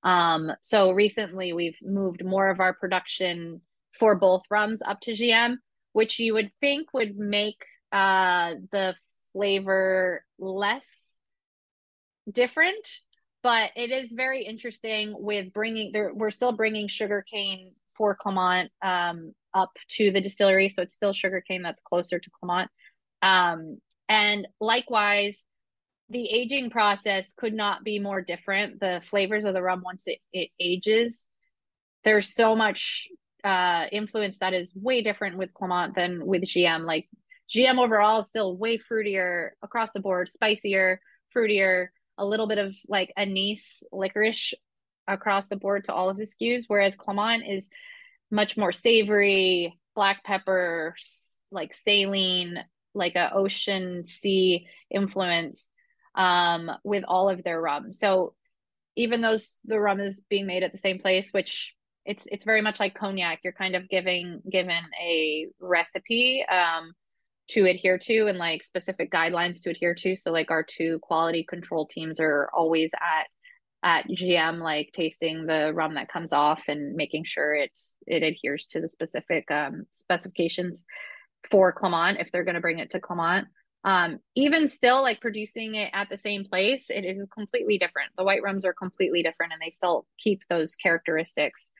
Um, 0.04 0.52
so 0.62 0.92
recently, 0.92 1.52
we've 1.52 1.78
moved 1.82 2.24
more 2.24 2.50
of 2.50 2.60
our 2.60 2.72
production 2.72 3.60
for 3.92 4.14
both 4.14 4.42
rums 4.50 4.80
up 4.82 5.00
to 5.02 5.12
GM, 5.12 5.56
which 5.92 6.18
you 6.18 6.34
would 6.34 6.50
think 6.60 6.92
would 6.92 7.16
make 7.16 7.62
uh, 7.92 8.54
the 8.70 8.94
flavor 9.32 10.24
less 10.38 10.88
different 12.30 12.86
but 13.42 13.70
it 13.74 13.90
is 13.90 14.12
very 14.12 14.44
interesting 14.44 15.14
with 15.18 15.52
bringing 15.52 15.90
there 15.92 16.12
we're 16.14 16.30
still 16.30 16.52
bringing 16.52 16.86
sugarcane 16.86 17.72
for 17.96 18.14
clement 18.14 18.70
um, 18.82 19.32
up 19.54 19.70
to 19.88 20.10
the 20.10 20.20
distillery 20.20 20.68
so 20.68 20.82
it's 20.82 20.94
still 20.94 21.12
sugarcane 21.12 21.62
that's 21.62 21.80
closer 21.82 22.18
to 22.18 22.30
clement. 22.40 22.70
Um, 23.20 23.78
and 24.08 24.46
likewise 24.60 25.38
the 26.08 26.28
aging 26.28 26.70
process 26.70 27.32
could 27.36 27.54
not 27.54 27.84
be 27.84 27.98
more 27.98 28.20
different. 28.20 28.80
The 28.80 29.00
flavors 29.08 29.44
of 29.44 29.54
the 29.54 29.62
rum 29.62 29.82
once 29.84 30.04
it, 30.06 30.18
it 30.32 30.50
ages 30.60 31.24
there's 32.04 32.34
so 32.34 32.56
much 32.56 33.06
uh, 33.44 33.86
influence 33.90 34.38
that 34.38 34.52
is 34.52 34.72
way 34.74 35.02
different 35.02 35.36
with 35.36 35.52
clement 35.52 35.94
than 35.94 36.24
with 36.24 36.42
gm 36.42 36.84
like 36.84 37.08
gm 37.52 37.82
overall 37.82 38.20
is 38.20 38.26
still 38.26 38.56
way 38.56 38.78
fruitier 38.78 39.50
across 39.62 39.92
the 39.92 40.00
board 40.00 40.28
spicier 40.28 40.98
fruitier 41.34 41.88
a 42.18 42.24
little 42.24 42.46
bit 42.46 42.58
of 42.58 42.74
like 42.88 43.12
anise 43.16 43.82
licorice 43.90 44.54
across 45.08 45.48
the 45.48 45.56
board 45.56 45.84
to 45.84 45.92
all 45.92 46.08
of 46.08 46.16
the 46.16 46.26
SKUs. 46.26 46.64
whereas 46.68 46.94
Clement 46.94 47.44
is 47.48 47.68
much 48.30 48.56
more 48.56 48.72
savory, 48.72 49.78
black 49.94 50.24
pepper, 50.24 50.94
like 51.50 51.74
saline, 51.74 52.58
like 52.94 53.16
a 53.16 53.32
ocean 53.34 54.04
sea 54.04 54.66
influence 54.90 55.66
um, 56.14 56.70
with 56.84 57.04
all 57.06 57.28
of 57.28 57.42
their 57.42 57.60
rum. 57.60 57.92
So 57.92 58.34
even 58.96 59.20
though 59.20 59.36
the 59.64 59.80
rum 59.80 60.00
is 60.00 60.20
being 60.28 60.46
made 60.46 60.62
at 60.62 60.72
the 60.72 60.78
same 60.78 60.98
place, 60.98 61.30
which 61.30 61.74
it's 62.04 62.24
it's 62.26 62.44
very 62.44 62.62
much 62.62 62.80
like 62.80 62.94
cognac, 62.94 63.40
you're 63.44 63.52
kind 63.52 63.76
of 63.76 63.88
giving 63.88 64.42
given 64.50 64.82
a 65.00 65.46
recipe. 65.60 66.44
Um, 66.50 66.92
to 67.48 67.66
adhere 67.66 67.98
to 67.98 68.28
and 68.28 68.38
like 68.38 68.62
specific 68.62 69.10
guidelines 69.10 69.60
to 69.60 69.70
adhere 69.70 69.94
to. 69.94 70.16
So 70.16 70.30
like 70.30 70.50
our 70.50 70.62
two 70.62 70.98
quality 71.00 71.44
control 71.44 71.86
teams 71.86 72.20
are 72.20 72.48
always 72.54 72.90
at 72.94 73.26
at 73.84 74.08
gm 74.08 74.60
like 74.62 74.90
tasting 74.92 75.44
the 75.44 75.72
rum 75.74 75.94
that 75.94 76.08
comes 76.08 76.32
off 76.32 76.62
and 76.68 76.94
making 76.94 77.24
sure 77.24 77.54
it's 77.54 77.96
it 78.06 78.22
adheres 78.22 78.66
to 78.66 78.80
the 78.80 78.88
specific 78.88 79.50
um, 79.50 79.82
specifications 79.92 80.84
for 81.50 81.72
clement 81.72 82.20
if 82.20 82.30
they're 82.30 82.44
going 82.44 82.54
to 82.54 82.60
bring 82.60 82.78
it 82.78 82.90
to 82.90 83.00
clement 83.00 83.48
um, 83.84 84.20
even 84.36 84.68
still 84.68 85.02
like 85.02 85.20
producing 85.20 85.74
it 85.74 85.90
at 85.92 86.08
the 86.08 86.16
same 86.16 86.44
place 86.44 86.90
it 86.90 87.04
is 87.04 87.26
completely 87.34 87.78
different. 87.78 88.10
The 88.16 88.22
white 88.22 88.42
rums 88.42 88.64
are 88.64 88.72
completely 88.72 89.24
different 89.24 89.52
and 89.52 89.60
they 89.60 89.70
still 89.70 90.06
keep 90.20 90.42
those 90.48 90.76
characteristics 90.76 91.72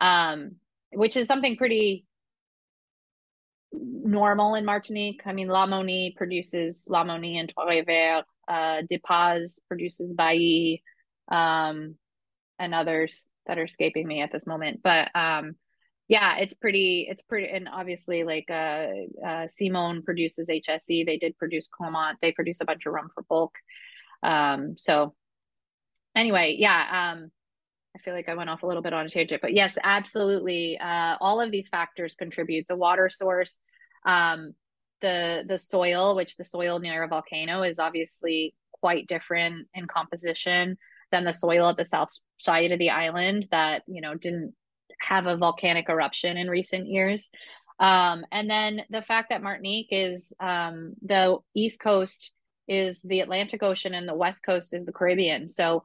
um, 0.00 0.56
which 0.92 1.16
is 1.16 1.26
something 1.26 1.56
pretty 1.56 2.04
normal 3.72 4.54
in 4.54 4.64
Martinique. 4.64 5.22
I 5.24 5.32
mean, 5.32 5.48
La 5.48 5.66
Mauny 5.66 6.14
produces 6.16 6.84
La 6.88 7.04
Mauny 7.04 7.38
and 7.38 7.48
Trois-Rivières. 7.48 8.22
Uh, 8.46 8.82
Depaz 8.90 9.58
produces 9.68 10.12
Bally, 10.12 10.82
um, 11.30 11.96
and 12.58 12.74
others 12.74 13.26
that 13.46 13.58
are 13.58 13.64
escaping 13.64 14.06
me 14.06 14.22
at 14.22 14.32
this 14.32 14.46
moment. 14.46 14.80
But 14.82 15.14
um, 15.14 15.56
yeah, 16.08 16.36
it's 16.36 16.54
pretty. 16.54 17.06
It's 17.08 17.22
pretty, 17.22 17.48
and 17.48 17.68
obviously, 17.68 18.24
like 18.24 18.50
uh, 18.50 18.86
uh, 19.26 19.48
Simon 19.48 20.02
produces 20.02 20.48
HSE. 20.48 21.06
They 21.06 21.18
did 21.18 21.38
produce 21.38 21.68
Clement. 21.68 22.18
They 22.20 22.32
produce 22.32 22.60
a 22.60 22.66
bunch 22.66 22.84
of 22.86 22.92
rum 22.92 23.08
for 23.14 23.24
bulk. 23.28 23.54
Um, 24.22 24.74
so 24.76 25.14
anyway, 26.14 26.56
yeah. 26.58 27.12
Um, 27.14 27.30
I 27.94 28.00
feel 28.00 28.14
like 28.14 28.28
I 28.28 28.34
went 28.34 28.50
off 28.50 28.62
a 28.62 28.66
little 28.66 28.82
bit 28.82 28.92
on 28.92 29.06
a 29.06 29.10
tangent, 29.10 29.40
but 29.40 29.54
yes, 29.54 29.78
absolutely. 29.82 30.78
Uh, 30.78 31.16
all 31.20 31.40
of 31.40 31.50
these 31.50 31.68
factors 31.68 32.16
contribute. 32.16 32.66
The 32.68 32.76
water 32.76 33.08
source, 33.08 33.58
um, 34.04 34.54
the 35.00 35.44
the 35.46 35.58
soil, 35.58 36.16
which 36.16 36.36
the 36.36 36.44
soil 36.44 36.80
near 36.80 37.04
a 37.04 37.08
volcano 37.08 37.62
is 37.62 37.78
obviously 37.78 38.54
quite 38.72 39.06
different 39.06 39.68
in 39.74 39.86
composition 39.86 40.76
than 41.12 41.24
the 41.24 41.32
soil 41.32 41.68
at 41.68 41.76
the 41.76 41.84
south 41.84 42.08
side 42.38 42.72
of 42.72 42.78
the 42.78 42.90
island 42.90 43.46
that 43.50 43.82
you 43.86 44.00
know 44.00 44.14
didn't 44.14 44.54
have 45.00 45.26
a 45.26 45.36
volcanic 45.36 45.88
eruption 45.88 46.36
in 46.36 46.48
recent 46.48 46.88
years. 46.88 47.30
Um, 47.78 48.24
and 48.30 48.48
then 48.48 48.82
the 48.90 49.02
fact 49.02 49.30
that 49.30 49.42
Martinique 49.42 49.88
is 49.90 50.32
um, 50.40 50.94
the 51.02 51.38
east 51.54 51.80
coast 51.80 52.32
is 52.66 53.00
the 53.02 53.20
Atlantic 53.20 53.62
Ocean 53.62 53.94
and 53.94 54.08
the 54.08 54.14
west 54.14 54.42
coast 54.44 54.72
is 54.72 54.84
the 54.84 54.92
Caribbean. 54.92 55.48
So 55.48 55.84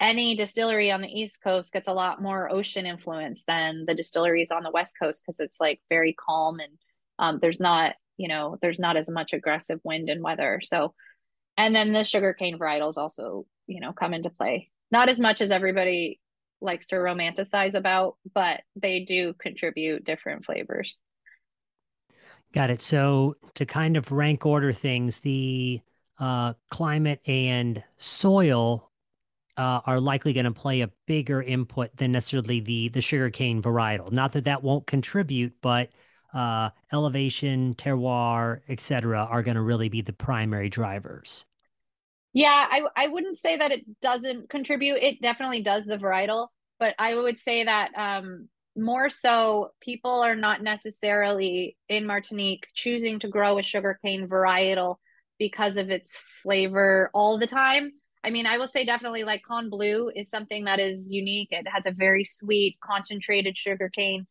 any 0.00 0.36
distillery 0.36 0.90
on 0.90 1.00
the 1.00 1.08
east 1.08 1.38
coast 1.42 1.72
gets 1.72 1.88
a 1.88 1.92
lot 1.92 2.22
more 2.22 2.50
ocean 2.50 2.86
influence 2.86 3.44
than 3.44 3.84
the 3.86 3.94
distilleries 3.94 4.50
on 4.50 4.62
the 4.62 4.70
west 4.70 4.94
coast 5.00 5.22
because 5.24 5.40
it's 5.40 5.60
like 5.60 5.80
very 5.88 6.14
calm 6.14 6.60
and 6.60 6.72
um, 7.18 7.38
there's 7.42 7.60
not 7.60 7.94
you 8.16 8.28
know 8.28 8.56
there's 8.62 8.78
not 8.78 8.96
as 8.96 9.08
much 9.10 9.32
aggressive 9.32 9.80
wind 9.84 10.08
and 10.08 10.22
weather. 10.22 10.60
So 10.62 10.94
and 11.56 11.74
then 11.74 11.92
the 11.92 12.04
sugarcane 12.04 12.58
varietals 12.58 12.96
also 12.96 13.46
you 13.66 13.80
know 13.80 13.92
come 13.92 14.14
into 14.14 14.30
play. 14.30 14.70
Not 14.90 15.08
as 15.08 15.20
much 15.20 15.40
as 15.40 15.50
everybody 15.50 16.20
likes 16.60 16.86
to 16.88 16.96
romanticize 16.96 17.74
about 17.74 18.16
but 18.34 18.62
they 18.76 19.04
do 19.04 19.34
contribute 19.34 20.04
different 20.04 20.44
flavors. 20.44 20.98
Got 22.52 22.70
it. 22.70 22.80
So 22.80 23.36
to 23.54 23.66
kind 23.66 23.96
of 23.96 24.10
rank 24.10 24.46
order 24.46 24.72
things 24.72 25.20
the 25.20 25.80
uh, 26.18 26.54
climate 26.70 27.20
and 27.26 27.82
soil 27.98 28.87
uh, 29.58 29.80
are 29.84 30.00
likely 30.00 30.32
going 30.32 30.44
to 30.44 30.52
play 30.52 30.82
a 30.82 30.90
bigger 31.06 31.42
input 31.42 31.94
than 31.96 32.12
necessarily 32.12 32.60
the 32.60 32.88
the 32.90 33.00
sugarcane 33.00 33.60
varietal. 33.60 34.12
Not 34.12 34.32
that 34.34 34.44
that 34.44 34.62
won't 34.62 34.86
contribute, 34.86 35.54
but 35.60 35.90
uh, 36.32 36.70
elevation, 36.92 37.74
terroir, 37.74 38.60
etc., 38.68 39.24
are 39.24 39.42
going 39.42 39.56
to 39.56 39.62
really 39.62 39.88
be 39.88 40.00
the 40.00 40.12
primary 40.12 40.68
drivers. 40.68 41.44
Yeah, 42.32 42.66
I 42.70 42.82
I 42.96 43.08
wouldn't 43.08 43.36
say 43.36 43.56
that 43.56 43.72
it 43.72 43.84
doesn't 44.00 44.48
contribute. 44.48 44.98
It 45.02 45.20
definitely 45.20 45.64
does 45.64 45.84
the 45.84 45.98
varietal, 45.98 46.48
but 46.78 46.94
I 46.98 47.16
would 47.16 47.36
say 47.36 47.64
that 47.64 47.90
um, 47.96 48.48
more 48.76 49.10
so 49.10 49.72
people 49.80 50.20
are 50.20 50.36
not 50.36 50.62
necessarily 50.62 51.76
in 51.88 52.06
Martinique 52.06 52.68
choosing 52.74 53.18
to 53.20 53.28
grow 53.28 53.58
a 53.58 53.62
sugarcane 53.62 54.28
varietal 54.28 54.96
because 55.36 55.76
of 55.76 55.90
its 55.90 56.16
flavor 56.42 57.10
all 57.12 57.38
the 57.38 57.46
time. 57.48 57.92
I 58.24 58.30
mean, 58.30 58.46
I 58.46 58.58
will 58.58 58.68
say 58.68 58.84
definitely 58.84 59.24
like 59.24 59.42
Canne 59.48 59.70
Bleue 59.70 60.10
is 60.14 60.28
something 60.28 60.64
that 60.64 60.80
is 60.80 61.08
unique. 61.10 61.48
It 61.50 61.66
has 61.68 61.86
a 61.86 61.92
very 61.92 62.24
sweet, 62.24 62.78
concentrated 62.82 63.56
sugarcane 63.56 64.26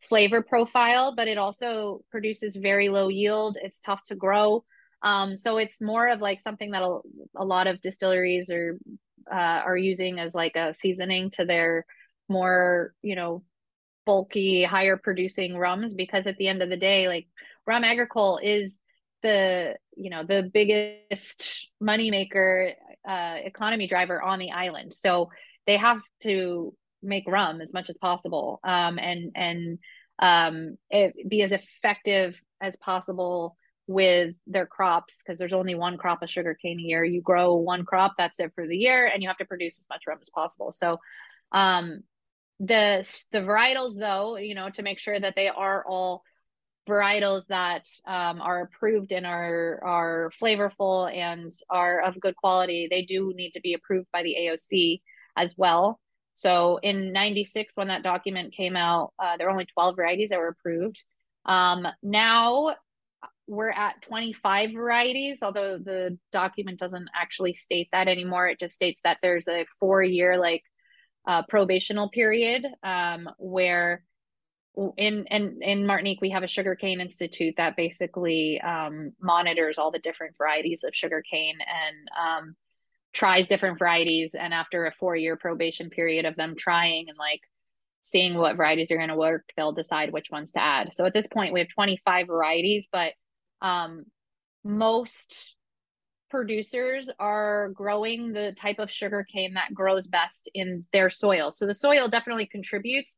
flavor 0.00 0.42
profile, 0.42 1.14
but 1.14 1.28
it 1.28 1.38
also 1.38 2.02
produces 2.10 2.56
very 2.56 2.88
low 2.88 3.08
yield. 3.08 3.56
It's 3.60 3.80
tough 3.80 4.02
to 4.08 4.14
grow. 4.14 4.64
Um, 5.02 5.36
so 5.36 5.58
it's 5.58 5.80
more 5.80 6.08
of 6.08 6.20
like 6.20 6.40
something 6.40 6.70
that 6.70 6.82
a, 6.82 6.98
a 7.36 7.44
lot 7.44 7.66
of 7.66 7.80
distilleries 7.80 8.50
are 8.50 8.78
uh, 9.30 9.34
are 9.34 9.76
using 9.76 10.20
as 10.20 10.34
like 10.34 10.56
a 10.56 10.74
seasoning 10.74 11.30
to 11.32 11.44
their 11.44 11.84
more, 12.28 12.94
you 13.02 13.16
know, 13.16 13.42
bulky, 14.04 14.62
higher 14.62 14.96
producing 14.96 15.56
rums 15.56 15.92
because 15.94 16.26
at 16.26 16.36
the 16.36 16.48
end 16.48 16.62
of 16.62 16.70
the 16.70 16.76
day, 16.76 17.08
like 17.08 17.26
rum 17.66 17.84
agricole 17.84 18.38
is 18.42 18.78
the 19.22 19.76
you 19.96 20.10
know 20.10 20.22
the 20.24 20.48
biggest 20.52 21.68
moneymaker 21.82 22.72
uh, 23.06 23.36
economy 23.44 23.86
driver 23.86 24.20
on 24.20 24.38
the 24.38 24.52
island. 24.52 24.94
So 24.94 25.30
they 25.66 25.76
have 25.76 26.00
to 26.22 26.74
make 27.02 27.24
rum 27.26 27.60
as 27.60 27.72
much 27.72 27.88
as 27.90 27.96
possible 27.96 28.60
um, 28.64 28.98
and 28.98 29.32
and 29.34 29.78
um, 30.18 30.76
be 31.28 31.42
as 31.42 31.52
effective 31.52 32.40
as 32.60 32.76
possible 32.76 33.56
with 33.86 34.34
their 34.46 34.66
crops 34.66 35.18
because 35.18 35.38
there's 35.38 35.52
only 35.52 35.74
one 35.74 35.96
crop 35.96 36.22
of 36.22 36.30
sugar 36.30 36.56
cane 36.60 36.80
a 36.80 36.82
year. 36.82 37.04
You 37.04 37.20
grow 37.20 37.54
one 37.54 37.84
crop, 37.84 38.14
that's 38.18 38.40
it 38.40 38.52
for 38.54 38.66
the 38.66 38.76
year, 38.76 39.06
and 39.06 39.22
you 39.22 39.28
have 39.28 39.38
to 39.38 39.44
produce 39.44 39.78
as 39.78 39.86
much 39.88 40.02
rum 40.06 40.18
as 40.20 40.30
possible. 40.30 40.72
So 40.72 40.98
um, 41.52 42.00
the 42.58 43.06
the 43.32 43.40
varietals 43.40 43.98
though, 43.98 44.36
you 44.36 44.54
know, 44.54 44.70
to 44.70 44.82
make 44.82 44.98
sure 44.98 45.18
that 45.18 45.34
they 45.36 45.48
are 45.48 45.84
all 45.86 46.22
varietals 46.88 47.46
that 47.48 47.86
um, 48.06 48.40
are 48.40 48.62
approved 48.62 49.12
and 49.12 49.26
are 49.26 49.80
are 49.84 50.30
flavorful 50.40 51.12
and 51.12 51.52
are 51.70 52.00
of 52.02 52.20
good 52.20 52.36
quality, 52.36 52.88
they 52.90 53.02
do 53.02 53.32
need 53.34 53.52
to 53.52 53.60
be 53.60 53.74
approved 53.74 54.08
by 54.12 54.22
the 54.22 54.36
AOC 54.38 55.00
as 55.36 55.54
well. 55.56 56.00
So 56.34 56.78
in 56.82 57.12
96, 57.12 57.72
when 57.76 57.88
that 57.88 58.02
document 58.02 58.54
came 58.54 58.76
out, 58.76 59.12
uh, 59.18 59.36
there 59.36 59.46
were 59.46 59.52
only 59.52 59.64
12 59.64 59.96
varieties 59.96 60.30
that 60.30 60.38
were 60.38 60.48
approved. 60.48 61.02
Um, 61.46 61.86
now 62.02 62.74
we're 63.46 63.70
at 63.70 64.02
25 64.02 64.72
varieties, 64.72 65.42
although 65.42 65.78
the 65.78 66.18
document 66.32 66.78
doesn't 66.78 67.08
actually 67.14 67.54
state 67.54 67.88
that 67.92 68.08
anymore. 68.08 68.48
It 68.48 68.58
just 68.58 68.74
states 68.74 69.00
that 69.04 69.18
there's 69.22 69.48
a 69.48 69.66
four 69.80 70.02
year 70.02 70.36
like 70.36 70.62
uh, 71.26 71.42
probational 71.50 72.10
period 72.10 72.66
um, 72.82 73.28
where 73.38 74.02
in, 74.96 75.26
in 75.30 75.58
in 75.62 75.86
Martinique 75.86 76.20
we 76.20 76.30
have 76.30 76.42
a 76.42 76.48
sugarcane 76.48 77.00
institute 77.00 77.54
that 77.56 77.76
basically 77.76 78.60
um, 78.60 79.12
monitors 79.20 79.78
all 79.78 79.90
the 79.90 79.98
different 79.98 80.36
varieties 80.36 80.84
of 80.84 80.94
sugarcane 80.94 81.58
and 81.60 82.08
um, 82.20 82.56
tries 83.12 83.48
different 83.48 83.78
varieties. 83.78 84.34
And 84.38 84.52
after 84.52 84.86
a 84.86 84.92
four 84.92 85.16
year 85.16 85.36
probation 85.36 85.88
period 85.88 86.26
of 86.26 86.36
them 86.36 86.54
trying 86.56 87.06
and 87.08 87.16
like 87.18 87.40
seeing 88.00 88.34
what 88.34 88.56
varieties 88.56 88.90
are 88.90 88.98
going 88.98 89.08
to 89.08 89.16
work 89.16 89.50
they'll 89.56 89.72
decide 89.72 90.12
which 90.12 90.30
ones 90.30 90.52
to 90.52 90.62
add. 90.62 90.92
So 90.94 91.06
at 91.06 91.14
this 91.14 91.26
point 91.26 91.52
we 91.52 91.60
have 91.60 91.68
25 91.68 92.26
varieties 92.26 92.88
but 92.92 93.12
um, 93.62 94.04
most 94.62 95.54
producers 96.28 97.08
are 97.18 97.70
growing 97.70 98.32
the 98.32 98.52
type 98.58 98.78
of 98.78 98.90
sugar 98.90 99.24
cane 99.32 99.54
that 99.54 99.72
grows 99.72 100.06
best 100.06 100.50
in 100.54 100.84
their 100.92 101.08
soil. 101.08 101.50
So 101.50 101.66
the 101.66 101.74
soil 101.74 102.08
definitely 102.08 102.46
contributes 102.46 103.16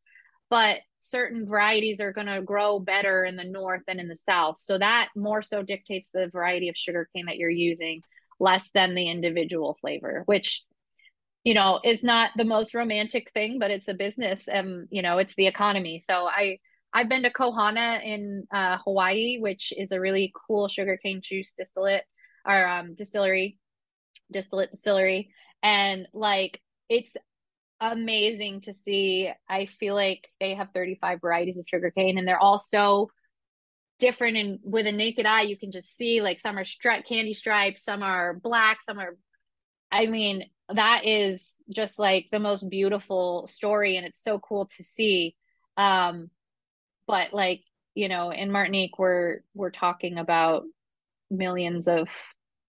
but 0.51 0.79
certain 0.99 1.47
varieties 1.47 2.01
are 2.01 2.13
going 2.13 2.27
to 2.27 2.43
grow 2.43 2.79
better 2.79 3.25
in 3.25 3.37
the 3.37 3.45
north 3.45 3.83
than 3.87 4.01
in 4.01 4.09
the 4.09 4.17
south 4.17 4.57
so 4.59 4.77
that 4.77 5.09
more 5.15 5.43
so 5.43 5.63
dictates 5.63 6.11
the 6.13 6.29
variety 6.29 6.69
of 6.69 6.77
sugar 6.77 7.09
cane 7.15 7.27
that 7.27 7.37
you're 7.37 7.49
using 7.49 8.03
less 8.41 8.71
than 8.73 8.95
the 8.95 9.09
individual 9.09 9.77
flavor, 9.81 10.23
which 10.27 10.63
you 11.45 11.55
know 11.55 11.81
is 11.85 12.03
not 12.03 12.31
the 12.37 12.45
most 12.45 12.75
romantic 12.75 13.31
thing, 13.33 13.59
but 13.59 13.71
it's 13.71 13.89
a 13.89 13.95
business 13.95 14.49
and 14.49 14.89
you 14.91 15.03
know 15.03 15.19
it's 15.19 15.35
the 15.35 15.47
economy. 15.47 16.03
So 16.05 16.27
I 16.27 16.59
I've 16.93 17.09
been 17.09 17.23
to 17.23 17.31
Kō 17.31 17.55
Hana 17.55 18.01
in 18.05 18.45
uh, 18.53 18.79
Hawaii, 18.85 19.39
which 19.39 19.73
is 19.77 19.93
a 19.93 20.01
really 20.01 20.33
cool 20.47 20.69
sugarcane 20.69 21.21
juice 21.23 21.53
distillate 21.57 22.05
or 22.47 22.67
um, 22.67 22.95
distillery, 22.95 23.59
distillate 24.33 24.71
distillery, 24.71 25.31
and 25.63 26.09
like 26.15 26.61
it's 26.89 27.13
amazing 27.81 28.63
to 28.63 28.75
see. 28.75 29.31
I 29.49 29.67
feel 29.79 29.95
like 29.95 30.29
they 30.41 30.55
have 30.55 30.69
35 30.75 31.21
varieties 31.21 31.59
of 31.59 31.65
sugarcane, 31.69 32.19
and 32.19 32.27
they're 32.27 32.43
all 32.43 32.59
so 32.59 33.09
different 33.99 34.37
and 34.37 34.59
with 34.63 34.87
a 34.87 34.93
naked 34.93 35.27
eye 35.27 35.43
you 35.43 35.57
can 35.57 35.73
just 35.73 35.97
see 35.97 36.23
like 36.23 36.41
some 36.41 36.57
are 36.57 36.65
stri- 36.65 37.05
candy 37.05 37.35
stripes 37.35 37.83
some 37.83 38.03
are 38.03 38.35
black 38.35 38.81
some 38.83 38.99
are 38.99 39.17
i 39.91 40.07
mean 40.07 40.45
that 40.73 41.05
is 41.05 41.55
just 41.71 41.99
like 41.99 42.27
the 42.31 42.39
most 42.39 42.69
beautiful 42.69 43.47
story 43.49 43.97
and 43.97 44.07
it's 44.07 44.23
so 44.23 44.39
cool 44.39 44.69
to 44.77 44.85
see 44.85 45.35
um 45.77 46.31
but 47.07 47.33
like 47.33 47.63
you 47.95 48.09
know 48.09 48.31
in 48.31 48.53
martinique 48.53 48.99
we're 48.99 49.41
we're 49.55 49.71
talking 49.71 50.19
about 50.19 50.63
millions 51.31 51.89
of 51.89 52.09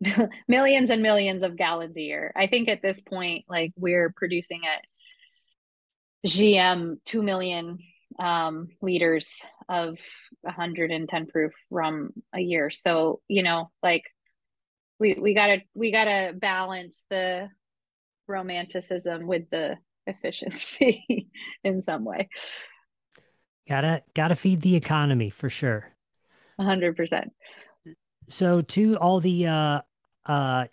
millions 0.47 0.89
and 0.89 1.03
millions 1.03 1.43
of 1.43 1.57
gallons 1.57 1.95
a 1.95 2.01
year 2.01 2.34
i 2.36 2.47
think 2.47 2.68
at 2.68 2.82
this 2.82 2.99
point 3.01 3.45
like 3.47 3.72
we're 3.76 4.12
producing 4.16 4.62
at 4.66 4.84
gm 6.26 6.97
2 7.05 7.22
million 7.22 7.80
um, 8.20 8.70
liters 8.82 9.41
of 9.67 9.99
110 10.41 11.28
proof 11.28 11.53
rum 11.70 12.11
a 12.34 12.39
year. 12.39 12.70
So, 12.70 13.22
you 13.28 13.43
know, 13.43 13.70
like 13.84 14.03
we 14.99 15.13
we 15.13 15.34
got 15.34 15.47
to 15.47 15.61
we 15.74 15.91
got 15.91 16.05
to 16.05 16.34
balance 16.36 17.01
the 17.09 17.49
romanticism 18.28 19.28
with 19.28 19.49
the 19.49 19.78
efficiency 20.05 21.30
in 21.63 21.82
some 21.82 22.03
way. 22.03 22.30
Gotta 23.67 24.03
gotta 24.15 24.36
feed 24.36 24.61
the 24.61 24.76
economy 24.76 25.30
for 25.30 25.49
sure. 25.49 25.91
100%. 26.59 27.28
So 28.28 28.61
to 28.61 28.97
all 28.97 29.20
the 29.20 29.47
uh 29.47 29.82
uh 30.26 30.65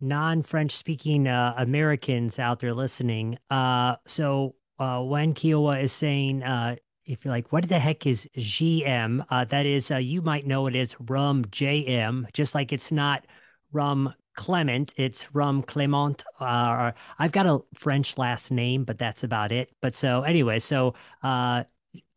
non-French 0.00 0.72
speaking 0.72 1.28
uh 1.28 1.54
Americans 1.56 2.38
out 2.40 2.58
there 2.58 2.74
listening, 2.74 3.38
uh 3.50 3.96
so 4.06 4.56
uh, 4.80 5.02
when 5.02 5.34
Kiowa 5.34 5.78
is 5.78 5.92
saying, 5.92 6.42
uh, 6.42 6.76
if 7.04 7.24
you're 7.24 7.32
like, 7.32 7.52
what 7.52 7.68
the 7.68 7.78
heck 7.78 8.06
is 8.06 8.28
GM? 8.36 9.24
Uh, 9.28 9.44
that 9.44 9.66
is, 9.66 9.90
uh, 9.90 9.96
you 9.96 10.22
might 10.22 10.46
know 10.46 10.66
it 10.66 10.74
as 10.74 10.96
Rum 10.98 11.44
JM, 11.44 12.32
just 12.32 12.54
like 12.54 12.72
it's 12.72 12.90
not 12.90 13.26
Rum 13.72 14.14
Clement, 14.36 14.94
it's 14.96 15.26
Rum 15.34 15.62
Clement. 15.62 16.24
Uh, 16.38 16.92
I've 17.18 17.32
got 17.32 17.46
a 17.46 17.60
French 17.74 18.16
last 18.16 18.50
name, 18.50 18.84
but 18.84 18.98
that's 18.98 19.22
about 19.22 19.52
it. 19.52 19.70
But 19.82 19.94
so 19.94 20.22
anyway, 20.22 20.58
so 20.58 20.94
uh, 21.22 21.64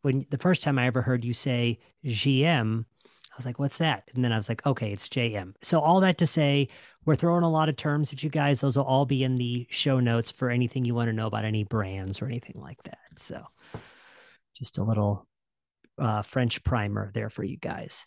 when 0.03 0.25
the 0.29 0.37
first 0.37 0.63
time 0.63 0.79
I 0.79 0.87
ever 0.87 1.01
heard 1.01 1.25
you 1.25 1.33
say 1.33 1.79
GM, 2.05 2.85
I 3.33 3.35
was 3.35 3.47
like, 3.47 3.57
what's 3.57 3.79
that? 3.79 4.11
And 4.13 4.23
then 4.23 4.31
I 4.31 4.37
was 4.37 4.47
like, 4.47 4.63
okay, 4.63 4.91
it's 4.91 5.09
JM. 5.09 5.55
So 5.63 5.79
all 5.79 5.99
that 6.01 6.19
to 6.19 6.27
say, 6.27 6.67
we're 7.03 7.15
throwing 7.15 7.43
a 7.43 7.49
lot 7.49 7.67
of 7.67 7.75
terms 7.75 8.13
at 8.13 8.21
you 8.21 8.29
guys. 8.29 8.61
Those 8.61 8.77
will 8.77 8.83
all 8.83 9.07
be 9.07 9.23
in 9.23 9.37
the 9.37 9.65
show 9.71 9.99
notes 9.99 10.29
for 10.29 10.51
anything 10.51 10.85
you 10.85 10.93
want 10.93 11.07
to 11.07 11.13
know 11.13 11.25
about 11.25 11.43
any 11.43 11.63
brands 11.63 12.21
or 12.21 12.27
anything 12.27 12.61
like 12.61 12.81
that. 12.83 12.99
So 13.15 13.43
just 14.53 14.77
a 14.77 14.83
little 14.83 15.27
uh, 15.97 16.21
French 16.21 16.63
primer 16.63 17.09
there 17.11 17.31
for 17.31 17.43
you 17.43 17.57
guys. 17.57 18.05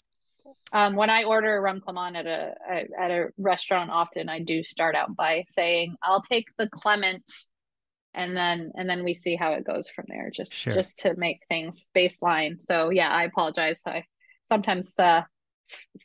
Um, 0.72 0.94
when 0.94 1.10
I 1.10 1.24
order 1.24 1.56
a 1.56 1.60
rum 1.60 1.80
clement 1.80 2.16
at 2.16 2.26
a 2.26 2.54
at 2.98 3.10
a 3.10 3.28
restaurant, 3.38 3.90
often 3.90 4.28
I 4.28 4.40
do 4.40 4.64
start 4.64 4.96
out 4.96 5.14
by 5.14 5.44
saying, 5.48 5.94
"I'll 6.02 6.22
take 6.22 6.46
the 6.58 6.68
Clement," 6.68 7.24
and 8.14 8.36
then 8.36 8.72
and 8.74 8.90
then 8.90 9.04
we 9.04 9.14
see 9.14 9.36
how 9.36 9.52
it 9.52 9.64
goes 9.64 9.88
from 9.88 10.06
there. 10.08 10.30
Just 10.34 10.52
sure. 10.52 10.72
just 10.72 10.98
to 11.00 11.14
make 11.16 11.40
things 11.48 11.84
baseline. 11.96 12.60
So 12.60 12.90
yeah, 12.90 13.10
I 13.10 13.24
apologize. 13.24 13.80
I 13.86 14.04
sometimes 14.48 14.98
uh, 14.98 15.22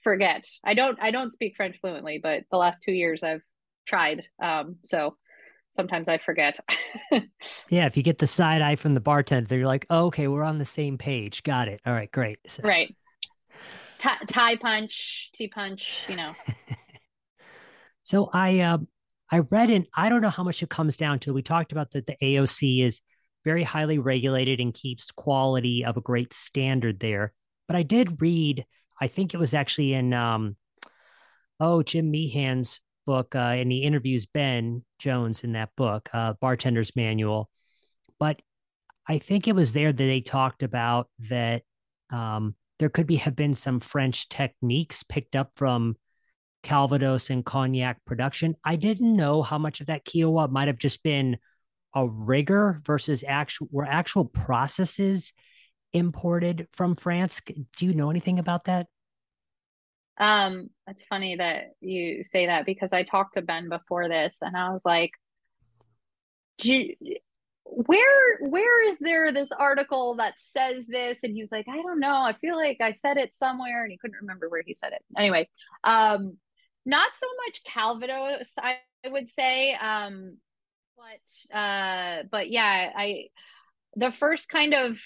forget. 0.04 0.46
I 0.64 0.74
don't 0.74 0.98
I 1.02 1.12
don't 1.12 1.32
speak 1.32 1.56
French 1.56 1.78
fluently, 1.82 2.20
but 2.22 2.44
the 2.52 2.58
last 2.58 2.82
two 2.84 2.92
years 2.92 3.24
I've 3.24 3.44
tried. 3.86 4.24
Um, 4.42 4.78
so 4.84 5.18
sometimes 5.72 6.10
I 6.10 6.18
forget. 6.18 6.60
yeah, 7.70 7.86
if 7.86 7.98
you 7.98 8.04
get 8.04 8.18
the 8.20 8.28
side 8.28 8.62
eye 8.62 8.76
from 8.76 8.94
the 8.94 9.00
bartender, 9.00 9.58
you're 9.58 9.68
like, 9.68 9.86
oh, 9.90 10.08
okay, 10.08 10.28
we're 10.28 10.44
on 10.44 10.58
the 10.58 10.66
same 10.66 10.98
page. 10.98 11.44
Got 11.44 11.68
it. 11.68 11.82
All 11.86 11.94
right, 11.94 12.12
great. 12.12 12.40
So, 12.48 12.64
right. 12.64 12.96
T- 14.00 14.10
tie 14.32 14.56
punch, 14.58 15.30
T 15.34 15.48
punch, 15.48 15.92
you 16.08 16.16
know. 16.16 16.34
so 18.02 18.30
I 18.34 18.60
uh, 18.60 18.80
I 19.32 19.40
read 19.40 19.70
and 19.70 19.86
I 19.96 20.10
don't 20.10 20.22
know 20.22 20.30
how 20.30 20.44
much 20.44 20.62
it 20.64 20.70
comes 20.70 20.98
down 20.98 21.20
to. 21.20 21.34
We 21.34 21.42
talked 21.42 21.72
about 21.72 21.92
that 21.92 22.08
the 22.08 22.18
AOC 22.22 22.86
is 22.86 23.02
very 23.46 23.64
highly 23.64 23.98
regulated 23.98 24.60
and 24.60 24.74
keeps 24.74 25.12
quality 25.12 25.84
of 25.86 25.98
a 25.98 26.02
great 26.02 26.34
standard 26.34 27.00
there. 27.00 27.34
But 27.72 27.78
I 27.78 27.84
did 27.84 28.22
read 28.22 28.66
I 29.00 29.08
think 29.08 29.34
it 29.34 29.38
was 29.38 29.54
actually 29.54 29.94
in 29.94 30.14
um, 30.14 30.58
oh 31.58 31.84
Jim 31.84 32.12
Meehan's 32.12 32.82
book, 33.06 33.34
uh, 33.34 33.40
and 33.40 33.72
he 33.72 33.84
interviews 33.84 34.26
Ben 34.26 34.84
Jones 35.00 35.46
in 35.46 35.54
that 35.54 35.70
book, 35.78 36.10
uh, 36.12 36.34
Bartender's 36.42 36.98
Manual. 36.98 37.50
But 38.20 38.42
I 39.08 39.20
think 39.20 39.48
it 39.48 39.56
was 39.56 39.72
there 39.72 39.94
that 39.94 40.04
they 40.04 40.20
talked 40.20 40.64
about 40.64 41.08
that 41.30 41.62
um, 42.10 42.56
there 42.78 42.90
could 42.90 43.08
be 43.08 43.16
have 43.16 43.38
been 43.38 43.54
some 43.54 43.80
French 43.80 44.28
techniques 44.28 45.04
picked 45.04 45.38
up 45.38 45.54
from 45.56 45.96
Calvados 46.64 47.30
and 47.30 47.46
cognac 47.46 48.04
production. 48.04 48.56
I 48.66 48.76
didn't 48.76 49.16
know 49.16 49.44
how 49.44 49.58
much 49.58 49.80
of 49.80 49.88
that 49.88 50.04
Kiowa 50.04 50.50
might 50.50 50.68
have 50.68 50.78
just 50.78 51.04
been 51.04 51.38
a 51.96 52.06
rigor 52.06 52.82
versus 52.86 53.24
actual 53.26 53.70
were 53.72 53.86
actual 53.86 54.26
processes 54.26 55.32
imported 55.94 56.68
from 56.72 56.96
France. 56.96 57.42
Do 57.78 57.86
you 57.86 57.94
know 57.94 58.10
anything 58.10 58.40
about 58.40 58.66
that? 58.66 58.88
Um, 60.18 60.70
it's 60.88 61.06
funny 61.06 61.36
that 61.38 61.72
you 61.80 62.24
say 62.24 62.46
that 62.48 62.66
because 62.66 62.94
I 62.94 63.04
talked 63.04 63.36
to 63.36 63.42
Ben 63.42 63.70
before 63.70 64.08
this 64.08 64.36
and 64.42 64.56
I 64.56 64.70
was 64.70 64.82
like, 64.86 65.12
"Do 66.60 66.90
where 67.72 68.38
where 68.42 68.90
is 68.90 68.98
there 69.00 69.32
this 69.32 69.50
article 69.58 70.16
that 70.16 70.34
says 70.56 70.84
this 70.88 71.18
and 71.24 71.34
he 71.34 71.42
was 71.42 71.52
like 71.52 71.68
i 71.70 71.78
don't 71.78 72.02
know 72.02 72.22
i 72.22 72.34
feel 72.34 72.58
like 72.58 72.78
i 72.82 72.92
said 72.92 73.18
it 73.18 73.34
somewhere 73.38 73.84
and 73.84 73.92
he 73.92 73.98
couldn't 73.98 74.20
remember 74.20 74.50
where 74.50 74.62
he 74.66 74.76
said 74.76 74.92
it 74.92 75.02
anyway 75.18 75.48
um 75.86 76.38
not 76.86 77.12
so 77.18 77.28
much 77.46 77.62
calvados 77.64 78.50
i, 78.60 78.76
I 79.06 79.10
would 79.10 79.28
say 79.30 79.74
um 79.74 80.38
but 80.98 81.58
uh 81.58 82.24
but 82.30 82.50
yeah 82.50 82.92
i 82.94 83.28
the 83.96 84.12
first 84.12 84.50
kind 84.50 84.74
of 84.74 85.00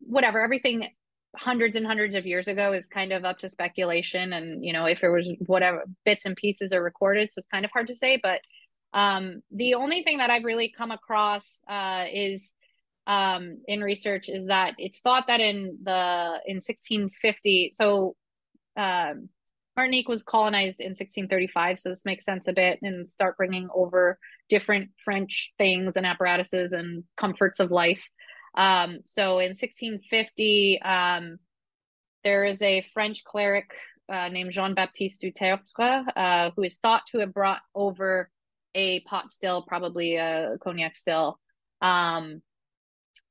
whatever 0.00 0.42
everything 0.42 0.88
hundreds 1.36 1.76
and 1.76 1.86
hundreds 1.86 2.14
of 2.14 2.26
years 2.26 2.46
ago 2.46 2.72
is 2.72 2.86
kind 2.86 3.12
of 3.12 3.24
up 3.24 3.38
to 3.40 3.48
speculation 3.48 4.32
and 4.32 4.64
you 4.64 4.72
know 4.72 4.86
if 4.86 5.02
it 5.02 5.08
was 5.08 5.28
whatever 5.46 5.82
bits 6.04 6.24
and 6.26 6.36
pieces 6.36 6.72
are 6.72 6.82
recorded 6.82 7.32
so 7.32 7.40
it's 7.40 7.48
kind 7.48 7.64
of 7.64 7.70
hard 7.72 7.88
to 7.88 7.96
say 7.96 8.18
but 8.22 8.40
um, 8.94 9.42
the 9.50 9.74
only 9.74 10.04
thing 10.04 10.18
that 10.18 10.30
I've 10.30 10.44
really 10.44 10.72
come 10.74 10.92
across 10.92 11.44
uh, 11.68 12.04
is 12.10 12.48
um, 13.08 13.58
in 13.66 13.82
research 13.82 14.28
is 14.28 14.46
that 14.46 14.74
it's 14.78 15.00
thought 15.00 15.26
that 15.26 15.40
in 15.40 15.78
the 15.82 16.40
in 16.46 16.56
1650, 16.56 17.72
so 17.74 18.14
um, 18.76 19.28
Martinique 19.76 20.08
was 20.08 20.22
colonized 20.22 20.80
in 20.80 20.90
1635, 20.90 21.78
so 21.78 21.88
this 21.88 22.04
makes 22.04 22.24
sense 22.24 22.46
a 22.46 22.52
bit, 22.52 22.78
and 22.82 23.10
start 23.10 23.36
bringing 23.36 23.68
over 23.74 24.18
different 24.48 24.90
French 25.04 25.52
things 25.58 25.94
and 25.96 26.06
apparatuses 26.06 26.72
and 26.72 27.04
comforts 27.16 27.58
of 27.58 27.70
life. 27.70 28.08
Um, 28.56 29.00
so 29.04 29.40
in 29.40 29.50
1650, 29.50 30.80
um, 30.82 31.38
there 32.22 32.44
is 32.44 32.62
a 32.62 32.86
French 32.94 33.24
cleric 33.24 33.70
uh, 34.08 34.28
named 34.28 34.52
Jean 34.52 34.74
Baptiste 34.74 35.20
du 35.20 35.32
Tertre 35.32 36.04
uh, 36.16 36.50
who 36.54 36.62
is 36.62 36.76
thought 36.76 37.02
to 37.10 37.18
have 37.18 37.34
brought 37.34 37.60
over 37.74 38.30
a 38.74 39.00
pot 39.00 39.32
still, 39.32 39.62
probably 39.62 40.16
a 40.16 40.56
cognac 40.62 40.96
still, 40.96 41.38
um, 41.80 42.42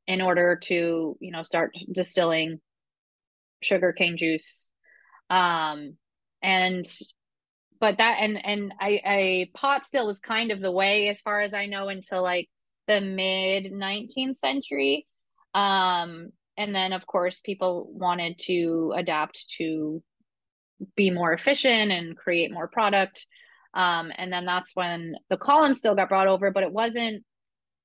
in 0.07 0.21
order 0.21 0.57
to 0.63 1.17
you 1.19 1.31
know 1.31 1.43
start 1.43 1.73
distilling 1.91 2.59
sugar 3.61 3.93
cane 3.93 4.17
juice. 4.17 4.69
Um, 5.29 5.97
and 6.43 6.85
but 7.79 7.97
that 7.97 8.17
and 8.21 8.43
and 8.45 8.73
I, 8.79 9.01
I 9.05 9.47
pot 9.55 9.85
still 9.85 10.05
was 10.05 10.19
kind 10.19 10.51
of 10.51 10.61
the 10.61 10.71
way 10.71 11.09
as 11.09 11.19
far 11.21 11.41
as 11.41 11.53
I 11.53 11.65
know 11.65 11.89
until 11.89 12.21
like 12.21 12.49
the 12.87 13.01
mid 13.01 13.71
19th 13.71 14.37
century. 14.37 15.07
Um, 15.55 16.31
and 16.57 16.75
then 16.75 16.93
of 16.93 17.07
course 17.07 17.39
people 17.43 17.87
wanted 17.91 18.37
to 18.39 18.93
adapt 18.95 19.45
to 19.57 20.03
be 20.95 21.09
more 21.09 21.33
efficient 21.33 21.91
and 21.91 22.17
create 22.17 22.51
more 22.51 22.67
product 22.67 23.25
um, 23.73 24.11
and 24.17 24.31
then 24.31 24.45
that's 24.45 24.71
when 24.75 25.15
the 25.29 25.37
column 25.37 25.73
still 25.73 25.95
got 25.95 26.09
brought 26.09 26.27
over, 26.27 26.51
but 26.51 26.63
it 26.63 26.71
wasn't 26.71 27.23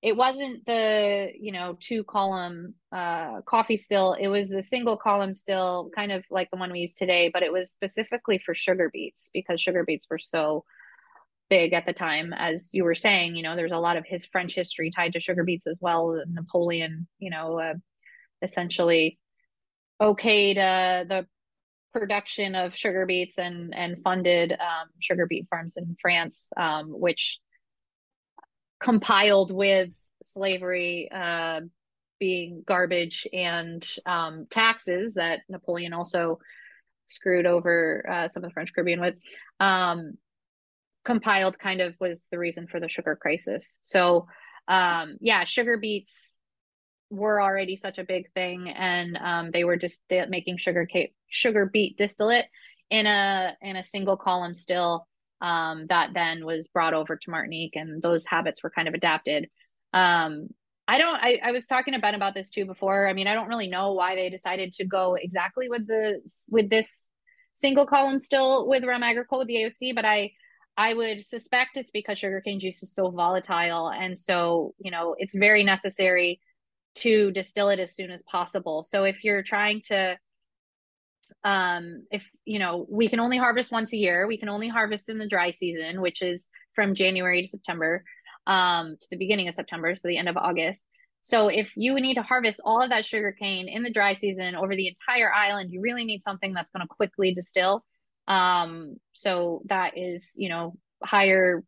it 0.03 0.17
wasn't 0.17 0.65
the 0.67 1.33
you 1.39 1.53
know 1.53 1.77
two 1.81 2.05
column 2.05 2.75
uh, 2.93 3.41
Coffey 3.43 3.77
still. 3.77 4.15
It 4.15 4.29
was 4.29 4.53
a 4.53 4.63
single 4.63 4.97
column 4.97 5.35
still 5.35 5.91
kind 5.95 6.13
of 6.13 6.25
like 6.31 6.51
the 6.51 6.57
one 6.57 6.73
we 6.73 6.81
use 6.81 6.95
today 6.95 7.31
but 7.33 7.43
it 7.43 7.53
was 7.53 7.71
specifically 7.71 8.41
for 8.45 8.55
sugar 8.55 8.91
beets 8.93 9.31
because 9.33 9.61
sugar 9.61 9.85
beets 9.85 10.07
were 10.11 10.19
so 10.19 10.65
big 11.51 11.73
at 11.73 11.87
the 11.87 11.93
time. 11.93 12.33
As 12.33 12.71
you 12.73 12.85
were 12.85 12.95
saying 12.95 13.37
you 13.37 13.43
know 13.43 13.57
there's 13.57 13.73
a 13.73 13.79
lot 13.79 13.97
of 13.97 14.05
his 14.07 14.27
french 14.27 14.55
history 14.55 14.91
tied 14.91 15.13
to 15.13 15.21
sugar 15.21 15.45
beets 15.45 15.67
as 15.67 15.79
well 15.81 16.23
napoleon 16.29 17.09
you 17.19 17.31
know 17.31 17.59
uh, 17.59 17.75
essentially 18.43 19.19
okayed 20.01 20.59
uh, 20.59 21.05
the 21.05 21.27
production 21.93 22.55
of 22.55 22.77
sugar 22.77 23.07
beets 23.07 23.39
and 23.39 23.75
and 23.75 23.97
funded 24.03 24.53
um, 24.53 24.89
sugar 25.01 25.27
beet 25.27 25.47
farms 25.49 25.77
in 25.77 25.97
France, 26.01 26.49
um, 26.57 26.89
which 26.89 27.39
compiled 28.81 29.51
with 29.51 29.91
slavery 30.23 31.11
uh, 31.13 31.61
being 32.19 32.63
garbage 32.67 33.27
and 33.33 33.87
um, 34.07 34.47
taxes 34.51 35.15
that 35.15 35.41
Napoleon 35.49 35.93
also 35.93 36.39
screwed 37.07 37.47
over 37.47 38.05
uh, 38.09 38.29
some 38.29 38.45
of 38.45 38.51
the 38.51 38.53
French 38.53 38.73
Caribbean 38.75 39.01
with. 39.01 39.15
Um, 39.61 40.15
compiled 41.05 41.59
kind 41.59 41.81
of 41.81 41.95
was 41.99 42.29
the 42.31 42.39
reason 42.39 42.67
for 42.67 42.81
the 42.81 42.89
sugar 42.89 43.17
crisis. 43.17 43.73
So 43.83 44.27
um, 44.69 45.17
yeah, 45.21 45.45
sugar 45.45 45.79
beets 45.79 46.15
were 47.11 47.41
already 47.41 47.77
such 47.77 47.99
a 47.99 48.05
big 48.05 48.31
thing 48.33 48.69
and 48.69 49.17
um, 49.17 49.51
they 49.51 49.65
were 49.65 49.79
just 49.79 50.03
making 50.29 50.59
sugar 50.59 50.85
cake 50.85 51.15
sugar 51.29 51.65
beet 51.73 51.97
distillate 51.97 52.45
in 52.91 53.07
a 53.07 53.57
in 53.63 53.77
a 53.77 53.85
single 53.85 54.19
column 54.19 54.53
still 54.53 55.08
um, 55.41 55.87
that 55.89 56.11
then 56.15 56.45
was 56.45 56.69
brought 56.69 56.95
over 56.95 57.17
to 57.17 57.31
martinique 57.31 57.77
and 57.77 58.03
those 58.03 58.27
habits 58.27 58.63
were 58.63 58.71
kind 58.71 58.89
of 58.89 58.95
adapted 58.95 59.49
um, 59.93 60.49
i 60.87 60.99
don't 60.99 61.17
I, 61.17 61.41
I 61.43 61.53
was 61.53 61.67
talking 61.67 61.95
to 61.95 62.01
ben 62.01 62.15
about 62.15 62.35
this 62.35 62.51
too 62.51 62.65
before 62.65 63.09
i 63.09 63.13
mean 63.13 63.27
i 63.27 63.35
don't 63.35 63.49
really 63.49 63.69
know 63.69 63.93
why 63.93 64.15
they 64.15 64.31
decided 64.31 64.73
to 64.75 64.87
go 64.87 65.17
exactly 65.21 65.69
with 65.69 65.87
the 65.87 66.21
with 66.51 66.71
this 66.71 67.09
single 67.55 67.87
column 67.87 68.19
still 68.19 68.69
with 68.69 68.85
rum 68.85 69.03
agricole 69.03 69.41
with 69.41 69.49
the 69.49 69.57
aoc 69.57 69.95
but 69.95 70.05
i 70.05 70.31
I 70.79 70.95
would 70.95 71.27
suspect 71.27 71.77
it's 71.77 71.91
because 71.91 72.21
sugarcane 72.21 72.61
juice 72.61 72.85
is 72.85 72.95
so 72.95 73.11
volatile. 73.11 73.91
And 73.91 74.17
so, 74.17 74.77
you 74.79 74.93
know, 74.93 75.17
it's 75.19 75.35
very 75.35 75.65
necessary 75.65 76.41
to 76.97 77.33
distill 77.33 77.69
it 77.69 77.81
as 77.81 77.97
soon 77.97 78.13
as 78.13 78.23
possible. 78.23 78.85
So 78.85 79.03
if 79.03 79.25
you're 79.25 79.43
trying 79.43 79.83
to 79.89 80.17
um 81.45 82.05
if 82.11 82.27
you 82.45 82.59
know 82.59 82.87
we 82.89 83.09
can 83.09 83.21
only 83.21 83.39
harvest 83.39 83.73
once 83.73 83.93
a 83.93 83.97
year. 83.97 84.27
We 84.27 84.39
can 84.39 84.49
only 84.49 84.69
harvest 84.69 85.09
in 85.09 85.19
the 85.19 85.29
dry 85.29 85.51
season 85.51 86.01
which 86.01 86.23
is 86.23 86.49
from 86.75 86.95
january 86.95 87.43
to 87.43 87.49
september 87.49 88.05
um 88.47 88.97
to 89.01 89.07
the 89.11 89.17
beginning 89.17 89.49
of 89.49 89.55
september 89.55 89.95
so 89.95 90.09
the 90.09 90.19
end 90.19 90.29
of 90.29 90.37
august. 90.37 90.85
So 91.23 91.49
if 91.49 91.73
you 91.77 92.01
need 92.01 92.15
to 92.15 92.23
harvest 92.23 92.61
all 92.65 92.81
of 92.81 92.91
that 92.91 93.05
sugar 93.05 93.33
cane 93.33 93.69
in 93.69 93.83
the 93.83 93.93
dry 93.93 94.15
season 94.15 94.55
over 94.55 94.75
the 94.75 94.89
entire 94.89 95.33
island 95.33 95.71
you 95.73 95.81
really 95.81 96.05
need 96.05 96.23
something 96.23 96.53
that's 96.53 96.71
going 96.71 96.87
to 96.87 96.89
quickly 96.89 97.33
distill. 97.35 97.85
Um 98.27 98.97
so 99.13 99.63
that 99.67 99.97
is 99.97 100.33
you 100.37 100.49
know 100.49 100.77
higher 101.03 101.63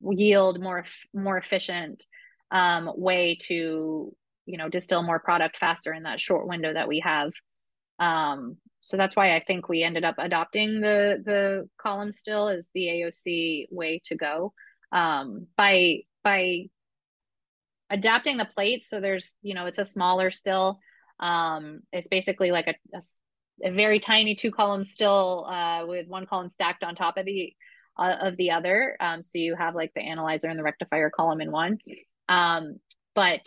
yield 0.00 0.60
more 0.60 0.84
more 1.12 1.36
efficient 1.36 2.02
um 2.50 2.90
way 2.96 3.36
to 3.40 4.14
you 4.46 4.58
know 4.58 4.68
distill 4.68 5.02
more 5.02 5.18
product 5.18 5.56
faster 5.58 5.92
in 5.92 6.04
that 6.04 6.20
short 6.20 6.46
window 6.46 6.72
that 6.72 6.88
we 6.88 7.00
have 7.00 7.30
um, 8.00 8.56
so 8.80 8.96
that's 8.96 9.14
why 9.14 9.36
i 9.36 9.40
think 9.40 9.68
we 9.68 9.82
ended 9.82 10.04
up 10.04 10.16
adopting 10.18 10.80
the 10.80 11.22
the 11.24 11.68
column 11.80 12.10
still 12.10 12.48
as 12.48 12.70
the 12.74 12.86
aoc 12.86 13.66
way 13.70 14.00
to 14.06 14.16
go. 14.16 14.52
Um, 14.92 15.46
by 15.56 16.00
by 16.24 16.64
adapting 17.88 18.36
the 18.36 18.44
plate 18.44 18.84
so 18.84 19.00
there's 19.00 19.32
you 19.42 19.54
know 19.54 19.66
it's 19.66 19.78
a 19.78 19.84
smaller 19.84 20.30
still. 20.30 20.80
Um, 21.20 21.80
it's 21.92 22.08
basically 22.08 22.50
like 22.50 22.66
a, 22.66 22.74
a, 22.96 23.68
a 23.68 23.70
very 23.72 24.00
tiny 24.00 24.34
two 24.34 24.50
column 24.50 24.84
still 24.84 25.46
uh, 25.46 25.84
with 25.86 26.08
one 26.08 26.26
column 26.26 26.48
stacked 26.48 26.82
on 26.82 26.94
top 26.94 27.18
of 27.18 27.26
the 27.26 27.52
uh, 27.98 28.16
of 28.22 28.36
the 28.36 28.52
other. 28.52 28.96
Um, 29.00 29.22
so 29.22 29.38
you 29.38 29.54
have 29.54 29.74
like 29.74 29.92
the 29.94 30.00
analyzer 30.00 30.48
and 30.48 30.58
the 30.58 30.62
rectifier 30.62 31.10
column 31.10 31.40
in 31.40 31.52
one. 31.52 31.78
Um, 32.28 32.80
but 33.14 33.46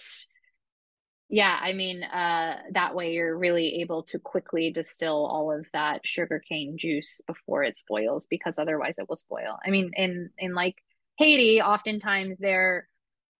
yeah 1.34 1.58
i 1.62 1.74
mean 1.74 2.04
uh, 2.04 2.58
that 2.74 2.94
way 2.94 3.14
you're 3.14 3.36
really 3.36 3.82
able 3.82 4.04
to 4.04 4.20
quickly 4.20 4.70
distill 4.72 5.26
all 5.26 5.52
of 5.52 5.66
that 5.74 6.02
sugarcane 6.06 6.78
juice 6.78 7.22
before 7.26 7.64
it 7.64 7.76
spoils 7.76 8.28
because 8.30 8.60
otherwise 8.60 9.00
it 9.00 9.10
will 9.10 9.18
spoil. 9.18 9.58
I 9.66 9.72
mean 9.72 9.92
in 9.96 10.30
in 10.38 10.54
like 10.54 10.76
haiti 11.18 11.60
oftentimes 11.60 12.38
they're 12.38 12.88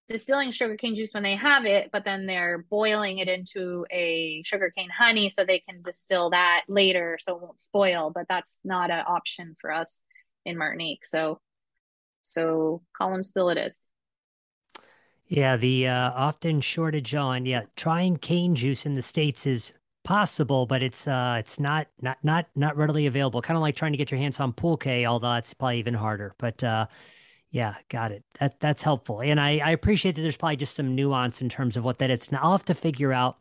distilling 0.08 0.50
sugarcane 0.50 0.96
juice 0.96 1.14
when 1.14 1.22
they 1.22 1.36
have 1.36 1.66
it 1.66 1.92
but 1.94 2.04
then 2.04 2.26
they're 2.26 2.66
boiling 2.68 3.20
it 3.20 3.30
into 3.30 3.86
a 3.92 4.42
sugarcane 4.44 4.90
honey 4.90 5.30
so 5.30 5.46
they 5.46 5.60
can 5.60 5.84
distill 5.84 6.32
that 6.32 6.64
later 6.68 7.20
so 7.22 7.36
it 7.36 7.42
won't 7.42 7.62
spoil 7.62 8.12
but 8.14 8.26
that's 8.28 8.60
not 8.64 8.90
an 8.90 9.04
option 9.08 9.56
for 9.62 9.72
us 9.72 10.04
in 10.46 10.58
martinique. 10.58 11.06
So 11.06 11.40
so 12.24 12.82
column 12.98 13.24
still 13.24 13.50
it 13.50 13.58
is 13.58 13.90
yeah, 15.28 15.58
the 15.58 15.88
uh, 15.88 16.12
often 16.12 16.62
shortage 16.62 17.16
on 17.16 17.46
yeah, 17.46 17.64
trying 17.76 18.18
cane 18.18 18.56
juice 18.56 18.86
in 18.86 18.96
the 18.96 19.02
states 19.02 19.46
is 19.46 19.72
possible, 20.04 20.66
but 20.66 20.84
it's 20.84 21.08
uh 21.08 21.38
it's 21.40 21.60
not 21.60 21.88
not 22.02 22.18
not 22.24 22.48
not 22.56 22.76
readily 22.78 23.06
available. 23.06 23.42
Kind 23.42 23.56
of 23.58 23.62
like 23.62 23.76
trying 23.76 23.94
to 23.94 23.98
get 23.98 24.12
your 24.12 24.20
hands 24.20 24.40
on 24.40 24.52
pulque, 24.54 25.06
although 25.08 25.34
it's 25.36 25.54
probably 25.54 25.80
even 25.80 25.94
harder. 25.94 26.36
But 26.38 26.64
uh 26.64 26.88
yeah, 27.52 27.76
got 27.90 28.12
it. 28.12 28.24
That 28.40 28.60
that's 28.60 28.84
helpful. 28.84 29.22
And 29.22 29.40
I, 29.40 29.60
I 29.60 29.72
appreciate 29.72 30.16
that 30.16 30.22
there's 30.24 30.38
probably 30.38 30.58
just 30.58 30.76
some 30.76 30.96
nuance 30.96 31.42
in 31.42 31.50
terms 31.50 31.78
of 31.78 31.84
what 31.86 32.00
that 32.00 32.10
is. 32.12 32.32
Now 32.32 32.40
I'll 32.44 32.52
have 32.52 32.66
to 32.66 32.74
figure 32.76 33.14
out 33.14 33.38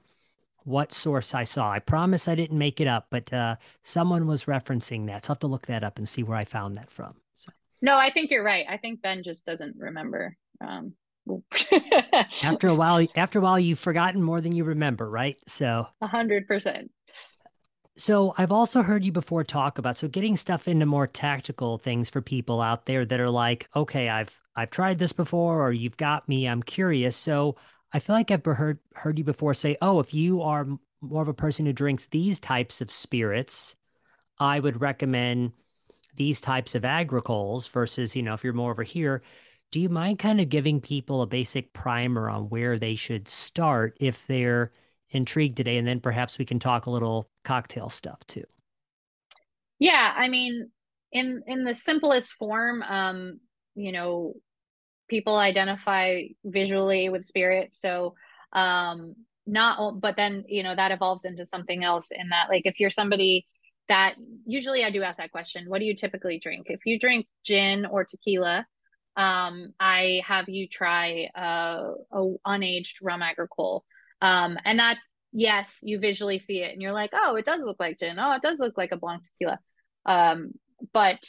what 0.64 0.92
source 0.92 1.34
I 1.34 1.44
saw. 1.44 1.70
I 1.72 1.80
promise 1.80 2.28
I 2.28 2.34
didn't 2.36 2.58
make 2.58 2.80
it 2.80 2.86
up, 2.88 3.08
but 3.10 3.32
uh 3.32 3.56
someone 3.82 4.26
was 4.26 4.44
referencing 4.46 5.06
that. 5.08 5.24
So 5.26 5.30
I'll 5.32 5.34
have 5.36 5.40
to 5.40 5.46
look 5.48 5.66
that 5.66 5.84
up 5.84 5.98
and 5.98 6.08
see 6.08 6.22
where 6.22 6.38
I 6.38 6.44
found 6.44 6.76
that 6.78 6.90
from. 6.90 7.16
So 7.34 7.52
No, 7.80 7.98
I 7.98 8.10
think 8.12 8.30
you're 8.30 8.44
right. 8.44 8.66
I 8.68 8.76
think 8.78 9.02
Ben 9.02 9.22
just 9.22 9.44
doesn't 9.44 9.76
remember. 9.76 10.36
Um 10.60 10.94
after 12.42 12.68
a 12.68 12.74
while, 12.74 13.06
after 13.16 13.38
a 13.38 13.42
while, 13.42 13.58
you've 13.58 13.78
forgotten 13.78 14.22
more 14.22 14.40
than 14.40 14.52
you 14.52 14.64
remember, 14.64 15.08
right? 15.08 15.36
So 15.46 15.86
a 16.00 16.06
hundred 16.06 16.46
percent. 16.46 16.90
So 17.96 18.34
I've 18.38 18.52
also 18.52 18.82
heard 18.82 19.04
you 19.04 19.12
before 19.12 19.44
talk 19.44 19.78
about 19.78 19.96
so 19.96 20.08
getting 20.08 20.36
stuff 20.36 20.66
into 20.66 20.86
more 20.86 21.06
tactical 21.06 21.78
things 21.78 22.08
for 22.08 22.22
people 22.22 22.60
out 22.60 22.86
there 22.86 23.04
that 23.04 23.20
are 23.20 23.30
like, 23.30 23.68
okay, 23.76 24.08
I've 24.08 24.40
I've 24.56 24.70
tried 24.70 24.98
this 24.98 25.12
before, 25.12 25.60
or 25.66 25.72
you've 25.72 25.96
got 25.96 26.28
me. 26.28 26.46
I'm 26.46 26.62
curious. 26.62 27.16
So 27.16 27.56
I 27.92 27.98
feel 27.98 28.16
like 28.16 28.30
I've 28.30 28.44
heard 28.44 28.78
heard 28.94 29.18
you 29.18 29.24
before 29.24 29.54
say, 29.54 29.76
"Oh, 29.82 30.00
if 30.00 30.14
you 30.14 30.42
are 30.42 30.66
more 31.00 31.22
of 31.22 31.28
a 31.28 31.34
person 31.34 31.66
who 31.66 31.72
drinks 31.72 32.06
these 32.06 32.40
types 32.40 32.80
of 32.80 32.90
spirits, 32.90 33.76
I 34.38 34.58
would 34.60 34.80
recommend 34.80 35.52
these 36.16 36.40
types 36.40 36.74
of 36.74 36.82
agricoles 36.84 37.68
versus, 37.70 38.16
you 38.16 38.22
know, 38.22 38.34
if 38.34 38.44
you're 38.44 38.52
more 38.52 38.70
over 38.70 38.82
here." 38.82 39.22
Do 39.72 39.80
you 39.80 39.88
mind 39.88 40.18
kind 40.20 40.40
of 40.40 40.50
giving 40.50 40.80
people 40.80 41.22
a 41.22 41.26
basic 41.26 41.72
primer 41.72 42.28
on 42.28 42.50
where 42.50 42.78
they 42.78 42.94
should 42.94 43.26
start 43.26 43.96
if 44.00 44.26
they're 44.26 44.70
intrigued 45.10 45.56
today? 45.56 45.78
And 45.78 45.88
then 45.88 45.98
perhaps 45.98 46.38
we 46.38 46.44
can 46.44 46.58
talk 46.60 46.86
a 46.86 46.90
little 46.90 47.28
cocktail 47.42 47.88
stuff 47.88 48.20
too. 48.26 48.44
Yeah, 49.78 50.14
I 50.16 50.28
mean, 50.28 50.70
in 51.10 51.42
in 51.46 51.64
the 51.64 51.74
simplest 51.74 52.34
form, 52.34 52.82
um, 52.82 53.40
you 53.74 53.92
know, 53.92 54.34
people 55.08 55.36
identify 55.36 56.22
visually 56.44 57.08
with 57.08 57.24
spirit. 57.24 57.74
So 57.74 58.14
um 58.52 59.14
not 59.46 60.00
but 60.00 60.16
then 60.16 60.44
you 60.48 60.62
know 60.62 60.74
that 60.76 60.92
evolves 60.92 61.24
into 61.24 61.46
something 61.46 61.84
else 61.84 62.08
in 62.12 62.30
that 62.30 62.48
like 62.50 62.62
if 62.66 62.80
you're 62.80 62.90
somebody 62.90 63.46
that 63.88 64.14
usually 64.46 64.84
I 64.84 64.90
do 64.90 65.02
ask 65.02 65.18
that 65.18 65.32
question, 65.32 65.66
what 65.68 65.80
do 65.80 65.86
you 65.86 65.94
typically 65.96 66.38
drink? 66.40 66.66
If 66.70 66.80
you 66.86 66.98
drink 66.98 67.26
gin 67.44 67.86
or 67.86 68.04
tequila, 68.04 68.66
um, 69.16 69.72
I 69.78 70.22
have 70.26 70.48
you 70.48 70.68
try 70.68 71.28
uh, 71.36 71.92
a 72.12 72.34
unaged 72.46 72.94
rum 73.02 73.22
agricole. 73.22 73.84
Um, 74.20 74.58
and 74.64 74.78
that, 74.78 74.98
yes, 75.32 75.76
you 75.82 75.98
visually 75.98 76.38
see 76.38 76.62
it 76.62 76.72
and 76.72 76.80
you're 76.80 76.92
like, 76.92 77.10
oh, 77.12 77.36
it 77.36 77.44
does 77.44 77.60
look 77.60 77.78
like 77.80 77.98
gin. 77.98 78.18
Oh, 78.18 78.32
it 78.32 78.42
does 78.42 78.58
look 78.58 78.76
like 78.76 78.92
a 78.92 78.96
blanc 78.96 79.22
tequila. 79.24 79.58
Um, 80.06 80.52
but 80.92 81.22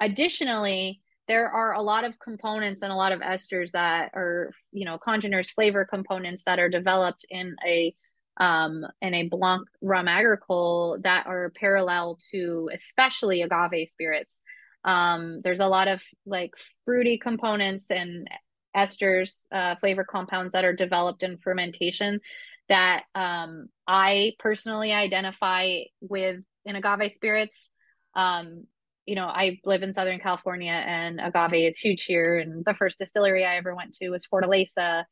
additionally, 0.00 1.00
there 1.28 1.48
are 1.48 1.74
a 1.74 1.82
lot 1.82 2.04
of 2.04 2.18
components 2.18 2.82
and 2.82 2.92
a 2.92 2.96
lot 2.96 3.12
of 3.12 3.20
esters 3.20 3.70
that 3.70 4.10
are, 4.14 4.50
you 4.72 4.84
know, 4.84 4.98
congeners 4.98 5.50
flavor 5.50 5.84
components 5.84 6.42
that 6.44 6.58
are 6.58 6.68
developed 6.68 7.24
in 7.30 7.54
a 7.64 7.94
um, 8.38 8.86
in 9.02 9.14
a 9.14 9.28
blanc 9.28 9.68
rum 9.82 10.08
agricole 10.08 10.98
that 11.02 11.26
are 11.26 11.52
parallel 11.54 12.18
to 12.32 12.70
especially 12.72 13.42
agave 13.42 13.88
spirits. 13.88 14.40
Um, 14.84 15.40
there's 15.42 15.60
a 15.60 15.68
lot 15.68 15.88
of 15.88 16.00
like 16.26 16.52
fruity 16.84 17.18
components 17.18 17.90
and 17.90 18.28
esters, 18.76 19.44
uh, 19.52 19.74
flavor 19.76 20.04
compounds 20.04 20.52
that 20.52 20.64
are 20.64 20.72
developed 20.72 21.22
in 21.22 21.38
fermentation 21.38 22.20
that 22.68 23.02
um, 23.14 23.66
I 23.86 24.34
personally 24.38 24.92
identify 24.92 25.80
with 26.00 26.36
in 26.64 26.76
agave 26.76 27.12
spirits. 27.12 27.68
Um, 28.14 28.66
you 29.06 29.16
know, 29.16 29.26
I 29.26 29.58
live 29.64 29.82
in 29.82 29.92
Southern 29.92 30.20
California 30.20 30.70
and 30.72 31.20
agave 31.20 31.68
is 31.68 31.78
huge 31.78 32.04
here. 32.04 32.38
And 32.38 32.64
the 32.64 32.74
first 32.74 32.98
distillery 32.98 33.44
I 33.44 33.56
ever 33.56 33.74
went 33.74 33.94
to 33.94 34.10
was 34.10 34.26
Fortaleza. 34.32 35.04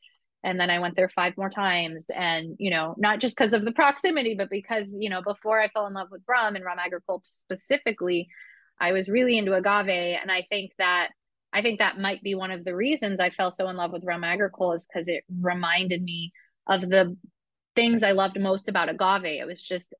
And 0.44 0.60
then 0.60 0.70
I 0.70 0.78
went 0.78 0.94
there 0.94 1.08
five 1.08 1.36
more 1.36 1.50
times. 1.50 2.06
And, 2.14 2.54
you 2.58 2.70
know, 2.70 2.94
not 2.96 3.20
just 3.20 3.36
because 3.36 3.52
of 3.54 3.64
the 3.64 3.72
proximity, 3.72 4.36
but 4.38 4.50
because, 4.50 4.86
you 4.96 5.10
know, 5.10 5.20
before 5.20 5.60
I 5.60 5.68
fell 5.68 5.88
in 5.88 5.94
love 5.94 6.08
with 6.12 6.22
rum 6.28 6.54
and 6.54 6.64
rum 6.64 6.78
agricole 6.78 7.22
specifically, 7.24 8.28
I 8.80 8.92
was 8.92 9.08
really 9.08 9.38
into 9.38 9.54
agave. 9.54 10.18
And 10.20 10.30
I 10.30 10.46
think 10.48 10.72
that 10.78 11.08
I 11.52 11.62
think 11.62 11.78
that 11.78 11.98
might 11.98 12.22
be 12.22 12.34
one 12.34 12.50
of 12.50 12.64
the 12.64 12.74
reasons 12.76 13.20
I 13.20 13.30
fell 13.30 13.50
so 13.50 13.68
in 13.68 13.76
love 13.76 13.92
with 13.92 14.04
rum 14.04 14.24
agricole 14.24 14.74
is 14.74 14.86
because 14.86 15.08
it 15.08 15.24
reminded 15.40 16.02
me 16.02 16.32
of 16.66 16.82
the 16.82 17.16
things 17.74 18.02
I 18.02 18.12
loved 18.12 18.38
most 18.38 18.68
about 18.68 18.90
agave. 18.90 19.40
It 19.40 19.46
was 19.46 19.62
just 19.62 19.94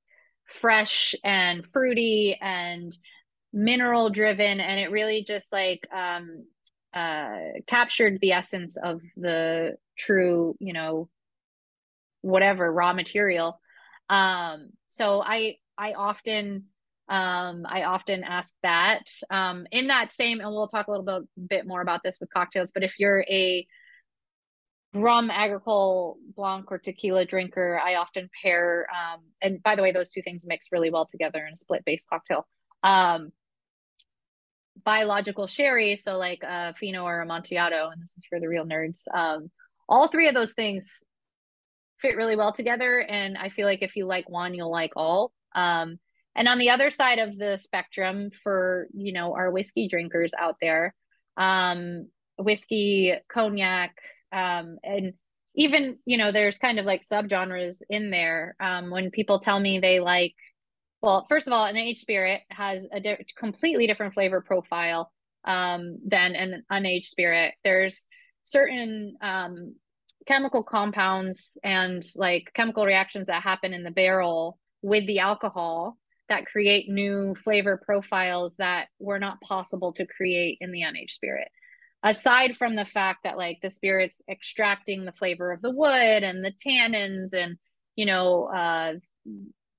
fresh 0.47 1.15
and 1.25 1.67
fruity 1.73 2.37
and 2.41 2.97
mineral 3.53 4.11
driven 4.11 4.61
and 4.61 4.79
it 4.79 4.91
really 4.91 5.25
just 5.27 5.47
like 5.51 5.87
um 5.95 6.45
uh 6.95 7.39
captured 7.67 8.19
the 8.21 8.33
essence 8.33 8.77
of 8.83 9.01
the 9.17 9.75
true 9.97 10.55
you 10.61 10.73
know 10.73 11.09
whatever 12.21 12.71
raw 12.71 12.93
material 12.93 13.59
um 14.11 14.69
so 14.89 15.23
i 15.23 15.57
i 15.79 15.93
often 15.93 16.65
um, 17.09 17.65
I 17.67 17.85
often 17.85 18.25
ask 18.25 18.53
that. 18.63 19.05
Um, 19.31 19.67
in 19.73 19.89
that 19.89 20.13
same, 20.13 20.41
and 20.41 20.51
we'll 20.51 20.69
talk 20.69 20.89
a 20.89 20.91
little 20.91 21.07
bit, 21.07 21.49
bit 21.49 21.67
more 21.67 21.81
about 21.81 22.03
this 22.03 22.19
with 22.21 22.33
cocktails, 22.33 22.71
but 22.73 22.85
if 22.85 22.99
you're 22.99 23.25
a 23.29 23.67
rum, 24.95 25.31
agricole, 25.31 26.19
blanc, 26.37 26.71
or 26.71 26.79
tequila 26.79 27.25
drinker, 27.25 27.81
I 27.85 27.97
often 27.97 28.29
pair, 28.43 28.87
um, 28.91 29.21
and 29.41 29.63
by 29.63 29.77
the 29.77 29.83
way, 29.83 29.93
those 29.93 30.11
two 30.11 30.23
things 30.23 30.45
mix 30.47 30.69
really 30.73 30.91
well 30.91 31.07
together 31.07 31.45
in 31.47 31.55
a 31.55 31.57
split 31.57 31.85
base 31.85 32.05
cocktail. 32.09 32.47
Um, 32.83 33.31
biological 34.85 35.47
sherry, 35.47 35.97
so 35.97 36.17
like 36.17 36.43
a 36.43 36.75
Fino 36.79 37.05
or 37.05 37.21
Amontillado, 37.21 37.89
and 37.91 38.03
this 38.03 38.15
is 38.17 38.25
for 38.29 38.41
the 38.41 38.49
real 38.49 38.65
nerds. 38.65 39.03
Um, 39.15 39.51
all 39.89 40.09
three 40.09 40.29
of 40.29 40.35
those 40.35 40.53
things 40.53 41.03
fit 42.01 42.17
really 42.17 42.37
well 42.37 42.53
together, 42.53 43.01
and 43.01 43.37
I 43.37 43.49
feel 43.49 43.67
like 43.67 43.83
if 43.83 43.97
you 43.97 44.07
like 44.07 44.29
one, 44.29 44.55
you'll 44.55 44.71
like 44.71 44.93
all. 44.97 45.33
Um, 45.55 45.99
and 46.35 46.49
on 46.49 46.59
the 46.59 46.71
other 46.71 46.91
side 46.91 47.19
of 47.19 47.37
the 47.37 47.59
spectrum, 47.59 48.31
for 48.43 48.89
you 48.95 49.13
know 49.13 49.35
our 49.35 49.51
whiskey 49.51 49.89
drinkers 49.89 50.33
out 50.39 50.57
there, 50.61 50.95
um, 51.37 52.09
whiskey, 52.39 53.15
cognac, 53.33 53.95
um, 54.33 54.79
and 54.83 55.15
even 55.55 55.99
you 56.07 56.17
know 56.17 56.33
there's 56.33 56.59
kind 56.59 56.79
of 56.79 56.87
like 56.87 57.03
subgenres 57.07 57.77
in 57.91 58.11
there. 58.11 58.57
Um, 58.61 58.91
when 58.91 59.11
people 59.11 59.41
tell 59.41 59.59
me 59.59 59.79
they 59.79 60.01
like, 60.01 60.35
well, 61.03 61.27
first 61.29 61.47
of 61.47 61.53
all, 61.53 61.65
an 61.65 61.77
aged 61.77 62.01
spirit 62.01 62.43
has 62.51 62.87
a 62.93 63.01
di- 63.01 63.25
completely 63.37 63.87
different 63.87 64.15
flavor 64.15 64.41
profile 64.41 65.13
um, 65.45 65.99
than 66.07 66.35
an 66.35 66.65
unaged 66.71 67.07
spirit. 67.07 67.55
There's 67.65 68.07
certain 68.45 69.17
um, 69.21 69.75
chemical 70.27 70.63
compounds 70.63 71.59
and 71.65 72.05
like 72.15 72.51
chemical 72.55 72.85
reactions 72.85 73.27
that 73.27 73.43
happen 73.43 73.73
in 73.73 73.83
the 73.83 73.91
barrel 73.91 74.59
with 74.83 75.07
the 75.07 75.19
alcohol 75.19 75.97
that 76.29 76.47
create 76.47 76.89
new 76.89 77.35
flavor 77.35 77.81
profiles 77.83 78.53
that 78.59 78.89
were 78.99 79.19
not 79.19 79.41
possible 79.41 79.93
to 79.95 80.07
create 80.07 80.59
in 80.61 80.73
the 80.73 80.83
unaged 80.83 81.11
spirit. 81.11 81.49
Aside 82.03 82.57
from 82.57 82.77
the 82.77 82.85
fact 82.85 83.21
that 83.25 83.37
like 83.37 83.59
the 83.63 83.71
spirit's 83.71 84.23
extracting 84.31 85.05
the 85.05 85.13
flavor 85.13 85.51
of 85.53 85.61
the 85.61 85.71
wood 85.71 86.23
and 86.23 86.45
the 86.45 86.53
tannins 86.53 87.35
and 87.35 87.57
you 87.97 88.07
know 88.07 88.45
uh 88.45 88.93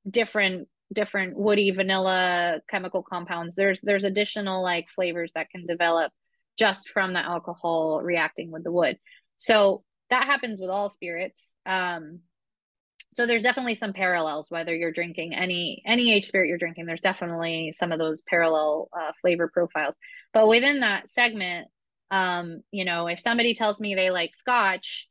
different 0.10 0.68
different 0.91 1.38
woody 1.38 1.72
vanilla 1.72 2.60
chemical 2.70 3.04
compounds 3.04 3.56
there's 3.56 3.80
there's 3.82 4.04
additional 4.04 4.62
like 4.62 4.88
flavors 4.93 5.32
that 5.36 5.50
can 5.50 5.66
develop 5.66 6.12
just 6.60 6.89
from 6.89 7.14
the 7.14 7.20
alcohol 7.20 8.02
reacting 8.04 8.52
with 8.52 8.64
the 8.66 8.72
wood. 8.72 8.97
So 9.38 9.84
that 10.10 10.26
happens 10.26 10.60
with 10.60 10.70
all 10.70 10.89
spirits. 10.89 11.56
Um 11.66 12.20
so 13.12 13.26
there's 13.26 13.43
definitely 13.43 13.76
some 13.76 13.93
parallels 13.93 14.49
whether 14.49 14.76
you're 14.76 14.91
drinking 14.91 15.34
any 15.34 15.82
any 15.86 16.14
age 16.14 16.28
spirit 16.28 16.47
you're 16.47 16.57
drinking 16.57 16.86
there's 16.86 17.01
definitely 17.01 17.74
some 17.78 17.91
of 17.91 17.99
those 17.99 18.22
parallel 18.22 18.89
uh, 18.97 19.12
flavor 19.22 19.49
profiles. 19.53 19.95
But 20.34 20.47
within 20.47 20.82
that 20.82 21.10
segment 21.10 21.68
um 22.12 22.62
you 22.72 22.86
know 22.86 23.07
if 23.07 23.20
somebody 23.20 23.53
tells 23.53 23.80
me 23.80 23.95
they 23.95 24.10
like 24.10 24.36
scotch 24.36 25.07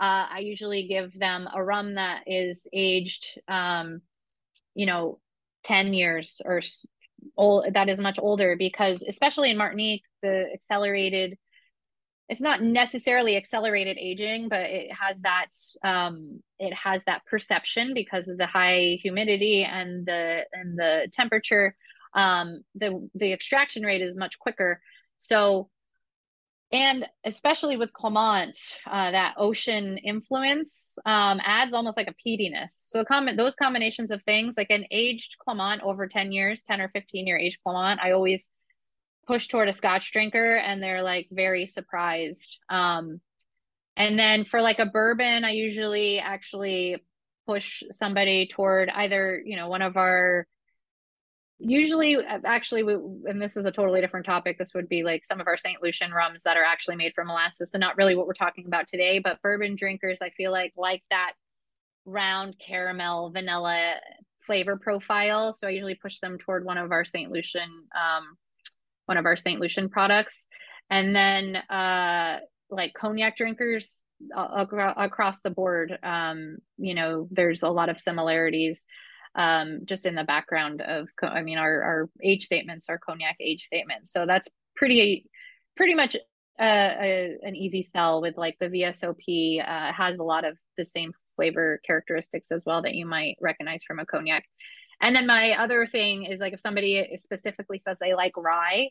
uh, 0.00 0.26
i 0.30 0.38
usually 0.40 0.86
give 0.86 1.18
them 1.18 1.48
a 1.54 1.62
rum 1.62 1.94
that 1.94 2.22
is 2.26 2.66
aged 2.72 3.40
um 3.48 4.00
you 4.74 4.86
know 4.86 5.18
10 5.64 5.94
years 5.94 6.40
or 6.44 6.60
old 7.36 7.66
that 7.72 7.88
is 7.88 8.00
much 8.00 8.18
older 8.18 8.56
because 8.58 9.02
especially 9.08 9.50
in 9.50 9.56
martinique 9.56 10.02
the 10.22 10.46
accelerated 10.52 11.38
it's 12.32 12.40
not 12.40 12.62
necessarily 12.62 13.36
accelerated 13.36 13.98
aging, 13.98 14.48
but 14.48 14.60
it 14.60 14.90
has 14.90 15.16
that 15.20 15.50
um, 15.86 16.42
it 16.58 16.72
has 16.72 17.04
that 17.04 17.26
perception 17.26 17.92
because 17.92 18.26
of 18.26 18.38
the 18.38 18.46
high 18.46 18.98
humidity 19.02 19.64
and 19.64 20.06
the 20.06 20.46
and 20.50 20.78
the 20.78 21.08
temperature. 21.12 21.76
Um, 22.14 22.62
the 22.74 23.06
the 23.14 23.34
extraction 23.34 23.82
rate 23.82 24.00
is 24.00 24.16
much 24.16 24.38
quicker. 24.38 24.80
So, 25.18 25.68
and 26.72 27.06
especially 27.22 27.76
with 27.76 27.92
Clement, 27.92 28.58
uh, 28.90 29.10
that 29.10 29.34
ocean 29.36 29.98
influence 29.98 30.92
um, 31.04 31.38
adds 31.44 31.74
almost 31.74 31.98
like 31.98 32.08
a 32.08 32.14
peatiness. 32.26 32.80
So, 32.86 33.04
com- 33.04 33.36
those 33.36 33.56
combinations 33.56 34.10
of 34.10 34.22
things, 34.22 34.54
like 34.56 34.70
an 34.70 34.86
aged 34.90 35.36
Clement 35.38 35.82
over 35.82 36.06
ten 36.06 36.32
years, 36.32 36.62
ten 36.62 36.80
or 36.80 36.88
fifteen 36.88 37.26
year 37.26 37.36
aged 37.36 37.58
Clement, 37.62 38.00
I 38.02 38.12
always 38.12 38.48
push 39.26 39.48
toward 39.48 39.68
a 39.68 39.72
scotch 39.72 40.12
drinker 40.12 40.56
and 40.56 40.82
they're 40.82 41.02
like 41.02 41.28
very 41.30 41.66
surprised. 41.66 42.58
Um 42.68 43.20
and 43.96 44.18
then 44.18 44.44
for 44.44 44.60
like 44.60 44.78
a 44.78 44.86
bourbon 44.86 45.44
i 45.44 45.50
usually 45.50 46.18
actually 46.18 46.96
push 47.46 47.82
somebody 47.90 48.46
toward 48.46 48.88
either 48.90 49.42
you 49.44 49.56
know 49.56 49.68
one 49.68 49.82
of 49.82 49.96
our 49.96 50.46
usually 51.58 52.16
actually 52.44 52.82
we, 52.82 52.94
and 52.94 53.40
this 53.40 53.56
is 53.56 53.66
a 53.66 53.70
totally 53.70 54.00
different 54.00 54.26
topic 54.26 54.58
this 54.58 54.74
would 54.74 54.88
be 54.88 55.02
like 55.02 55.24
some 55.24 55.40
of 55.40 55.46
our 55.46 55.56
st 55.56 55.82
lucian 55.82 56.12
rums 56.12 56.42
that 56.42 56.56
are 56.56 56.64
actually 56.64 56.96
made 56.96 57.12
from 57.14 57.28
molasses 57.28 57.70
so 57.70 57.78
not 57.78 57.96
really 57.96 58.16
what 58.16 58.26
we're 58.26 58.32
talking 58.32 58.66
about 58.66 58.86
today 58.86 59.18
but 59.18 59.40
bourbon 59.42 59.76
drinkers 59.76 60.18
i 60.20 60.30
feel 60.30 60.50
like 60.50 60.72
like 60.76 61.02
that 61.10 61.32
round 62.04 62.56
caramel 62.58 63.30
vanilla 63.30 63.94
flavor 64.40 64.76
profile 64.76 65.52
so 65.52 65.68
i 65.68 65.70
usually 65.70 65.94
push 65.94 66.18
them 66.18 66.36
toward 66.36 66.64
one 66.64 66.78
of 66.78 66.90
our 66.90 67.04
st 67.04 67.30
lucian 67.30 67.70
um, 67.94 68.36
one 69.12 69.18
of 69.18 69.26
our 69.26 69.36
St. 69.36 69.60
Lucian 69.60 69.88
products. 69.88 70.46
And 70.90 71.14
then 71.14 71.56
uh 71.56 72.40
like 72.70 72.94
cognac 72.94 73.36
drinkers, 73.36 74.00
across 74.30 75.40
the 75.40 75.50
board 75.50 75.98
um, 76.02 76.58
you 76.78 76.94
know 76.94 77.28
there's 77.30 77.62
a 77.62 77.68
lot 77.68 77.88
of 77.88 78.00
similarities 78.00 78.86
um, 79.34 79.80
just 79.84 80.06
in 80.06 80.14
the 80.14 80.24
background 80.24 80.82
of 80.82 81.08
i 81.22 81.42
mean 81.42 81.58
our, 81.58 81.82
our 81.82 82.10
age 82.22 82.44
statements 82.44 82.86
are 82.88 82.98
cognac 82.98 83.36
age 83.40 83.64
statements 83.64 84.12
so 84.12 84.26
that's 84.26 84.48
pretty 84.76 85.26
pretty 85.76 85.94
much 85.94 86.16
uh, 86.60 86.94
a, 87.00 87.36
an 87.42 87.56
easy 87.56 87.82
sell 87.82 88.20
with 88.20 88.36
like 88.36 88.56
the 88.60 88.68
vsop 88.68 89.60
uh, 89.60 89.92
has 89.92 90.18
a 90.18 90.24
lot 90.24 90.44
of 90.44 90.56
the 90.76 90.84
same 90.84 91.12
flavor 91.36 91.80
characteristics 91.84 92.52
as 92.52 92.62
well 92.66 92.82
that 92.82 92.94
you 92.94 93.06
might 93.06 93.36
recognize 93.40 93.82
from 93.86 93.98
a 93.98 94.06
cognac 94.06 94.44
and 95.00 95.16
then 95.16 95.26
my 95.26 95.52
other 95.52 95.86
thing 95.86 96.24
is 96.24 96.40
like 96.40 96.52
if 96.52 96.60
somebody 96.60 97.08
specifically 97.16 97.78
says 97.78 97.96
they 98.00 98.14
like 98.14 98.36
rye 98.36 98.90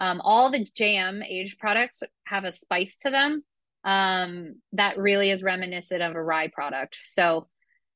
um, 0.00 0.20
all 0.22 0.50
the 0.50 0.66
jam 0.74 1.22
aged 1.22 1.58
products 1.58 2.02
have 2.24 2.44
a 2.44 2.52
spice 2.52 2.96
to 3.02 3.10
them 3.10 3.44
um, 3.84 4.56
that 4.72 4.98
really 4.98 5.30
is 5.30 5.42
reminiscent 5.42 6.02
of 6.02 6.14
a 6.14 6.22
rye 6.22 6.48
product. 6.48 6.98
So, 7.04 7.46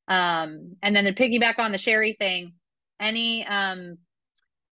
um, 0.07 0.75
and 0.81 0.95
then 0.95 1.05
to 1.05 1.13
piggyback 1.13 1.59
on 1.59 1.71
the 1.71 1.77
sherry 1.77 2.15
thing, 2.17 2.53
any 2.99 3.45
um, 3.45 3.97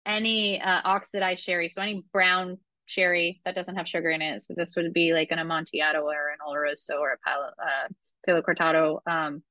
any 0.04 0.60
uh, 0.60 0.80
oxidized 0.84 1.42
sherry, 1.42 1.68
so 1.68 1.80
any 1.80 2.04
brown 2.12 2.58
sherry 2.86 3.40
that 3.44 3.54
doesn't 3.54 3.76
have 3.76 3.88
sugar 3.88 4.10
in 4.10 4.20
it. 4.20 4.42
So 4.42 4.54
this 4.56 4.74
would 4.76 4.92
be 4.92 5.12
like 5.14 5.30
an 5.30 5.38
Amontillado 5.38 6.02
or 6.02 6.30
an 6.30 6.38
Oloroso 6.46 7.00
or 7.00 7.12
a 7.12 7.18
Palo, 7.24 7.46
uh, 7.46 7.88
Palo 8.26 8.42
Cortado. 8.42 8.98
Um, 9.06 9.42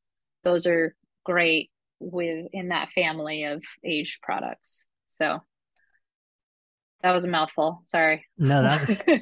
those 0.43 0.67
are 0.67 0.95
great 1.23 1.71
with 1.99 2.47
in 2.53 2.69
that 2.69 2.89
family 2.89 3.45
of 3.45 3.63
aged 3.83 4.21
products. 4.21 4.85
So 5.09 5.39
that 7.03 7.11
was 7.11 7.23
a 7.23 7.27
mouthful. 7.27 7.83
Sorry. 7.85 8.25
No, 8.37 8.61
that 8.61 8.81
was 8.81 9.01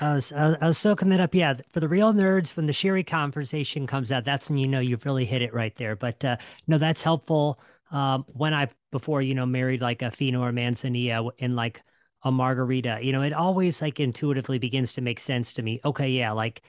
I 0.00 0.14
was, 0.14 0.32
I 0.32 0.66
was 0.66 0.78
soaking 0.78 1.10
that 1.10 1.20
up. 1.20 1.34
Yeah, 1.34 1.54
for 1.72 1.80
the 1.80 1.88
real 1.88 2.14
nerds, 2.14 2.56
when 2.56 2.66
the 2.66 2.72
sherry 2.72 3.04
conversation 3.04 3.86
comes 3.86 4.10
out, 4.10 4.24
that's 4.24 4.48
when 4.48 4.56
you 4.56 4.66
know 4.66 4.80
you've 4.80 5.04
really 5.04 5.26
hit 5.26 5.42
it 5.42 5.52
right 5.52 5.74
there. 5.76 5.94
But 5.94 6.24
uh, 6.24 6.36
no, 6.66 6.78
that's 6.78 7.02
helpful. 7.02 7.60
Um, 7.90 8.24
when 8.28 8.54
I 8.54 8.68
before 8.92 9.20
you 9.20 9.34
know 9.34 9.44
married 9.44 9.82
like 9.82 10.00
a 10.00 10.10
Fino 10.10 10.42
or 10.42 10.52
Manzanilla 10.52 11.30
in 11.38 11.54
like 11.54 11.82
a 12.22 12.32
margarita, 12.32 13.00
you 13.02 13.12
know, 13.12 13.22
it 13.22 13.34
always 13.34 13.82
like 13.82 14.00
intuitively 14.00 14.58
begins 14.58 14.94
to 14.94 15.02
make 15.02 15.20
sense 15.20 15.52
to 15.54 15.62
me. 15.62 15.80
Okay, 15.84 16.08
yeah, 16.08 16.32
like 16.32 16.62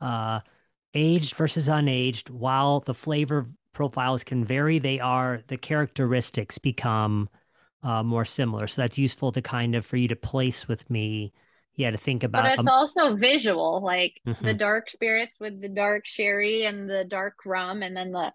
uh, 0.00 0.40
aged 0.94 1.34
versus 1.34 1.66
unaged. 1.66 2.30
While 2.30 2.80
the 2.80 2.94
flavor 2.94 3.48
profiles 3.72 4.22
can 4.22 4.44
vary, 4.44 4.78
they 4.78 5.00
are 5.00 5.42
the 5.48 5.58
characteristics 5.58 6.58
become 6.58 7.28
uh, 7.82 8.02
more 8.02 8.24
similar. 8.24 8.66
So 8.66 8.82
that's 8.82 8.98
useful 8.98 9.32
to 9.32 9.42
kind 9.42 9.74
of 9.74 9.86
for 9.86 9.96
you 9.96 10.08
to 10.08 10.16
place 10.16 10.68
with 10.68 10.88
me 10.90 11.32
yeah 11.76 11.90
to 11.90 11.98
think 11.98 12.24
about 12.24 12.42
but 12.42 12.58
it's 12.58 12.66
um, 12.66 12.72
also 12.72 13.14
visual 13.14 13.82
like 13.84 14.20
mm-hmm. 14.26 14.44
the 14.44 14.54
dark 14.54 14.90
spirits 14.90 15.36
with 15.38 15.60
the 15.60 15.68
dark 15.68 16.04
sherry 16.06 16.64
and 16.64 16.88
the 16.90 17.04
dark 17.04 17.34
rum 17.44 17.82
and 17.82 17.96
then 17.96 18.10
the 18.12 18.32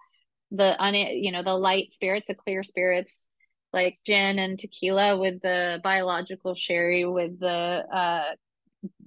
the 0.51 0.81
un 0.81 0.93
you 0.93 1.31
know 1.31 1.43
the 1.43 1.53
light 1.53 1.91
spirits 1.91 2.27
the 2.27 2.35
clear 2.35 2.63
spirits 2.63 3.27
like 3.73 3.97
gin 4.05 4.37
and 4.39 4.59
tequila 4.59 5.17
with 5.17 5.41
the 5.41 5.79
biological 5.83 6.55
sherry 6.55 7.05
with 7.05 7.39
the 7.39 7.47
uh 7.47 8.23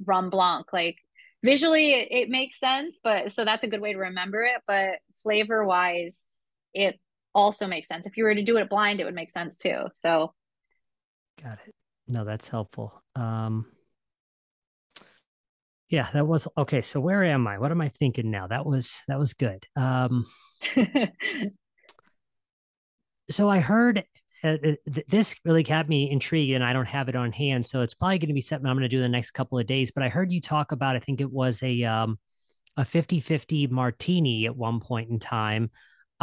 rum 0.04 0.30
blanc 0.30 0.66
like 0.72 0.96
visually 1.42 1.92
it, 1.92 2.08
it 2.10 2.28
makes 2.28 2.58
sense 2.58 2.98
but 3.02 3.32
so 3.32 3.44
that's 3.44 3.64
a 3.64 3.68
good 3.68 3.80
way 3.80 3.92
to 3.92 3.98
remember 3.98 4.42
it 4.42 4.60
but 4.66 4.98
flavor 5.22 5.64
wise 5.64 6.22
it 6.72 6.98
also 7.34 7.66
makes 7.66 7.88
sense 7.88 8.06
if 8.06 8.16
you 8.16 8.24
were 8.24 8.34
to 8.34 8.42
do 8.42 8.56
it 8.56 8.68
blind 8.68 9.00
it 9.00 9.04
would 9.04 9.14
make 9.14 9.30
sense 9.30 9.58
too 9.58 9.84
so 9.92 10.32
got 11.42 11.58
it 11.66 11.74
no 12.06 12.24
that's 12.24 12.48
helpful 12.48 13.02
um 13.16 13.66
yeah, 15.94 16.08
that 16.12 16.26
was 16.26 16.48
okay. 16.56 16.82
So 16.82 16.98
where 16.98 17.22
am 17.22 17.46
I? 17.46 17.58
What 17.58 17.70
am 17.70 17.80
I 17.80 17.88
thinking 17.88 18.30
now? 18.30 18.48
That 18.48 18.66
was 18.66 18.96
that 19.06 19.18
was 19.18 19.34
good. 19.34 19.64
Um, 19.76 20.26
so 23.30 23.48
I 23.48 23.60
heard 23.60 24.04
uh, 24.42 24.56
uh 24.66 24.72
this 25.06 25.36
really 25.44 25.62
kept 25.62 25.88
me 25.88 26.10
intrigued, 26.10 26.54
and 26.54 26.64
I 26.64 26.72
don't 26.72 26.88
have 26.88 27.08
it 27.08 27.14
on 27.14 27.30
hand, 27.30 27.64
so 27.64 27.82
it's 27.82 27.94
probably 27.94 28.18
going 28.18 28.28
to 28.28 28.34
be 28.34 28.40
something 28.40 28.66
I'm 28.68 28.76
going 28.76 28.82
to 28.82 28.88
do 28.88 29.00
the 29.00 29.08
next 29.08 29.32
couple 29.32 29.56
of 29.56 29.66
days. 29.66 29.92
But 29.92 30.02
I 30.02 30.08
heard 30.08 30.32
you 30.32 30.40
talk 30.40 30.72
about, 30.72 30.96
I 30.96 30.98
think 31.00 31.20
it 31.20 31.30
was 31.30 31.62
a 31.62 31.84
um, 31.84 32.18
a 32.76 32.82
50-50 32.82 33.70
martini 33.70 34.46
at 34.46 34.56
one 34.56 34.80
point 34.80 35.10
in 35.10 35.20
time. 35.20 35.70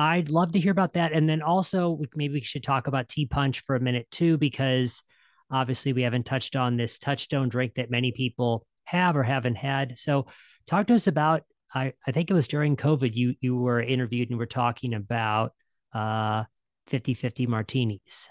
I'd 0.01 0.29
love 0.29 0.51
to 0.53 0.59
hear 0.59 0.71
about 0.71 0.93
that, 0.93 1.13
and 1.13 1.29
then 1.29 1.41
also 1.41 1.99
maybe 2.15 2.35
we 2.35 2.41
should 2.41 2.63
talk 2.63 2.87
about 2.87 3.07
Ti' 3.07 3.25
Punch 3.25 3.63
for 3.65 3.75
a 3.75 3.79
minute 3.79 4.09
too, 4.11 4.37
because 4.37 5.03
obviously 5.49 5.93
we 5.93 6.01
haven't 6.03 6.25
touched 6.25 6.55
on 6.55 6.77
this 6.77 6.97
touchstone 6.97 7.49
drink 7.49 7.75
that 7.75 7.91
many 7.91 8.11
people 8.11 8.65
have 8.85 9.15
or 9.15 9.23
haven't 9.23 9.55
had. 9.55 9.97
So 9.97 10.27
talk 10.65 10.87
to 10.87 10.95
us 10.95 11.07
about 11.07 11.43
I, 11.73 11.93
I 12.05 12.11
think 12.11 12.29
it 12.29 12.33
was 12.33 12.47
during 12.47 12.75
COVID 12.75 13.13
you 13.15 13.35
you 13.39 13.55
were 13.55 13.81
interviewed 13.81 14.29
and 14.29 14.39
were 14.39 14.45
talking 14.45 14.93
about 14.93 15.53
uh 15.93 16.43
50-50 16.89 17.47
martinis. 17.47 18.29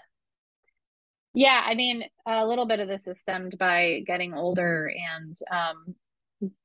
Yeah, 1.33 1.63
I 1.65 1.75
mean, 1.75 2.03
a 2.27 2.45
little 2.45 2.65
bit 2.65 2.79
of 2.79 2.89
this 2.89 3.07
is 3.07 3.19
stemmed 3.19 3.57
by 3.57 4.03
getting 4.05 4.33
older 4.33 4.91
and 5.15 5.37
um, 5.49 5.95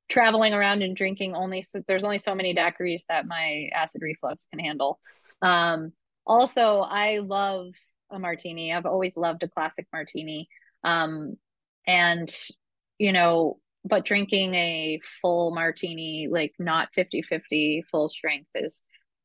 traveling 0.08 0.54
around 0.54 0.82
and 0.82 0.96
drinking 0.96 1.34
only 1.34 1.62
so 1.62 1.82
there's 1.88 2.04
only 2.04 2.18
so 2.18 2.34
many 2.34 2.54
daiquiris 2.54 3.02
that 3.08 3.26
my 3.26 3.68
acid 3.74 4.02
reflux 4.02 4.46
can 4.50 4.58
handle. 4.58 5.00
Um, 5.42 5.92
also, 6.26 6.80
I 6.80 7.18
love 7.18 7.68
a 8.10 8.18
martini. 8.18 8.72
I've 8.72 8.86
always 8.86 9.16
loved 9.16 9.42
a 9.42 9.48
classic 9.48 9.86
martini. 9.92 10.48
Um, 10.84 11.36
and 11.86 12.34
you 12.98 13.12
know, 13.12 13.58
but 13.84 14.04
drinking 14.04 14.54
a 14.54 15.00
full 15.20 15.54
martini, 15.54 16.28
like 16.30 16.54
not 16.58 16.88
50 16.94 17.22
50 17.22 17.84
full 17.90 18.08
strength, 18.08 18.48
is 18.54 18.82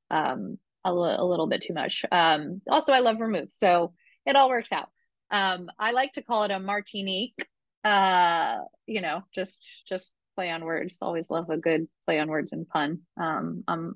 um, 0.10 0.58
a, 0.84 0.94
little 0.94 1.48
bit 1.48 1.62
too 1.62 1.74
much. 1.74 2.04
Um, 2.12 2.62
also, 2.70 2.92
I 2.92 3.00
love 3.00 3.18
vermouth, 3.18 3.52
so 3.54 3.94
it 4.26 4.36
all 4.36 4.50
works 4.50 4.72
out. 4.72 4.90
Um, 5.32 5.70
I 5.80 5.92
like 5.92 6.14
to 6.14 6.22
call 6.22 6.44
it 6.44 6.52
a 6.52 6.60
martinique. 6.60 7.48
Uh, 7.84 8.58
you 8.86 9.02
know, 9.02 9.24
just 9.34 9.68
just 9.90 10.12
play 10.36 10.50
on 10.50 10.66
words. 10.66 10.98
Always 11.02 11.30
love 11.30 11.50
a 11.50 11.58
good 11.58 11.88
play 12.06 12.20
on 12.20 12.30
words 12.30 12.52
and 12.52 12.68
pun. 12.68 13.00
Um, 13.20 13.64
I'm 13.68 13.96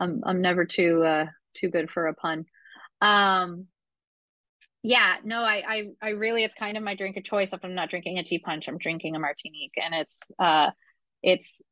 I'm 0.00 0.22
I'm 0.24 0.40
never 0.40 0.64
too 0.64 1.02
uh 1.04 1.26
too 1.54 1.68
good 1.68 1.90
for 1.90 2.06
a 2.06 2.14
pun. 2.14 2.46
Um, 3.00 3.66
yeah, 4.82 5.16
no, 5.24 5.40
I, 5.40 5.62
I, 5.66 5.82
I 6.02 6.08
really, 6.10 6.44
it's 6.44 6.54
kind 6.54 6.76
of 6.76 6.82
my 6.82 6.94
drink 6.94 7.16
of 7.16 7.24
choice. 7.24 7.54
If 7.54 7.64
I'm 7.64 7.74
not 7.74 7.88
drinking 7.88 8.18
a 8.18 8.22
Ti' 8.22 8.40
Punch, 8.40 8.68
I'm 8.68 8.76
drinking 8.76 9.16
a 9.16 9.18
martinique, 9.18 9.72
and 9.82 9.94
it's, 9.94 10.20
uh, 10.38 10.70
it's 11.22 11.62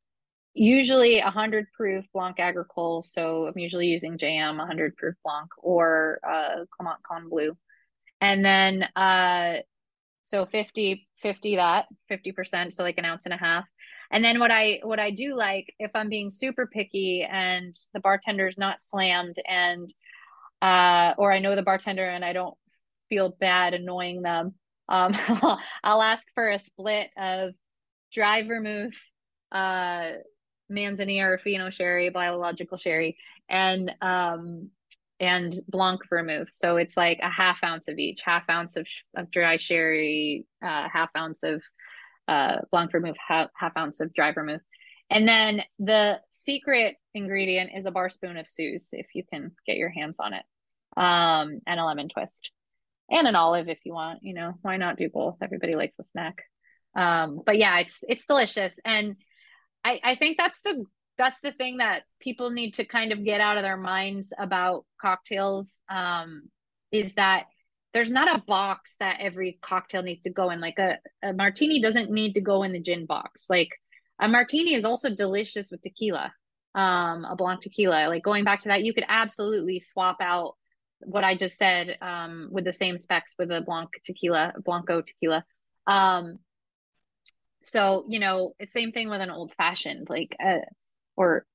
usually 0.55 1.19
a 1.19 1.29
hundred 1.29 1.67
proof 1.77 2.05
Blanc 2.11 2.39
Agricole. 2.39 3.03
So 3.03 3.45
I'm 3.45 3.57
usually 3.57 3.87
using 3.87 4.17
JM, 4.17 4.61
a 4.61 4.65
hundred 4.65 4.95
proof 4.95 5.13
Blanc, 5.23 5.47
or 5.59 6.19
uh, 6.27 6.65
Clément 6.73 6.97
Canne 7.07 7.29
Bleue, 7.29 7.55
and 8.19 8.43
then 8.43 8.83
uh, 8.95 9.57
so 10.23 10.47
50, 10.47 11.07
50 11.17 11.55
that 11.57 11.85
50 12.09 12.31
percent, 12.31 12.73
so 12.73 12.81
like 12.81 12.97
an 12.97 13.05
ounce 13.05 13.25
and 13.25 13.33
a 13.33 13.37
half. 13.37 13.65
And 14.13 14.23
then 14.23 14.39
what 14.39 14.51
I 14.51 14.79
what 14.83 14.99
I 14.99 15.09
do 15.09 15.35
like 15.35 15.73
if 15.79 15.89
I'm 15.95 16.07
being 16.07 16.29
super 16.29 16.67
picky 16.67 17.23
and 17.29 17.75
the 17.95 17.99
bartender's 17.99 18.57
not 18.59 18.81
slammed 18.81 19.37
and 19.47 19.91
uh, 20.61 21.15
or 21.17 21.33
I 21.33 21.39
know 21.39 21.55
the 21.55 21.63
bartender 21.63 22.07
and 22.07 22.23
I 22.23 22.31
don't 22.31 22.55
feel 23.09 23.35
bad 23.39 23.73
annoying 23.73 24.21
them. 24.21 24.53
Um, 24.87 25.13
I'll 25.83 26.01
ask 26.01 26.25
for 26.35 26.47
a 26.49 26.59
split 26.59 27.09
of 27.17 27.53
dry 28.13 28.43
vermouth, 28.43 28.97
uh, 29.51 30.11
Manzanilla 30.71 31.25
or 31.25 31.37
Fino 31.39 31.71
sherry, 31.71 32.09
biological 32.09 32.77
sherry, 32.77 33.17
and 33.49 33.91
um, 33.99 34.69
and 35.19 35.55
Blanc 35.67 36.01
vermouth. 36.07 36.49
So 36.53 36.77
it's 36.77 36.95
like 36.95 37.19
a 37.23 37.29
half 37.29 37.63
ounce 37.63 37.87
of 37.87 37.97
each, 37.97 38.21
half 38.21 38.47
ounce 38.49 38.75
of, 38.75 38.87
of 39.15 39.31
dry 39.31 39.57
sherry, 39.57 40.45
uh, 40.61 40.87
half 40.87 41.09
ounce 41.17 41.43
of 41.43 41.63
uh, 42.27 42.57
Blanc 42.71 42.91
vermouth, 42.91 43.17
half, 43.25 43.49
half 43.55 43.75
ounce 43.77 43.99
of 43.99 44.13
dry 44.13 44.31
vermouth. 44.31 44.61
And 45.09 45.27
then 45.27 45.63
the 45.79 46.19
secret 46.31 46.95
ingredient 47.13 47.71
is 47.75 47.85
a 47.85 47.91
bar 47.91 48.09
spoon 48.09 48.37
of 48.37 48.47
Suze, 48.47 48.89
if 48.93 49.07
you 49.13 49.23
can 49.31 49.51
get 49.67 49.77
your 49.77 49.89
hands 49.89 50.19
on 50.19 50.33
it, 50.33 50.43
um, 50.97 51.59
and 51.67 51.79
a 51.79 51.85
lemon 51.85 52.09
twist. 52.09 52.49
And 53.11 53.27
an 53.27 53.35
olive 53.35 53.67
if 53.67 53.79
you 53.83 53.93
want 53.93 54.19
you 54.23 54.33
know 54.33 54.53
why 54.61 54.77
not 54.77 54.97
do 54.97 55.09
both? 55.09 55.35
Everybody 55.41 55.75
likes 55.75 55.99
a 55.99 56.05
snack. 56.05 56.41
Um 56.95 57.41
but 57.45 57.57
yeah 57.57 57.79
it's 57.79 57.99
it's 58.07 58.25
delicious. 58.25 58.73
And 58.85 59.17
i 59.83 59.99
i 60.03 60.15
think 60.15 60.37
that's 60.37 60.59
the 60.63 60.85
that's 61.17 61.39
the 61.43 61.51
thing 61.51 61.77
that 61.77 62.03
people 62.19 62.49
need 62.49 62.75
to 62.75 62.85
kind 62.85 63.11
of 63.11 63.23
get 63.23 63.41
out 63.41 63.57
of 63.57 63.63
their 63.63 63.77
minds 63.77 64.31
about 64.39 64.85
cocktails 64.99 65.79
um 65.89 66.43
is 66.91 67.13
that 67.13 67.45
there's 67.93 68.09
not 68.09 68.35
a 68.35 68.43
box 68.45 68.95
that 68.99 69.17
every 69.19 69.59
cocktail 69.61 70.01
needs 70.01 70.21
to 70.21 70.29
go 70.29 70.49
in 70.49 70.59
like 70.59 70.79
a, 70.79 70.97
a 71.21 71.33
martini 71.33 71.81
doesn't 71.81 72.11
need 72.11 72.33
to 72.33 72.41
go 72.41 72.63
in 72.63 72.73
the 72.73 72.79
gin 72.79 73.05
box 73.05 73.45
like 73.49 73.79
a 74.19 74.27
martini 74.27 74.73
is 74.73 74.85
also 74.85 75.09
delicious 75.09 75.69
with 75.71 75.81
tequila 75.81 76.33
um 76.75 77.25
a 77.25 77.35
blanc 77.35 77.61
tequila 77.61 78.07
like 78.07 78.23
going 78.23 78.43
back 78.43 78.61
to 78.61 78.69
that 78.69 78.83
you 78.83 78.93
could 78.93 79.05
absolutely 79.07 79.79
swap 79.79 80.17
out 80.21 80.55
what 81.05 81.23
I 81.23 81.35
just 81.35 81.57
said 81.57 81.97
um, 82.01 82.49
with 82.51 82.65
the 82.65 82.73
same 82.73 82.97
specs 82.97 83.33
with 83.37 83.51
a 83.51 83.61
Blanc 83.61 83.89
tequila, 84.03 84.53
Blanco 84.63 85.01
tequila. 85.01 85.45
Um, 85.87 86.39
so 87.61 88.05
you 88.09 88.19
know, 88.19 88.55
it's 88.59 88.73
same 88.73 88.91
thing 88.91 89.09
with 89.09 89.21
an 89.21 89.29
old 89.29 89.53
fashioned. 89.53 90.09
Like 90.09 90.35
uh, 90.43 90.59
or 91.15 91.45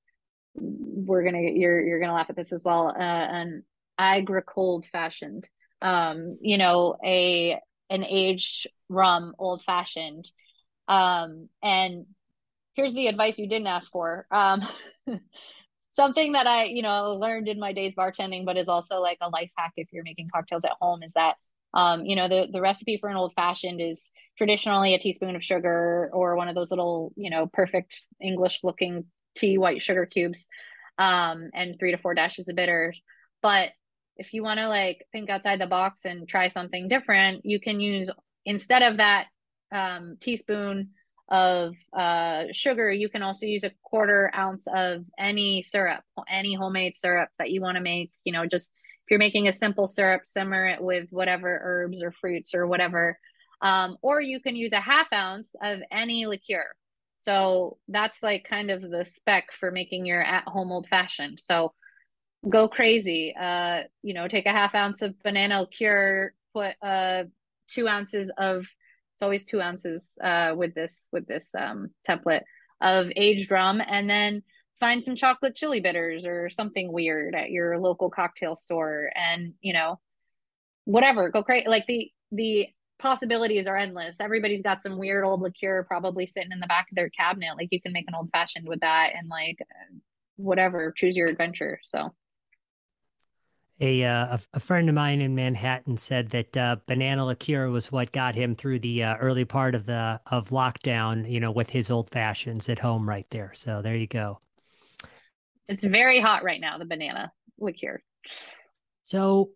we're 0.55 1.25
gonna 1.25 1.41
you're 1.41 1.81
you're 1.81 2.01
gonna 2.01 2.15
laugh 2.15 2.31
at 2.31 2.37
this 2.37 2.53
as 2.53 2.63
well. 2.65 2.89
Uh, 2.89 3.01
an 3.01 3.65
agricold 3.99 4.87
fashioned, 4.87 5.49
um, 5.83 6.39
you 6.41 6.59
know, 6.59 6.97
a 7.05 7.59
an 7.91 8.05
aged 8.05 8.67
rum, 8.89 9.35
old 9.39 9.63
fashioned, 9.63 10.31
um, 10.89 11.49
and 11.63 12.07
here's 12.75 12.93
the 12.93 13.09
advice 13.09 13.39
you 13.39 13.49
didn't 13.49 13.67
ask 13.67 13.91
for. 13.91 14.27
Um, 14.31 14.63
something 15.99 16.33
that 16.33 16.47
I, 16.47 16.65
you 16.65 16.81
know, 16.81 17.17
learned 17.21 17.49
in 17.49 17.59
my 17.59 17.73
days 17.73 17.93
bartending, 17.99 18.47
but 18.47 18.57
is 18.57 18.69
also 18.69 19.01
like 19.01 19.19
a 19.21 19.29
life 19.29 19.51
hack 19.57 19.73
if 19.77 19.89
you're 19.93 20.05
making 20.05 20.29
cocktails 20.33 20.65
at 20.65 20.77
home 20.81 21.03
is 21.03 21.13
that, 21.15 21.35
um, 21.75 22.05
you 22.05 22.15
know, 22.15 22.29
the, 22.29 22.49
the 22.53 22.61
recipe 22.61 22.99
for 22.99 23.09
an 23.09 23.17
old 23.17 23.33
fashioned 23.35 23.81
is 23.81 24.09
traditionally 24.37 24.95
a 24.95 24.99
teaspoon 25.01 25.35
of 25.35 25.45
sugar 25.45 26.09
or 26.13 26.37
one 26.37 26.49
of 26.49 26.55
those 26.55 26.71
little, 26.71 27.13
you 27.17 27.31
know, 27.31 27.49
perfect 27.53 28.07
English 28.23 28.61
looking 28.63 29.07
tea 29.35 29.59
white 29.59 29.83
sugar 29.83 30.07
cubes, 30.07 30.47
um, 30.99 31.51
and 31.53 31.77
three 31.81 31.91
to 31.91 31.99
four 31.99 32.15
dashes 32.15 32.47
of 32.47 32.55
bitter. 32.55 32.95
But 33.43 33.71
if 34.19 34.35
you 34.35 34.43
want 34.43 34.59
to 34.61 34.69
like 34.69 35.07
think 35.13 35.31
outside 35.31 35.61
the 35.61 35.67
box 35.67 36.01
and 36.05 36.29
try 36.29 36.49
something 36.49 36.89
different, 36.89 37.47
you 37.47 37.61
can 37.61 37.81
use 37.81 38.11
instead 38.45 38.83
of 38.83 38.97
that 38.97 39.27
um, 39.73 40.17
teaspoon 40.21 40.91
of 41.31 41.75
uh, 41.93 42.45
sugar, 42.53 42.91
you 42.91 43.09
can 43.09 43.23
also 43.23 43.47
use 43.47 43.65
a 43.65 43.73
quarter 43.83 44.31
ounce 44.35 44.67
of 44.75 45.05
any 45.19 45.63
syrup, 45.63 46.03
any 46.31 46.55
homemade 46.55 46.97
syrup 46.97 47.29
that 47.39 47.51
you 47.51 47.61
want 47.61 47.77
to 47.77 47.83
make. 47.83 48.11
You 48.25 48.33
know, 48.33 48.47
just 48.47 48.73
if 49.07 49.11
you're 49.11 49.19
making 49.19 49.49
a 49.49 49.53
simple 49.53 49.87
syrup, 49.87 50.23
simmer 50.25 50.67
it 50.67 50.83
with 50.83 51.09
whatever 51.11 51.61
herbs 51.63 52.03
or 52.03 52.13
fruits 52.13 52.55
or 52.55 52.67
whatever. 52.67 53.19
Um, 53.61 53.97
or 54.03 54.21
you 54.21 54.41
can 54.41 54.57
use 54.57 54.73
a 54.73 54.81
half 54.81 55.13
ounce 55.13 55.55
of 55.63 55.81
any 55.91 56.27
liqueur. 56.27 56.65
So 57.19 57.77
that's 57.89 58.23
like 58.23 58.47
kind 58.49 58.71
of 58.71 58.81
the 58.81 59.05
spec 59.05 59.49
for 59.59 59.71
making 59.71 60.07
your 60.07 60.23
at 60.23 60.45
home 60.45 60.73
old 60.73 60.87
fashioned. 60.89 61.41
So 61.41 61.75
go 62.49 62.69
crazy. 62.69 63.35
Uh, 63.39 63.83
you 64.03 64.15
know, 64.15 64.29
take 64.29 64.47
a 64.47 64.53
half 64.53 64.75
ounce 64.75 65.03
of 65.03 65.21
banana 65.23 65.61
liqueur, 65.61 66.35
put 66.55 66.75
uh, 66.83 67.25
two 67.69 67.89
ounces 67.89 68.31
of 68.37 68.67
it's 69.15 69.23
always 69.23 69.45
two 69.45 69.61
ounces 69.61 70.17
uh, 70.23 70.55
with 70.57 70.75
this 70.75 71.09
with 71.11 71.27
this 71.27 71.53
um, 71.59 71.91
template 72.09 72.43
of 72.81 73.09
aged 73.17 73.51
rum, 73.51 73.83
and 73.85 74.09
then 74.09 74.43
find 74.79 75.03
some 75.03 75.17
chocolate 75.17 75.57
chili 75.57 75.81
bitters 75.81 76.25
or 76.25 76.49
something 76.51 76.93
weird 76.93 77.35
at 77.35 77.51
your 77.51 77.79
local 77.79 78.11
cocktail 78.11 78.55
store, 78.55 79.11
and 79.17 79.55
you 79.61 79.73
know, 79.73 79.99
whatever, 80.85 81.31
go 81.31 81.43
crazy. 81.43 81.69
Like 81.69 81.87
the 81.89 82.13
the 82.31 82.69
possibilities 83.01 83.67
are 83.67 83.77
endless. 83.77 84.17
Everybody's 84.21 84.63
got 84.63 84.83
some 84.83 84.99
weird 84.99 85.25
old 85.25 85.41
liqueur 85.41 85.85
probably 85.85 86.27
sitting 86.27 86.53
in 86.53 86.61
the 86.61 86.67
back 86.69 86.87
of 86.91 86.95
their 86.95 87.11
cabinet. 87.11 87.57
Like 87.57 87.69
you 87.73 87.81
can 87.81 87.93
make 87.93 88.07
an 88.07 88.15
old 88.15 88.31
fashioned 88.31 88.69
with 88.69 88.81
that, 88.81 89.15
and 89.17 89.29
like 89.29 89.59
whatever, 90.37 90.93
choose 90.97 91.17
your 91.17 91.27
adventure. 91.27 91.81
So 91.83 92.15
a, 93.81 94.05
uh, 94.05 94.39
a 94.55 94.61
friend 94.61 94.89
of 94.89 94.95
mine 94.95 95.21
in 95.21 95.35
Manhattan 95.35 95.97
said 95.97 96.31
that 96.31 96.57
uh, 96.57 96.77
banana 96.87 97.25
liqueur 97.25 97.69
was 97.71 97.93
what 97.93 98.11
got 98.11 98.35
him 98.35 98.57
through 98.57 98.81
the 98.81 99.05
uh, 99.05 99.17
early 99.17 99.45
part 99.45 99.75
of 99.75 99.87
the 99.87 100.21
of 100.27 100.49
lockdown. 100.49 101.31
You 101.31 101.41
know, 101.41 101.53
with 101.53 101.71
his 101.71 101.91
old 101.91 102.11
fashions 102.11 102.69
at 102.69 102.81
home, 102.81 103.09
right 103.09 103.27
there. 103.31 103.53
So 103.55 103.81
there 103.81 103.95
you 103.95 104.09
go. 104.09 104.41
It's 105.69 105.85
very 105.85 106.21
hot 106.21 106.43
right 106.43 106.61
now. 106.61 106.79
The 106.79 106.87
banana 106.87 107.33
liqueur. 107.59 108.03
So, 109.05 109.51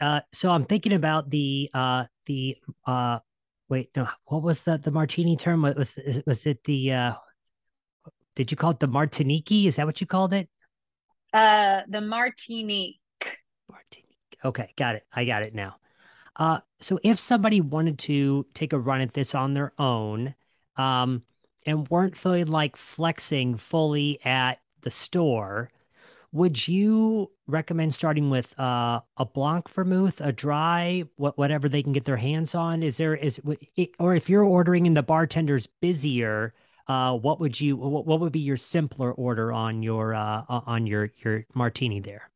uh, 0.00 0.20
so 0.32 0.50
I'm 0.50 0.66
thinking 0.66 0.92
about 0.92 1.30
the 1.30 1.70
uh 1.72 2.04
the 2.26 2.56
uh 2.86 3.20
wait 3.68 3.90
no 3.96 4.06
what 4.24 4.42
was 4.42 4.60
the 4.60 4.76
the 4.76 4.90
martini 4.90 5.36
term? 5.36 5.62
What 5.62 5.76
was 5.76 5.98
was 6.26 6.44
it 6.44 6.62
the 6.64 6.92
uh 6.92 7.14
did 8.36 8.50
you 8.50 8.56
call 8.56 8.72
it 8.72 8.80
the 8.80 8.88
martiniki? 8.88 9.66
Is 9.66 9.76
that 9.76 9.86
what 9.86 10.00
you 10.00 10.06
called 10.06 10.34
it? 10.34 10.48
Uh, 11.32 11.82
the 11.88 12.00
martini. 12.00 13.00
Okay, 14.44 14.72
got 14.76 14.94
it. 14.94 15.06
I 15.12 15.24
got 15.24 15.42
it 15.42 15.54
now. 15.54 15.76
Uh, 16.36 16.60
so 16.80 16.98
if 17.02 17.18
somebody 17.18 17.60
wanted 17.60 17.98
to 18.00 18.46
take 18.54 18.72
a 18.72 18.78
run 18.78 19.00
at 19.00 19.14
this 19.14 19.34
on 19.34 19.54
their 19.54 19.72
own, 19.78 20.34
um, 20.76 21.22
and 21.66 21.88
weren't 21.88 22.16
feeling 22.16 22.46
like 22.46 22.76
flexing 22.76 23.56
fully 23.56 24.20
at 24.24 24.60
the 24.82 24.90
store, 24.90 25.70
would 26.32 26.66
you 26.66 27.30
recommend 27.46 27.94
starting 27.94 28.28
with 28.28 28.58
uh, 28.58 29.00
a 29.16 29.24
blanc 29.24 29.68
vermouth, 29.68 30.20
a 30.20 30.32
dry, 30.32 31.04
what, 31.16 31.38
whatever 31.38 31.68
they 31.68 31.82
can 31.82 31.92
get 31.92 32.04
their 32.04 32.16
hands 32.16 32.54
on? 32.54 32.82
Is 32.82 32.96
there 32.96 33.14
is 33.14 33.40
or 33.98 34.14
if 34.14 34.28
you're 34.28 34.44
ordering 34.44 34.86
and 34.86 34.96
the 34.96 35.02
bartender's 35.02 35.66
busier, 35.66 36.52
uh, 36.88 37.16
what 37.16 37.40
would 37.40 37.60
you 37.60 37.76
what, 37.76 38.04
what 38.06 38.20
would 38.20 38.32
be 38.32 38.40
your 38.40 38.56
simpler 38.56 39.12
order 39.12 39.52
on 39.52 39.82
your 39.82 40.14
uh, 40.14 40.42
on 40.48 40.86
your 40.86 41.12
your 41.24 41.46
martini 41.54 42.00
there? 42.00 42.30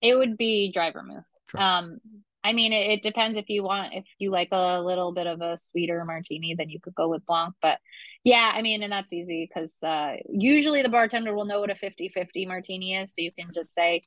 It 0.00 0.14
would 0.14 0.36
be 0.36 0.72
dry 0.72 0.90
vermouth. 0.92 1.26
Um, 1.56 1.98
I 2.44 2.52
mean, 2.52 2.72
it, 2.72 2.90
it, 2.90 3.02
depends 3.02 3.36
if 3.36 3.48
you 3.48 3.62
want, 3.64 3.94
if 3.94 4.04
you 4.18 4.30
like 4.30 4.48
a 4.52 4.80
little 4.80 5.12
bit 5.12 5.26
of 5.26 5.40
a 5.40 5.58
sweeter 5.58 6.04
martini, 6.04 6.54
then 6.56 6.70
you 6.70 6.80
could 6.80 6.94
go 6.94 7.08
with 7.08 7.26
Blanc. 7.26 7.54
But 7.60 7.78
yeah, 8.24 8.52
I 8.54 8.62
mean, 8.62 8.82
and 8.82 8.92
that's 8.92 9.12
easy 9.12 9.48
because 9.48 9.72
uh, 9.82 10.14
usually 10.30 10.82
the 10.82 10.88
bartender 10.88 11.34
will 11.34 11.44
know 11.44 11.60
what 11.60 11.70
a 11.70 11.74
50 11.74 12.10
50 12.14 12.46
martini 12.46 12.94
is. 12.94 13.10
So 13.10 13.22
you 13.22 13.32
can 13.32 13.52
just 13.52 13.74
say, 13.74 14.02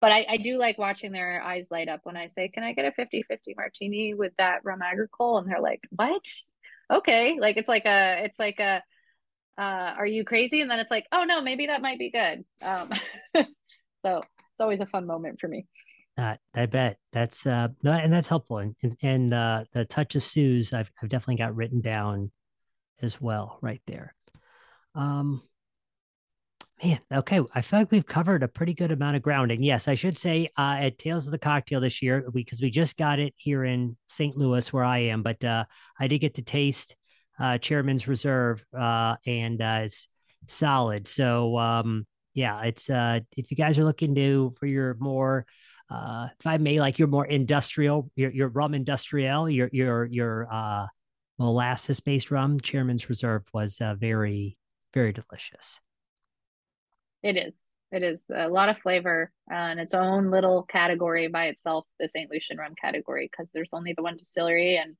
but 0.00 0.12
I, 0.12 0.26
I 0.28 0.36
do 0.36 0.58
like 0.58 0.78
watching 0.78 1.12
their 1.12 1.40
eyes 1.42 1.68
light 1.70 1.88
up 1.88 2.00
when 2.02 2.16
I 2.16 2.26
say, 2.26 2.48
Can 2.48 2.64
I 2.64 2.72
get 2.72 2.84
a 2.84 2.92
50 2.92 3.22
50 3.22 3.54
martini 3.56 4.14
with 4.14 4.32
that 4.38 4.64
rum 4.64 4.82
agricole? 4.82 5.38
And 5.38 5.48
they're 5.48 5.60
like, 5.60 5.80
What? 5.90 6.24
Okay. 6.90 7.38
Like 7.40 7.56
it's 7.56 7.68
like 7.68 7.86
a, 7.86 8.24
it's 8.24 8.38
like 8.38 8.60
a, 8.60 8.82
uh, 9.58 9.94
are 9.96 10.06
you 10.06 10.24
crazy? 10.24 10.60
And 10.60 10.70
then 10.70 10.80
it's 10.80 10.90
like, 10.90 11.06
oh 11.12 11.24
no, 11.24 11.40
maybe 11.40 11.68
that 11.68 11.82
might 11.82 11.98
be 11.98 12.10
good. 12.10 12.44
Um, 12.60 12.90
so 14.04 14.22
it's 14.56 14.62
always 14.62 14.80
a 14.80 14.86
fun 14.86 15.06
moment 15.06 15.38
for 15.38 15.48
me. 15.48 15.66
Uh, 16.16 16.36
I 16.54 16.64
bet 16.64 16.96
that's 17.12 17.46
uh, 17.46 17.68
and 17.84 18.10
that's 18.10 18.28
helpful. 18.28 18.58
And 18.58 18.74
and, 18.82 18.96
and 19.02 19.34
uh, 19.34 19.64
the 19.74 19.84
touch 19.84 20.14
of 20.14 20.22
Suze, 20.22 20.72
I've 20.72 20.90
I've 21.02 21.10
definitely 21.10 21.36
got 21.36 21.54
written 21.54 21.82
down 21.82 22.32
as 23.02 23.20
well, 23.20 23.58
right 23.60 23.82
there. 23.86 24.14
Um, 24.94 25.42
man, 26.82 27.00
okay, 27.12 27.40
I 27.54 27.60
feel 27.60 27.80
like 27.80 27.90
we've 27.90 28.06
covered 28.06 28.42
a 28.42 28.48
pretty 28.48 28.72
good 28.72 28.92
amount 28.92 29.16
of 29.16 29.22
ground. 29.22 29.50
And 29.50 29.62
yes, 29.62 29.88
I 29.88 29.94
should 29.94 30.16
say 30.16 30.48
uh, 30.56 30.78
at 30.80 30.96
Tales 30.96 31.26
of 31.26 31.32
the 31.32 31.38
Cocktail 31.38 31.82
this 31.82 32.00
year 32.00 32.24
because 32.32 32.62
we, 32.62 32.68
we 32.68 32.70
just 32.70 32.96
got 32.96 33.18
it 33.18 33.34
here 33.36 33.62
in 33.62 33.98
St. 34.06 34.34
Louis 34.38 34.72
where 34.72 34.84
I 34.84 34.98
am, 35.00 35.22
but 35.22 35.44
uh, 35.44 35.66
I 36.00 36.08
did 36.08 36.20
get 36.20 36.36
to 36.36 36.42
taste 36.42 36.96
uh, 37.38 37.58
Chairman's 37.58 38.08
Reserve 38.08 38.64
uh, 38.72 39.16
and 39.26 39.60
uh, 39.60 39.80
it's 39.84 40.08
solid. 40.46 41.06
So 41.06 41.58
um, 41.58 42.06
yeah, 42.36 42.62
it's 42.64 42.90
uh, 42.90 43.20
if 43.34 43.50
you 43.50 43.56
guys 43.56 43.78
are 43.78 43.84
looking 43.84 44.14
to 44.14 44.54
for 44.60 44.66
your 44.66 44.94
more 45.00 45.46
uh, 45.88 46.28
if 46.38 46.46
I 46.46 46.58
may, 46.58 46.80
like 46.80 46.98
your 46.98 47.08
more 47.08 47.26
industrial, 47.26 48.10
your 48.14 48.30
your 48.30 48.48
rum 48.48 48.74
industrial, 48.74 49.48
your 49.48 49.70
your 49.72 50.04
your 50.04 50.46
uh, 50.52 50.86
molasses 51.38 52.00
based 52.00 52.30
rum, 52.30 52.60
Chairman's 52.60 53.08
Reserve 53.08 53.42
was 53.54 53.80
uh, 53.80 53.94
very 53.94 54.54
very 54.92 55.12
delicious. 55.12 55.80
It 57.22 57.38
is. 57.38 57.54
It 57.90 58.02
is 58.02 58.22
a 58.34 58.48
lot 58.48 58.68
of 58.68 58.78
flavor 58.78 59.32
and 59.48 59.80
its 59.80 59.94
own 59.94 60.30
little 60.30 60.64
category 60.64 61.28
by 61.28 61.46
itself, 61.46 61.86
the 61.98 62.08
St. 62.08 62.30
Lucian 62.30 62.58
rum 62.58 62.74
category, 62.78 63.30
because 63.30 63.50
there's 63.54 63.68
only 63.72 63.94
the 63.96 64.02
one 64.02 64.16
distillery 64.16 64.76
and 64.76 64.96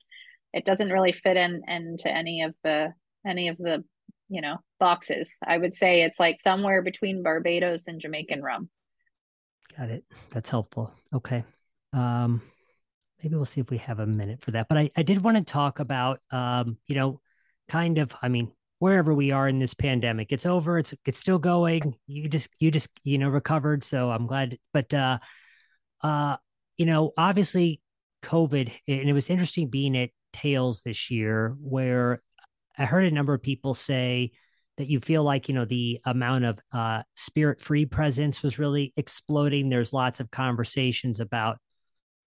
it 0.55 0.65
doesn't 0.65 0.91
really 0.91 1.13
fit 1.13 1.37
in 1.37 1.63
into 1.69 2.09
any 2.09 2.43
of 2.43 2.55
the 2.65 2.95
any 3.27 3.49
of 3.49 3.59
the 3.59 3.85
you 4.29 4.41
know 4.41 4.59
boxes. 4.81 5.35
I 5.45 5.59
would 5.59 5.77
say 5.77 6.03
it's 6.03 6.21
like 6.21 6.41
somewhere 6.41 6.83
between 6.83 7.23
barbados 7.23 7.87
and 7.87 8.01
jamaican 8.01 8.43
rum. 8.43 8.69
Got 9.77 9.91
it. 9.91 10.05
That's 10.31 10.51
helpful. 10.51 10.93
Okay. 11.15 11.45
Um 11.93 12.43
maybe 13.23 13.35
we'll 13.35 13.47
see 13.47 13.61
if 13.61 13.71
we 13.71 13.79
have 13.79 13.99
a 13.99 14.07
minute 14.07 14.41
for 14.41 14.51
that. 14.53 14.69
But 14.69 14.79
i, 14.79 14.91
I 14.97 15.03
did 15.03 15.23
want 15.23 15.37
to 15.37 15.45
talk 15.45 15.81
about 15.81 16.21
um 16.31 16.79
you 16.87 16.95
know 16.95 17.21
kind 17.69 17.99
of 17.99 18.15
i 18.23 18.29
mean 18.29 18.53
wherever 18.79 19.13
we 19.13 19.33
are 19.33 19.49
in 19.49 19.59
this 19.59 19.75
pandemic 19.75 20.31
it's 20.31 20.47
over 20.47 20.79
it's 20.79 20.95
it's 21.05 21.19
still 21.19 21.39
going. 21.39 21.95
You 22.07 22.29
just 22.29 22.51
you 22.59 22.71
just 22.71 22.91
you 23.03 23.19
know 23.19 23.29
recovered 23.29 23.83
so 23.83 24.11
i'm 24.11 24.27
glad. 24.27 24.59
But 24.73 24.93
uh 24.93 25.19
uh 26.03 26.37
you 26.77 26.87
know 26.87 27.13
obviously 27.17 27.81
covid 28.23 28.73
and 28.89 29.09
it 29.09 29.13
was 29.13 29.31
interesting 29.31 29.69
being 29.69 29.97
at 29.97 30.11
tales 30.33 30.83
this 30.83 31.11
year 31.11 31.57
where 31.61 32.23
I 32.79 32.85
heard 32.85 33.05
a 33.05 33.11
number 33.11 33.35
of 33.35 33.43
people 33.43 33.75
say 33.75 34.33
that 34.77 34.91
you 34.91 35.01
feel 35.01 35.23
like 35.23 35.49
you 35.49 35.55
know 35.55 35.65
the 35.65 36.01
amount 36.05 36.45
of 36.45 36.59
uh, 36.73 37.03
spirit 37.15 37.61
free 37.61 37.87
presence 37.87 38.43
was 38.43 38.59
really 38.59 38.93
exploding. 38.97 39.69
There's 39.69 39.93
lots 39.93 40.21
of 40.21 40.31
conversations 40.31 41.21
about 41.21 41.59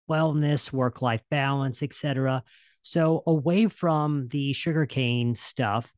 wellness, 0.09 0.73
work 0.73 1.01
life 1.01 1.21
balance, 1.29 1.83
etc. 1.83 2.43
So 2.81 3.23
away 3.27 3.67
from 3.67 4.27
the 4.29 4.53
sugarcane 4.53 5.35
stuff, 5.35 5.93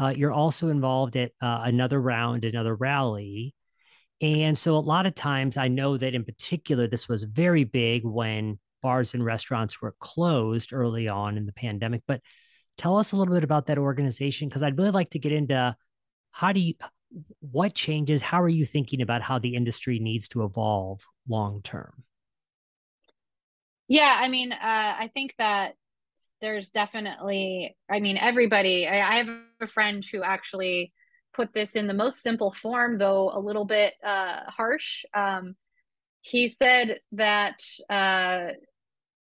uh, 0.00 0.14
you're 0.16 0.32
also 0.32 0.68
involved 0.68 1.16
at 1.16 1.32
uh, 1.40 1.62
another 1.64 2.00
round, 2.00 2.44
another 2.44 2.74
rally. 2.74 3.54
And 4.20 4.56
so 4.56 4.76
a 4.76 4.78
lot 4.78 5.06
of 5.06 5.14
times 5.14 5.56
I 5.56 5.68
know 5.68 5.98
that 5.98 6.14
in 6.14 6.24
particular, 6.24 6.86
this 6.86 7.08
was 7.08 7.24
very 7.24 7.64
big 7.64 8.04
when 8.04 8.58
bars 8.80 9.14
and 9.14 9.24
restaurants 9.24 9.80
were 9.82 9.94
closed 9.98 10.72
early 10.72 11.08
on 11.08 11.36
in 11.36 11.46
the 11.46 11.52
pandemic. 11.52 12.02
But 12.06 12.20
tell 12.76 12.96
us 12.96 13.12
a 13.12 13.16
little 13.16 13.34
bit 13.34 13.44
about 13.44 13.66
that 13.66 13.78
organization 13.78 14.48
because 14.48 14.62
I'd 14.62 14.78
really 14.78 14.90
like 14.90 15.10
to 15.10 15.18
get 15.18 15.32
into 15.32 15.76
how 16.32 16.52
do 16.52 16.60
you 16.60 16.74
what 17.40 17.74
changes? 17.74 18.22
How 18.22 18.42
are 18.42 18.48
you 18.48 18.64
thinking 18.64 19.00
about 19.00 19.22
how 19.22 19.38
the 19.38 19.54
industry 19.54 19.98
needs 19.98 20.26
to 20.28 20.44
evolve 20.44 21.06
long 21.28 21.62
term? 21.62 22.02
Yeah, 23.86 24.16
I 24.18 24.28
mean, 24.28 24.52
uh, 24.52 24.56
I 24.60 25.10
think 25.14 25.34
that 25.38 25.74
there's 26.40 26.70
definitely, 26.70 27.76
I 27.90 28.00
mean, 28.00 28.16
everybody, 28.16 28.86
I, 28.88 29.00
I, 29.00 29.16
have 29.18 29.28
a 29.60 29.66
friend 29.66 30.04
who 30.10 30.22
actually 30.22 30.92
put 31.34 31.52
this 31.52 31.74
in 31.74 31.86
the 31.86 31.94
most 31.94 32.22
simple 32.22 32.52
form, 32.52 32.98
though 32.98 33.30
a 33.30 33.38
little 33.38 33.66
bit 33.66 33.94
uh, 34.04 34.40
harsh. 34.48 35.04
Um, 35.14 35.54
he 36.22 36.48
said 36.48 36.98
that 37.12 37.60
uh, 37.90 38.54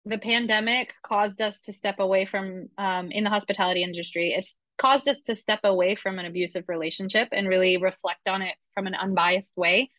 the 0.06 0.18
pandemic 0.18 0.94
caused 1.02 1.42
us 1.42 1.60
to 1.62 1.74
step 1.74 2.00
away 2.00 2.26
from, 2.26 2.70
um, 2.78 3.12
in 3.12 3.24
the 3.24 3.30
hospitality 3.30 3.84
industry, 3.84 4.34
it's 4.38 4.56
caused 4.78 5.08
us 5.08 5.22
to 5.22 5.36
step 5.36 5.62
away 5.64 5.96
from 5.96 6.20
an 6.20 6.26
abusive 6.26 6.66
relationship 6.68 7.30
and 7.32 7.48
really 7.48 7.78
reflect 7.78 8.28
on 8.28 8.42
it 8.42 8.56
from 8.74 8.88
an 8.88 8.96
unbiased 8.96 9.56
way. 9.56 9.90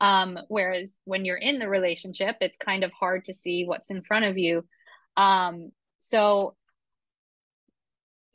Um, 0.00 0.38
whereas 0.48 0.96
when 1.04 1.24
you're 1.24 1.38
in 1.38 1.58
the 1.58 1.68
relationship, 1.68 2.36
it's 2.40 2.56
kind 2.58 2.84
of 2.84 2.92
hard 2.92 3.24
to 3.24 3.32
see 3.32 3.64
what's 3.64 3.90
in 3.90 4.02
front 4.02 4.26
of 4.26 4.36
you. 4.36 4.64
Um, 5.16 5.70
so 6.00 6.54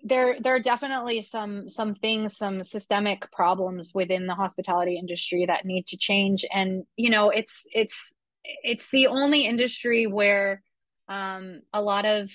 there 0.03 0.39
there 0.39 0.56
are 0.56 0.60
definitely 0.60 1.22
some 1.22 1.69
some 1.69 1.93
things 1.95 2.35
some 2.35 2.64
systemic 2.64 3.31
problems 3.31 3.91
within 3.93 4.26
the 4.26 4.34
hospitality 4.34 4.98
industry 4.98 5.45
that 5.45 5.64
need 5.64 5.85
to 5.85 5.98
change 5.98 6.43
and 6.52 6.84
you 6.95 7.10
know 7.10 7.30
it's 7.30 7.68
it's 7.72 8.11
it's 8.64 8.89
the 8.89 9.06
only 9.06 9.45
industry 9.45 10.07
where 10.07 10.64
um 11.12 11.62
a 11.74 11.82
lot 11.82 12.06
of 12.06 12.32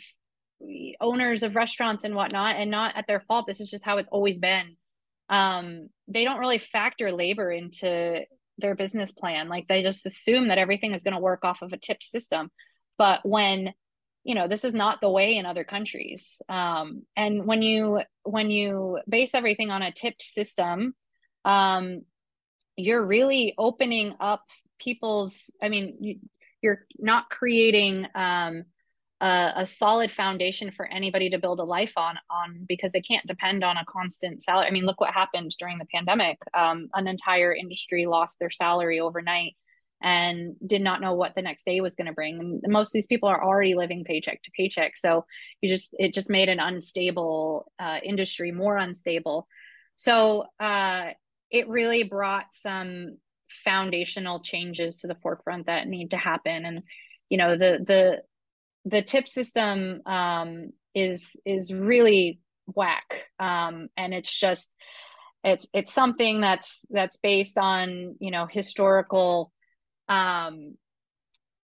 owners 1.01 1.43
of 1.43 1.55
restaurants 1.55 2.05
and 2.05 2.15
whatnot 2.15 2.57
and 2.57 2.71
not 2.71 2.97
at 2.97 3.07
their 3.07 3.21
fault. 3.21 3.47
This 3.47 3.61
is 3.61 3.71
just 3.71 3.85
how 3.85 3.99
it's 3.99 4.09
always 4.11 4.37
been. 4.37 4.77
Um 5.29 5.89
they 6.09 6.25
don't 6.25 6.39
really 6.39 6.59
factor 6.59 7.13
labor 7.13 7.51
into 7.51 8.25
their 8.59 8.75
business 8.75 9.11
plan. 9.11 9.49
Like 9.49 9.67
they 9.69 9.83
just 9.83 10.07
assume 10.07 10.49
that 10.49 10.59
everything 10.59 10.95
is 10.95 11.03
going 11.03 11.15
to 11.15 11.21
work 11.21 11.45
off 11.45 11.63
of 11.63 11.73
a 11.73 11.79
tip 11.79 12.03
system. 12.03 12.51
But 12.97 13.21
when 13.25 13.73
you 14.25 14.35
know 14.35 14.49
this 14.49 14.65
is 14.65 14.75
not 14.75 15.01
the 15.01 15.11
way 15.11 15.37
in 15.37 15.47
other 15.47 15.65
countries. 15.65 16.31
Um, 16.49 17.03
and 17.17 17.47
when 17.47 17.63
you 17.63 18.01
when 18.25 18.51
you 18.51 18.99
base 19.09 19.31
everything 19.35 19.71
on 19.71 19.83
a 19.83 19.93
tipped 19.93 20.23
system 20.23 20.95
um, 21.45 22.03
you're 22.77 23.05
really 23.05 23.55
opening 23.57 24.15
up 24.21 24.43
people's 24.79 25.45
i 25.63 25.71
mean 25.71 26.21
you're 26.67 26.87
not 26.99 27.31
creating 27.31 28.07
um, 28.15 28.65
a, 29.21 29.53
a, 29.57 29.67
solid 29.67 30.11
foundation 30.11 30.71
for 30.71 30.87
anybody 30.87 31.31
to 31.31 31.39
build 31.39 31.61
a 31.61 31.65
life 31.65 31.93
on 31.97 32.17
on 32.31 32.67
because 32.69 32.93
they 32.93 33.01
can't 33.01 33.27
depend 33.27 33.65
on 33.65 33.77
a 33.77 33.85
constant 33.87 34.43
salary 34.43 34.67
i 34.67 34.71
mean 34.71 34.85
look 34.85 35.01
what 35.01 35.15
happened 35.15 35.55
during 35.59 35.79
the 35.79 35.87
pandemic 35.95 36.39
um, 36.53 36.89
an 36.95 37.07
entire 37.07 37.55
industry 37.55 38.05
lost 38.05 38.37
their 38.39 38.51
salary 38.51 39.01
overnight 39.01 39.55
and 40.03 40.57
did 40.67 40.83
not 40.83 41.01
know 41.01 41.15
what 41.15 41.35
the 41.35 41.43
next 41.43 41.65
day 41.65 41.81
was 41.81 41.95
going 41.95 42.07
to 42.07 42.13
bring. 42.13 42.39
And 42.39 42.73
most 42.73 42.89
of 42.89 42.93
these 42.93 43.07
people 43.07 43.29
are 43.29 43.43
already 43.43 43.75
living 43.75 44.05
paycheck 44.05 44.43
to 44.43 44.51
paycheck. 44.57 44.97
So 44.97 45.25
you 45.63 45.69
just, 45.71 45.95
it 45.99 46.13
just 46.13 46.29
made 46.29 46.49
an 46.49 46.61
unstable 46.61 47.73
uh, 47.79 47.99
industry 48.03 48.53
more 48.53 48.77
unstable. 48.77 49.49
So 49.95 50.45
uh, 50.61 51.13
it 51.51 51.69
really 51.69 52.03
brought 52.03 52.47
some 52.53 53.17
foundational 53.65 54.41
changes 54.41 55.01
to 55.01 55.07
the 55.07 55.17
forefront 55.23 55.67
that 55.67 55.89
need 55.89 56.11
to 56.13 56.17
happen. 56.17 56.65
And, 56.65 56.83
you 57.29 57.39
know, 57.39 57.57
the, 57.57 57.79
the, 57.85 58.23
the 58.85 59.03
tip 59.03 59.29
system 59.29 60.03
um, 60.07 60.71
is, 60.95 61.31
is 61.45 61.73
really 61.73 62.41
whack. 62.67 63.27
Um, 63.39 63.89
and 63.97 64.15
it's 64.15 64.39
just, 64.39 64.69
it's, 65.43 65.67
it's 65.73 65.93
something 65.93 66.41
that's, 66.41 66.81
that's 66.91 67.17
based 67.17 67.59
on, 67.59 68.17
you 68.21 68.31
know, 68.31 68.47
historical 68.47 69.53
um, 70.09 70.77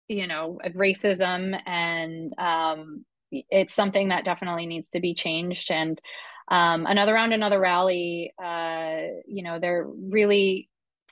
you 0.09 0.27
know, 0.27 0.59
racism, 0.74 1.57
and 1.66 2.35
um, 2.36 3.05
it's 3.31 3.74
something 3.74 4.09
that 4.09 4.24
definitely 4.24 4.66
needs 4.66 4.89
to 4.89 4.98
be 4.98 5.15
changed. 5.15 5.70
And 5.70 6.01
um, 6.51 6.86
another 6.86 7.12
round, 7.12 7.32
another 7.32 7.61
rally. 7.61 8.32
Uh, 8.43 9.02
you 9.28 9.44
know, 9.44 9.61
they're 9.61 9.86
really, 9.86 10.69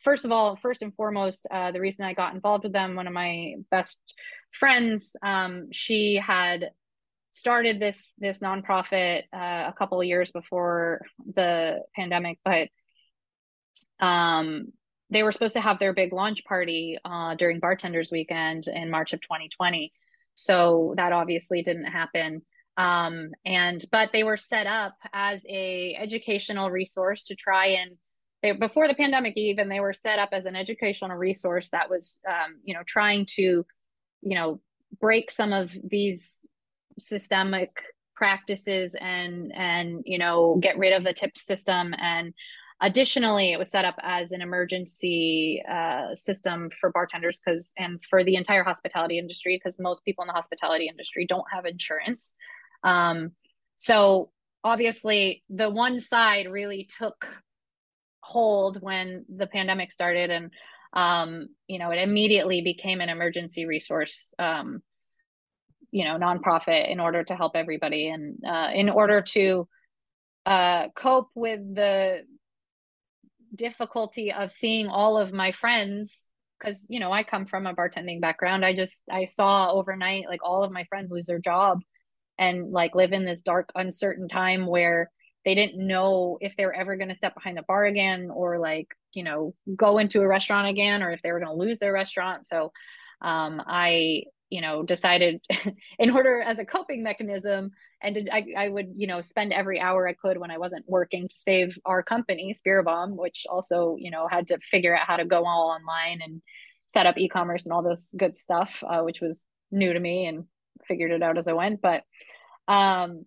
first 0.08 0.24
of 0.24 0.32
all, 0.32 0.56
first 0.56 0.80
and 0.80 0.94
foremost, 0.94 1.46
uh, 1.50 1.70
the 1.70 1.82
reason 1.82 2.02
I 2.02 2.14
got 2.14 2.34
involved 2.34 2.64
with 2.64 2.72
them, 2.72 2.94
one 2.94 3.06
of 3.06 3.12
my 3.12 3.56
best 3.70 3.98
friends, 4.52 5.14
um, 5.22 5.68
she 5.70 6.14
had 6.16 6.70
started 7.32 7.78
this 7.78 8.10
this 8.16 8.38
nonprofit 8.38 9.24
uh, 9.34 9.68
a 9.68 9.74
couple 9.76 10.00
of 10.00 10.06
years 10.06 10.30
before 10.30 11.02
the 11.34 11.80
pandemic, 11.94 12.38
but 12.42 12.68
um, 14.00 14.72
they 15.10 15.22
were 15.22 15.30
supposed 15.32 15.56
to 15.56 15.60
have 15.60 15.78
their 15.78 15.92
big 15.92 16.14
launch 16.14 16.42
party 16.46 16.96
uh, 17.04 17.34
during 17.34 17.60
bartenders 17.60 18.10
weekend 18.10 18.66
in 18.66 18.90
march 18.90 19.12
of 19.12 19.20
2020 19.20 19.92
so 20.32 20.94
that 20.96 21.12
obviously 21.12 21.60
didn't 21.60 21.84
happen. 21.84 22.40
Um, 22.78 23.32
and 23.44 23.84
but 23.92 24.08
they 24.14 24.24
were 24.24 24.38
set 24.38 24.66
up 24.66 24.94
as 25.12 25.42
a 25.46 25.94
educational 26.00 26.70
resource 26.70 27.24
to 27.24 27.34
try 27.34 27.66
and 27.80 27.98
they, 28.42 28.52
before 28.52 28.88
the 28.88 28.94
pandemic 28.94 29.36
even 29.36 29.68
they 29.68 29.80
were 29.80 29.92
set 29.92 30.18
up 30.18 30.30
as 30.32 30.46
an 30.46 30.56
educational 30.56 31.16
resource 31.16 31.70
that 31.70 31.90
was 31.90 32.18
um, 32.28 32.56
you 32.64 32.74
know 32.74 32.82
trying 32.86 33.26
to 33.26 33.64
you 34.22 34.34
know 34.34 34.60
break 35.00 35.30
some 35.30 35.52
of 35.52 35.76
these 35.82 36.28
systemic 36.98 37.70
practices 38.16 38.96
and 39.00 39.52
and 39.54 40.02
you 40.04 40.18
know 40.18 40.58
get 40.60 40.78
rid 40.78 40.92
of 40.92 41.04
the 41.04 41.12
tip 41.12 41.36
system 41.36 41.94
and 41.98 42.34
Additionally, 42.80 43.52
it 43.52 43.58
was 43.58 43.70
set 43.70 43.84
up 43.84 43.96
as 44.02 44.30
an 44.30 44.40
emergency 44.40 45.62
uh, 45.68 46.14
system 46.14 46.70
for 46.80 46.90
bartenders 46.90 47.40
because, 47.44 47.72
and 47.76 47.98
for 48.04 48.22
the 48.22 48.36
entire 48.36 48.62
hospitality 48.62 49.18
industry, 49.18 49.56
because 49.56 49.80
most 49.80 50.04
people 50.04 50.22
in 50.22 50.28
the 50.28 50.32
hospitality 50.32 50.86
industry 50.86 51.26
don't 51.26 51.44
have 51.52 51.66
insurance. 51.66 52.36
Um, 52.84 53.32
so 53.78 54.30
obviously, 54.62 55.42
the 55.50 55.68
one 55.68 55.98
side 55.98 56.48
really 56.48 56.88
took 56.98 57.26
hold 58.28 58.82
when 58.82 59.24
the 59.34 59.46
pandemic 59.46 59.90
started, 59.90 60.30
and 60.30 60.52
um, 60.92 61.48
you 61.66 61.78
know, 61.78 61.90
it 61.90 61.98
immediately 61.98 62.60
became 62.62 63.00
an 63.00 63.08
emergency 63.08 63.66
resource. 63.66 64.34
Um, 64.38 64.82
you 65.90 66.04
know, 66.04 66.18
nonprofit 66.18 66.90
in 66.90 67.00
order 67.00 67.24
to 67.24 67.34
help 67.34 67.52
everybody, 67.56 68.08
and 68.08 68.38
uh, 68.46 68.68
in 68.74 68.90
order 68.90 69.22
to 69.22 69.66
uh, 70.44 70.88
cope 70.94 71.30
with 71.34 71.60
the 71.74 72.24
difficulty 73.54 74.32
of 74.32 74.52
seeing 74.52 74.88
all 74.88 75.16
of 75.18 75.32
my 75.32 75.52
friends 75.52 76.18
because 76.58 76.84
you 76.88 77.00
know 77.00 77.10
i 77.10 77.22
come 77.22 77.46
from 77.46 77.66
a 77.66 77.74
bartending 77.74 78.20
background 78.20 78.62
i 78.62 78.74
just 78.74 79.00
i 79.10 79.24
saw 79.24 79.72
overnight 79.72 80.26
like 80.28 80.44
all 80.44 80.62
of 80.62 80.70
my 80.70 80.84
friends 80.84 81.10
lose 81.10 81.26
their 81.26 81.38
job 81.38 81.80
and 82.38 82.70
like 82.70 82.94
live 82.94 83.12
in 83.12 83.24
this 83.24 83.40
dark 83.40 83.70
uncertain 83.74 84.28
time 84.28 84.66
where 84.66 85.10
they 85.48 85.54
didn't 85.54 85.78
know 85.78 86.36
if 86.42 86.54
they 86.56 86.66
were 86.66 86.74
ever 86.74 86.96
going 86.96 87.08
to 87.08 87.14
step 87.14 87.32
behind 87.34 87.56
the 87.56 87.62
bar 87.62 87.86
again 87.86 88.30
or 88.30 88.58
like 88.58 88.94
you 89.14 89.24
know 89.24 89.54
go 89.74 89.96
into 89.96 90.20
a 90.20 90.28
restaurant 90.28 90.68
again 90.68 91.02
or 91.02 91.10
if 91.10 91.22
they 91.22 91.32
were 91.32 91.40
going 91.40 91.50
to 91.50 91.64
lose 91.64 91.78
their 91.78 91.92
restaurant. 91.92 92.46
So 92.46 92.70
um, 93.22 93.62
i 93.66 94.24
you 94.50 94.60
know 94.60 94.82
decided 94.82 95.40
in 95.98 96.10
order 96.10 96.42
as 96.42 96.58
a 96.58 96.66
coping 96.66 97.02
mechanism 97.02 97.70
and 98.02 98.28
I, 98.30 98.46
I 98.56 98.68
would 98.68 98.92
you 98.94 99.06
know 99.06 99.22
spend 99.22 99.52
every 99.52 99.80
hour 99.80 100.06
i 100.06 100.12
could 100.12 100.38
when 100.38 100.50
i 100.50 100.58
wasn't 100.58 100.88
working 100.88 101.28
to 101.28 101.34
save 101.34 101.78
our 101.84 102.02
company 102.02 102.54
Bomb, 102.84 103.16
which 103.16 103.46
also 103.50 103.96
you 103.98 104.10
know 104.10 104.28
had 104.30 104.48
to 104.48 104.58
figure 104.70 104.96
out 104.96 105.06
how 105.06 105.16
to 105.16 105.24
go 105.24 105.46
all 105.46 105.70
online 105.70 106.20
and 106.22 106.42
set 106.86 107.06
up 107.06 107.18
e-commerce 107.18 107.64
and 107.64 107.72
all 107.72 107.82
this 107.82 108.10
good 108.16 108.36
stuff 108.36 108.84
uh, 108.86 109.00
which 109.00 109.20
was 109.20 109.46
new 109.70 109.92
to 109.92 110.00
me 110.00 110.26
and 110.26 110.44
figured 110.86 111.10
it 111.10 111.22
out 111.22 111.38
as 111.38 111.48
i 111.48 111.52
went. 111.52 111.80
But 111.82 112.04
um 112.68 113.24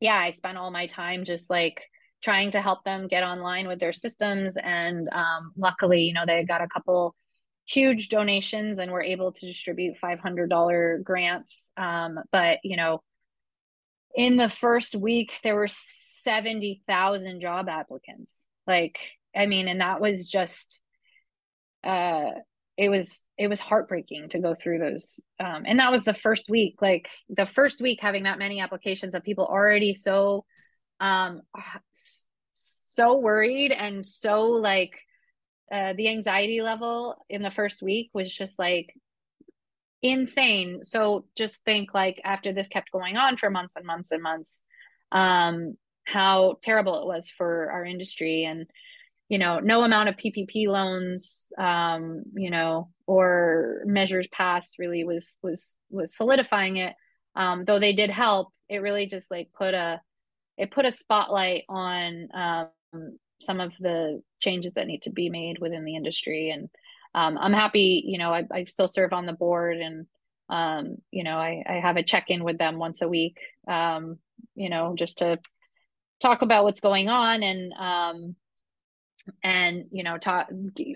yeah 0.00 0.16
i 0.16 0.30
spent 0.30 0.58
all 0.58 0.70
my 0.70 0.86
time 0.86 1.24
just 1.24 1.50
like 1.50 1.82
trying 2.22 2.50
to 2.50 2.60
help 2.60 2.82
them 2.84 3.06
get 3.06 3.22
online 3.22 3.68
with 3.68 3.78
their 3.78 3.92
systems 3.92 4.56
and 4.56 5.08
um 5.10 5.52
luckily 5.56 6.02
you 6.02 6.12
know 6.12 6.24
they 6.26 6.44
got 6.44 6.62
a 6.62 6.68
couple 6.68 7.14
huge 7.68 8.08
donations 8.08 8.78
and 8.78 8.90
we're 8.90 9.02
able 9.02 9.32
to 9.32 9.46
distribute 9.46 9.96
$500 10.02 11.02
grants. 11.04 11.70
Um, 11.76 12.18
but, 12.32 12.58
you 12.64 12.76
know, 12.76 13.02
in 14.14 14.36
the 14.36 14.48
first 14.48 14.96
week, 14.96 15.34
there 15.44 15.54
were 15.54 15.68
70,000 16.24 17.40
job 17.40 17.68
applicants. 17.68 18.32
Like, 18.66 18.98
I 19.36 19.46
mean, 19.46 19.68
and 19.68 19.82
that 19.82 20.00
was 20.00 20.28
just, 20.28 20.80
uh, 21.84 22.30
it 22.78 22.88
was 22.88 23.20
it 23.36 23.48
was 23.48 23.60
heartbreaking 23.60 24.30
to 24.30 24.38
go 24.38 24.54
through 24.54 24.78
those 24.78 25.20
um, 25.40 25.64
and 25.66 25.78
that 25.78 25.92
was 25.92 26.04
the 26.04 26.14
first 26.14 26.48
week 26.48 26.76
like 26.80 27.08
the 27.28 27.46
first 27.46 27.82
week 27.82 27.98
having 28.00 28.22
that 28.22 28.38
many 28.38 28.60
applications 28.60 29.14
of 29.14 29.22
people 29.22 29.44
already 29.44 29.92
so 29.92 30.44
um 31.00 31.42
so 31.90 33.18
worried 33.18 33.72
and 33.72 34.06
so 34.06 34.42
like 34.42 34.94
uh, 35.70 35.92
the 35.94 36.08
anxiety 36.08 36.62
level 36.62 37.16
in 37.28 37.42
the 37.42 37.50
first 37.50 37.82
week 37.82 38.10
was 38.14 38.32
just 38.32 38.58
like 38.58 38.94
insane. 40.02 40.82
So 40.82 41.26
just 41.36 41.62
think 41.64 41.92
like 41.92 42.20
after 42.24 42.52
this 42.52 42.68
kept 42.68 42.92
going 42.92 43.16
on 43.16 43.36
for 43.36 43.50
months 43.50 43.76
and 43.76 43.84
months 43.84 44.10
and 44.10 44.22
months, 44.22 44.62
um, 45.12 45.76
how 46.06 46.56
terrible 46.62 47.02
it 47.02 47.06
was 47.06 47.28
for 47.28 47.70
our 47.70 47.84
industry. 47.84 48.44
And 48.44 48.66
you 49.28 49.38
know, 49.38 49.58
no 49.58 49.82
amount 49.82 50.08
of 50.08 50.16
PPP 50.16 50.68
loans, 50.68 51.48
um, 51.58 52.22
you 52.34 52.50
know, 52.50 52.90
or 53.06 53.82
measures 53.84 54.26
passed 54.32 54.78
really 54.78 55.04
was 55.04 55.36
was 55.42 55.76
was 55.90 56.16
solidifying 56.16 56.78
it. 56.78 56.94
Um, 57.36 57.64
though 57.64 57.78
they 57.78 57.92
did 57.92 58.10
help, 58.10 58.48
it 58.68 58.78
really 58.78 59.06
just 59.06 59.30
like 59.30 59.50
put 59.56 59.74
a 59.74 60.00
it 60.56 60.70
put 60.70 60.86
a 60.86 60.92
spotlight 60.92 61.64
on 61.68 62.28
um, 62.34 63.18
some 63.40 63.60
of 63.60 63.72
the 63.78 64.22
changes 64.40 64.74
that 64.74 64.86
need 64.86 65.02
to 65.02 65.10
be 65.10 65.30
made 65.30 65.58
within 65.58 65.84
the 65.84 65.94
industry. 65.94 66.50
And 66.50 66.68
um, 67.14 67.38
I'm 67.38 67.52
happy, 67.52 68.02
you 68.06 68.18
know, 68.18 68.32
I, 68.32 68.44
I 68.50 68.64
still 68.64 68.88
serve 68.88 69.12
on 69.12 69.26
the 69.26 69.32
board 69.32 69.76
and 69.76 70.06
um, 70.50 70.96
you 71.10 71.24
know, 71.24 71.36
I, 71.36 71.62
I 71.68 71.74
have 71.74 71.98
a 71.98 72.02
check 72.02 72.26
in 72.28 72.42
with 72.42 72.56
them 72.56 72.78
once 72.78 73.02
a 73.02 73.08
week, 73.08 73.38
um, 73.68 74.18
you 74.54 74.70
know, 74.70 74.94
just 74.98 75.18
to 75.18 75.38
talk 76.22 76.40
about 76.40 76.64
what's 76.64 76.80
going 76.80 77.10
on 77.10 77.42
and 77.42 77.72
um, 77.74 78.36
and 79.42 79.84
you 79.90 80.02
know 80.02 80.18
talk 80.18 80.48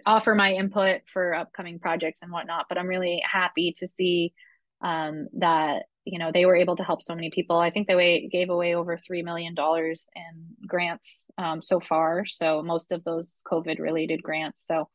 offer 0.06 0.34
my 0.34 0.52
input 0.52 1.02
for 1.12 1.34
upcoming 1.34 1.78
projects 1.78 2.20
and 2.22 2.32
whatnot 2.32 2.66
but 2.68 2.78
i'm 2.78 2.86
really 2.86 3.22
happy 3.30 3.74
to 3.78 3.86
see 3.86 4.32
um, 4.82 5.28
that 5.34 5.84
you 6.04 6.18
know 6.18 6.30
they 6.32 6.44
were 6.44 6.56
able 6.56 6.76
to 6.76 6.82
help 6.82 7.02
so 7.02 7.14
many 7.14 7.30
people. 7.30 7.56
I 7.58 7.70
think 7.70 7.86
they 7.86 8.28
gave 8.30 8.50
away 8.50 8.74
over 8.74 8.98
three 8.98 9.22
million 9.22 9.54
dollars 9.54 10.08
in 10.14 10.66
grants 10.66 11.26
um, 11.38 11.62
so 11.62 11.80
far. 11.80 12.26
So 12.26 12.62
most 12.62 12.92
of 12.92 13.04
those 13.04 13.42
covid 13.50 13.78
related 13.78 14.22
grants. 14.22 14.66
So 14.66 14.88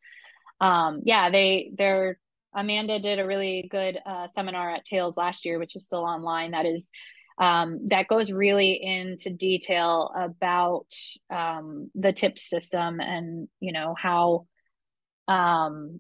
um, 0.59 1.01
yeah 1.03 1.30
they 1.30 1.72
they're 1.77 2.19
amanda 2.53 2.99
did 2.99 3.19
a 3.19 3.27
really 3.27 3.68
good 3.69 3.99
uh, 4.05 4.27
seminar 4.34 4.73
at 4.73 4.85
tales 4.85 5.15
last 5.18 5.45
year 5.45 5.59
which 5.59 5.76
is 5.76 5.85
still 5.85 6.03
online. 6.03 6.51
That 6.51 6.65
is 6.65 6.84
um, 7.39 7.88
that 7.88 8.07
goes 8.07 8.31
really 8.31 8.73
into 8.81 9.30
detail 9.30 10.11
about 10.15 10.88
um, 11.30 11.91
the 11.93 12.11
tip 12.11 12.39
system 12.39 12.99
and 12.99 13.47
you 13.59 13.72
know 13.72 13.95
how 13.97 14.47
um, 15.27 15.99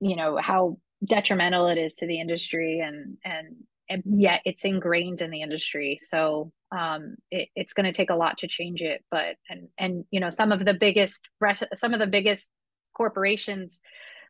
you 0.00 0.16
know 0.16 0.36
how 0.36 0.78
detrimental 1.04 1.66
it 1.68 1.78
is 1.78 1.94
to 1.94 2.06
the 2.06 2.20
industry 2.20 2.80
and 2.80 3.16
and, 3.24 3.56
and 3.88 4.02
yet 4.06 4.42
it's 4.44 4.64
ingrained 4.64 5.20
in 5.20 5.30
the 5.30 5.42
industry. 5.42 5.98
So 6.00 6.52
um, 6.70 7.16
it, 7.30 7.48
it's 7.56 7.72
going 7.72 7.86
to 7.86 7.92
take 7.92 8.10
a 8.10 8.14
lot 8.14 8.38
to 8.38 8.46
change 8.46 8.80
it 8.80 9.04
but 9.10 9.34
and 9.48 9.68
and 9.76 10.04
you 10.12 10.20
know 10.20 10.30
some 10.30 10.52
of 10.52 10.64
the 10.64 10.74
biggest 10.74 11.20
some 11.74 11.94
of 11.94 11.98
the 11.98 12.06
biggest 12.06 12.46
corporations 12.96 13.80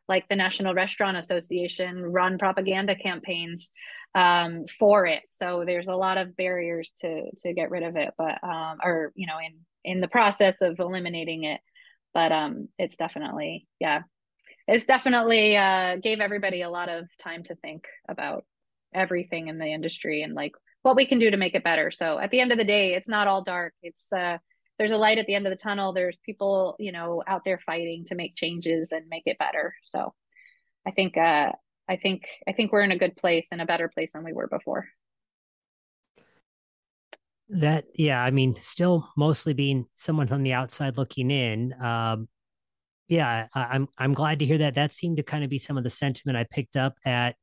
like 0.07 0.27
the 0.29 0.35
National 0.35 0.73
Restaurant 0.73 1.17
Association 1.17 2.03
run 2.03 2.37
propaganda 2.37 2.95
campaigns 2.95 3.71
um, 4.15 4.65
for 4.79 5.05
it. 5.05 5.23
So 5.29 5.63
there's 5.65 5.87
a 5.87 5.95
lot 5.95 6.17
of 6.17 6.35
barriers 6.35 6.91
to 7.01 7.31
to 7.43 7.53
get 7.53 7.71
rid 7.71 7.83
of 7.83 7.95
it, 7.95 8.13
but 8.17 8.43
um, 8.43 8.77
or 8.83 9.11
you 9.15 9.27
know, 9.27 9.37
in 9.37 9.59
in 9.83 10.01
the 10.01 10.07
process 10.07 10.55
of 10.61 10.79
eliminating 10.79 11.45
it. 11.45 11.61
But 12.13 12.31
um, 12.31 12.67
it's 12.77 12.97
definitely 12.97 13.67
yeah, 13.79 14.01
it's 14.67 14.85
definitely 14.85 15.55
uh, 15.55 15.97
gave 15.97 16.19
everybody 16.19 16.61
a 16.61 16.69
lot 16.69 16.89
of 16.89 17.05
time 17.17 17.43
to 17.43 17.55
think 17.55 17.87
about 18.07 18.45
everything 18.93 19.47
in 19.47 19.57
the 19.57 19.67
industry 19.67 20.21
and 20.21 20.33
like 20.33 20.51
what 20.81 20.95
we 20.95 21.05
can 21.05 21.19
do 21.19 21.31
to 21.31 21.37
make 21.37 21.55
it 21.55 21.63
better. 21.63 21.91
So 21.91 22.19
at 22.19 22.31
the 22.31 22.39
end 22.39 22.51
of 22.51 22.57
the 22.57 22.65
day, 22.65 22.95
it's 22.95 23.07
not 23.07 23.27
all 23.27 23.43
dark. 23.43 23.73
It's 23.81 24.11
uh, 24.11 24.37
there's 24.77 24.91
a 24.91 24.97
light 24.97 25.17
at 25.17 25.27
the 25.27 25.35
end 25.35 25.45
of 25.45 25.51
the 25.51 25.57
tunnel. 25.57 25.93
There's 25.93 26.17
people, 26.25 26.75
you 26.79 26.91
know, 26.91 27.23
out 27.27 27.43
there 27.45 27.59
fighting 27.65 28.05
to 28.05 28.15
make 28.15 28.35
changes 28.35 28.91
and 28.91 29.05
make 29.09 29.23
it 29.25 29.37
better. 29.37 29.75
So 29.83 30.13
I 30.85 30.91
think 30.91 31.17
uh, 31.17 31.51
I 31.87 31.95
think 31.97 32.27
I 32.47 32.53
think 32.53 32.71
we're 32.71 32.83
in 32.83 32.91
a 32.91 32.97
good 32.97 33.15
place 33.15 33.47
and 33.51 33.61
a 33.61 33.65
better 33.65 33.89
place 33.89 34.13
than 34.13 34.23
we 34.23 34.33
were 34.33 34.47
before. 34.47 34.87
That 37.49 37.85
yeah, 37.95 38.23
I 38.23 38.31
mean, 38.31 38.57
still 38.61 39.09
mostly 39.17 39.53
being 39.53 39.85
someone 39.97 40.27
from 40.27 40.43
the 40.43 40.53
outside 40.53 40.97
looking 40.97 41.29
in. 41.29 41.73
Um, 41.81 42.29
yeah, 43.07 43.47
I, 43.53 43.63
I'm 43.63 43.89
I'm 43.97 44.13
glad 44.13 44.39
to 44.39 44.45
hear 44.45 44.59
that. 44.59 44.75
That 44.75 44.93
seemed 44.93 45.17
to 45.17 45.23
kind 45.23 45.43
of 45.43 45.49
be 45.49 45.57
some 45.57 45.77
of 45.77 45.83
the 45.83 45.89
sentiment 45.89 46.37
I 46.37 46.45
picked 46.49 46.77
up 46.77 46.95
at 47.05 47.35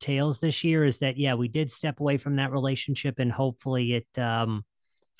Tales 0.00 0.40
this 0.40 0.64
year. 0.64 0.84
Is 0.84 0.98
that 0.98 1.16
yeah, 1.16 1.34
we 1.34 1.46
did 1.46 1.70
step 1.70 2.00
away 2.00 2.18
from 2.18 2.36
that 2.36 2.50
relationship, 2.50 3.20
and 3.20 3.30
hopefully 3.30 3.92
it 3.92 4.20
um, 4.20 4.64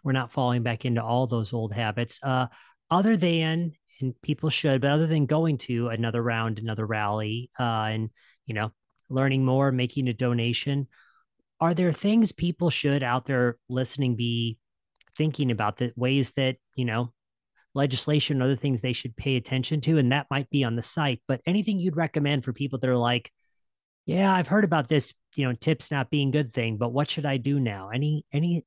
we're 0.02 0.12
not 0.12 0.32
falling 0.32 0.62
back 0.62 0.84
into 0.84 1.02
all 1.02 1.26
those 1.26 1.52
old 1.52 1.72
habits. 1.72 2.18
Uh, 2.22 2.46
other 2.90 3.16
than 3.16 3.72
and 4.00 4.20
people 4.20 4.50
should, 4.50 4.80
but 4.80 4.90
other 4.90 5.06
than 5.06 5.26
going 5.26 5.58
to 5.58 5.88
another 5.88 6.22
round, 6.22 6.58
another 6.58 6.84
rally, 6.84 7.50
uh, 7.58 7.84
and 7.84 8.10
you 8.46 8.54
know, 8.54 8.72
learning 9.08 9.44
more, 9.44 9.72
making 9.72 10.08
a 10.08 10.12
donation. 10.12 10.88
Are 11.60 11.74
there 11.74 11.92
things 11.92 12.32
people 12.32 12.70
should 12.70 13.02
out 13.02 13.24
there 13.24 13.56
listening 13.68 14.16
be 14.16 14.58
thinking 15.16 15.50
about 15.50 15.76
the 15.76 15.92
ways 15.96 16.32
that, 16.32 16.56
you 16.74 16.84
know, 16.84 17.12
legislation, 17.74 18.42
other 18.42 18.56
things 18.56 18.80
they 18.80 18.92
should 18.92 19.16
pay 19.16 19.36
attention 19.36 19.80
to? 19.82 19.98
And 19.98 20.10
that 20.10 20.26
might 20.30 20.50
be 20.50 20.64
on 20.64 20.74
the 20.74 20.82
site, 20.82 21.22
but 21.28 21.40
anything 21.46 21.78
you'd 21.78 21.96
recommend 21.96 22.44
for 22.44 22.52
people 22.52 22.80
that 22.80 22.90
are 22.90 22.96
like, 22.96 23.30
yeah, 24.06 24.34
I've 24.34 24.48
heard 24.48 24.64
about 24.64 24.88
this, 24.88 25.14
you 25.36 25.46
know, 25.46 25.52
tips 25.52 25.92
not 25.92 26.10
being 26.10 26.32
good 26.32 26.52
thing, 26.52 26.76
but 26.76 26.92
what 26.92 27.08
should 27.08 27.26
I 27.26 27.36
do 27.36 27.60
now? 27.60 27.90
Any, 27.90 28.26
any 28.32 28.66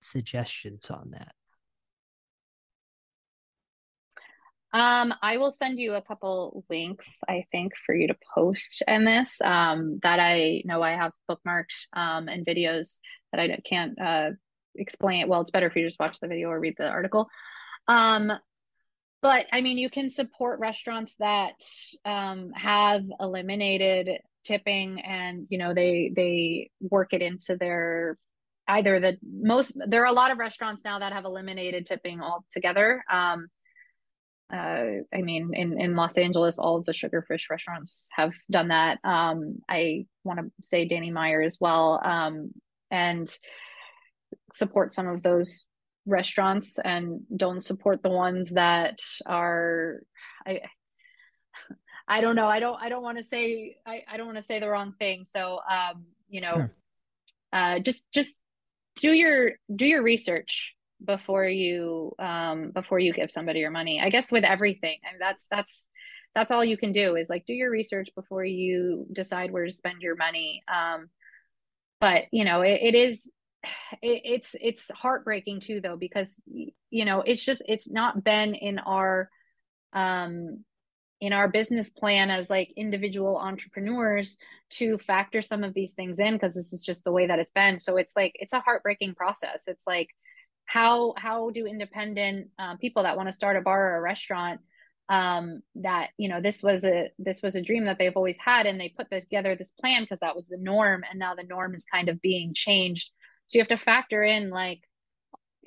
suggestions 0.00 0.90
on 0.90 1.10
that? 1.10 1.32
Um, 4.72 5.14
I 5.22 5.38
will 5.38 5.50
send 5.50 5.78
you 5.78 5.94
a 5.94 6.02
couple 6.02 6.64
links, 6.68 7.08
I 7.26 7.46
think, 7.50 7.72
for 7.86 7.94
you 7.94 8.08
to 8.08 8.16
post 8.34 8.82
in 8.86 9.04
this 9.04 9.40
um, 9.40 9.98
that 10.02 10.20
I 10.20 10.62
know 10.66 10.82
I 10.82 10.90
have 10.90 11.12
bookmarked 11.30 11.86
um, 11.94 12.28
and 12.28 12.44
videos 12.44 12.98
that 13.32 13.40
I 13.40 13.58
can't 13.66 13.98
uh, 13.98 14.30
explain. 14.74 15.22
It. 15.22 15.28
Well, 15.28 15.40
it's 15.40 15.50
better 15.50 15.66
if 15.66 15.76
you 15.76 15.86
just 15.86 15.98
watch 15.98 16.20
the 16.20 16.28
video 16.28 16.48
or 16.48 16.60
read 16.60 16.74
the 16.76 16.88
article. 16.88 17.28
Um, 17.86 18.30
but 19.22 19.46
I 19.52 19.62
mean, 19.62 19.78
you 19.78 19.88
can 19.88 20.10
support 20.10 20.60
restaurants 20.60 21.14
that 21.18 21.54
um, 22.04 22.50
have 22.54 23.04
eliminated 23.18 24.20
tipping 24.44 25.00
and 25.00 25.46
you 25.50 25.58
know 25.58 25.74
they 25.74 26.10
they 26.14 26.70
work 26.80 27.12
it 27.12 27.20
into 27.20 27.56
their 27.56 28.16
either 28.68 29.00
the 29.00 29.16
most 29.22 29.72
there 29.74 30.02
are 30.02 30.06
a 30.06 30.12
lot 30.12 30.30
of 30.30 30.38
restaurants 30.38 30.84
now 30.84 30.98
that 30.98 31.12
have 31.12 31.24
eliminated 31.24 31.86
tipping 31.86 32.20
altogether 32.20 33.02
um, 33.10 33.48
uh, 34.52 35.04
I 35.14 35.20
mean, 35.20 35.50
in, 35.52 35.78
in 35.78 35.94
Los 35.94 36.16
Angeles, 36.16 36.58
all 36.58 36.78
of 36.78 36.86
the 36.86 36.92
sugarfish 36.92 37.50
restaurants 37.50 38.08
have 38.12 38.32
done 38.50 38.68
that. 38.68 38.98
Um, 39.04 39.58
I 39.68 40.06
want 40.24 40.40
to 40.40 40.50
say 40.62 40.88
Danny 40.88 41.10
Meyer 41.10 41.42
as 41.42 41.58
well, 41.60 42.00
um, 42.02 42.52
and 42.90 43.30
support 44.54 44.94
some 44.94 45.06
of 45.06 45.22
those 45.22 45.66
restaurants 46.06 46.78
and 46.82 47.20
don't 47.36 47.62
support 47.62 48.02
the 48.02 48.08
ones 48.08 48.50
that 48.50 49.00
are, 49.26 50.00
I, 50.46 50.60
I 52.08 52.22
don't 52.22 52.34
know. 52.34 52.48
I 52.48 52.60
don't, 52.60 52.80
I 52.80 52.88
don't 52.88 53.02
want 53.02 53.18
to 53.18 53.24
say, 53.24 53.76
I, 53.86 54.04
I 54.10 54.16
don't 54.16 54.26
want 54.26 54.38
to 54.38 54.44
say 54.44 54.60
the 54.60 54.70
wrong 54.70 54.94
thing. 54.98 55.26
So, 55.26 55.60
um, 55.70 56.06
you 56.30 56.40
know, 56.40 56.54
sure. 56.54 56.74
uh, 57.52 57.80
just, 57.80 58.02
just 58.12 58.34
do 59.00 59.12
your, 59.12 59.52
do 59.74 59.86
your 59.86 60.02
research 60.02 60.74
before 61.04 61.46
you 61.46 62.12
um 62.18 62.70
before 62.72 62.98
you 62.98 63.12
give 63.12 63.30
somebody 63.30 63.60
your 63.60 63.70
money. 63.70 64.00
I 64.02 64.10
guess 64.10 64.32
with 64.32 64.44
everything 64.44 64.98
I 65.06 65.12
mean, 65.12 65.20
that's 65.20 65.46
that's 65.50 65.86
that's 66.34 66.50
all 66.50 66.64
you 66.64 66.76
can 66.76 66.92
do 66.92 67.16
is 67.16 67.28
like 67.28 67.46
do 67.46 67.54
your 67.54 67.70
research 67.70 68.08
before 68.14 68.44
you 68.44 69.06
decide 69.12 69.50
where 69.52 69.64
to 69.64 69.72
spend 69.72 70.02
your 70.02 70.16
money. 70.16 70.62
Um 70.72 71.08
but 72.00 72.24
you 72.32 72.44
know 72.44 72.62
it, 72.62 72.80
it 72.82 72.94
is 72.94 73.20
it, 74.02 74.22
it's 74.24 74.56
it's 74.60 74.90
heartbreaking 74.90 75.60
too 75.60 75.80
though 75.80 75.96
because 75.96 76.32
you 76.46 77.04
know 77.04 77.22
it's 77.22 77.44
just 77.44 77.62
it's 77.66 77.88
not 77.88 78.24
been 78.24 78.54
in 78.54 78.78
our 78.78 79.28
um 79.92 80.64
in 81.20 81.32
our 81.32 81.48
business 81.48 81.90
plan 81.90 82.30
as 82.30 82.48
like 82.48 82.72
individual 82.76 83.36
entrepreneurs 83.36 84.36
to 84.70 84.98
factor 84.98 85.42
some 85.42 85.64
of 85.64 85.74
these 85.74 85.92
things 85.92 86.18
in 86.18 86.34
because 86.34 86.54
this 86.54 86.72
is 86.72 86.82
just 86.82 87.04
the 87.04 87.12
way 87.12 87.26
that 87.26 87.38
it's 87.38 87.50
been. 87.50 87.78
So 87.80 87.96
it's 87.96 88.14
like 88.14 88.32
it's 88.36 88.52
a 88.52 88.60
heartbreaking 88.60 89.14
process. 89.14 89.64
It's 89.66 89.86
like 89.86 90.08
how 90.66 91.14
how 91.16 91.50
do 91.50 91.66
independent 91.66 92.48
uh, 92.58 92.76
people 92.76 93.02
that 93.02 93.16
want 93.16 93.28
to 93.28 93.32
start 93.32 93.56
a 93.56 93.60
bar 93.60 93.94
or 93.94 93.96
a 93.96 94.00
restaurant 94.00 94.60
um, 95.08 95.62
that 95.76 96.10
you 96.18 96.28
know 96.28 96.40
this 96.40 96.62
was 96.62 96.84
a 96.84 97.10
this 97.18 97.42
was 97.42 97.56
a 97.56 97.62
dream 97.62 97.86
that 97.86 97.98
they've 97.98 98.16
always 98.16 98.38
had 98.38 98.66
and 98.66 98.78
they 98.78 98.94
put 98.96 99.10
together 99.10 99.56
this 99.56 99.72
plan 99.80 100.02
because 100.02 100.18
that 100.20 100.36
was 100.36 100.46
the 100.46 100.58
norm 100.58 101.02
and 101.08 101.18
now 101.18 101.34
the 101.34 101.42
norm 101.42 101.74
is 101.74 101.84
kind 101.92 102.08
of 102.08 102.20
being 102.20 102.52
changed. 102.54 103.10
So 103.46 103.58
you 103.58 103.62
have 103.62 103.68
to 103.68 103.78
factor 103.78 104.22
in 104.22 104.50
like 104.50 104.82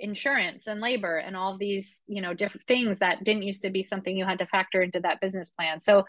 insurance 0.02 0.68
and 0.68 0.82
labor 0.82 1.18
and 1.18 1.38
all 1.38 1.58
these 1.58 1.98
you 2.08 2.22
know 2.22 2.34
different 2.34 2.66
things 2.68 3.00
that 3.00 3.24
didn't 3.24 3.44
used 3.44 3.62
to 3.62 3.70
be 3.70 3.84
something 3.84 4.18
you 4.18 4.26
had 4.26 4.40
to 4.40 4.46
factor 4.48 4.82
into 4.82 5.00
that 5.00 5.22
business 5.22 5.50
plan 5.52 5.80
so 5.80 6.04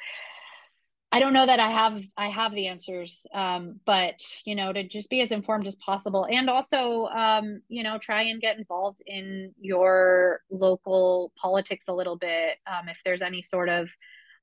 I 1.15 1.21
don't 1.21 1.35
know 1.35 1.45
that 1.45 1.61
I 1.61 1.71
have 1.71 2.03
I 2.17 2.29
have 2.29 2.55
the 2.55 2.69
answers, 2.69 3.27
um, 3.35 3.79
but 3.85 4.19
you 4.47 4.55
know, 4.55 4.73
to 4.73 4.83
just 4.83 5.11
be 5.11 5.21
as 5.21 5.31
informed 5.31 5.69
as 5.69 5.75
possible, 5.75 6.27
and 6.29 6.49
also, 6.49 7.05
um, 7.05 7.61
you 7.69 7.83
know, 7.83 7.99
try 7.99 8.23
and 8.23 8.41
get 8.41 8.57
involved 8.57 9.03
in 9.07 9.53
your 9.61 10.41
local 10.51 11.31
politics 11.37 11.85
a 11.89 11.93
little 11.93 12.17
bit. 12.17 12.57
Um, 12.67 12.89
if 12.89 12.99
there's 13.05 13.21
any 13.21 13.43
sort 13.43 13.69
of 13.69 13.91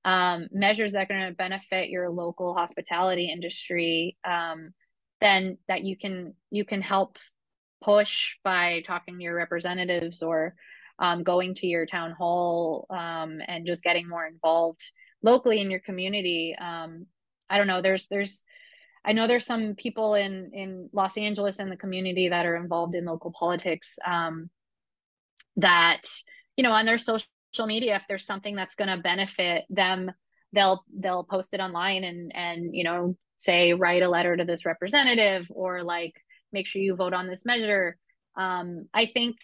um, 0.06 0.48
measures 0.52 0.92
that 0.92 1.02
are 1.10 1.14
going 1.14 1.28
to 1.28 1.36
benefit 1.36 1.90
your 1.90 2.12
local 2.12 2.54
hospitality 2.54 3.32
industry, 3.32 4.16
um, 4.24 4.72
then 5.22 5.58
that 5.68 5.84
you 5.84 5.98
can 5.98 6.36
you 6.52 6.66
can 6.66 6.84
help 6.84 7.18
push 7.82 8.36
by 8.44 8.84
talking 8.86 9.18
to 9.18 9.24
your 9.24 9.36
representatives 9.36 10.22
or 10.22 10.56
um, 11.00 11.24
going 11.24 11.56
to 11.56 11.68
your 11.68 11.86
town 11.86 12.12
hall 12.12 12.86
um, 12.90 13.40
and 13.48 13.66
just 13.66 13.84
getting 13.84 14.08
more 14.08 14.26
involved 14.26 14.82
locally 15.24 15.62
in 15.62 15.72
your 15.72 15.80
community. 15.80 16.56
Um, 16.60 17.06
I 17.50 17.58
don't 17.58 17.68
know. 17.68 17.82
There's 17.82 18.08
there's 18.08 18.44
I 19.04 19.14
know 19.14 19.28
there's 19.28 19.46
some 19.46 19.76
people 19.76 20.16
in 20.16 20.52
in 20.54 20.90
Los 20.94 21.18
Angeles 21.18 21.60
and 21.60 21.72
the 21.72 21.78
community 21.78 22.30
that 22.30 22.46
are 22.46 22.56
involved 22.56 22.96
in 22.96 23.06
local 23.06 23.32
politics 23.32 23.96
um, 24.06 24.50
that 25.56 26.02
you 26.58 26.64
know 26.64 26.72
on 26.72 26.86
their 26.86 26.98
social 26.98 27.26
media 27.66 27.96
if 27.96 28.04
there's 28.08 28.26
something 28.26 28.56
that's 28.56 28.76
going 28.76 28.90
to 28.90 28.98
benefit 28.98 29.64
them 29.70 30.12
they'll 30.54 30.84
they'll 30.98 31.24
post 31.24 31.54
it 31.54 31.60
online 31.60 32.04
and 32.04 32.32
and 32.36 32.76
you 32.76 32.84
know 32.84 33.16
say 33.38 33.74
write 33.74 34.04
a 34.04 34.10
letter 34.10 34.36
to 34.36 34.46
this 34.46 34.66
representative 34.66 35.48
or 35.50 35.84
like 35.84 36.14
make 36.52 36.68
sure 36.68 36.82
you 36.82 36.96
vote 36.96 37.14
on 37.14 37.28
this 37.28 37.46
measure. 37.46 37.98
Um, 38.36 38.88
i 38.94 39.06
think 39.06 39.38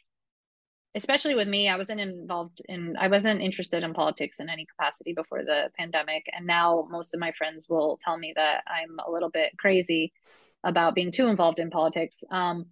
especially 0.96 1.36
with 1.36 1.48
me 1.48 1.68
i 1.68 1.76
wasn't 1.76 2.00
involved 2.00 2.62
in 2.70 2.96
i 2.98 3.08
wasn't 3.08 3.42
interested 3.42 3.84
in 3.84 3.94
politics 3.94 4.40
in 4.40 4.50
any 4.50 4.66
capacity 4.66 5.14
before 5.14 5.44
the 5.44 5.70
pandemic. 5.78 6.26
And 6.34 6.48
now 6.48 6.88
most 6.90 7.14
of 7.14 7.20
my 7.20 7.34
friends 7.34 7.68
will 7.70 8.00
tell 8.04 8.18
me 8.18 8.34
that 8.36 8.64
i'm 8.68 8.98
a 9.06 9.12
little 9.12 9.30
bit 9.30 9.52
crazy 9.58 10.14
about 10.64 10.96
being 10.96 11.12
too 11.12 11.28
involved 11.28 11.60
in 11.60 11.70
politics. 11.70 12.24
Um, 12.32 12.68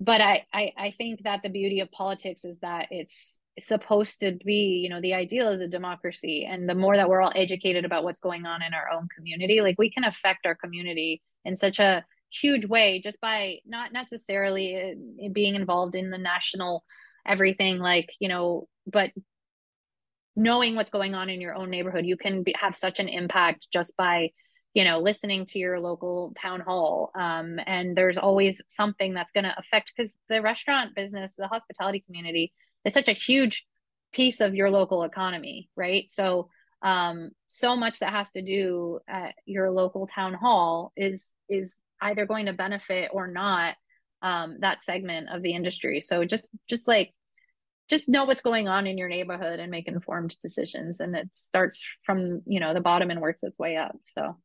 but 0.00 0.20
I, 0.20 0.46
I 0.52 0.72
i 0.78 0.90
think 0.92 1.24
that 1.24 1.42
the 1.42 1.48
beauty 1.48 1.80
of 1.80 1.90
politics 1.90 2.44
is 2.44 2.58
that 2.60 2.86
it's 2.90 3.38
supposed 3.58 4.20
to 4.20 4.38
be 4.44 4.80
you 4.82 4.88
know 4.88 5.00
the 5.00 5.14
ideal 5.14 5.48
is 5.48 5.60
a 5.60 5.68
democracy. 5.68 6.46
And 6.48 6.68
the 6.68 6.74
more 6.74 6.96
that 6.96 7.08
we're 7.08 7.20
all 7.20 7.32
educated 7.34 7.84
about 7.84 8.04
what's 8.04 8.20
going 8.20 8.46
on 8.46 8.62
in 8.62 8.74
our 8.74 8.90
own 8.90 9.08
community 9.16 9.60
like 9.62 9.76
we 9.78 9.90
can 9.90 10.04
affect 10.04 10.46
our 10.46 10.54
community 10.54 11.22
in 11.44 11.56
such 11.56 11.80
a 11.80 12.04
huge 12.30 12.66
way 12.66 13.00
just 13.02 13.20
by 13.20 13.56
not 13.66 13.92
necessarily 13.92 14.76
uh, 14.76 15.28
being 15.32 15.54
involved 15.54 15.94
in 15.94 16.10
the 16.10 16.18
national 16.18 16.84
everything 17.26 17.78
like 17.78 18.08
you 18.20 18.28
know 18.28 18.68
but 18.86 19.10
knowing 20.36 20.76
what's 20.76 20.90
going 20.90 21.14
on 21.14 21.28
in 21.28 21.40
your 21.40 21.54
own 21.54 21.68
neighborhood 21.68 22.06
you 22.06 22.16
can 22.16 22.42
be, 22.42 22.54
have 22.58 22.76
such 22.76 23.00
an 23.00 23.08
impact 23.08 23.66
just 23.72 23.96
by 23.96 24.30
you 24.74 24.84
know 24.84 25.00
listening 25.00 25.44
to 25.46 25.58
your 25.58 25.80
local 25.80 26.32
town 26.40 26.60
hall. 26.60 27.10
Um, 27.18 27.58
and 27.66 27.96
there's 27.96 28.16
always 28.16 28.62
something 28.68 29.12
that's 29.12 29.32
going 29.32 29.44
to 29.44 29.58
affect 29.58 29.92
because 29.94 30.14
the 30.28 30.40
restaurant 30.40 30.94
business 30.94 31.34
the 31.36 31.48
hospitality 31.48 32.00
community 32.06 32.52
is 32.84 32.94
such 32.94 33.08
a 33.08 33.12
huge 33.12 33.66
piece 34.12 34.40
of 34.40 34.54
your 34.54 34.70
local 34.70 35.02
economy 35.02 35.68
right? 35.76 36.04
So 36.10 36.48
um, 36.80 37.30
so 37.48 37.74
much 37.74 37.98
that 37.98 38.12
has 38.12 38.30
to 38.30 38.42
do 38.42 39.00
at 39.08 39.34
your 39.46 39.72
local 39.72 40.06
town 40.06 40.34
hall 40.34 40.92
is 40.96 41.26
is 41.48 41.74
either 42.00 42.26
going 42.26 42.46
to 42.46 42.52
benefit 42.52 43.10
or 43.12 43.26
not 43.26 43.74
um, 44.22 44.58
that 44.60 44.82
segment 44.82 45.28
of 45.32 45.42
the 45.42 45.54
industry. 45.54 46.00
So 46.00 46.24
just 46.24 46.44
just 46.68 46.88
like 46.88 47.12
just 47.88 48.08
know 48.08 48.24
what's 48.24 48.42
going 48.42 48.68
on 48.68 48.86
in 48.86 48.98
your 48.98 49.08
neighborhood 49.08 49.60
and 49.60 49.70
make 49.70 49.88
informed 49.88 50.36
decisions. 50.40 51.00
And 51.00 51.16
it 51.16 51.28
starts 51.34 51.84
from 52.04 52.42
you 52.46 52.60
know 52.60 52.74
the 52.74 52.80
bottom 52.80 53.10
and 53.10 53.20
works 53.20 53.42
its 53.42 53.58
way 53.58 53.76
up. 53.76 53.96
So 54.04 54.36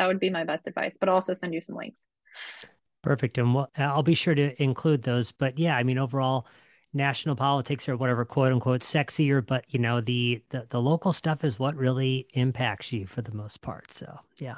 that 0.00 0.06
would 0.06 0.20
be 0.20 0.30
my 0.30 0.44
best 0.44 0.66
advice 0.66 0.96
but 0.98 1.08
also 1.10 1.34
send 1.34 1.52
you 1.54 1.60
some 1.60 1.76
links. 1.76 2.04
Perfect. 3.02 3.38
And 3.38 3.54
we'll, 3.54 3.68
i'll 3.76 4.02
be 4.02 4.14
sure 4.14 4.34
to 4.34 4.62
include 4.62 5.02
those. 5.02 5.32
But 5.32 5.58
yeah 5.58 5.76
i 5.76 5.82
mean 5.82 5.98
overall 5.98 6.46
national 6.92 7.36
politics 7.36 7.88
or 7.88 7.96
whatever 7.96 8.24
quote 8.24 8.52
unquote 8.52 8.80
sexier 8.80 9.46
but 9.46 9.64
you 9.68 9.78
know 9.78 10.00
the, 10.00 10.42
the 10.50 10.66
the 10.70 10.80
local 10.80 11.12
stuff 11.12 11.44
is 11.44 11.56
what 11.56 11.76
really 11.76 12.26
impacts 12.32 12.92
you 12.92 13.06
for 13.06 13.22
the 13.22 13.32
most 13.32 13.60
part. 13.60 13.92
So 13.92 14.18
yeah. 14.38 14.56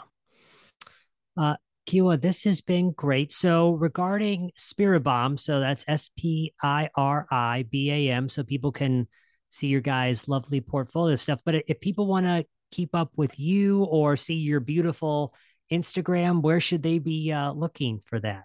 Uh 1.37 1.57
Kiowa, 1.87 2.17
this 2.17 2.45
has 2.45 2.61
been 2.61 2.93
great. 2.93 3.33
So 3.33 3.73
regarding 3.73 4.53
Spiribam, 4.59 5.39
so 5.39 5.61
that's 5.61 5.85
S 5.89 6.11
P 6.17 6.55
I 6.63 6.91
R 6.95 7.27
I 7.31 7.65
B 7.71 7.91
A 7.91 8.13
M, 8.13 8.29
so 8.29 8.45
people 8.45 8.73
can 8.73 9.09
see 9.51 9.67
your 9.67 9.81
guys' 9.81 10.29
lovely 10.29 10.61
portfolio 10.61 11.17
stuff. 11.17 11.41
But 11.45 11.65
if 11.67 11.81
people 11.81 12.07
want 12.07 12.27
to 12.27 12.47
keep 12.71 12.95
up 12.95 13.11
with 13.17 13.39
you 13.39 13.85
or 13.85 14.17
see 14.17 14.37
your 14.37 14.61
beautiful 14.61 15.35
Instagram, 15.71 16.41
where 16.41 16.61
should 16.61 16.83
they 16.83 16.99
be 16.99 17.33
uh, 17.33 17.53
looking 17.53 18.01
for 18.01 18.21
that? 18.21 18.45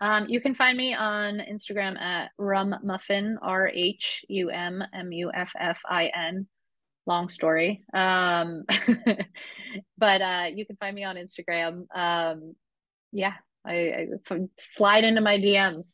Um, 0.00 0.26
you 0.28 0.40
can 0.40 0.54
find 0.54 0.76
me 0.76 0.92
on 0.92 1.38
Instagram 1.38 1.98
at 1.98 2.30
Rhum 2.38 2.74
Muffin, 2.82 3.38
R 3.40 3.68
H 3.68 4.24
U 4.28 4.50
M 4.50 4.82
M 4.92 5.12
U 5.12 5.30
F 5.32 5.52
F 5.58 5.80
I 5.88 6.10
N 6.14 6.46
long 7.06 7.28
story. 7.28 7.84
Um, 7.92 8.64
but 9.98 10.22
uh, 10.22 10.46
you 10.54 10.66
can 10.66 10.76
find 10.76 10.94
me 10.94 11.04
on 11.04 11.16
Instagram. 11.16 11.86
Um, 11.94 12.54
yeah, 13.12 13.34
I, 13.66 14.08
I 14.30 14.38
slide 14.58 15.04
into 15.04 15.20
my 15.20 15.38
DMs. 15.38 15.92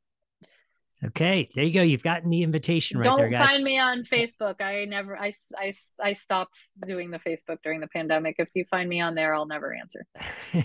okay, 1.04 1.48
there 1.54 1.64
you 1.64 1.72
go. 1.72 1.82
You've 1.82 2.02
gotten 2.02 2.30
the 2.30 2.42
invitation 2.42 2.98
right 2.98 3.04
Don't 3.04 3.18
there, 3.18 3.30
guys. 3.30 3.50
find 3.50 3.64
me 3.64 3.78
on 3.78 4.04
Facebook. 4.04 4.60
I 4.60 4.84
never. 4.84 5.18
I, 5.18 5.32
I, 5.56 5.72
I 6.02 6.12
stopped 6.14 6.58
doing 6.86 7.10
the 7.10 7.18
Facebook 7.18 7.58
during 7.62 7.80
the 7.80 7.88
pandemic. 7.88 8.36
If 8.38 8.48
you 8.54 8.64
find 8.70 8.88
me 8.88 9.00
on 9.00 9.14
there, 9.14 9.34
I'll 9.34 9.46
never 9.46 9.74
answer. 9.74 10.06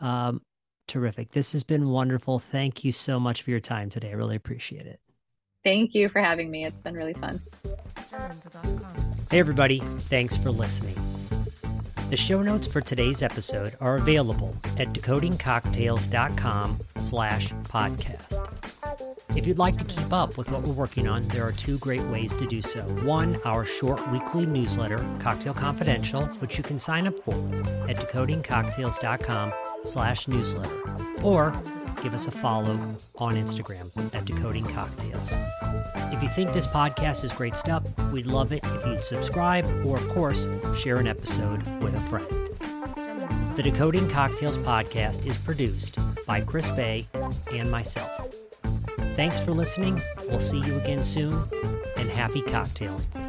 um, 0.00 0.42
terrific. 0.88 1.32
This 1.32 1.52
has 1.52 1.64
been 1.64 1.88
wonderful. 1.88 2.38
Thank 2.38 2.84
you 2.84 2.92
so 2.92 3.18
much 3.18 3.42
for 3.42 3.50
your 3.50 3.60
time 3.60 3.90
today. 3.90 4.10
I 4.10 4.14
really 4.14 4.36
appreciate 4.36 4.86
it. 4.86 5.00
Thank 5.64 5.94
you 5.94 6.08
for 6.08 6.20
having 6.20 6.50
me. 6.50 6.64
It's 6.64 6.80
been 6.80 6.94
really 6.94 7.14
fun. 7.14 7.40
Hey, 9.30 9.38
everybody. 9.40 9.80
Thanks 10.10 10.36
for 10.36 10.50
listening. 10.50 10.96
The 12.10 12.16
show 12.16 12.42
notes 12.42 12.66
for 12.66 12.80
today's 12.80 13.22
episode 13.22 13.76
are 13.80 13.96
available 13.96 14.54
at 14.76 14.92
decodingcocktails.com 14.92 16.80
slash 16.98 17.52
podcast. 17.64 18.48
If 19.34 19.46
you'd 19.48 19.58
like 19.58 19.76
to 19.78 19.84
keep 19.84 20.12
up 20.12 20.36
with 20.38 20.50
what 20.50 20.62
we're 20.62 20.74
working 20.74 21.08
on, 21.08 21.26
there 21.28 21.44
are 21.44 21.50
two 21.50 21.78
great 21.78 22.02
ways 22.02 22.32
to 22.34 22.46
do 22.46 22.62
so. 22.62 22.82
One, 23.02 23.36
our 23.44 23.64
short 23.64 24.06
weekly 24.12 24.46
newsletter, 24.46 25.04
Cocktail 25.18 25.54
Confidential, 25.54 26.26
which 26.38 26.56
you 26.56 26.62
can 26.62 26.78
sign 26.78 27.08
up 27.08 27.18
for 27.24 27.34
at 27.88 27.96
decodingcocktails.com 27.96 29.52
slash 29.84 30.28
newsletter. 30.28 30.82
Or 31.24 31.52
give 32.04 32.12
us 32.12 32.26
a 32.26 32.30
follow 32.30 32.78
on 33.16 33.34
Instagram 33.34 33.90
at 34.14 34.26
Decoding 34.26 34.66
Cocktails. 34.66 35.32
If 36.12 36.22
you 36.22 36.28
think 36.28 36.52
this 36.52 36.66
podcast 36.66 37.24
is 37.24 37.32
great 37.32 37.54
stuff, 37.54 37.82
we'd 38.12 38.26
love 38.26 38.52
it 38.52 38.62
if 38.62 38.84
you'd 38.84 39.02
subscribe 39.02 39.64
or, 39.86 39.96
of 39.96 40.06
course, 40.10 40.46
share 40.76 40.96
an 40.96 41.06
episode 41.06 41.66
with 41.82 41.94
a 41.94 42.00
friend. 42.00 42.28
The 43.56 43.62
Decoding 43.62 44.06
Cocktails 44.10 44.58
podcast 44.58 45.24
is 45.24 45.38
produced 45.38 45.96
by 46.26 46.42
Chris 46.42 46.68
Bay 46.68 47.08
and 47.50 47.70
myself. 47.70 48.28
Thanks 49.16 49.40
for 49.40 49.52
listening. 49.52 49.98
We'll 50.28 50.40
see 50.40 50.58
you 50.58 50.76
again 50.76 51.02
soon, 51.02 51.48
and 51.96 52.10
happy 52.10 52.42
cocktailing. 52.42 53.23